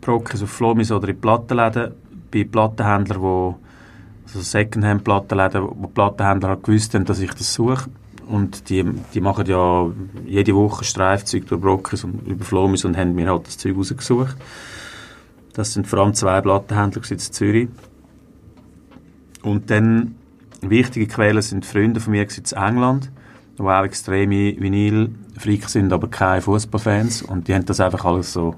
Brockes 0.03 0.42
auf 0.42 0.51
Flomis 0.51 0.92
oder 0.92 1.09
in 1.09 1.18
Plattenläden, 1.18 1.92
bei 2.30 2.44
Plattenhändlern, 2.44 3.20
wo 3.20 3.58
also 4.26 4.40
Secondhand-Plattenläden, 4.40 5.62
wo 5.62 5.88
Plattenhändler 5.88 6.50
halt 6.50 6.64
gewusst 6.64 6.94
haben, 6.94 7.04
dass 7.04 7.20
ich 7.20 7.32
das 7.32 7.54
suche. 7.54 7.88
Und 8.26 8.68
die, 8.68 8.84
die 9.14 9.20
machen 9.22 9.46
ja 9.46 9.90
jede 10.26 10.54
Woche 10.54 10.84
Streifzüge 10.84 11.46
durch 11.46 11.60
Brockes 11.60 12.04
und 12.04 12.26
über 12.26 12.44
Flomis 12.44 12.84
und 12.84 12.96
haben 12.96 13.14
mir 13.14 13.30
halt 13.30 13.46
das 13.46 13.56
Zeug 13.56 13.76
rausgesucht. 13.76 14.36
Das 15.54 15.72
sind 15.72 15.86
vor 15.86 16.00
allem 16.00 16.12
zwei 16.12 16.40
Plattenhändler 16.42 17.02
in 17.10 17.18
Zürich. 17.18 17.68
Und 19.42 19.70
dann 19.70 20.16
wichtige 20.60 21.06
Quellen 21.06 21.40
sind 21.40 21.64
Freunde 21.64 22.00
von 22.00 22.10
mir 22.10 22.22
in 22.22 22.56
England, 22.56 23.10
die 23.58 23.62
auch 23.62 23.84
extreme 23.84 24.54
Vinyl-Freaks 24.60 25.72
sind, 25.72 25.92
aber 25.92 26.08
keine 26.08 26.42
Fußballfans. 26.42 27.22
Und 27.22 27.48
die 27.48 27.54
haben 27.54 27.64
das 27.64 27.80
einfach 27.80 28.04
alles 28.04 28.32
so 28.34 28.56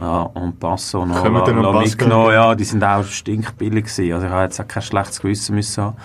ja, 0.00 0.30
en 0.34 0.52
passant 0.58 1.08
noch 1.08 1.22
Können 1.22 1.34
wir 1.34 1.40
la- 1.46 1.50
en 1.50 1.62
la- 1.62 1.80
mitgenommen. 1.80 2.32
Ja, 2.32 2.54
die 2.54 2.64
sind 2.64 2.82
auch 2.82 3.04
stinkbillig 3.04 3.84
gewesen. 3.86 4.12
Also 4.14 4.26
ich 4.26 4.32
habe 4.32 4.42
jetzt 4.44 4.60
auch 4.60 4.68
kein 4.68 4.82
schlechtes 4.82 5.20
Gewissen 5.20 5.54
müssen 5.54 5.84
haben. 5.84 5.96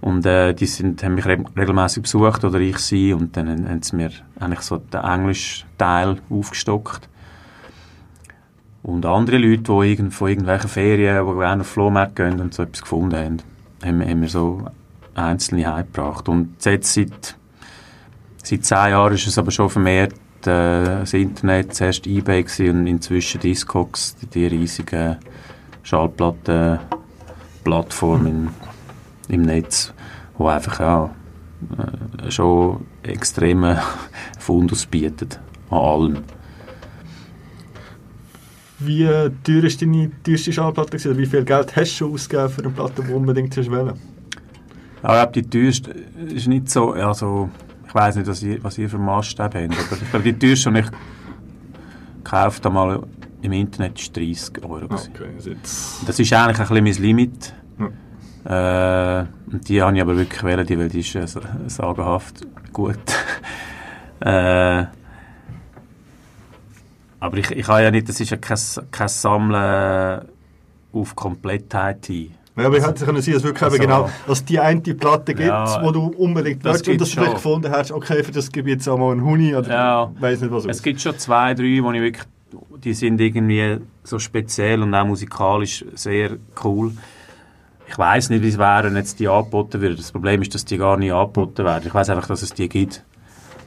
Und 0.00 0.24
äh, 0.26 0.54
die 0.54 0.66
sind, 0.66 1.02
haben 1.02 1.16
mich 1.16 1.26
re 1.26 1.36
regelmäßig 1.56 2.04
besucht, 2.04 2.44
oder 2.44 2.60
ich 2.60 2.78
sie, 2.78 3.12
und 3.12 3.36
dann 3.36 3.48
haben 3.48 3.68
haben 3.68 3.82
sie 3.82 3.96
mir 3.96 4.10
eigentlich 4.38 4.60
so 4.60 4.76
den 4.76 5.00
englischen 5.00 5.66
Teil 5.76 6.18
aufgestockt. 6.30 7.08
Und 8.84 9.04
andere 9.04 9.38
Leute, 9.38 9.62
die 9.64 9.90
irgend, 9.90 10.14
von 10.14 10.28
irgendwelchen 10.28 10.70
Ferien, 10.70 11.26
die 11.26 11.34
gerne 11.38 11.60
auf 11.62 11.66
Flohmarkt 11.66 12.16
gehen 12.16 12.40
und 12.40 12.54
so 12.54 12.62
etwas 12.62 12.80
gefunden 12.82 13.16
haben, 13.16 13.36
haben, 13.84 14.00
haben 14.08 14.20
mir 14.20 14.28
so 14.28 14.62
einzelne 15.14 15.66
heimgebracht. 15.74 16.28
Und 16.28 16.64
jetzt 16.64 16.94
seit, 16.94 17.36
seit 18.42 18.64
zehn 18.64 18.90
Jahren 18.90 19.14
ist 19.14 19.26
es 19.26 19.36
aber 19.36 19.50
schon 19.50 19.68
vermehrt 19.68 20.14
äh, 20.48 21.00
das 21.00 21.14
Internet, 21.14 21.74
zuerst 21.74 22.06
Ebay 22.06 22.44
und 22.70 22.86
inzwischen 22.86 23.40
Discogs, 23.40 24.14
die, 24.16 24.26
die 24.26 24.46
riesigen 24.46 25.16
Schallplatten-Plattformen 25.82 28.26
im, 28.26 28.50
im 29.28 29.42
Netz, 29.42 29.92
wo 30.36 30.46
einfach 30.48 30.80
ja, 30.80 31.10
äh, 31.78 32.30
schon 32.30 32.84
extreme 33.02 33.80
Fundus 34.38 34.84
bietet 34.86 35.40
an 35.70 35.78
allem. 35.78 36.18
Wie 38.80 39.08
teuer 39.44 39.64
ist 39.64 39.82
deine 39.82 40.12
teuerste 40.22 40.52
Schallplatte 40.52 40.98
gewesen? 40.98 41.18
Wie 41.18 41.26
viel 41.26 41.44
Geld 41.44 41.74
hast 41.74 41.90
du 41.92 41.96
schon 41.96 42.12
ausgegeben 42.12 42.48
für 42.48 42.62
eine 42.62 42.70
Platte, 42.70 43.02
die 43.02 43.08
du 43.08 43.16
unbedingt 43.16 43.56
hast 43.56 43.68
wollen? 43.70 43.94
Ja, 45.02 45.24
ich 45.24 45.32
glaube, 45.32 45.32
die 45.32 45.42
teuerste 45.42 45.90
ist 45.90 46.46
nicht 46.46 46.70
so, 46.70 46.92
also 46.92 47.50
ich 47.88 47.94
weiß 47.94 48.16
nicht, 48.16 48.26
was 48.28 48.42
ihr, 48.42 48.62
was 48.62 48.78
ihr 48.78 48.88
für 48.88 48.98
Maßstäbe 48.98 49.62
habt, 49.62 49.78
aber 49.92 50.02
ich 50.02 50.10
glaube, 50.10 50.32
die 50.32 50.38
teuerste, 50.38 50.70
die 50.72 50.80
ich 50.80 50.86
gekauft 52.22 52.64
habe, 52.64 52.74
mal 52.74 53.02
im 53.42 53.52
Internet, 53.52 53.98
ist 54.00 54.16
30 54.16 54.62
Euro. 54.64 54.84
Okay. 54.84 55.56
Das 56.06 56.18
ist 56.18 56.32
eigentlich 56.32 56.60
ein 56.60 56.84
bisschen 56.84 56.84
mein 56.84 57.02
Limit. 57.02 57.54
Äh, 58.44 59.24
und 59.52 59.68
die 59.68 59.82
habe 59.82 59.94
ich 59.96 60.02
aber 60.02 60.16
wirklich 60.16 60.42
wählen, 60.42 60.66
die, 60.66 60.78
weil 60.78 60.88
die 60.88 61.00
ist 61.00 61.14
äh, 61.16 61.26
sa- 61.26 61.40
sagenhaft 61.66 62.46
gut. 62.72 62.98
äh, 64.20 64.84
aber 67.20 67.36
ich, 67.36 67.50
ich 67.50 67.66
habe 67.68 67.82
ja 67.82 67.90
nicht, 67.90 68.08
das 68.08 68.20
ist 68.20 68.30
ja 68.30 68.36
kein, 68.36 68.58
kein 68.90 69.08
Sammeln 69.08 70.22
auf 70.92 71.16
Komplettheit 71.16 72.06
hin. 72.06 72.32
Ja, 72.58 72.66
aber 72.66 72.76
ich 72.78 72.86
hätte 72.86 73.04
können 73.04 73.22
sein, 73.22 73.34
dass 73.34 73.42
wirklich 73.44 73.62
Also- 73.62 73.78
genau, 73.78 74.10
dass 74.26 74.44
die 74.44 74.58
eine 74.58 74.80
Platte 74.80 75.34
gibt, 75.34 75.48
Ja, 75.48 75.82
wo 75.82 75.90
du 75.90 76.06
unbedingt 76.06 76.64
das 76.64 76.74
willst 76.76 76.88
und 76.88 77.00
dass 77.00 77.08
du 77.10 77.14
vielleicht 77.16 77.34
gefunden 77.34 77.70
hast, 77.70 77.92
okay, 77.92 78.22
für 78.24 78.32
das 78.32 78.50
gebe 78.52 78.68
ich 78.70 78.74
jetzt 78.76 78.88
auch 78.88 78.98
mal 78.98 79.12
einen 79.12 79.24
Huni 79.24 79.54
oder 79.54 79.68
Ja. 79.70 80.10
weiß 80.18 80.40
nicht 80.40 80.50
was. 80.52 80.64
Es 80.64 80.78
aus. 80.78 80.82
gibt 80.82 81.00
schon 81.00 81.18
zwei, 81.18 81.54
drei, 81.54 81.78
wo 81.82 81.92
ich 81.92 82.00
wirklich, 82.00 82.24
die 82.84 82.94
sind 82.94 83.20
irgendwie 83.20 83.78
so 84.04 84.18
speziell 84.18 84.82
und 84.82 84.94
auch 84.94 85.06
musikalisch 85.06 85.84
sehr 85.94 86.32
cool. 86.64 86.92
Ich 87.86 87.96
weiß 87.96 88.30
nicht, 88.30 88.42
wie 88.42 88.48
es 88.48 88.58
wäre, 88.58 88.84
wenn 88.84 88.96
jetzt 88.96 89.18
die 89.18 89.28
angeboten 89.28 89.80
würden. 89.80 89.96
Das 89.96 90.12
Problem 90.12 90.42
ist, 90.42 90.54
dass 90.54 90.64
die 90.64 90.76
gar 90.76 90.96
nicht 90.98 91.12
angeboten 91.12 91.64
werden. 91.64 91.84
Ich 91.86 91.94
weiß 91.94 92.10
einfach, 92.10 92.26
dass 92.28 92.42
es 92.42 92.52
die 92.52 92.68
gibt, 92.68 93.02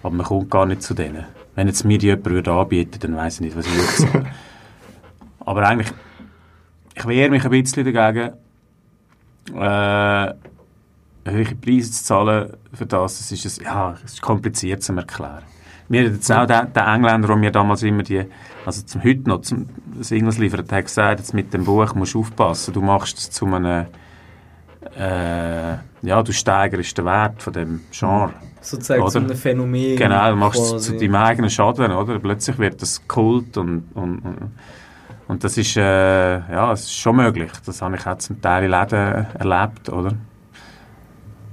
aber 0.03 0.13
man 0.15 0.25
kommt 0.25 0.51
gar 0.51 0.65
nicht 0.65 0.83
zu 0.83 0.93
denen. 0.93 1.23
Wenn 1.55 1.67
jetzt 1.67 1.83
mir 1.85 1.97
die 1.97 2.05
jemand 2.07 2.25
würde 2.29 2.51
anbieten, 2.51 2.99
dann 3.01 3.15
weiß 3.15 3.35
ich 3.35 3.41
nicht, 3.41 3.57
was 3.57 3.65
ich 3.65 3.73
würde 3.75 4.11
sagen. 4.11 4.27
aber 5.39 5.67
eigentlich, 5.67 5.91
ich 6.95 7.07
wehre 7.07 7.29
mich 7.29 7.43
ein 7.43 7.49
bisschen 7.51 7.91
dagegen, 7.91 8.33
äh, 9.55 10.33
höhere 11.25 11.55
Preise 11.55 11.91
zu 11.91 12.03
zahlen 12.03 12.53
für 12.73 12.85
das, 12.85 13.17
das 13.17 13.31
ist, 13.31 13.59
ein, 13.59 13.65
ja, 13.65 13.95
es 14.03 14.13
ist 14.13 14.21
kompliziert 14.21 14.83
zu 14.83 14.93
erklären. 14.93 15.43
Mir 15.89 16.05
hat 16.05 16.13
jetzt 16.13 16.31
auch 16.31 16.45
der, 16.45 16.65
der 16.65 16.87
Engländer, 16.87 17.27
der 17.27 17.35
mir 17.35 17.51
damals 17.51 17.83
immer 17.83 18.03
die, 18.03 18.23
also 18.65 18.81
zum 18.83 19.03
heute 19.03 19.27
noch 19.27 19.41
zum 19.41 19.67
Singles 19.99 20.37
liefert, 20.37 20.71
hat 20.71 20.85
gesagt, 20.85 21.19
jetzt 21.19 21.33
mit 21.33 21.53
dem 21.53 21.65
Buch 21.65 21.93
musst 21.95 22.13
du 22.13 22.21
aufpassen, 22.21 22.73
du 22.73 22.81
machst 22.81 23.17
es 23.17 23.29
zu 23.29 23.45
einem, 23.45 23.87
äh, 24.97 25.71
ja, 26.01 26.23
du 26.23 26.31
steigerst 26.31 26.97
den 26.97 27.05
Wert 27.05 27.43
von 27.43 27.53
dem 27.53 27.81
Genre. 27.91 28.33
Sozusagen 28.61 29.07
zu 29.09 29.17
Oder? 29.17 29.27
einem 29.27 29.37
Phänomen. 29.37 29.97
Genau, 29.97 30.29
du 30.29 30.35
machst 30.35 30.61
es 30.61 30.71
quasi. 30.71 30.91
zu 30.91 30.97
deinem 30.97 31.15
eigenen 31.15 31.49
Schaden, 31.49 31.91
oder? 31.91 32.19
Plötzlich 32.19 32.57
wird 32.57 32.81
das 32.81 33.05
Kult 33.07 33.57
und, 33.57 33.83
und, 33.93 34.19
und, 34.19 34.51
und 35.31 35.45
das 35.45 35.57
ist, 35.57 35.77
äh, 35.77 36.39
ja, 36.39 36.73
es 36.73 36.81
ist 36.81 36.93
schon 36.93 37.15
möglich. 37.15 37.49
Das 37.65 37.81
habe 37.81 37.95
ich 37.95 38.05
auch 38.05 38.17
zum 38.17 38.41
Teil 38.41 38.65
in 38.65 38.71
Läden 38.71 39.27
erlebt, 39.39 39.87
oder? 39.87 40.11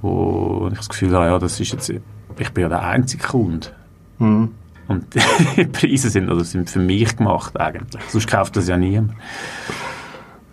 Wo 0.01 0.67
ich 0.69 0.77
das 0.77 0.89
Gefühl 0.89 1.13
habe, 1.15 1.27
ja, 1.27 1.39
das 1.39 1.57
ist 1.61 1.71
jetzt, 1.71 1.89
ich 1.89 2.49
bin 2.51 2.61
ja 2.61 2.67
der 2.67 2.83
einzige 2.83 3.25
Kunde. 3.25 3.67
Mhm. 4.17 4.51
Und 4.89 5.05
die 5.55 5.63
Preise 5.63 6.09
sind, 6.09 6.29
also 6.29 6.43
sind 6.43 6.69
für 6.69 6.79
mich 6.79 7.15
gemacht 7.15 7.57
eigentlich. 7.57 8.03
Sonst 8.09 8.27
kauft 8.27 8.57
das 8.57 8.67
ja 8.67 8.75
niemand. 8.75 9.13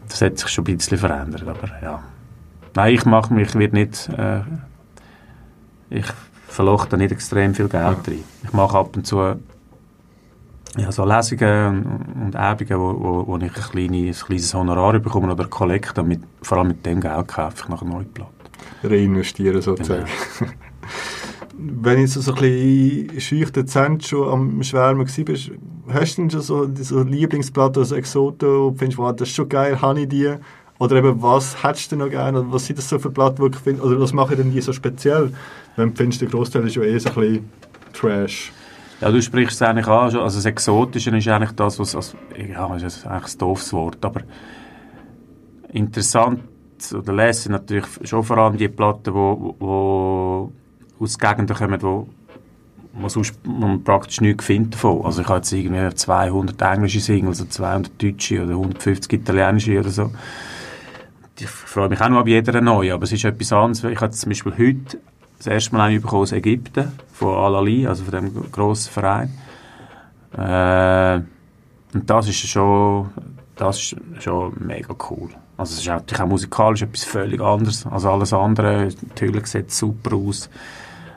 Das 0.09 0.23
hat 0.23 0.39
sich 0.39 0.47
schon 0.47 0.65
ein 0.65 0.77
bisschen 0.77 0.97
verändert, 0.97 1.48
aber 1.48 1.82
ja. 1.82 2.05
Nein, 2.77 2.94
ich 2.94 3.07
mache 3.07 3.35
mich, 3.35 3.48
ich 3.48 3.55
werde 3.57 3.74
nicht, 3.74 4.09
äh, 4.11 4.43
ich 5.90 6.07
verloche 6.47 6.89
da 6.90 6.97
nicht 6.97 7.11
extrem 7.11 7.57
viel 7.57 7.69
Geld 7.69 8.07
rein. 8.07 8.23
Ich 8.44 8.53
mache 8.53 8.78
ab 8.78 8.94
und 8.94 9.05
zu 9.05 9.35
ja, 10.77 10.93
so 10.93 11.05
Lesungen 11.05 11.86
und, 12.24 12.35
und 12.35 12.61
Übungen, 12.61 12.81
wo, 12.81 13.01
wo, 13.01 13.27
wo 13.27 13.36
ich 13.39 13.44
ein, 13.44 13.51
kleine, 13.51 14.09
ein 14.09 14.12
kleines 14.12 14.55
Honorar 14.55 14.98
bekomme 14.98 15.32
oder 15.32 15.47
Kollekte. 15.47 16.03
Mit, 16.03 16.23
vor 16.43 16.59
allem 16.59 16.69
mit 16.69 16.85
dem 16.85 17.01
Geld 17.01 17.28
kaufe 17.28 17.57
ich 17.62 17.69
noch 17.69 17.82
eine 17.82 17.90
neue 17.90 18.05
Platte. 18.05 18.32
Reinvestieren 18.82 19.62
sozusagen. 19.62 20.07
Wenn 21.59 22.05
ich 22.05 22.12
so, 22.12 22.20
so 22.20 22.35
ein 22.35 22.40
bisschen 22.40 23.20
schüch 23.20 23.51
dezent 23.51 24.07
schon 24.07 24.28
am 24.28 24.62
Schwärmen 24.62 25.07
war, 25.07 25.24
bist, 25.24 25.51
hast 25.89 26.19
du 26.19 26.23
denn 26.23 26.31
schon 26.31 26.40
so, 26.43 26.69
so 26.74 27.03
Lieblingsplatte, 27.03 27.81
also 27.81 27.94
Exoten, 27.94 28.48
wo 28.48 28.70
du 28.70 28.77
findest, 28.77 28.98
wow, 28.98 29.16
das 29.16 29.28
ist 29.28 29.35
schon 29.35 29.48
geil, 29.48 29.81
habe 29.81 30.01
ich 30.01 30.09
die? 30.09 30.35
Oder 30.78 30.97
eben, 30.97 31.23
was 31.23 31.62
hättest 31.62 31.93
du 31.93 31.97
noch 31.97 32.11
gerne? 32.11 32.40
Oder 32.40 32.53
was 32.53 32.66
sind 32.66 32.78
das 32.78 32.89
so 32.89 32.98
für 32.98 33.11
Platten, 33.11 33.43
die 33.43 33.51
du 33.51 33.59
findest? 33.59 33.86
Oder 33.86 33.98
was 33.98 34.12
machen 34.12 34.36
denn 34.36 34.53
die 34.53 34.61
so 34.61 34.74
speziell? 34.74 35.32
Wenn 35.77 35.90
du 35.90 35.97
findest, 35.97 36.20
der 36.20 36.28
Großteil 36.28 36.66
ist 36.66 36.77
ja 36.77 36.82
eh 36.82 36.98
so 36.98 37.09
ein 37.09 37.15
bisschen 37.15 37.51
Trash. 37.94 38.53
Ja, 39.01 39.10
du 39.10 39.20
sprichst 39.20 39.56
es 39.56 39.62
eigentlich 39.62 39.86
an. 39.89 40.05
Also 40.05 40.20
das 40.20 40.44
Exotische 40.44 41.14
ist 41.16 41.28
eigentlich 41.28 41.52
das, 41.52 41.78
was... 41.78 41.94
Also, 41.94 42.16
ja, 42.36 42.74
ist 42.77 43.06
eigentlich 43.06 43.35
ein 43.35 43.39
doofes 43.39 43.73
Wort, 43.73 44.05
aber 44.05 44.23
interessant 45.73 46.40
oder 46.94 47.12
lesen 47.12 47.52
natürlich 47.52 47.86
schon 48.05 48.23
vor 48.23 48.39
allem 48.39 48.56
die 48.56 48.68
Platten, 48.68 49.14
wo, 49.14 49.55
wo 49.59 50.52
aus 50.98 51.18
Gegenden 51.18 51.56
kommen, 51.56 51.82
wo, 51.82 52.09
wo, 52.94 53.09
sonst, 53.09 53.39
man 53.47 53.82
praktisch 53.85 54.20
nichts 54.20 54.44
findet 54.44 54.74
davon. 54.74 55.05
Also 55.05 55.23
ich 55.23 55.28
habe 55.28 55.39
jetzt 55.39 55.52
irgendwie 55.52 55.94
200 55.94 56.60
englische 56.62 57.01
Singles 57.01 57.40
oder 57.40 57.51
200 57.51 58.02
deutsche 58.02 58.43
oder 58.43 58.52
150 58.52 59.12
italienische 59.12 59.78
oder 59.78 59.90
so. 59.90 60.10
Ich 61.39 61.48
freue 61.48 61.90
mich 61.90 62.01
auch 62.01 62.09
noch 62.09 62.20
ab 62.20 62.28
jeder 62.28 62.60
neue, 62.62 62.94
aber 62.94 63.05
es 63.05 63.12
ist 63.12 63.24
etwas 63.24 63.52
anderes. 63.52 63.85
Ich 63.85 64.01
habe 64.01 64.12
zum 64.12 64.31
Beispiel 64.31 64.52
heute 64.52 64.98
das 65.38 65.46
erste 65.46 65.74
Mal 65.74 65.88
einen 65.88 66.02
bekommen 66.02 66.22
aus 66.22 66.32
Ägypten, 66.32 66.92
von 67.12 67.36
Al-Ali, 67.36 67.86
also 67.86 68.04
von 68.04 68.12
dem 68.12 68.50
grossen 68.52 68.90
Verein. 68.90 69.32
Äh, 70.36 71.22
und 71.94 72.10
das 72.10 72.28
ist 72.28 72.36
schon, 72.46 73.10
das 73.56 73.78
ist 73.78 73.96
schon 74.22 74.52
mega 74.58 74.94
cool. 75.10 75.30
Also 75.56 75.72
es 75.72 75.80
ist 75.80 75.86
natürlich 75.86 76.22
auch 76.22 76.26
musikalisch 76.26 76.82
etwas 76.82 77.04
völlig 77.04 77.40
anderes 77.40 77.86
als 77.86 78.04
alles 78.04 78.32
andere. 78.32 78.88
Die 79.18 79.24
Hülle 79.24 79.46
sieht 79.46 79.70
super 79.72 80.14
aus. 80.16 80.50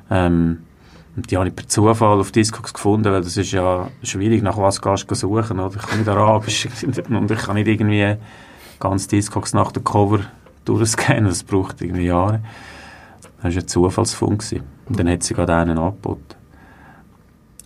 Ähm, 0.10 0.60
und 1.16 1.30
die 1.30 1.36
habe 1.36 1.50
ich 1.50 1.56
per 1.56 1.68
Zufall 1.68 2.20
auf 2.20 2.32
Discogs 2.32 2.74
gefunden, 2.74 3.12
weil 3.12 3.22
das 3.22 3.36
ist 3.36 3.52
ja 3.52 3.90
schwierig, 4.04 4.42
nach 4.42 4.58
was 4.58 4.82
gehst 4.82 5.12
du 5.12 5.16
suchen. 5.16 5.60
Oder? 5.60 5.76
Ich 5.76 5.86
kann 5.86 6.00
nicht 6.00 6.08
Arabisch 6.08 6.68
und 7.10 7.32
ich 7.32 7.40
kann 7.40 7.56
nicht 7.56 7.68
irgendwie 7.68 8.16
ganz 8.80 9.08
Discogs 9.08 9.54
nach 9.54 9.74
dem 9.74 9.84
Cover 9.84 10.20
durchscannen. 10.64 11.26
Das 11.26 11.44
braucht 11.44 11.82
irgendwie 11.82 12.06
Jahre. 12.06 12.40
Das 13.42 13.56
war 13.56 13.62
ein 13.62 13.68
Zufallsfund. 13.68 14.40
gewesen. 14.40 14.64
Und 14.88 15.00
dann 15.00 15.10
hat 15.10 15.24
sie 15.24 15.34
gerade 15.34 15.56
einen 15.56 15.78
angeboten. 15.78 16.36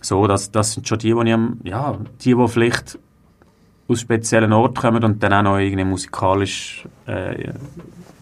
So, 0.00 0.26
das, 0.26 0.50
das 0.50 0.72
sind 0.72 0.86
schon 0.86 0.98
die, 0.98 1.12
die 1.14 1.20
ich 1.28 1.32
am, 1.32 1.58
ja, 1.64 1.98
die, 2.20 2.34
die 2.34 2.48
vielleicht 2.48 2.98
aus 3.88 4.00
speziellen 4.00 4.52
Orten 4.52 4.74
kommen 4.74 5.02
und 5.04 5.22
dann 5.22 5.32
auch 5.32 5.42
noch 5.42 5.58
irgendwie 5.58 5.84
musikalisch 5.84 6.86
äh, 7.06 7.52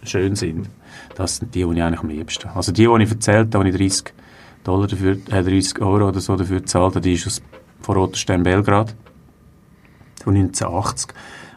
schön 0.04 0.36
sind. 0.36 0.68
Das 1.16 1.36
sind 1.36 1.54
die, 1.54 1.64
die 1.64 1.72
ich 1.74 1.82
eigentlich 1.82 2.00
am 2.00 2.08
liebsten. 2.08 2.48
Also 2.48 2.72
die, 2.72 2.86
die 2.86 3.02
ich 3.02 3.10
erzählt 3.10 3.54
habe, 3.54 3.64
die 3.64 3.70
ich 3.70 3.76
30 3.76 4.14
Dollar 4.64 4.86
dafür, 4.86 5.12
äh, 5.12 5.42
30 5.42 5.80
Euro 5.80 6.08
oder 6.08 6.20
so 6.20 6.36
dafür 6.36 6.60
gezahlt 6.60 6.94
habe, 6.94 7.00
die 7.00 7.14
ist 7.14 7.26
aus, 7.26 7.42
von 7.80 7.96
Roterstein 7.96 8.44
Belgrad 8.44 8.94
von 10.22 10.36
1980 10.36 11.10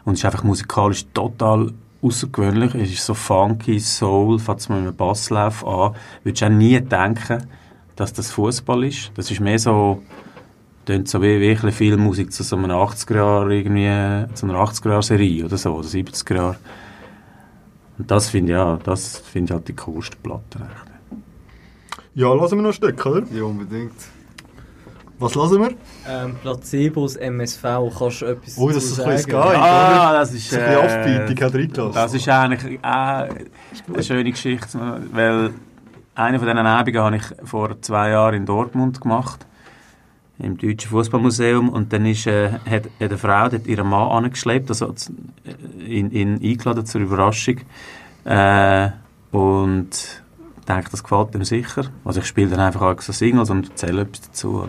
und 0.04 0.14
ist 0.14 0.24
einfach 0.24 0.42
musikalisch 0.42 1.06
total 1.14 1.72
außergewöhnlich. 2.02 2.74
Es 2.74 2.92
ist 2.92 3.06
so 3.06 3.14
funky, 3.14 3.80
Soul, 3.80 4.38
fängt 4.38 4.60
es 4.60 4.68
mit 4.68 4.78
einem 4.78 4.94
Basslauf 4.94 5.66
an. 5.66 5.94
Würdest 6.22 6.44
auch 6.44 6.48
nie 6.48 6.80
denken, 6.80 7.46
dass 7.96 8.12
das 8.12 8.30
Fußball 8.30 8.84
ist. 8.84 9.12
Das 9.14 9.30
ist 9.30 9.40
mehr 9.40 9.58
so, 9.58 10.02
tönt 10.84 11.08
so 11.08 11.20
wie 11.22 11.40
wirklich 11.40 11.74
viel 11.74 11.96
Musik 11.96 12.32
zu 12.32 12.42
so 12.42 12.56
einer 12.56 12.74
80er 12.74 13.16
Jahr 13.16 13.50
irgendwie, 13.50 14.34
zu 14.34 14.46
einer 14.46 14.58
80er 14.58 14.90
Jahr 14.90 15.02
Serie 15.02 15.44
oder 15.44 15.56
so, 15.56 15.74
oder 15.74 15.88
70er 15.88 16.34
Jahre. 16.34 16.56
Und 17.98 18.10
das 18.10 18.28
finde 18.28 18.52
ich, 18.52 18.56
ja, 18.56 18.78
das 18.84 19.18
finde 19.18 19.52
ich 19.52 19.54
halt 19.54 19.68
die 19.68 19.76
coolste 19.76 20.16
Platte. 20.22 20.68
Ja, 22.14 22.32
lassen 22.32 22.56
wir 22.56 22.62
noch 22.62 22.70
ein 22.70 22.74
Stück, 22.74 23.04
oder? 23.06 23.26
Ja, 23.32 23.44
unbedingt. 23.44 23.94
Was 25.18 25.34
lassen 25.34 25.60
wir? 25.60 25.70
Ähm, 26.06 26.36
Placebos 26.42 27.16
MSV, 27.16 27.62
kannst 27.98 28.20
du 28.20 28.26
etwas 28.26 28.58
Oh, 28.58 28.68
das 28.70 28.84
ist 28.84 29.00
ein 29.00 29.10
bisschen. 29.10 29.32
Ah, 29.34 30.12
das 30.12 30.34
ist, 30.34 30.50
So 30.50 30.56
ein 30.56 30.62
bisschen 30.66 30.84
Offbeat, 30.84 31.30
ich. 31.30 31.36
Das 31.94 32.14
ist 32.14 32.28
eigentlich 32.28 32.78
auch 32.82 33.28
eine 33.94 34.02
schöne 34.02 34.30
Geschichte, 34.30 34.78
weil 35.12 35.50
eine 36.14 36.38
von 36.38 36.46
diesen 36.48 36.58
Abenden 36.66 37.02
habe 37.02 37.16
ich 37.16 37.22
vor 37.44 37.80
zwei 37.80 38.10
Jahren 38.10 38.34
in 38.34 38.46
Dortmund 38.46 39.00
gemacht, 39.00 39.46
im 40.38 40.58
Deutschen 40.58 40.90
Fußballmuseum, 40.90 41.70
und 41.70 41.92
dann 41.94 42.04
ist, 42.04 42.26
äh, 42.26 42.50
hat, 42.52 42.84
hat 42.84 42.90
eine 43.00 43.16
Frau 43.18 43.48
dort 43.48 43.66
ihren 43.66 43.88
Mann 43.88 44.24
angeschleppt, 44.24 44.68
also 44.68 44.92
z- 44.92 45.12
in, 45.78 46.10
in 46.10 46.34
eingeladen 46.42 46.84
zur 46.84 47.00
Überraschung, 47.00 47.56
äh, 48.24 48.90
und 49.30 49.88
ich 50.58 50.64
denke, 50.66 50.90
das 50.90 51.02
gefällt 51.02 51.34
ihm 51.34 51.44
sicher. 51.44 51.84
Also 52.04 52.20
ich 52.20 52.26
spiele 52.26 52.50
dann 52.50 52.60
einfach 52.60 52.82
auch 52.82 53.00
so 53.00 53.12
Singles 53.12 53.48
und 53.50 53.70
erzähle 53.70 54.02
etwas 54.02 54.20
dazu. 54.22 54.68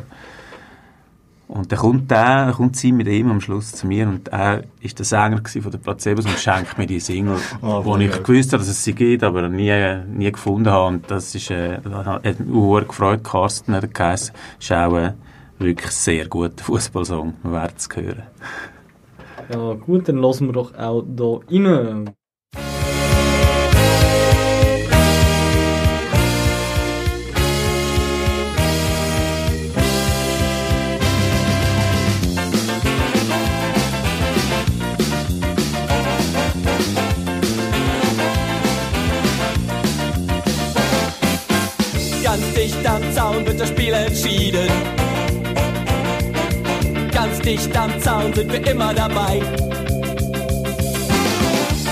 Und 1.47 1.71
dann 1.71 1.79
kommt 1.79 2.11
der, 2.11 2.53
kommt 2.55 2.75
sie 2.75 2.91
mit 2.91 3.07
ihm 3.07 3.31
am 3.31 3.39
Schluss 3.39 3.71
zu 3.71 3.87
mir 3.87 4.07
und 4.07 4.27
er 4.27 4.63
ist 4.81 4.99
der 4.99 5.05
Sänger 5.05 5.41
von 5.45 5.71
den 5.71 5.79
Placebos 5.79 6.25
und 6.25 6.37
schenkt 6.37 6.77
mir 6.77 6.87
die 6.87 6.99
Single, 6.99 7.37
Ah, 7.61 7.79
wo 7.83 7.95
ich 7.97 8.11
gewusst 8.23 8.51
habe, 8.51 8.61
dass 8.61 8.67
es 8.67 8.83
sie 8.83 8.93
gibt, 8.93 9.23
aber 9.23 9.47
nie, 9.47 9.71
nie 10.13 10.31
gefunden 10.31 10.69
habe. 10.69 10.87
Und 10.87 11.09
das 11.09 11.33
ist, 11.35 11.49
äh, 11.49 11.79
hat 11.83 12.23
mich 12.23 12.37
sehr 12.37 12.81
gefreut. 12.81 13.23
Carsten 13.23 13.73
hat 13.73 13.83
er 13.83 13.89
geheißen. 13.89 14.35
Ist 14.59 14.71
auch 14.73 14.93
ein 14.93 15.13
wirklich 15.57 15.91
sehr 15.91 16.27
guter 16.27 16.63
Fußballsong. 16.63 17.35
Man 17.43 17.53
wird 17.53 17.77
es 17.77 17.87
hören. 17.95 18.23
Ja 19.49 19.73
gut, 19.73 20.09
dann 20.09 20.17
lassen 20.17 20.47
wir 20.47 20.53
doch 20.53 20.77
auch 20.77 21.03
da 21.07 21.39
rein. 21.49 22.09
Zaun 43.37 43.45
wird 43.45 43.59
das 43.59 43.69
Spiel 43.69 43.93
entschieden. 43.93 44.67
Ganz 47.11 47.39
dicht 47.39 47.77
am 47.77 48.01
Zaun 48.01 48.33
sind 48.33 48.51
wir 48.51 48.65
immer 48.65 48.93
dabei. 48.95 49.39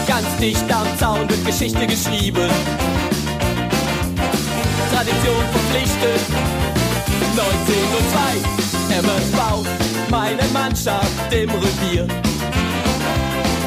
Ganz 0.08 0.38
dicht 0.40 0.74
am 0.74 0.88
Zaun 0.98 1.30
wird 1.30 1.46
Geschichte 1.46 1.86
geschrieben. 1.86 2.50
Tradition 4.92 5.46
verpflichtet. 5.52 6.22
1902, 8.90 9.04
MSV, 9.04 9.68
meine 10.10 10.48
Mannschaft 10.52 11.32
im 11.32 11.50
Revier. 11.52 12.08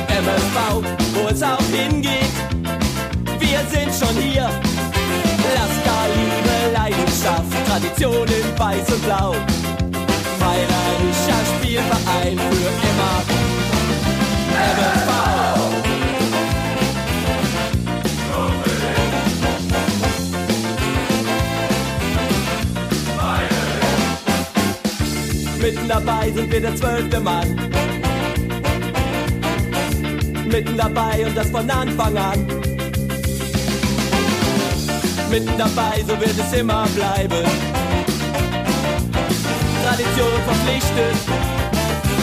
MSV, 0.08 0.82
wo 1.14 1.28
es 1.28 1.42
auch 1.44 1.62
hingeht, 1.70 2.34
wir 3.38 3.60
sind 3.70 3.92
schon 3.94 4.16
hier. 4.20 4.50
Lasst 5.54 5.97
Leidenschaft, 6.88 7.52
Tradition 7.66 8.26
in 8.28 8.58
Weiß 8.58 8.90
und 8.90 9.04
Blau. 9.04 9.34
Meilerischer 10.40 11.44
Spielverein 11.58 12.38
für 12.38 12.70
immer. 12.88 13.16
MSV. 14.54 15.10
Mitten 25.60 25.88
dabei 25.88 26.30
sind 26.30 26.50
wir 26.50 26.60
der 26.60 26.76
zwölfte 26.76 27.20
Mann. 27.20 27.54
Mitten 30.50 30.76
dabei 30.78 31.26
und 31.26 31.36
das 31.36 31.50
von 31.50 31.68
Anfang 31.68 32.16
an. 32.16 32.67
Mitten 35.30 35.58
dabei, 35.58 36.02
so 36.06 36.18
wird 36.18 36.38
es 36.38 36.58
immer 36.58 36.86
bleiben. 36.94 37.44
Tradition 39.84 40.32
verpflichtet. 40.46 41.16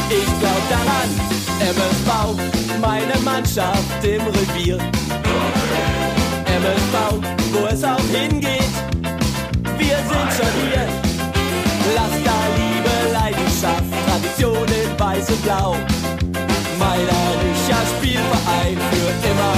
Ich 0.09 0.39
glaub 0.39 0.69
daran, 0.69 1.09
MSV, 1.59 2.09
meine 2.81 3.17
Mannschaft 3.23 4.03
im 4.03 4.21
Revier. 4.21 4.77
MSV, 6.47 7.21
wo 7.53 7.67
es 7.67 7.83
auch 7.83 7.99
hingeht, 8.11 8.73
wir 9.77 9.97
sind 9.97 10.31
schon 10.35 10.53
hier. 10.63 10.87
Lass 11.93 12.23
da 12.23 12.37
Liebe, 12.57 13.13
Leidenschaft, 13.13 13.83
Tradition 14.07 14.67
in 14.67 14.99
Weiß 14.99 15.29
und 15.29 15.43
Blau. 15.43 15.75
Meilerischer 16.79 17.83
Spielverein 17.97 18.77
für 18.89 19.27
immer. 19.29 19.53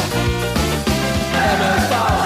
MSV, 1.37 2.16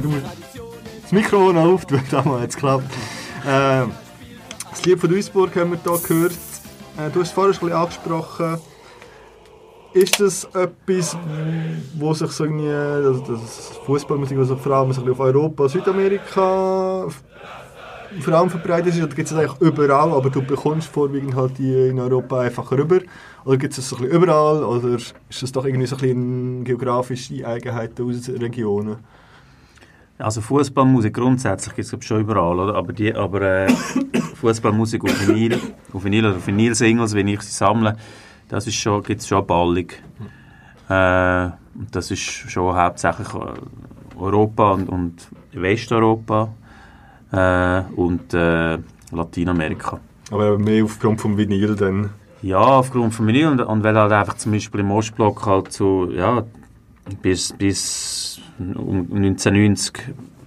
Tradition 0.00 0.22
in 0.22 1.02
Das 1.02 1.12
Mikro 1.12 1.52
noch 1.52 1.64
auf, 1.64 1.86
damals 1.86 2.26
hat 2.42 2.48
es 2.48 2.54
geklappt. 2.54 2.92
Äh, 3.46 3.86
das 4.70 4.84
Lied 4.84 5.00
von 5.00 5.10
Duisburg 5.10 5.54
haben 5.56 5.72
wir 5.72 5.78
hier 5.82 6.08
gehört. 6.08 6.32
Äh, 6.32 7.10
du 7.12 7.20
hast 7.20 7.28
es 7.28 7.32
vorhin 7.32 7.54
schon 7.54 7.70
ein 7.70 7.70
bisschen 7.70 7.82
angesprochen. 7.82 8.58
Ist 9.92 10.20
das 10.20 10.44
etwas, 10.54 11.16
wo 11.98 12.14
sich 12.14 12.30
so 12.30 12.44
irgendwie, 12.44 12.70
also 12.70 13.34
das 13.34 13.72
Fußballmusik, 13.86 14.38
also 14.38 14.54
vor 14.54 14.72
allem 14.72 14.92
so 14.92 15.02
auf 15.02 15.18
Europa, 15.18 15.68
Südamerika 15.68 17.08
vor 18.20 18.34
allem 18.34 18.50
verbreitet 18.50 18.94
ist, 18.94 18.98
oder 19.02 19.14
gibt 19.14 19.28
es 19.28 19.34
das 19.34 19.38
eigentlich 19.38 19.60
überall, 19.60 20.12
aber 20.12 20.30
du 20.30 20.42
bekommst 20.42 20.88
vorwiegend 20.88 21.34
halt 21.34 21.58
die 21.58 21.88
in 21.88 21.98
Europa 21.98 22.40
einfach 22.40 22.70
rüber? 22.72 23.00
Oder 23.44 23.56
gibt 23.56 23.72
es 23.72 23.76
das 23.76 23.88
so 23.88 23.96
ein 23.96 24.02
bisschen 24.02 24.22
überall, 24.22 24.62
oder 24.62 24.94
ist 24.94 25.14
das 25.28 25.52
doch 25.52 25.64
irgendwie 25.64 25.86
so 25.86 25.96
ein 25.96 26.00
bisschen 26.00 26.64
geografische 26.64 27.46
Eigenheiten 27.46 28.08
aus 28.08 28.28
Regionen? 28.28 28.98
Also 30.20 30.40
Fußballmusik 30.40 31.14
grundsätzlich 31.14 31.74
gibt 31.74 32.02
es 32.02 32.06
schon 32.06 32.20
überall, 32.20 32.58
oder? 32.58 32.74
Aber, 32.74 32.92
die, 32.92 33.14
aber 33.14 33.40
äh, 33.42 33.68
Fußballmusik 34.40 35.02
auf 35.04 35.28
Vinyl, 35.28 35.58
auf 35.92 36.04
Vinyl 36.04 36.26
oder 36.26 36.46
Vinyl-Singles, 36.46 37.14
wenn 37.14 37.28
ich 37.28 37.40
sie 37.42 37.52
sammle, 37.52 37.96
das 38.48 38.66
ist 38.66 38.74
schon, 38.74 39.02
gibt 39.02 39.20
es 39.20 39.28
schon 39.28 39.46
Ballung. 39.46 39.88
Äh, 40.88 41.50
das 41.92 42.10
ist 42.10 42.20
schon 42.20 42.74
hauptsächlich 42.74 43.28
äh, 43.34 44.18
Europa 44.18 44.72
und, 44.72 44.88
und 44.88 45.28
Westeuropa 45.52 46.48
äh, 47.32 47.82
und 47.94 48.34
äh, 48.34 48.78
Lateinamerika. 49.12 50.00
Aber 50.30 50.58
mehr 50.58 50.84
aufgrund 50.84 51.20
vom 51.20 51.36
Vinyl 51.36 51.74
dann. 51.76 52.10
Ja, 52.42 52.58
aufgrund 52.58 53.14
von 53.14 53.26
Vinyl 53.26 53.48
und, 53.48 53.60
und 53.60 53.82
weil 53.82 53.96
halt 53.96 54.12
einfach 54.12 54.34
zum 54.34 54.52
Beispiel 54.52 54.80
im 54.80 54.90
Ostblock 54.90 55.46
halt 55.46 55.72
so, 55.72 56.10
ja, 56.10 56.42
bis, 57.22 57.52
bis 57.52 58.39
um 58.76 58.98
1990 59.12 59.92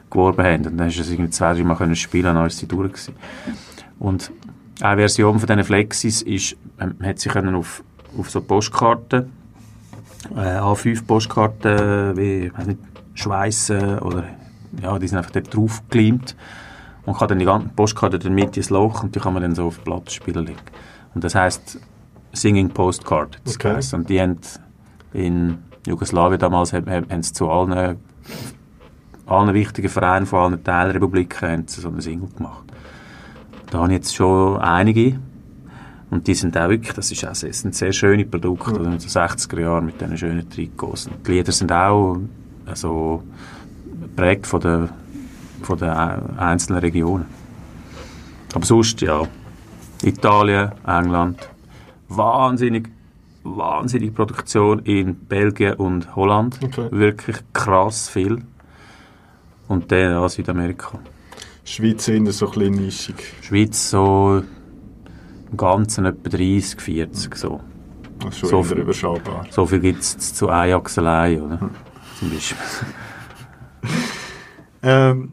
geworben 0.09 0.45
haben. 0.45 0.67
Und 0.67 0.79
dann 0.79 0.87
hast 0.87 0.99
du 0.99 1.01
es 1.01 1.11
irgendwie 1.11 1.31
zwei, 1.31 1.53
drei 1.53 1.65
Mal 1.65 1.75
können 1.75 1.97
spielen, 1.97 2.27
dann 2.27 2.37
war 2.37 2.49
sie 2.49 2.69
durch. 2.69 2.93
Gewesen. 2.93 3.17
Und 3.99 4.31
eine 4.83 4.97
Version 5.01 5.39
von 5.39 5.47
diesen 5.47 5.65
Flexis 5.65 6.23
ist, 6.23 6.57
ähm, 6.81 6.97
man 6.99 7.09
hat 7.09 7.19
sie 7.19 7.29
können 7.29 7.55
auf, 7.55 7.83
auf 8.19 8.31
so 8.31 8.41
Postkarten, 8.41 9.33
äh, 10.35 10.59
A5 10.59 11.07
Postkarten, 11.07 12.17
wie, 12.17 12.53
nicht, 12.67 12.79
schweissen 13.15 13.99
oder, 14.01 14.25
ja, 14.83 14.99
die 14.99 15.07
sind 15.07 15.19
einfach 15.19 15.31
dort 15.31 15.55
drauf 15.55 15.83
geleimt 15.91 16.37
und 17.05 17.17
kann 17.17 17.29
dann 17.29 17.39
die 17.39 17.45
ganzen 17.45 17.71
Postkarten 17.71 18.35
Mitte 18.35 18.61
ins 18.61 18.71
Loch 18.71 19.03
und 19.03 19.15
die 19.15 19.21
kann 19.21 19.35
man 19.35 19.43
dann 19.43 19.55
so 19.55 19.67
auf 19.67 19.83
Plattenspieler 19.85 20.41
legen. 20.41 20.59
Und 21.15 21.25
das 21.25 21.35
heisst 21.35 21.79
Singing 22.33 22.71
Postcard. 22.71 23.39
Das 23.45 23.57
Okay. 23.57 23.81
Und 23.95 24.09
die 24.09 24.21
haben 24.21 24.39
in 25.13 25.59
Jugoslawien 25.87 26.39
damals 26.39 26.73
haben, 26.73 27.23
sie 27.23 27.33
zu 27.33 27.51
allen, 27.51 27.99
allen 29.27 29.55
wichtigen 29.55 29.89
Vereinen 29.89 30.27
von 30.27 30.39
allen 30.41 30.65
Teilrepubliken 30.65 31.49
haben 31.49 31.69
sie 31.69 31.81
so 31.81 31.89
eine 31.89 32.01
Single 32.01 32.29
gemacht. 32.35 32.65
Da 33.73 33.79
habe 33.79 33.89
ich 33.89 34.01
jetzt 34.01 34.15
schon 34.15 34.59
einige. 34.59 35.19
Und 36.11 36.27
die 36.27 36.35
sind 36.35 36.59
auch 36.59 36.69
wirklich, 36.69 36.93
das, 36.93 37.11
ist 37.11 37.25
auch, 37.25 37.29
das 37.29 37.41
sind 37.41 37.75
sehr 37.75 37.93
schöne 37.95 38.27
Produkte, 38.27 38.79
oder 38.79 38.91
mit 38.91 39.03
den 39.03 39.09
60er 39.09 39.61
Jahren 39.61 39.87
mit 39.87 39.99
diesen 39.99 40.19
schönen 40.19 40.51
Trikots. 40.51 41.07
Und 41.07 41.27
die 41.27 41.33
Lieder 41.33 41.53
sind 41.53 41.73
auch 41.73 42.19
also, 42.67 43.23
geprägt 44.03 44.47
von 44.47 44.61
den, 44.61 44.89
von 45.63 45.79
den 45.79 45.89
einzelnen 45.89 46.81
Regionen. 46.81 47.25
Aber 48.53 48.67
sonst, 48.67 49.01
ja, 49.01 49.23
Italien, 50.03 50.73
England, 50.87 51.49
wahnsinnig, 52.09 52.91
wahnsinnige 53.43 54.13
Produktion 54.13 54.81
in 54.81 55.15
Belgien 55.15 55.77
und 55.77 56.15
Holland. 56.15 56.61
Okay. 56.63 56.89
Wirklich 56.91 57.39
krass 57.55 58.11
viel. 58.11 58.43
Und 59.67 59.91
dann 59.91 60.17
auch 60.17 60.29
Südamerika. 60.29 60.99
Schweiz 61.65 62.05
sind 62.05 62.31
so 62.33 62.47
ein 62.47 62.53
bisschen 62.53 62.75
nischig. 62.75 63.15
Schweiz 63.43 63.91
so 63.91 64.43
im 65.51 65.57
Ganzen 65.57 66.07
etwa 66.07 66.29
30, 66.29 66.81
40 66.81 67.35
so. 67.37 67.61
Das 68.19 68.35
ist 68.35 68.41
schon 68.41 68.49
So 68.51 68.57
eher 68.59 68.65
viel. 68.65 68.79
überschaubar. 68.79 69.47
So 69.51 69.67
viel 69.67 69.81
gibt 69.81 70.01
es 70.01 70.35
zu 70.35 70.49
Ajax 70.49 70.99
allein, 70.99 71.41
oder? 71.43 71.71
Zum 72.19 72.31
Beispiel. 72.31 72.59
Ähm, 74.85 75.31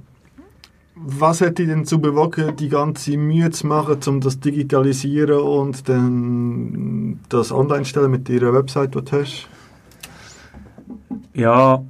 was 0.93 1.41
hat 1.41 1.57
dich 1.57 1.67
denn 1.67 1.79
dazu 1.79 1.99
bewogen, 1.99 2.55
die 2.55 2.69
ganze 2.69 3.17
Mühe 3.17 3.49
zu 3.49 3.65
machen, 3.65 3.97
um 4.05 4.21
das 4.21 4.39
digitalisieren 4.39 5.39
und 5.39 5.89
dann 5.89 7.19
das 7.29 7.51
online 7.51 7.85
stellen 7.85 8.11
mit 8.11 8.29
ihrer 8.29 8.53
Website, 8.53 8.93
die 8.93 9.01
du 9.03 9.11
hast? 9.19 9.47
Ja, 11.33 11.73
auch 11.75 11.83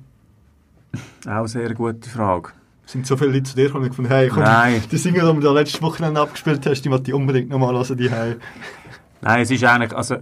eine 1.25 1.47
sehr 1.49 1.73
gute 1.73 2.09
Frage. 2.09 2.51
Sind 2.89 3.05
so 3.05 3.15
viele 3.17 3.29
Leute 3.33 3.43
zu 3.43 3.55
dir 3.55 3.65
gekommen 3.65 3.83
und 3.83 3.89
gefunden, 3.91 4.09
hey, 4.09 4.29
komm, 4.29 4.41
Nein. 4.41 4.81
die 4.91 4.97
Single, 4.97 5.21
die 5.31 5.35
du 5.35 5.41
da 5.41 5.51
letztes 5.51 5.79
Wochenende 5.83 6.19
abgespielt 6.19 6.65
hast, 6.65 6.81
die 6.81 6.89
möchte 6.89 7.11
ich 7.11 7.13
unbedingt 7.13 7.47
nochmal 7.49 7.75
hören, 7.75 7.95
die 7.95 8.09
hey. 8.09 8.35
Nein, 9.21 9.41
es 9.41 9.51
ist 9.51 9.63
eigentlich, 9.63 9.93
also 9.95 10.15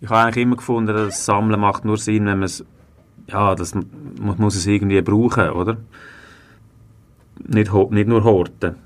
ich 0.00 0.08
habe 0.08 0.20
eigentlich 0.20 0.44
immer 0.44 0.54
gefunden, 0.54 0.94
dass 0.94 1.08
das 1.16 1.24
Sammeln 1.24 1.58
macht 1.60 1.84
nur 1.84 1.96
Sinn, 1.96 2.26
wenn 2.26 2.38
man 2.38 2.44
es, 2.44 2.64
ja, 3.26 3.56
das, 3.56 3.74
man 3.74 4.36
muss 4.38 4.54
es 4.54 4.64
irgendwie 4.68 5.02
brauchen, 5.02 5.50
oder? 5.50 5.78
Nicht, 7.48 7.72
nicht 7.90 8.08
nur 8.08 8.22
horten. 8.22 8.76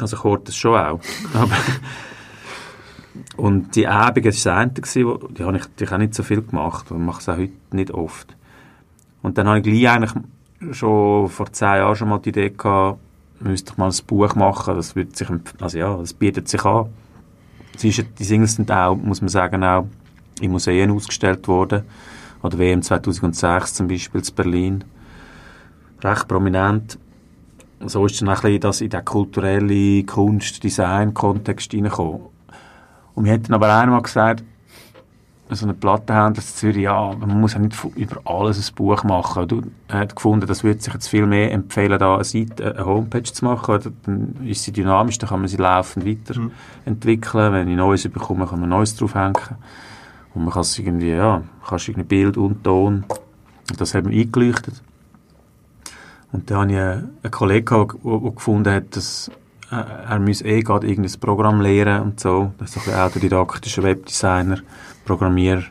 Also 0.00 0.16
ich 0.16 0.24
horte 0.24 0.52
es 0.52 0.56
schon 0.56 0.74
auch. 0.80 1.00
Aber 1.34 1.50
und 3.36 3.76
die 3.76 3.82
das 3.82 3.92
war 4.06 4.12
das 4.12 4.46
eine, 4.46 4.72
wo- 5.06 5.28
die 5.28 5.44
habe 5.44 5.56
ich 5.58 5.64
natürlich 5.64 5.92
auch 5.92 5.98
nicht 5.98 6.14
so 6.14 6.22
viel 6.22 6.40
gemacht 6.40 6.90
und 6.90 7.04
mache 7.04 7.20
es 7.20 7.28
auch 7.28 7.36
heute 7.36 7.52
nicht 7.72 7.90
oft. 7.90 8.34
Und 9.20 9.36
dann 9.36 9.46
habe 9.48 9.58
ich 9.58 9.64
gleich 9.64 9.90
eigentlich 9.90 10.12
schon 10.72 11.28
vor 11.28 11.52
zehn 11.52 11.76
Jahren 11.76 11.96
schon 11.96 12.08
mal 12.08 12.18
die 12.18 12.30
Idee 12.30 12.50
gehabt, 12.50 12.98
müsste 13.40 13.72
ich 13.72 13.78
mal 13.78 13.90
ein 13.90 14.06
Buch 14.06 14.34
machen, 14.34 14.74
das 14.76 14.96
wird 14.96 15.16
sich, 15.16 15.28
also 15.60 15.78
ja, 15.78 15.96
das 15.96 16.14
bietet 16.14 16.48
sich 16.48 16.64
an. 16.64 16.86
Es 17.74 17.84
ist, 17.84 18.06
die 18.18 18.24
Singles 18.24 18.54
sind 18.54 18.70
auch, 18.70 18.96
muss 18.96 19.20
man 19.20 19.28
sagen, 19.28 19.62
auch 19.62 19.86
in 20.40 20.50
Museen 20.50 20.90
ausgestellt 20.90 21.46
worden. 21.48 21.82
Oder 22.42 22.58
WM 22.58 22.82
2006 22.82 23.74
zum 23.74 23.88
Beispiel 23.88 24.20
in 24.20 24.34
Berlin. 24.34 24.84
Recht 26.02 26.28
prominent. 26.28 26.98
So 27.80 28.06
ist 28.06 28.20
dann 28.20 28.28
ein 28.28 28.34
bisschen 28.34 28.60
das 28.60 28.80
in 28.80 28.90
den 28.90 29.04
kulturellen 29.04 30.06
Kunst-Design-Kontext 30.06 31.72
hineingekommen. 31.72 32.20
Und 33.14 33.22
mir 33.22 33.34
hat 33.34 33.48
dann 33.48 33.54
aber 33.54 33.74
einmal 33.74 34.02
gesagt, 34.02 34.44
so 35.50 35.66
ein 35.66 35.78
Plattenhändler 35.78 36.42
in 36.42 36.48
Zürich, 36.48 36.82
ja, 36.82 37.14
man 37.14 37.40
muss 37.40 37.54
ja 37.54 37.60
nicht 37.60 37.76
über 37.94 38.20
alles 38.24 38.68
ein 38.68 38.74
Buch 38.74 39.04
machen. 39.04 39.46
Du, 39.46 39.62
er 39.88 40.00
hat 40.00 40.16
gefunden, 40.16 40.46
das 40.46 40.64
würde 40.64 40.80
sich 40.80 40.92
jetzt 40.92 41.08
viel 41.08 41.26
mehr 41.26 41.52
empfehlen, 41.52 41.98
da 41.98 42.14
eine 42.14 42.24
Seite, 42.24 42.74
eine 42.74 42.84
Homepage 42.84 43.22
zu 43.22 43.44
machen. 43.44 43.94
Dann 44.04 44.36
ist 44.44 44.64
sie 44.64 44.72
dynamisch, 44.72 45.18
dann 45.18 45.28
kann 45.28 45.40
man 45.40 45.48
sie 45.48 45.56
laufend 45.56 46.04
weiterentwickeln. 46.04 47.52
Wenn 47.52 47.68
ich 47.68 47.76
Neues 47.76 48.08
bekomme, 48.08 48.46
kann 48.46 48.60
man 48.60 48.70
Neues 48.70 48.96
draufhängen. 48.96 49.36
Und 50.34 50.44
man 50.44 50.52
kann 50.52 50.62
es 50.62 50.78
irgendwie, 50.78 51.10
ja, 51.10 51.42
kannst 51.66 51.88
irgendwie 51.88 52.08
Bild 52.08 52.36
und 52.36 52.64
Ton. 52.64 53.04
Das 53.78 53.94
hat 53.94 54.04
mir 54.04 54.20
eingeleuchtet. 54.20 54.82
Und 56.32 56.50
dann 56.50 56.58
habe 56.58 56.72
ich 56.72 56.78
einen 56.78 57.10
einen 57.22 57.30
Kollegen 57.30 57.88
der 58.04 58.30
gefunden 58.32 58.72
hat, 58.72 58.96
dass 58.96 59.30
äh, 59.70 59.76
er 60.08 60.18
müsse 60.18 60.44
eh 60.44 60.60
gerade 60.60 60.86
irgendein 60.86 61.18
Programm 61.20 61.60
lernen 61.60 62.02
und 62.02 62.20
so. 62.20 62.52
Das 62.58 62.76
ist 62.76 62.88
ein 62.88 62.94
autodidaktischer 62.94 63.82
Webdesigner, 63.82 64.58
Programmierer. 65.06 65.62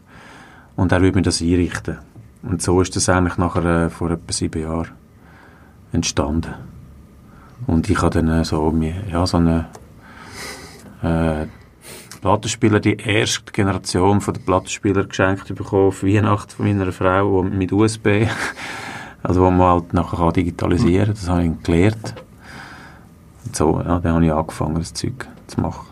Und 0.76 0.92
er 0.92 1.02
würde 1.02 1.18
mir 1.18 1.22
das 1.22 1.42
einrichten. 1.42 2.00
Und 2.42 2.62
so 2.62 2.82
ist 2.82 2.96
das 2.96 3.10
eigentlich 3.10 3.38
nachher 3.38 3.86
äh, 3.86 3.90
vor 3.90 4.12
etwa 4.12 4.32
sieben 4.32 4.62
Jahren 4.62 4.92
entstanden. 5.92 6.54
Und 7.68 7.90
ich 7.90 8.02
habe 8.02 8.12
dann 8.12 8.30
äh, 8.30 8.46
so, 8.46 8.72
mir, 8.72 8.96
ja, 9.10 9.26
so 9.26 9.38
eine 9.38 9.68
äh, 11.02 11.48
Plattenspieler, 12.22 12.80
die 12.80 12.98
erste 12.98 13.52
Generation 13.52 14.22
von 14.22 14.34
der 14.34 14.42
Plattenspieler 14.42 15.06
geschenkt 15.06 15.54
bekommen 15.54 15.88
auf 15.88 16.04
Weihnachten 16.04 16.52
von 16.52 16.66
meiner 16.66 16.92
Frau 16.92 17.44
mit 17.44 17.72
USB. 17.72 18.28
Also 19.24 19.42
wo 19.42 19.50
man 19.50 19.68
halt 19.68 19.92
nachher 19.92 20.18
kann 20.18 20.34
digitalisieren 20.34 21.08
kann. 21.08 21.16
Das 21.16 21.30
habe 21.30 21.46
ich 21.46 21.64
gelernt. 21.64 22.14
Und 23.44 23.56
so, 23.56 23.82
ja, 23.84 24.00
dann 24.00 24.14
habe 24.14 24.26
ich 24.26 24.32
angefangen, 24.32 24.76
das 24.76 24.94
Zeug 24.94 25.28
zu 25.48 25.62
machen. 25.62 25.88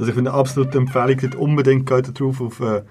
Also 0.00 0.08
ich 0.08 0.14
finde 0.14 0.30
eine 0.30 0.40
absolute 0.40 0.78
Empfehlung, 0.78 1.18
dort 1.20 1.34
unbedingt 1.34 1.86
geht 1.86 2.18
drauf 2.18 2.40
auf 2.40 2.60
äh, 2.60 2.82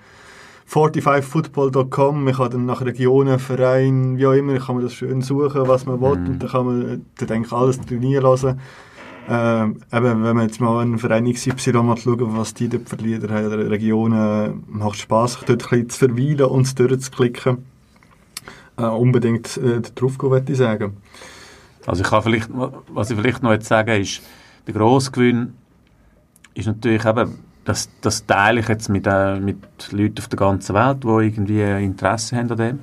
45football.com. 0.69 2.23
Man 2.23 2.33
kann 2.35 2.51
dann 2.51 2.65
nach 2.67 2.85
Regionen, 2.85 3.39
Vereinen, 3.39 4.19
wie 4.19 4.27
auch 4.27 4.33
immer, 4.33 4.59
kann 4.59 4.75
man 4.75 4.83
das 4.83 4.93
schön 4.93 5.21
suchen, 5.23 5.67
was 5.67 5.87
man 5.87 5.99
will. 5.99 6.11
Und 6.11 6.39
dann 6.39 6.49
kann 6.49 6.65
man 6.67 7.05
dann 7.17 7.29
eigentlich 7.31 7.51
alles 7.51 7.81
trainieren 7.81 8.23
lassen. 8.23 8.59
Ähm, 9.27 9.77
eben, 9.91 10.23
wenn 10.23 10.35
man 10.35 10.41
jetzt 10.41 10.61
mal 10.61 10.81
einen 10.81 10.99
Verein 10.99 11.31
XY 11.33 11.73
mal 11.81 11.97
schauen, 11.97 12.37
was 12.37 12.53
die 12.53 12.69
dort 12.69 12.87
für 12.87 12.97
Lieder 12.97 13.33
haben, 13.33 13.47
oder 13.47 13.69
Regionen, 13.71 14.63
macht 14.67 14.99
Spass, 14.99 15.33
sich 15.33 15.43
dort 15.45 15.63
ein 15.63 15.69
bisschen 15.69 15.89
zu 15.89 15.97
verweilen 15.97 16.45
und 16.45 16.67
es 16.67 16.75
durchzuklicken. 16.75 17.65
Äh, 18.77 18.83
unbedingt 18.83 19.57
äh, 19.57 19.81
drauf 19.81 20.19
gehen, 20.19 20.29
würde 20.29 20.51
ich 20.51 20.59
sagen. 20.59 20.97
Also 21.87 22.03
ich 22.03 22.09
kann 22.09 22.21
vielleicht, 22.21 22.49
was 22.53 23.09
ich 23.09 23.17
vielleicht 23.17 23.41
noch 23.41 23.51
jetzt 23.51 23.67
sagen 23.67 23.99
ist, 23.99 24.21
der 24.67 24.75
grosse 24.75 25.09
Gewinn 25.09 25.55
ist 26.53 26.67
natürlich 26.67 27.05
eben, 27.05 27.39
das, 27.65 27.89
das 28.01 28.25
teile 28.25 28.61
ich 28.61 28.67
jetzt 28.67 28.89
mit, 28.89 29.05
äh, 29.07 29.39
mit 29.39 29.57
Leuten 29.91 30.19
auf 30.19 30.27
der 30.27 30.39
ganzen 30.39 30.75
Welt, 30.75 31.03
die 31.03 31.07
irgendwie 31.07 31.61
Interesse 31.83 32.37
haben 32.37 32.51
an 32.51 32.57
dem. 32.57 32.79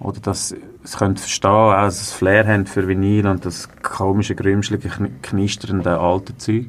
Oder 0.00 0.20
dass 0.20 0.48
sie 0.48 0.96
können 0.98 1.16
verstehen, 1.16 1.50
auch 1.50 1.84
das 1.84 2.12
Flair 2.12 2.46
haben 2.46 2.66
für 2.66 2.88
Vinyl 2.88 3.26
und 3.28 3.44
das 3.44 3.68
komische, 3.82 4.34
grümschelige, 4.34 4.88
kn- 4.88 5.10
knisternde 5.22 5.98
alte 5.98 6.36
Zeug. 6.38 6.66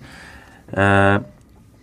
Äh, 0.71 1.19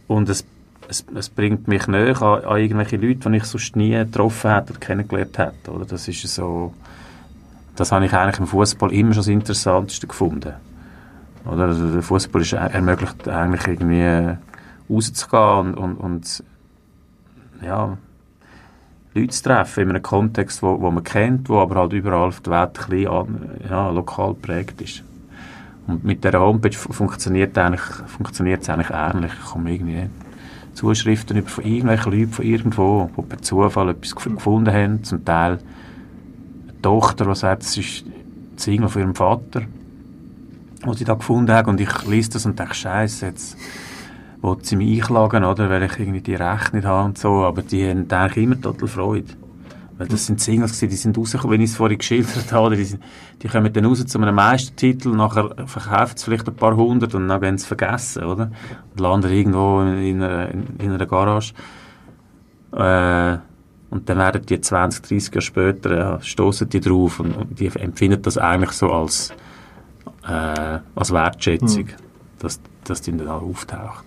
und 0.07 0.29
es, 0.29 0.45
es, 0.89 1.05
es 1.15 1.29
bringt 1.29 1.67
mich 1.67 1.89
näher 1.89 2.23
an, 2.23 2.45
an 2.45 2.59
irgendwelche 2.59 2.97
Leute, 2.97 3.29
die 3.31 3.37
ich 3.39 3.45
sonst 3.45 3.75
nie 3.75 3.91
getroffen 3.91 4.53
hätte 4.53 4.73
oder 4.73 4.81
kennengelernt 4.81 5.39
hätte. 5.39 5.73
Oder? 5.73 5.85
Das 5.85 6.07
ist 6.07 6.23
so, 6.23 6.73
das 7.75 7.91
habe 7.91 8.07
ich 8.07 8.13
eigentlich 8.13 8.39
im 8.39 8.47
Fußball 8.47 8.93
immer 8.93 9.15
schon 9.15 9.23
das 9.23 9.29
Interessanteste 9.29 10.07
gefunden. 10.07 10.55
Oder? 11.45 11.67
Also 11.67 11.93
der 11.93 12.03
Fußball 12.03 12.43
ist, 12.43 12.53
ermöglicht 12.53 13.29
eigentlich 13.29 13.67
irgendwie 13.67 14.01
äh, 14.01 14.37
rauszugehen 14.89 15.75
und, 15.75 15.95
und, 15.95 15.97
und 15.97 16.45
ja, 17.65 17.97
Leute 19.15 19.29
zu 19.29 19.43
treffen 19.43 19.83
in 19.85 19.91
einem 19.91 20.03
Kontext, 20.03 20.63
wo, 20.63 20.81
wo 20.81 20.91
man 20.91 21.05
kennt, 21.05 21.49
wo 21.49 21.59
aber 21.59 21.77
halt 21.81 21.93
überall 21.93 22.29
auf 22.29 22.41
der 22.41 22.53
Welt 22.53 22.79
ein 22.79 22.91
bisschen 22.91 23.51
ja, 23.69 23.91
lokal 23.91 24.35
geprägt 24.35 24.81
ist. 24.81 25.03
Und 25.87 26.05
mit 26.05 26.23
dieser 26.23 26.41
Homepage 26.41 26.77
funktioniert 26.77 27.57
eigentlich, 27.59 27.81
funktioniert 27.81 28.63
es 28.63 28.71
eigentlich 28.71 28.91
ähnlich. 28.91 29.33
Ich 29.33 29.51
komme 29.51 29.73
irgendwie 29.73 30.09
Zuschriften 30.75 31.37
über 31.39 31.49
von 31.49 31.65
irgendwelchen 31.65 32.13
Leuten 32.13 32.33
von 32.33 32.45
irgendwo, 32.45 33.11
die 33.17 33.23
per 33.23 33.43
Zufall 33.43 33.89
etwas 33.89 34.17
gef- 34.17 34.35
gefunden 34.35 34.73
haben. 34.73 35.03
Zum 35.03 35.25
Teil 35.25 35.53
eine 35.55 36.83
Tochter, 36.83 37.25
die 37.25 37.35
sagt, 37.35 37.63
es 37.63 37.77
ist 37.77 38.05
die 38.07 38.13
Single 38.63 38.89
von 38.89 39.03
ihrem 39.03 39.15
Vater, 39.17 39.63
die 40.85 40.95
sie 40.95 41.05
da 41.05 41.15
gefunden 41.15 41.53
haben. 41.53 41.71
Und 41.71 41.81
ich 41.81 42.07
lese 42.07 42.31
das 42.31 42.47
und 42.47 42.59
denke, 42.59 42.75
Scheiße, 42.75 43.27
jetzt 43.27 43.57
will 44.43 44.57
sie 44.63 44.77
mich 44.77 45.03
einklagen, 45.03 45.45
oder, 45.45 45.69
weil 45.69 45.83
ich 45.83 45.99
irgendwie 45.99 46.21
die 46.21 46.35
Rechte 46.35 46.77
nicht 46.77 46.87
habe 46.87 47.07
und 47.07 47.19
so. 47.19 47.45
Aber 47.45 47.63
die 47.63 47.89
haben 47.89 48.07
eigentlich 48.11 48.45
immer 48.45 48.61
total 48.61 48.89
Freude. 48.89 49.35
Weil 49.99 50.09
das 50.09 50.27
sind 50.27 50.41
Singles 50.41 50.73
gewesen, 50.73 50.89
die 50.89 50.97
sind 50.97 51.19
rausgekommen, 51.19 51.59
wie 51.59 51.65
ich 51.65 51.71
es 51.71 51.77
vorhin 51.77 51.99
geschildert 51.99 52.51
habe. 52.53 52.75
Die, 52.75 52.85
sind, 52.85 53.03
die 53.43 53.49
kommen 53.49 53.71
dann 53.71 53.85
raus 53.85 54.05
zu 54.07 54.19
einem 54.19 54.35
Meistertitel, 54.35 55.11
nachher 55.11 55.55
verkaufen 55.67 56.17
sie 56.17 56.25
vielleicht 56.25 56.49
ein 56.49 56.57
paar 56.57 56.75
hundert 56.75 57.15
und 57.15 57.29
dann 57.29 57.41
werden 57.43 57.59
sie 57.59 57.67
vergessen, 57.67 58.25
oder? 58.25 58.51
Und 58.93 59.01
landen 59.01 59.31
irgendwo 59.31 59.83
in, 59.83 59.99
in, 59.99 60.23
einer, 60.23 60.49
in 60.49 60.93
einer 60.93 61.05
Garage. 61.05 61.53
Äh, 62.73 63.39
und 63.91 64.09
dann 64.09 64.19
werden 64.19 64.47
die 64.47 64.61
20, 64.61 65.03
30 65.03 65.35
Jahre 65.35 65.43
später, 65.43 65.99
ja, 65.99 66.21
stoßen 66.23 66.69
die 66.69 66.81
drauf 66.81 67.21
und, 67.21 67.33
und 67.33 67.61
die 67.61 67.67
empfinden 67.67 68.23
das 68.23 68.39
eigentlich 68.39 68.71
so 68.71 68.91
als, 68.91 69.35
äh, 70.31 70.81
als 70.95 71.13
Wertschätzung, 71.13 71.89
dass, 72.39 72.61
dass 72.85 73.03
die 73.03 73.17
dann 73.17 73.29
auch 73.29 73.43
auftauchen. 73.43 74.07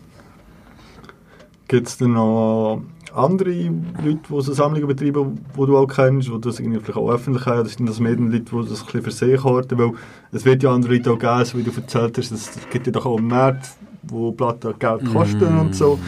Gibt 1.67 1.87
es 1.87 1.97
denn 1.97 2.13
noch 2.13 2.81
andere 3.13 3.51
Leute, 3.51 4.19
die 4.29 4.41
so 4.41 4.53
Sammlungen 4.53 4.87
betreiben, 4.87 5.39
die 5.53 5.65
du 5.65 5.77
auch 5.77 5.87
kennst, 5.87 6.27
die 6.27 6.41
das 6.41 6.59
irgendwie 6.59 6.79
vielleicht 6.79 6.97
auch 6.97 7.09
öffentlich 7.09 7.45
haben? 7.45 7.59
Oder 7.61 7.69
sind 7.69 7.87
das 7.87 7.99
mehr 7.99 8.15
Leute, 8.15 8.39
die 8.39 8.69
das 8.69 8.81
ein 8.81 8.85
bisschen 8.85 9.01
für 9.01 9.11
sich 9.11 9.43
halten? 9.43 9.77
Weil 9.77 9.91
es 10.31 10.45
wird 10.45 10.63
ja 10.63 10.71
andere 10.71 10.95
Leute 10.95 11.11
auch 11.11 11.19
geben, 11.19 11.45
so 11.45 11.57
wie 11.57 11.63
du 11.63 11.71
erzählt 11.71 12.17
hast, 12.17 12.31
es 12.31 12.69
gibt 12.69 12.87
ja 12.87 12.91
doch 12.91 13.05
auch 13.05 13.17
einen 13.17 13.27
Markt, 13.27 13.69
wo 14.03 14.31
Platten 14.31 14.77
Geld 14.79 15.05
kosten 15.11 15.59
und 15.59 15.75
so. 15.75 15.99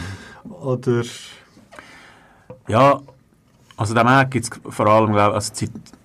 Oder... 0.61 1.03
Ja, 2.67 2.99
also 3.77 3.93
den 3.93 4.05
Markt 4.05 4.31
gibt 4.31 4.45
es 4.45 4.73
vor 4.73 4.87
allem, 4.87 5.13
glaub, 5.13 5.33
also 5.33 5.51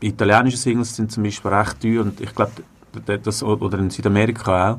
die 0.00 0.06
italienischen 0.06 0.58
Singles 0.58 0.94
sind 0.94 1.10
zum 1.10 1.22
Beispiel 1.22 1.50
recht 1.50 1.80
teuer 1.80 2.02
und 2.02 2.20
ich 2.20 2.34
glaube, 2.34 2.52
das, 3.22 3.42
oder 3.42 3.78
in 3.78 3.90
Südamerika 3.90 4.72
auch. 4.72 4.78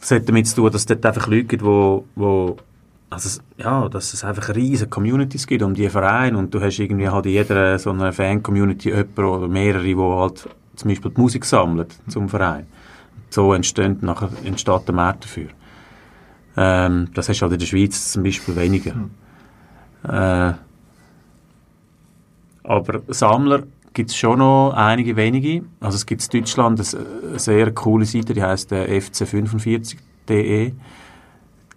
Das 0.00 0.10
hat 0.10 0.28
damit 0.28 0.46
zu 0.46 0.56
tun, 0.56 0.70
dass 0.70 0.82
es 0.82 0.86
dort 0.86 1.06
einfach 1.06 1.26
Leute 1.26 1.44
gibt, 1.44 1.64
wo, 1.64 2.04
wo 2.14 2.56
also 3.10 3.28
es, 3.28 3.42
ja, 3.56 3.88
dass 3.88 4.12
es 4.12 4.24
einfach 4.24 4.54
riesige 4.54 4.90
Communities 4.90 5.46
gibt 5.46 5.62
um 5.62 5.74
die 5.74 5.88
Vereine 5.88 6.36
und 6.36 6.52
du 6.52 6.60
hast 6.60 6.78
irgendwie 6.78 7.08
halt 7.08 7.26
in 7.26 7.32
jeder 7.32 7.78
so 7.78 7.90
einer 7.90 8.12
Fan-Community 8.12 8.90
jemanden 8.90 9.24
oder 9.24 9.48
mehrere, 9.48 9.84
die 9.84 9.96
halt 9.96 10.48
zum 10.76 10.88
Beispiel 10.88 11.10
die 11.10 11.20
Musik 11.20 11.44
sammeln 11.44 11.86
zum 12.08 12.28
Verein. 12.28 12.66
So 13.30 13.54
entsteht 13.54 14.02
nachher 14.02 14.30
entsteht 14.44 14.88
der 14.88 14.94
Markt 14.94 15.24
dafür. 15.24 15.48
Ähm, 16.56 17.08
das 17.14 17.28
hast 17.28 17.38
du 17.38 17.42
halt 17.42 17.52
in 17.54 17.58
der 17.60 17.66
Schweiz 17.66 18.12
zum 18.12 18.22
Beispiel 18.22 18.56
weniger. 18.56 18.94
Äh, 20.04 20.54
aber 22.64 23.02
Sammler 23.08 23.64
gibt 23.94 24.10
es 24.10 24.16
schon 24.16 24.40
noch 24.40 24.72
einige 24.72 25.16
wenige. 25.16 25.64
Also 25.80 25.96
es 25.96 26.04
gibt 26.04 26.22
in 26.22 26.40
Deutschland 26.40 26.80
eine, 26.80 27.38
sehr 27.38 27.72
coole 27.72 28.04
Seite, 28.04 28.34
die 28.34 28.42
heißt 28.42 28.72
äh, 28.72 28.98
fc45.de. 28.98 30.72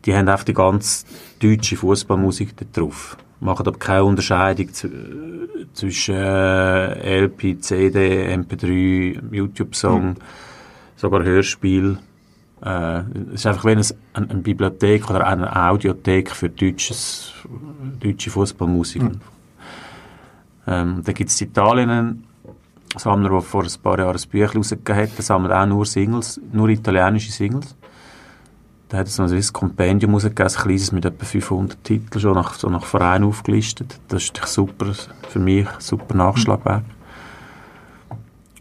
Die 0.06 0.16
haben 0.16 0.28
einfach 0.28 0.44
die 0.44 0.54
ganze 0.54 1.06
deutsche 1.40 1.78
Fußballmusik 1.78 2.58
da 2.58 2.66
drauf. 2.74 3.18
Machen 3.40 3.68
aber 3.68 3.78
keine 3.78 4.04
Unterscheidung 4.04 4.70
zwischen 5.74 6.16
äh, 6.16 7.20
LP, 7.20 7.62
CD, 7.62 8.34
MP3, 8.34 9.32
YouTube-Song, 9.32 10.16
sogar 10.96 11.24
Hörspiel. 11.24 12.00
Äh, 12.64 13.00
es 13.34 13.42
ist 13.42 13.46
einfach 13.46 13.66
wie 13.66 13.72
eine, 13.72 13.84
eine 14.14 14.42
Bibliothek 14.42 15.08
oder 15.12 15.28
eine 15.28 15.56
Audiothek 15.56 16.32
für 16.32 16.50
deutsches, 16.50 17.34
deutsche 18.00 18.32
Fußballmusik. 18.32 19.04
Ähm, 20.68 21.02
dann 21.04 21.16
gibt 21.16 21.30
es 21.30 21.42
Italien 21.42 21.90
einen 21.90 22.24
Sammler, 22.96 23.30
der 23.30 23.42
vor 23.42 23.64
ein 23.64 23.72
paar 23.82 24.00
Jahren 24.00 24.18
ein 24.18 24.30
Büchlein 24.30 24.58
rausgegeben 24.58 25.02
hat. 25.02 25.18
Der 25.18 25.24
sammelt 25.24 25.54
auch 25.54 25.66
nur 25.66 25.86
Singles, 25.86 26.42
nur 26.52 26.70
italienische 26.70 27.32
Singles. 27.32 27.76
Da 28.90 28.98
hat 28.98 29.08
es 29.08 29.20
ein 29.20 29.54
Kompendium 29.54 30.14
rausgegeben, 30.14 30.48
ein 30.48 30.64
kleines 30.64 30.92
mit 30.92 31.06
etwa 31.06 31.26
500 31.26 31.84
Titeln, 31.84 32.22
schon 32.22 32.36
nach, 32.36 32.54
so 32.54 32.70
nach 32.70 32.86
Verein 32.86 33.24
aufgelistet. 33.24 34.00
Das 34.08 34.24
ist 34.24 34.46
super, 34.46 34.94
für 35.30 35.40
mich 35.40 35.68
super 35.80 36.16
Nachschlagwerk. 36.16 36.84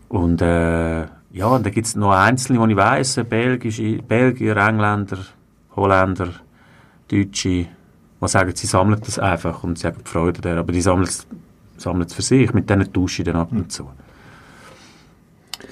Und 0.08 0.40
äh, 0.40 1.02
ja, 1.32 1.58
dann 1.58 1.72
gibt 1.72 1.86
es 1.86 1.96
noch 1.96 2.12
einzelne, 2.12 2.64
die 2.66 2.72
ich 2.72 2.76
weiss, 2.78 3.20
Belgische, 3.28 4.02
Belgier, 4.02 4.56
Engländer, 4.56 5.18
Holländer, 5.74 6.30
Deutsche, 7.08 7.66
die 8.20 8.28
sagen, 8.28 8.52
sie 8.54 8.66
sammeln 8.66 9.00
das 9.04 9.18
einfach 9.18 9.62
und 9.62 9.78
sie 9.78 9.86
haben 9.86 10.04
Freude 10.04 10.40
daran, 10.40 10.58
aber 10.58 10.72
die 10.72 10.80
sammeln 10.80 11.06
es 11.06 11.26
sammeln 11.80 12.06
es 12.06 12.14
für 12.14 12.22
sich, 12.22 12.52
mit 12.52 12.68
denen 12.70 12.92
tausche 12.92 13.22
ich 13.22 13.26
dann 13.26 13.36
ab 13.36 13.52
und 13.52 13.70
zu. 13.72 13.88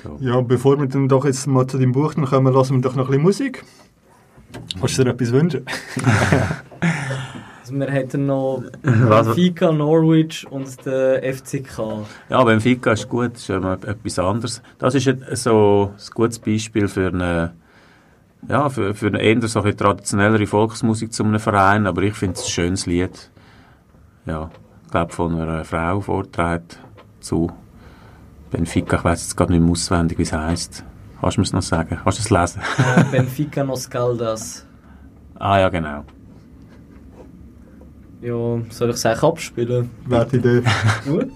So. 0.02 0.16
Ja, 0.20 0.40
bevor 0.40 0.78
wir 0.78 0.86
dann 0.86 1.08
doch 1.08 1.24
jetzt 1.24 1.46
mal 1.46 1.66
zu 1.66 1.78
deinem 1.78 1.92
Buch 1.92 2.14
kommen, 2.14 2.52
lassen 2.52 2.76
wir 2.76 2.82
doch 2.82 2.94
noch 2.96 3.04
ein 3.06 3.10
bisschen 3.10 3.22
Musik. 3.22 3.64
Kannst 4.78 4.98
du 4.98 5.04
dir 5.04 5.10
etwas 5.10 5.32
wünschen? 5.32 5.64
Also 7.66 7.76
wir 7.76 7.90
hätten 7.90 8.26
noch 8.26 8.62
Was? 8.82 9.26
Benfica, 9.28 9.72
Norwich 9.72 10.46
und 10.50 10.84
den 10.84 11.34
FCK. 11.34 12.04
Ja, 12.28 12.44
Benfica 12.44 12.92
ist 12.92 13.08
gut, 13.08 13.32
das 13.36 13.48
ist 13.48 13.84
etwas 13.86 14.18
anderes. 14.18 14.62
Das 14.76 14.94
ist 14.94 15.08
ein- 15.08 15.24
so 15.32 15.94
ein 15.96 16.04
gutes 16.14 16.38
Beispiel 16.40 16.88
für 16.88 17.06
eine, 17.08 17.54
ja, 18.50 18.68
für, 18.68 18.94
für 18.94 19.06
eine 19.06 19.22
eher 19.22 19.40
so 19.48 19.62
ein 19.62 19.74
traditionellere 19.74 20.46
Volksmusik 20.46 21.10
zu 21.14 21.24
einem 21.24 21.40
Verein, 21.40 21.86
aber 21.86 22.02
ich 22.02 22.12
finde 22.12 22.34
es 22.34 22.44
ein 22.44 22.50
schönes 22.50 22.84
Lied. 22.84 23.30
Ja, 24.26 24.50
glaube 24.94 25.12
von 25.12 25.40
einer 25.40 25.64
Frau 25.64 26.00
vorgetragen 26.00 26.66
zu 27.18 27.50
Benfica. 28.52 28.98
Ich 28.98 29.04
weiß 29.04 29.22
jetzt 29.22 29.36
gerade 29.36 29.52
nicht 29.52 29.62
mehr 29.62 29.72
auswendig, 29.72 30.18
wie 30.18 30.22
es 30.22 30.32
heisst. 30.32 30.84
Kannst 31.20 31.36
du 31.36 31.40
mir 31.40 31.44
es 31.46 31.52
noch 31.52 31.62
sagen? 31.62 31.98
Kannst 32.04 32.18
du 32.20 32.22
es 32.22 32.30
lesen? 32.30 32.62
Äh, 32.78 33.04
Benfica 33.10 33.64
Nos 33.64 33.90
Caldas. 33.90 34.64
ah 35.34 35.58
ja, 35.58 35.68
genau. 35.68 36.04
Ja, 38.20 38.62
soll 38.70 38.90
ich 38.90 38.94
es 38.94 39.04
eigentlich 39.04 39.22
abspielen? 39.24 39.90
Werte 40.06 40.36
Idee. 40.36 40.62
Gut. 41.04 41.28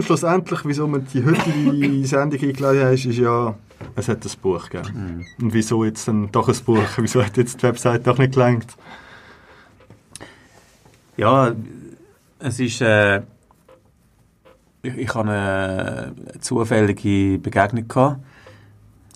Grund 0.00 0.20
schlussendlich, 0.20 0.60
wieso 0.64 0.86
wir 0.88 1.00
die 1.00 1.24
heutige 1.24 2.06
Sendung 2.06 2.40
eingeladen 2.40 2.80
haben, 2.80 2.94
ist 2.94 3.04
ja, 3.04 3.54
es 3.96 4.08
hat 4.08 4.24
ein 4.24 4.32
Buch 4.40 4.68
gegeben. 4.68 5.26
Und 5.40 5.52
wieso 5.52 5.84
jetzt 5.84 6.08
dann 6.08 6.30
doch 6.32 6.48
ein 6.48 6.56
Buch? 6.64 6.88
Wieso 6.96 7.22
hat 7.22 7.36
jetzt 7.36 7.58
die 7.58 7.64
Website 7.64 8.06
doch 8.06 8.18
nicht 8.18 8.32
gelangt? 8.32 8.76
Ja, 11.16 11.52
es 12.38 12.60
ist. 12.60 12.80
Äh, 12.80 13.22
ich, 14.82 14.96
ich 14.96 15.14
hatte 15.14 15.28
eine 15.28 16.14
zufällige 16.40 17.38
Begegnung. 17.38 17.86
Gehabt. 17.86 18.20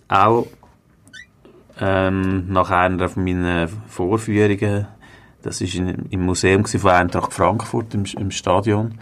Auch 0.08 0.46
ähm, 1.80 2.52
nach 2.52 2.70
einer 2.70 3.08
von 3.08 3.24
meinen 3.24 3.68
Vorführungen. 3.88 4.86
Das 5.42 5.60
war 5.60 5.94
im 6.10 6.24
Museum 6.24 6.66
von 6.66 6.90
Eintracht 6.90 7.32
Frankfurt 7.32 7.94
im, 7.94 8.04
im 8.18 8.30
Stadion. 8.30 8.98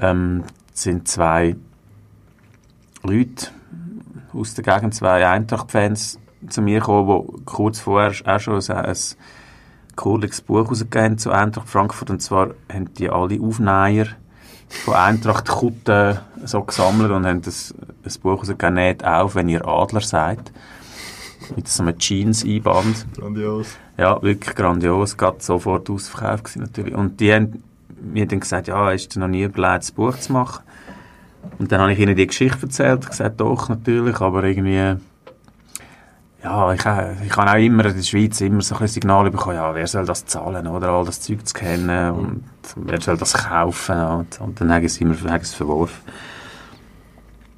Ähm, 0.00 0.44
es 0.74 0.82
sind 0.82 1.08
zwei 1.08 1.56
Leute 3.02 3.48
aus 4.32 4.54
der 4.54 4.64
Gegend, 4.64 4.94
zwei 4.94 5.26
Eintracht-Fans, 5.26 6.18
zu 6.48 6.62
mir 6.62 6.80
gekommen, 6.80 7.26
die 7.36 7.44
kurz 7.44 7.80
vorher 7.80 8.12
auch 8.24 8.40
schon 8.40 8.60
ein, 8.60 8.86
ein 8.86 8.96
cooles 9.96 10.40
Buch 10.40 10.68
rausgegeben 10.68 11.18
zu 11.18 11.30
Eintracht 11.30 11.68
Frankfurt. 11.68 12.10
Und 12.10 12.20
zwar 12.20 12.50
haben 12.72 12.92
die 12.94 13.10
alle 13.10 13.40
Aufnäher 13.40 14.08
von 14.68 14.94
Eintracht 14.94 15.48
Kutten 15.48 16.18
so 16.44 16.62
gesammelt 16.62 17.10
und 17.10 17.26
haben 17.26 17.42
das, 17.42 17.74
das 18.02 18.18
Buch 18.18 18.40
rausgegeben, 18.40 18.74
«Näht 18.74 19.04
auf, 19.04 19.34
wenn 19.34 19.48
ihr 19.48 19.66
Adler 19.66 20.00
seid». 20.00 20.52
Mit 21.56 21.68
so 21.68 21.82
einem 21.82 21.98
Jeans-Einband. 21.98 23.06
Grandios. 23.16 23.76
Ja, 23.98 24.22
wirklich 24.22 24.54
grandios. 24.54 25.16
Gerade 25.16 25.42
sofort 25.42 25.90
ausverkauft 25.90 26.44
gewesen, 26.44 26.62
natürlich. 26.62 26.94
Und 26.94 27.20
die 27.20 27.32
haben 27.32 27.62
mir 28.02 28.26
dann 28.26 28.40
gesagt, 28.40 28.68
ja, 28.68 28.92
du 28.94 29.20
noch 29.20 29.28
nie 29.28 29.44
überlegt, 29.44 29.84
das 29.84 29.92
Buch 29.92 30.16
zu 30.18 30.32
machen? 30.32 30.62
Und 31.58 31.72
dann 31.72 31.80
habe 31.80 31.92
ich 31.92 31.98
ihnen 31.98 32.16
die 32.16 32.26
Geschichte 32.26 32.62
erzählt. 32.62 33.06
gesagt, 33.06 33.40
doch, 33.40 33.68
natürlich, 33.68 34.20
aber 34.20 34.44
irgendwie... 34.44 34.96
Ja, 36.42 36.72
ich, 36.72 36.84
äh, 36.84 37.24
ich 37.24 37.36
habe 37.36 37.52
auch 37.52 37.54
immer 37.54 37.84
in 37.86 37.94
der 37.94 38.02
Schweiz 38.02 38.40
immer 38.40 38.62
so 38.62 38.74
ein 38.74 38.88
Signal 38.88 39.30
bekommen, 39.30 39.54
ja, 39.54 39.72
wer 39.74 39.86
soll 39.86 40.04
das 40.04 40.26
zahlen, 40.26 40.66
oder? 40.66 40.88
All 40.88 41.04
das 41.04 41.20
Zeug 41.20 41.46
zu 41.46 41.54
kennen 41.54 42.10
und 42.10 42.44
wer 42.74 43.00
soll 43.00 43.16
das 43.16 43.34
kaufen 43.34 43.96
und, 43.96 44.40
und 44.40 44.60
dann 44.60 44.72
haben 44.72 44.88
sie 44.88 45.04
immer 45.04 45.14
haben 45.30 45.44
verworfen. 45.44 46.02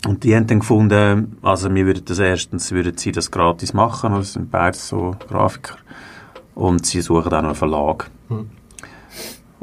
Und 0.07 0.23
die 0.23 0.37
haben 0.37 0.47
dann 0.47 0.61
gefunden, 0.61 1.39
also 1.41 1.75
wir 1.75 1.87
würden 1.87 2.05
das 2.05 2.19
erstens, 2.19 2.73
würden 2.73 2.99
sie 2.99 3.11
das 3.11 3.31
gratis 3.31 3.73
machen, 3.73 4.13
das 4.13 4.35
sind 4.35 4.51
beide 4.51 4.77
so 4.77 5.17
Grafiker. 5.29 5.77
Und 6.55 6.85
sie 6.85 7.01
suchen 7.01 7.33
auch 7.33 7.41
noch 7.41 7.49
einen 7.49 7.55
Verlag. 7.55 8.11
Mhm. 8.29 8.51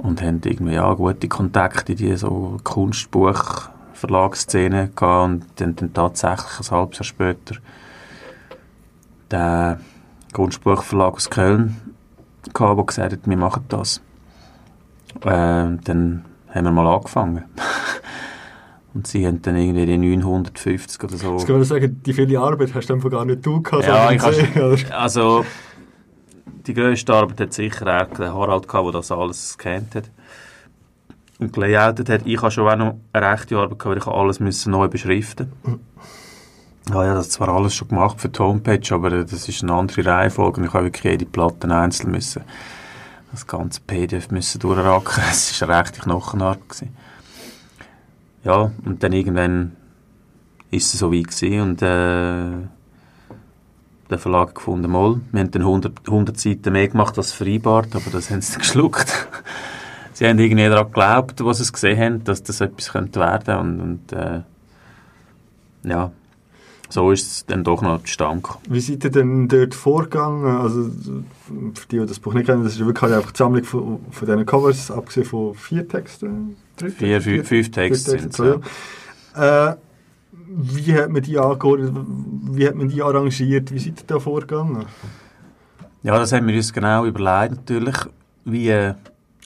Und 0.02 0.22
haben 0.22 0.41
irgendwie, 0.44 0.73
ja, 0.73 0.91
gute 0.94 1.28
Kontakte 1.28 1.91
in 1.91 1.98
die 1.98 2.15
so 2.15 2.57
Kunstbuch-Verlagsszene 2.64 4.91
gehabt 4.95 5.26
und 5.26 5.45
dann, 5.57 5.76
dann 5.76 5.94
tatsächlich 5.94 6.60
ein 6.60 6.72
halbes 6.76 6.98
Jahr 6.98 7.06
später 7.06 7.57
der 9.30 9.80
Kunstbuchverlag 10.34 11.14
aus 11.14 11.30
Köln 11.30 11.80
gehabt, 12.53 12.78
der 12.78 12.86
gesagt 12.86 13.14
hat, 13.14 13.19
wir 13.23 13.38
machen 13.38 13.64
das. 13.69 14.02
Äh, 15.22 15.78
dann 15.84 16.26
haben 16.49 16.64
wir 16.64 16.72
mal 16.72 16.88
angefangen. 16.88 17.44
Und 18.94 19.07
sie 19.07 19.26
haben 19.26 19.41
dann 19.41 19.56
irgendwie 19.56 19.86
die 19.86 19.98
950 19.98 21.02
oder 21.03 21.15
so. 21.15 21.38
Jetzt 21.38 21.48
kann 21.48 21.56
man 21.56 21.64
sagen, 21.64 22.02
die 22.06 22.11
viele 22.11 22.38
Arbeit 22.40 22.76
hast 22.76 22.88
du 22.88 22.94
einfach 22.94 23.10
gar 23.10 23.23
nicht 23.23 23.45
du 23.45 23.61
gehabt. 23.61 23.86
Ja, 23.86 24.11
ich 24.11 24.22
sie, 24.22 24.60
oder? 24.60 24.72
has, 24.72 24.91
also 24.91 25.45
die 26.67 26.73
grösste 26.73 27.13
Arbeit 27.13 27.41
hat 27.41 27.53
sicher 27.53 27.88
er, 27.88 28.05
der 28.05 28.33
Harald 28.33 28.67
gehabt, 28.67 28.85
der 28.85 28.93
das 28.93 29.11
alles 29.11 29.57
gescannt 29.57 29.95
hat 29.95 30.09
und 31.39 31.53
gelayoutet 31.53 32.09
hat. 32.09 32.21
Ich 32.25 32.41
habe 32.41 32.51
schon 32.51 32.67
auch 32.67 32.75
noch 32.75 32.95
eine 33.13 33.31
rechte 33.31 33.57
Arbeit 33.57 33.79
gehabt, 33.79 33.85
weil 33.85 33.97
ich 33.97 34.07
alles 34.07 34.39
müssen 34.39 34.71
neu 34.71 34.88
beschriften 34.88 35.51
Ja, 36.89 37.05
ja, 37.05 37.13
das 37.13 37.29
zwar 37.29 37.49
alles 37.49 37.75
schon 37.75 37.88
gemacht 37.88 38.21
für 38.21 38.29
die 38.29 38.39
Homepage, 38.39 38.93
aber 38.95 39.11
äh, 39.11 39.25
das 39.25 39.47
ist 39.47 39.63
eine 39.63 39.73
andere 39.73 40.05
Reihenfolge 40.05 40.61
und 40.61 40.67
ich 40.67 40.73
habe 40.73 40.85
wirklich 40.85 41.03
jede 41.03 41.25
Platte 41.25 41.73
einzeln 41.73 42.11
müssen 42.11 42.43
das 43.31 43.47
ganze 43.47 43.81
PDF 43.81 44.29
müssen 44.31 44.59
durchracken. 44.59 45.23
Es 45.31 45.61
war 45.61 45.69
eine 45.69 45.79
rechte 45.79 46.01
Knochenart. 46.01 46.69
Gewesen. 46.69 46.95
Ja, 48.43 48.71
und 48.85 49.03
dann 49.03 49.13
irgendwann 49.13 49.75
ist 50.69 50.93
es 50.93 50.99
so 50.99 51.13
weit 51.13 51.27
gewesen 51.27 51.61
und 51.61 51.81
äh, 51.81 52.67
der 54.11 54.19
Verlag 54.19 54.55
gefunden, 54.55 54.91
mal, 54.91 55.19
wir 55.31 55.39
haben 55.39 55.51
dann 55.51 55.61
100, 55.61 56.07
100 56.07 56.39
Seiten 56.39 56.73
mehr 56.73 56.88
gemacht 56.88 57.17
als 57.17 57.31
vereinbart, 57.31 57.95
aber 57.95 58.11
das 58.11 58.29
haben 58.29 58.41
sie 58.41 58.57
geschluckt. 58.59 59.27
sie 60.13 60.27
haben 60.27 60.39
irgendwie 60.39 60.67
daran 60.67 60.88
geglaubt, 60.88 61.43
was 61.43 61.57
sie 61.59 61.71
gesehen 61.71 61.99
haben, 61.99 62.23
dass 62.23 62.43
das 62.43 62.61
etwas 62.61 62.91
könnte 62.91 63.19
werden 63.19 63.57
und, 63.57 63.81
und 63.81 64.13
äh, 64.13 64.41
ja, 65.83 66.11
so 66.89 67.11
ist 67.11 67.31
es 67.31 67.45
dann 67.45 67.63
doch 67.63 67.81
noch 67.81 68.03
zustande. 68.03 68.49
Wie 68.67 68.81
seid 68.81 69.03
ihr 69.05 69.11
denn 69.11 69.47
dort 69.47 69.73
vorgegangen? 69.73 70.45
Also, 70.57 70.89
für 71.73 71.88
die, 71.89 71.99
die 71.99 72.05
das 72.05 72.19
Buch 72.19 72.33
nicht 72.33 72.47
kennen, 72.47 72.63
das 72.63 72.73
ist 72.73 72.79
wirklich 72.85 73.01
halt 73.01 73.13
einfach 73.13 73.31
die 73.31 73.38
Sammlung 73.38 73.63
von, 73.63 73.99
von 74.11 74.27
diesen 74.27 74.45
Covers, 74.45 74.91
abgesehen 74.91 75.25
von 75.25 75.55
vier 75.55 75.88
Texten. 75.88 76.57
Drei 76.75 76.89
Vier, 76.89 77.21
fünf, 77.21 77.47
fünf 77.47 77.71
Texte 77.71 78.19
sind 78.19 78.38
es. 78.38 78.38
ja. 79.35 79.69
Äh, 79.71 79.75
wie 80.53 80.94
hat 80.95 81.10
man 81.10 81.22
die 81.22 81.38
angeordnet? 81.38 81.94
Wie 82.52 82.68
hat 82.68 82.76
man 82.76 82.90
die 82.90 83.02
arrangiert? 83.02 83.72
Wie 83.72 83.80
seid 83.80 83.99
ihr 84.02 84.07
da 84.07 84.19
vorgegangen? 84.19 84.86
Ja, 86.03 86.18
das 86.18 86.32
haben 86.34 86.48
wir 86.48 86.56
uns 86.56 86.73
genau 86.73 87.06
überlegt 87.06 87.56
natürlich, 87.57 87.95
wie... 88.45 88.69
Äh, 88.69 88.95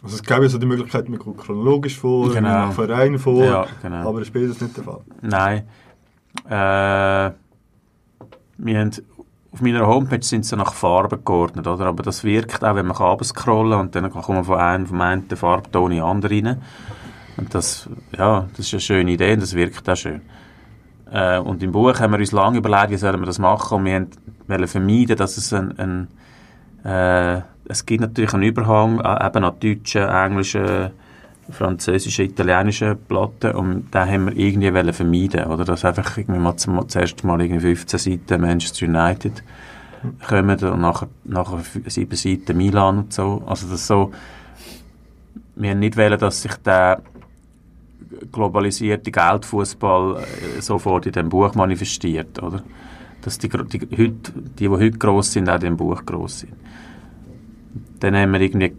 Also 0.02 0.16
es 0.16 0.24
gäbe 0.24 0.44
ja 0.44 0.50
so 0.50 0.58
die 0.58 0.66
Möglichkeit, 0.66 1.10
man 1.10 1.20
geht 1.20 1.38
chronologisch 1.38 1.98
vor, 2.00 2.30
Genau. 2.34 2.42
man 2.50 2.66
macht 2.68 2.76
Verein 2.76 3.20
vor, 3.20 3.44
Ja, 3.44 3.66
genau. 3.82 4.08
aber 4.10 4.24
später 4.26 4.46
ist 4.46 4.62
das 4.62 4.68
nicht 4.68 4.78
der 4.78 4.84
Fall. 4.86 5.02
Nein. 5.22 5.64
Äh, 6.46 7.32
wir 8.58 8.80
haben, 8.80 8.92
auf 9.52 9.62
meiner 9.62 9.86
Homepage 9.88 10.22
sind 10.24 10.46
sie 10.46 10.56
nach 10.56 10.74
Farben 10.74 11.24
geordnet, 11.26 11.68
oder? 11.68 11.86
Aber 11.88 12.04
das 12.04 12.24
wirkt 12.24 12.64
auch, 12.64 12.76
wenn 12.76 12.88
man 12.88 12.96
runterscrollen 12.98 13.80
und 13.80 13.96
dann 13.96 14.10
kommt 14.12 14.30
man 14.30 14.44
von 14.44 14.60
einem, 14.60 14.86
vom 14.88 15.02
einen 15.02 15.28
Farbton 15.30 15.92
in 15.92 15.98
den 15.98 16.06
anderen 16.06 16.46
rein. 16.46 16.62
Und 17.38 17.54
das, 17.54 17.90
ja, 18.18 18.48
das 18.56 18.66
ist 18.68 18.74
eine 18.74 18.80
schöne 18.82 19.12
Idee 19.12 19.34
und 19.34 19.42
das 19.42 19.54
wirkt 19.56 19.90
auch 19.90 19.96
schön. 19.98 20.22
Äh, 21.12 21.40
und 21.40 21.62
im 21.64 21.72
Buch 21.72 22.00
haben 22.00 22.14
wir 22.14 22.20
uns 22.20 22.32
lange 22.32 22.58
überlegt, 22.58 22.92
wie 22.92 22.98
sollen 22.98 23.20
wir 23.20 23.26
das 23.28 23.40
machen 23.40 23.80
und 23.80 23.86
wir 23.86 24.08
wollen 24.48 24.68
vermeiden, 24.68 25.16
dass 25.18 25.38
es 25.38 25.54
ein, 25.54 25.74
ein 25.78 26.08
äh, 26.90 27.42
es 27.68 27.86
gibt 27.86 28.02
natürlich 28.02 28.34
einen 28.34 28.44
Überhang 28.44 29.00
äh, 29.00 29.26
eben 29.28 29.44
an 29.44 29.54
deutschen, 29.60 30.04
englischen, 30.08 30.92
französischen, 31.50 32.26
italienischen 32.26 32.98
Platten 33.08 33.52
und 33.52 33.94
den 33.94 34.02
haben 34.12 34.26
wir 34.28 34.36
irgendwie 34.38 34.74
wollen 34.74 34.94
vermeiden, 34.94 35.46
oder? 35.46 35.64
Dass 35.64 35.86
einfach 35.86 36.18
irgendwie 36.18 36.40
mal 36.40 36.56
zum, 36.58 36.88
zuerst 36.90 37.24
mal 37.24 37.40
irgendwie 37.42 37.76
15 37.76 38.00
Seiten 38.00 38.42
Manchester 38.42 38.86
United 38.88 39.44
kommen 40.28 40.60
und 40.60 40.82
nachher, 40.82 41.08
nachher 41.24 41.60
fü- 41.60 41.88
sieben 41.90 42.16
Seiten 42.16 42.58
Milan 42.58 42.98
und 43.00 43.14
so. 43.14 43.44
Also 43.48 43.68
das 43.68 43.86
so, 43.86 44.12
wir 45.56 45.70
haben 45.72 45.80
nicht 45.80 45.98
wollen, 45.98 46.20
dass 46.20 46.42
sich 46.42 46.56
der 46.58 47.02
globalisierte 48.32 49.12
Geldfußball 49.12 50.18
äh, 50.18 50.62
sofort 50.62 51.06
in 51.06 51.14
dem 51.14 51.30
Buch 51.30 51.56
manifestiert, 51.56 52.42
oder? 52.42 52.64
Dass 53.22 53.38
die, 53.38 53.50
die, 53.50 53.80
heute, 53.80 54.32
die, 54.34 54.52
die 54.56 54.70
heute 54.70 54.98
gross 54.98 55.32
sind, 55.32 55.50
auch 55.50 55.56
in 55.56 55.62
dem 55.62 55.78
Buch 55.78 56.06
gross 56.06 56.42
sind. 56.42 56.54
Dann 58.00 58.16
haben 58.16 58.34
wir 58.34 58.42
irgendwie 58.42 58.76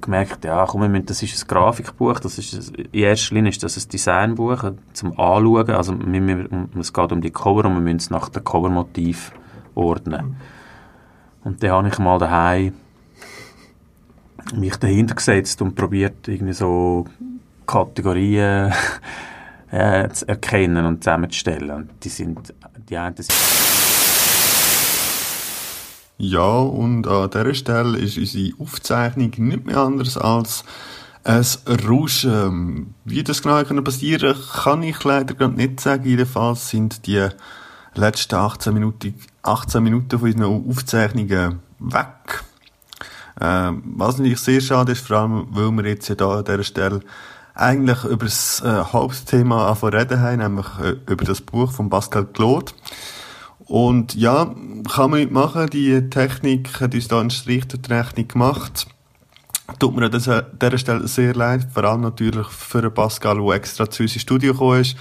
gemerkt, 0.00 0.44
ja, 0.44 0.64
komm, 0.66 0.82
wir 0.82 0.88
müssen, 0.88 1.06
das 1.06 1.22
ist 1.22 1.42
ein 1.42 1.48
Grafikbuch, 1.48 2.20
das 2.20 2.38
ist, 2.38 2.76
in 2.76 2.92
erster 2.92 3.34
Linie 3.34 3.50
ist 3.50 3.62
das 3.62 3.76
ein 3.76 3.88
Designbuch 3.88 4.64
äh, 4.64 4.72
zum 4.92 5.18
Anschauen, 5.18 5.70
also 5.70 5.98
wir, 5.98 6.26
wir, 6.26 6.68
es 6.78 6.92
geht 6.92 7.12
um 7.12 7.20
die 7.20 7.30
Cover 7.30 7.64
und 7.64 7.74
wir 7.74 7.80
müssen 7.80 7.96
es 7.96 8.10
nach 8.10 8.28
dem 8.28 8.44
Covermotiv 8.44 9.32
ordnen. 9.74 10.36
Und 11.44 11.62
dann 11.62 11.70
habe 11.70 11.88
ich 11.88 11.98
mal 11.98 12.18
daheim 12.18 12.72
mich 14.54 14.76
dahinter 14.76 15.14
gesetzt 15.14 15.60
und 15.62 15.74
probiert 15.74 16.28
irgendwie 16.28 16.52
so 16.52 17.06
Kategorien 17.66 18.72
äh, 19.70 20.08
zu 20.10 20.28
erkennen 20.28 20.86
und 20.86 21.02
zusammenzustellen. 21.02 21.70
Und 21.70 21.90
die 22.02 22.08
sind, 22.08 22.54
die 22.88 22.96
einen 22.96 23.16
sind 23.16 23.32
Ja, 26.18 26.58
und 26.58 27.06
an 27.06 27.30
dieser 27.30 27.54
Stelle 27.54 27.98
ist 27.98 28.16
unsere 28.16 28.52
Aufzeichnung 28.58 29.32
nicht 29.36 29.66
mehr 29.66 29.78
anders 29.78 30.16
als 30.16 30.64
ein 31.24 31.44
Rauschen. 31.86 32.94
Wie 33.04 33.24
das 33.24 33.42
genau 33.42 33.62
passieren 33.82 34.36
kann 34.52 34.82
ich 34.82 35.02
leider 35.02 35.48
nicht 35.48 35.80
sagen. 35.80 36.04
Jedenfalls 36.04 36.68
sind 36.68 37.06
die 37.06 37.28
letzten 37.94 38.36
18 38.36 38.72
Minuten, 38.72 39.14
18 39.42 39.82
Minuten 39.82 40.18
von 40.18 40.32
unseren 40.32 40.70
Aufzeichnungen 40.70 41.60
weg. 41.80 42.44
Ähm, 43.40 43.82
was 43.96 44.16
natürlich 44.16 44.40
sehr 44.40 44.60
schade 44.60 44.92
ist, 44.92 45.06
vor 45.06 45.18
allem, 45.18 45.46
weil 45.50 45.70
wir 45.72 45.90
jetzt 45.90 46.08
da 46.18 46.38
an 46.38 46.44
dieser 46.44 46.64
Stelle 46.64 47.00
eigentlich 47.56 48.04
über 48.04 48.26
das 48.26 48.60
äh, 48.60 48.84
Hauptthema 48.92 49.68
anfangen 49.68 49.94
reden 49.94 50.20
haben, 50.20 50.38
nämlich 50.38 50.66
äh, 50.82 50.96
über 51.10 51.24
das 51.24 51.40
Buch 51.40 51.72
von 51.72 51.88
Pascal 51.90 52.26
Claude. 52.26 52.72
Und 53.66 54.14
ja, 54.14 54.54
kann 54.88 55.10
man 55.10 55.20
nicht 55.20 55.32
machen. 55.32 55.68
Die 55.70 56.08
Technik 56.08 56.80
hat 56.80 56.94
uns 56.94 57.08
da 57.08 57.20
einen 57.20 57.30
Strich 57.30 57.66
durch 57.66 57.82
die 57.82 57.92
Rechnung 57.92 58.28
gemacht. 58.28 58.86
Tut 59.80 59.96
mir 59.96 60.04
an 60.04 60.12
dieser, 60.12 60.78
Stelle 60.78 61.08
sehr 61.08 61.34
leid, 61.34 61.66
vor 61.74 61.82
allem 61.84 62.02
natürlich 62.02 62.46
für 62.46 62.88
Pascal, 62.90 63.38
der 63.44 63.54
extra 63.56 63.90
zu 63.90 64.04
uns 64.04 64.14
ins 64.14 64.22
Studio 64.22 64.52
gekommen 64.52 64.82
ist. 64.82 64.96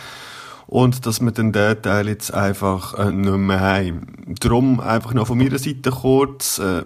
Und 0.65 1.05
dass 1.05 1.21
wir 1.21 1.29
den 1.31 1.53
Teil 1.53 2.07
jetzt 2.07 2.33
einfach 2.33 2.97
äh, 2.97 3.11
nicht 3.11 3.37
mehr 3.37 3.59
haben. 3.59 4.35
Darum 4.39 4.79
einfach 4.79 5.13
noch 5.13 5.27
von 5.27 5.37
meiner 5.37 5.59
Seite 5.59 5.91
kurz, 5.91 6.57
äh, 6.57 6.83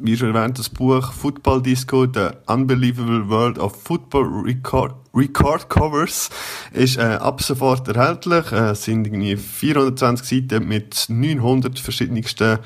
wie 0.00 0.16
schon 0.16 0.34
erwähnt, 0.34 0.58
das 0.58 0.68
Buch 0.68 1.12
Football 1.12 1.62
Disco, 1.62 2.06
The 2.06 2.30
Unbelievable 2.46 3.28
World 3.28 3.58
of 3.58 3.80
Football 3.82 4.42
Record, 4.44 4.94
Record 5.14 5.68
Covers, 5.68 6.30
ist 6.72 6.96
äh, 6.96 7.18
ab 7.20 7.42
sofort 7.42 7.88
erhältlich. 7.88 8.52
Äh, 8.52 8.70
es 8.70 8.84
sind 8.84 9.06
irgendwie 9.06 9.36
420 9.36 10.48
Seiten 10.48 10.68
mit 10.68 11.06
900 11.08 11.78
verschiedensten 11.78 12.58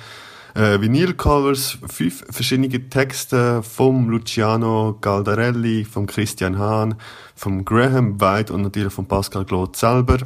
äh, 0.55 0.81
Vinylcovers, 0.81 1.79
fünf 1.87 2.25
verschiedene 2.31 2.69
Texte 2.89 3.63
vom 3.63 4.11
Luciano 4.11 4.99
Galdarelli, 5.01 5.85
vom 5.85 6.07
Christian 6.07 6.59
Hahn, 6.59 6.97
vom 7.35 7.65
Graham 7.65 8.21
White 8.21 8.53
und 8.53 8.63
natürlich 8.63 8.93
von 8.93 9.07
Pascal 9.07 9.45
Claude 9.45 9.77
selber. 9.77 10.19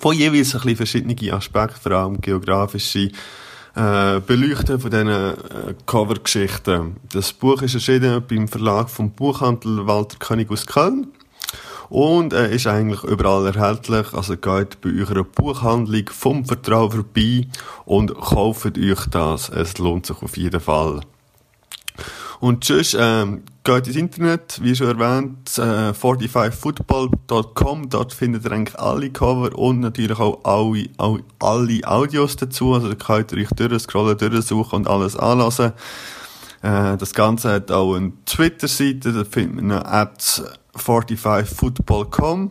Von 0.00 0.16
jeweils 0.16 0.54
ein 0.54 0.62
bisschen 0.62 0.76
verschiedene 0.76 1.32
Aspekte, 1.32 1.80
vor 1.80 1.92
allem 1.92 2.20
geografische, 2.20 3.10
äh, 3.74 4.20
Beleuchten 4.20 4.78
von 4.78 4.90
diesen 4.90 5.08
äh, 5.08 5.34
Covergeschichten. 5.86 6.96
Das 7.12 7.32
Buch 7.32 7.62
ist 7.62 7.74
erschienen 7.74 8.22
beim 8.26 8.48
Verlag 8.48 8.88
vom 8.88 9.10
Buchhandel 9.10 9.86
Walter 9.86 10.18
König 10.18 10.50
aus 10.50 10.66
Köln. 10.66 11.08
Und 11.90 12.32
er 12.32 12.48
ist 12.48 12.66
eigentlich 12.66 13.04
überall 13.04 13.46
erhältlich. 13.46 14.12
Also 14.14 14.36
geht 14.36 14.80
bei 14.80 14.90
eurer 14.90 15.24
Buchhandlung 15.24 16.08
vom 16.10 16.44
Vertrauen 16.44 16.90
vorbei 16.90 17.46
und 17.84 18.14
kauft 18.14 18.78
euch 18.78 19.06
das. 19.10 19.48
Es 19.50 19.78
lohnt 19.78 20.06
sich 20.06 20.22
auf 20.22 20.36
jeden 20.36 20.60
Fall. 20.60 21.00
Und 22.40 22.64
sonst, 22.64 22.96
ähm, 22.98 23.42
geht 23.64 23.86
ins 23.86 23.96
Internet, 23.96 24.60
wie 24.62 24.76
schon 24.76 24.98
erwähnt, 24.98 25.56
äh, 25.58 25.94
45football.com. 25.94 27.88
Dort 27.88 28.12
findet 28.12 28.44
ihr 28.44 28.52
eigentlich 28.52 28.78
alle 28.78 29.10
Cover 29.10 29.56
und 29.58 29.80
natürlich 29.80 30.18
auch 30.18 30.44
alle, 30.44 30.90
alle, 30.98 31.24
alle 31.40 31.80
Audios 31.84 32.36
dazu. 32.36 32.74
Also 32.74 32.92
da 32.92 32.94
könnt 32.94 33.32
ihr 33.32 33.38
euch 33.38 33.48
durchscrollen, 33.48 34.18
durchsuchen 34.18 34.80
und 34.80 34.86
alles 34.86 35.16
anlassen. 35.16 35.72
Äh, 36.62 36.98
das 36.98 37.14
Ganze 37.14 37.52
hat 37.52 37.72
auch 37.72 37.94
eine 37.94 38.12
Twitter-Seite, 38.26 39.12
da 39.12 39.24
findet 39.24 39.64
man 39.64 39.82
at 39.82 40.42
45football.com. 40.76 42.50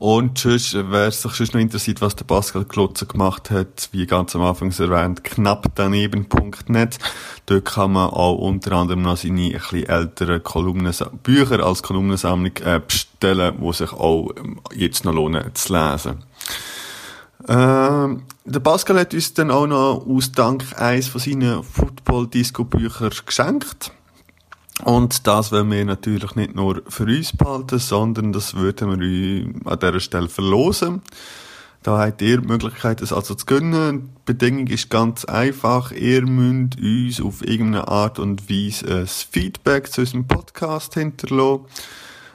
Und 0.00 0.38
sonst, 0.38 0.74
wer 0.74 1.10
sich 1.10 1.30
sonst 1.30 1.52
noch 1.52 1.60
interessiert, 1.60 2.00
was 2.00 2.16
der 2.16 2.24
Pascal 2.24 2.64
Klotzer 2.64 3.04
gemacht 3.04 3.50
hat, 3.50 3.90
wie 3.92 4.06
ganz 4.06 4.34
am 4.34 4.40
Anfang 4.40 4.70
erwähnt, 4.70 5.22
knapp 5.22 5.66
daneben.net. 5.74 6.98
Dort 7.44 7.64
kann 7.66 7.92
man 7.92 8.08
auch 8.08 8.38
unter 8.38 8.72
anderem 8.72 9.02
noch 9.02 9.18
seine 9.18 9.48
ein 9.48 9.52
bisschen 9.52 9.86
älteren 9.86 10.42
Kolumnen, 10.42 10.94
Bücher 11.22 11.62
als 11.62 11.82
Kolumnensammlung 11.82 12.56
äh, 12.64 12.80
bestellen, 12.80 13.58
die 13.60 13.72
sich 13.74 13.92
auch 13.92 14.30
ähm, 14.38 14.58
jetzt 14.74 15.04
noch 15.04 15.12
lohnen 15.12 15.54
zu 15.54 15.74
lesen. 15.74 16.24
Ähm, 17.46 18.22
der 18.46 18.60
Pascal 18.60 19.00
hat 19.00 19.12
uns 19.12 19.34
dann 19.34 19.50
auch 19.50 19.66
noch 19.66 20.06
aus 20.08 20.32
Dank 20.32 20.64
eins 20.80 21.08
von 21.08 21.20
seinen 21.20 21.62
Football-Disco-Büchern 21.62 23.12
geschenkt. 23.26 23.92
Und 24.84 25.26
das 25.26 25.52
wollen 25.52 25.70
wir 25.70 25.84
natürlich 25.84 26.34
nicht 26.36 26.54
nur 26.54 26.82
für 26.88 27.04
uns 27.04 27.36
behalten, 27.36 27.78
sondern 27.78 28.32
das 28.32 28.54
würden 28.54 29.00
wir 29.00 29.70
an 29.70 29.78
dieser 29.78 30.00
Stelle 30.00 30.28
verlosen. 30.28 31.02
Da 31.82 31.98
habt 31.98 32.20
ihr 32.20 32.38
die 32.38 32.46
Möglichkeit, 32.46 33.00
es 33.00 33.12
also 33.12 33.34
zu 33.34 33.46
gönnen. 33.46 34.10
Die 34.18 34.32
Bedingung 34.32 34.66
ist 34.66 34.90
ganz 34.90 35.24
einfach. 35.24 35.92
Ihr 35.92 36.26
müsst 36.26 36.78
uns 36.78 37.20
auf 37.22 37.42
irgendeine 37.42 37.88
Art 37.88 38.18
und 38.18 38.50
Weise 38.50 39.00
ein 39.00 39.06
Feedback 39.06 39.90
zu 39.90 40.02
unserem 40.02 40.26
Podcast 40.26 40.94
hinterlassen. 40.94 41.64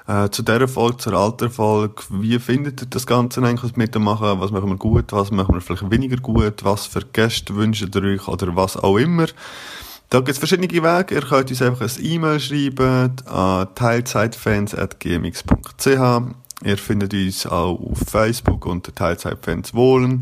Äh, 0.08 0.30
zu 0.30 0.44
dieser 0.44 0.68
Folge, 0.68 0.98
zur 0.98 1.14
alten 1.14 1.50
Folge, 1.50 1.96
wie 2.10 2.38
findet 2.40 2.82
ihr 2.82 2.88
das 2.88 3.08
Ganze 3.08 3.42
eigentlich, 3.42 3.72
was 3.72 3.78
wir 3.78 3.88
da 3.88 4.00
machen? 4.00 4.40
Was 4.40 4.52
machen 4.52 4.70
wir 4.70 4.78
gut, 4.78 5.12
was 5.12 5.32
machen 5.32 5.56
wir 5.56 5.62
vielleicht 5.62 5.90
weniger 5.92 6.18
gut? 6.18 6.64
Was 6.64 6.86
für 6.86 7.02
Gäste 7.02 7.56
wünscht 7.56 7.96
ihr 7.96 8.04
euch 8.04 8.28
oder 8.28 8.56
was 8.56 8.78
auch 8.78 8.98
immer? 8.98 9.26
Da 10.10 10.19
gibt 10.19 10.30
es 10.30 10.38
verschiedene 10.38 10.69
Wege. 10.69 11.15
Ihr 11.15 11.22
könnt 11.22 11.49
uns 11.49 11.61
einfach 11.61 11.82
ein 11.82 11.91
E-Mail 12.03 12.40
schreiben 12.40 13.15
an 13.26 13.68
teilzeitfans.gmx.ch. 13.76 16.36
Ihr 16.64 16.77
findet 16.77 17.14
uns 17.14 17.45
auch 17.45 17.77
auf 17.80 17.99
Facebook 18.07 18.65
unter 18.65 18.95
Teilzeitfans 18.95 19.73
wohlen. 19.73 20.22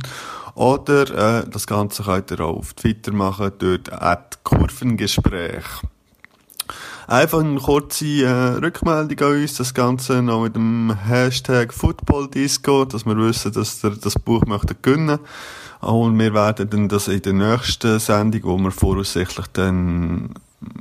Oder 0.55 1.41
äh, 1.41 1.49
das 1.49 1.67
Ganze 1.67 2.03
könnt 2.03 2.31
ihr 2.31 2.39
auch 2.41 2.57
auf 2.57 2.73
Twitter 2.73 3.11
machen, 3.11 3.51
dort 3.59 3.91
at 3.91 4.43
Kurvengespräch. 4.43 5.63
Einfach 7.07 7.39
eine 7.39 7.59
kurze 7.59 8.23
äh, 8.23 8.29
Rückmeldung 8.29 9.27
an 9.27 9.41
uns, 9.41 9.55
das 9.55 9.73
Ganze 9.73 10.21
noch 10.21 10.43
mit 10.43 10.55
dem 10.55 10.95
Hashtag 11.05 11.73
FootballDisco, 11.73 12.85
dass 12.85 13.05
wir 13.05 13.17
wissen, 13.17 13.51
dass 13.51 13.83
ihr 13.83 13.91
das 13.91 14.15
Buch 14.15 14.45
möchtet 14.45 14.81
gönnen 14.81 15.19
und 15.85 16.17
wir 16.19 16.33
werden 16.33 16.69
dann 16.69 16.89
das 16.89 17.07
in 17.07 17.21
der 17.21 17.33
nächsten 17.33 17.99
Sendung, 17.99 18.41
wo 18.43 18.57
wir 18.57 18.71
voraussichtlich 18.71 19.47
dann 19.53 20.33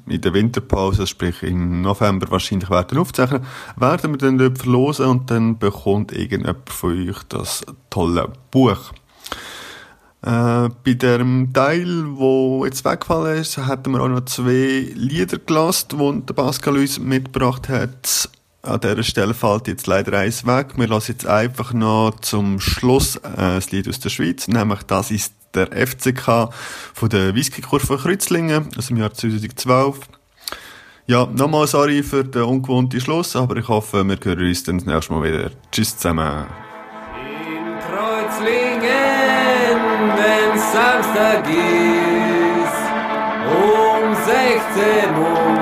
in 0.07 0.21
der 0.21 0.33
Winterpause, 0.33 1.07
sprich 1.07 1.43
im 1.43 1.83
November 1.83 2.31
wahrscheinlich 2.31 2.71
werden 2.71 2.99
aufzeichnen, 2.99 3.45
werden 3.77 4.13
wir 4.13 4.19
dann 4.19 4.39
dort 4.39 4.59
verlosen 4.59 5.07
und 5.07 5.31
dann 5.31 5.59
bekommt 5.59 6.13
irgendjemand 6.13 6.69
von 6.71 7.09
euch 7.09 7.23
das 7.29 7.63
tolle 7.91 8.33
Buch. 8.51 8.93
Äh, 10.23 10.69
bei 10.85 10.95
dem 10.95 11.53
Teil, 11.53 12.05
wo 12.17 12.65
jetzt 12.65 12.85
weggefallen 12.85 13.41
ist, 13.41 13.59
hatten 13.59 13.93
wir 13.93 14.01
auch 14.03 14.09
noch 14.09 14.25
zwei 14.27 14.93
Lieder 14.95 15.39
gelassen, 15.39 15.99
die 15.99 16.27
der 16.27 16.35
Pascal 16.35 16.77
uns 16.77 17.01
mitgebracht 17.01 17.69
hat. 17.69 18.29
An 18.65 18.79
dieser 18.79 19.03
Stelle 19.03 19.35
fällt 19.35 19.67
jetzt 19.67 19.89
leider 19.89 20.17
eins 20.17 20.47
weg. 20.47 20.75
Wir 20.77 20.87
lassen 20.87 21.11
jetzt 21.13 21.27
einfach 21.27 21.73
noch 21.73 22.13
zum 22.21 22.61
Schluss 22.61 23.17
äh, 23.17 23.21
das 23.37 23.73
Lied 23.73 23.89
aus 23.89 23.99
der 23.99 24.09
Schweiz, 24.09 24.47
nämlich 24.47 24.85
das 24.85 25.11
ist 25.11 25.35
der 25.53 25.67
FCK 25.73 26.51
von 26.95 27.09
der 27.09 27.35
Whisky-Kurve 27.35 27.99
Kreuzlingen 27.99 28.69
aus 28.79 28.87
dem 28.87 28.99
Jahr 28.99 29.13
2012. 29.13 29.99
Ja, 31.07 31.27
nochmal 31.27 31.67
sorry 31.67 32.05
für 32.05 32.23
den 32.23 32.43
ungewohnten 32.43 33.01
Schluss, 33.01 33.35
aber 33.35 33.57
ich 33.57 33.67
hoffe, 33.67 34.05
wir 34.05 34.17
hören 34.23 34.47
uns 34.47 34.63
dann 34.63 34.79
das 34.79 34.87
nächste 34.87 35.13
Mal 35.13 35.25
wieder. 35.25 35.51
Tschüss 35.73 35.97
zusammen. 35.97 36.47
In 37.17 37.81
Kreuzlingen, 37.81 38.87
wenn 40.15 40.57
Samstag 40.73 41.49
ist, 41.49 42.79
um 43.51 44.15
16 44.15 45.17
Uhr, 45.19 45.62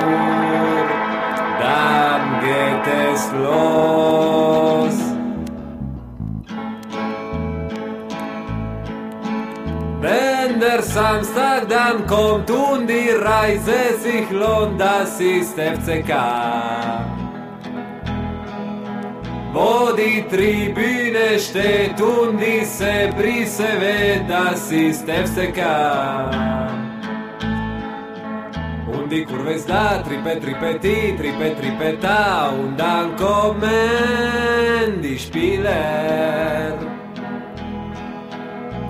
es 3.21 3.31
los. 3.33 4.97
Wenn 10.01 10.59
der 10.59 10.81
Samstag 10.81 11.69
dann 11.69 12.07
kommt 12.07 12.49
und 12.49 12.87
die 12.87 13.09
Reise 13.09 13.97
sich 14.01 14.29
lohnt, 14.31 14.79
das 14.79 15.19
ist 15.19 15.55
FCK 15.55 16.11
wo 19.53 19.91
die 19.91 20.23
Tribüne 20.29 21.37
steht 21.37 21.99
und 22.01 22.39
diese 22.39 23.09
Brise 23.17 23.67
weht, 23.81 24.29
das 24.29 24.71
ist 24.71 25.05
FCK. 25.05 26.60
Und 29.11 29.17
die 29.17 29.25
Kurve 29.25 29.51
ist 29.51 29.69
da, 29.69 29.97
trippe, 29.97 30.39
trippeti, 30.39 31.13
trippe, 31.17 31.53
trippeta, 31.59 32.47
und 32.51 32.77
dann 32.77 33.13
kommen 33.17 35.01
die 35.03 35.19
Spieler. 35.19 36.77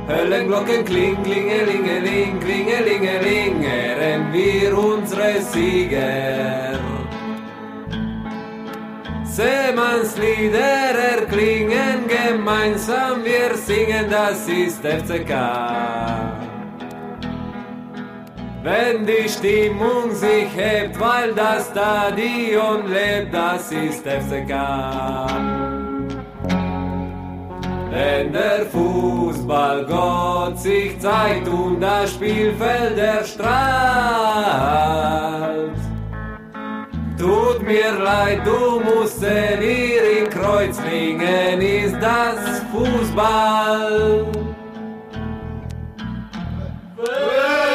Höllenglocken 0.08 0.86
kling, 0.86 1.18
klingelingeling, 1.24 2.40
klingelingeling, 2.40 3.64
ehren 3.64 4.32
wir 4.32 4.78
unsere 4.78 5.42
Sieger. 5.42 6.78
Seemannslieder 9.24 11.00
erklingen 11.18 12.06
gemeinsam, 12.08 13.24
wir 13.24 13.56
singen, 13.56 14.06
das 14.12 14.48
ist 14.48 14.86
FCK. 14.86 16.21
Wenn 18.64 19.08
die 19.08 19.28
Stimmung 19.28 20.14
sich 20.14 20.56
hebt, 20.56 21.00
weil 21.00 21.34
das 21.34 21.70
Stadion 21.70 22.88
lebt, 22.88 23.34
das 23.34 23.72
ist 23.72 24.06
FCK. 24.06 24.54
Wenn 27.90 28.32
der 28.32 28.66
Fußballgott 28.72 30.60
sich 30.60 31.00
zeigt 31.00 31.48
und 31.48 31.82
das 31.82 32.12
Spielfeld 32.12 32.98
erstrahlt, 32.98 33.42
Tut 37.22 37.62
mir 37.62 37.92
leid, 38.04 38.42
du 38.46 38.80
musst 38.80 39.24
hier 39.24 40.22
in 40.22 40.28
Kreuzlingen, 40.28 41.62
ist 41.62 41.96
das 42.02 42.64
Fußball. 42.72 44.26
Wenn 46.98 47.71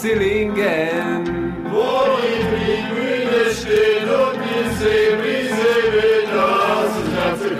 Kreuzlingen. 0.00 1.22
Wo 1.70 1.88
die 2.16 2.38
Tribüne 2.50 3.44
steht 3.54 4.08
und 4.08 4.36
die 4.42 4.64
Seebrise 4.78 5.70
das 6.34 6.92
ist 6.98 7.52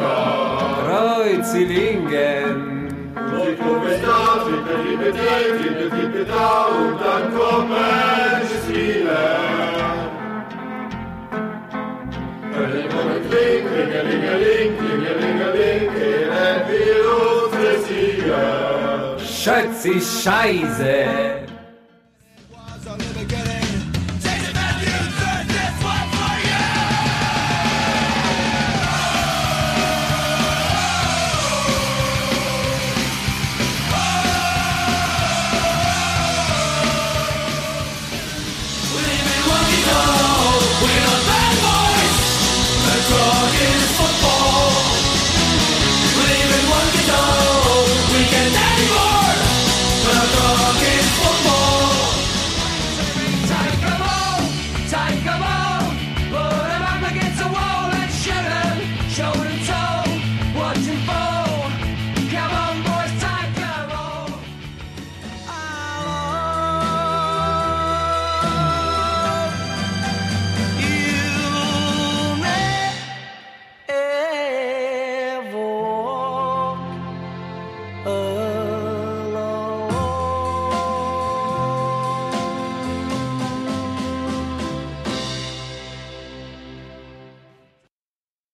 Kreuzlingen. 1.61 2.49
Wo 3.15 3.39
die 3.45 3.57
Gruppe 3.57 3.89
ist 3.91 4.03
da, 4.05 4.21
tippe, 4.45 4.75
tippe, 4.83 5.09
tippe, 5.13 5.87
tippe, 5.91 6.23
da, 6.25 6.67
und 6.67 6.97
dann 7.01 7.25
kommen 7.37 8.41
Spiele. 8.65 9.80
Kling, 13.31 13.65
klingelingeling, 13.69 14.77
klingelingeling, 14.77 15.89
kehren 15.95 16.63
wir 16.69 16.99
unsere 17.45 17.75
Sieger. 17.87 19.17
Schötzi 19.19 20.01
Scheiße. 20.01 21.50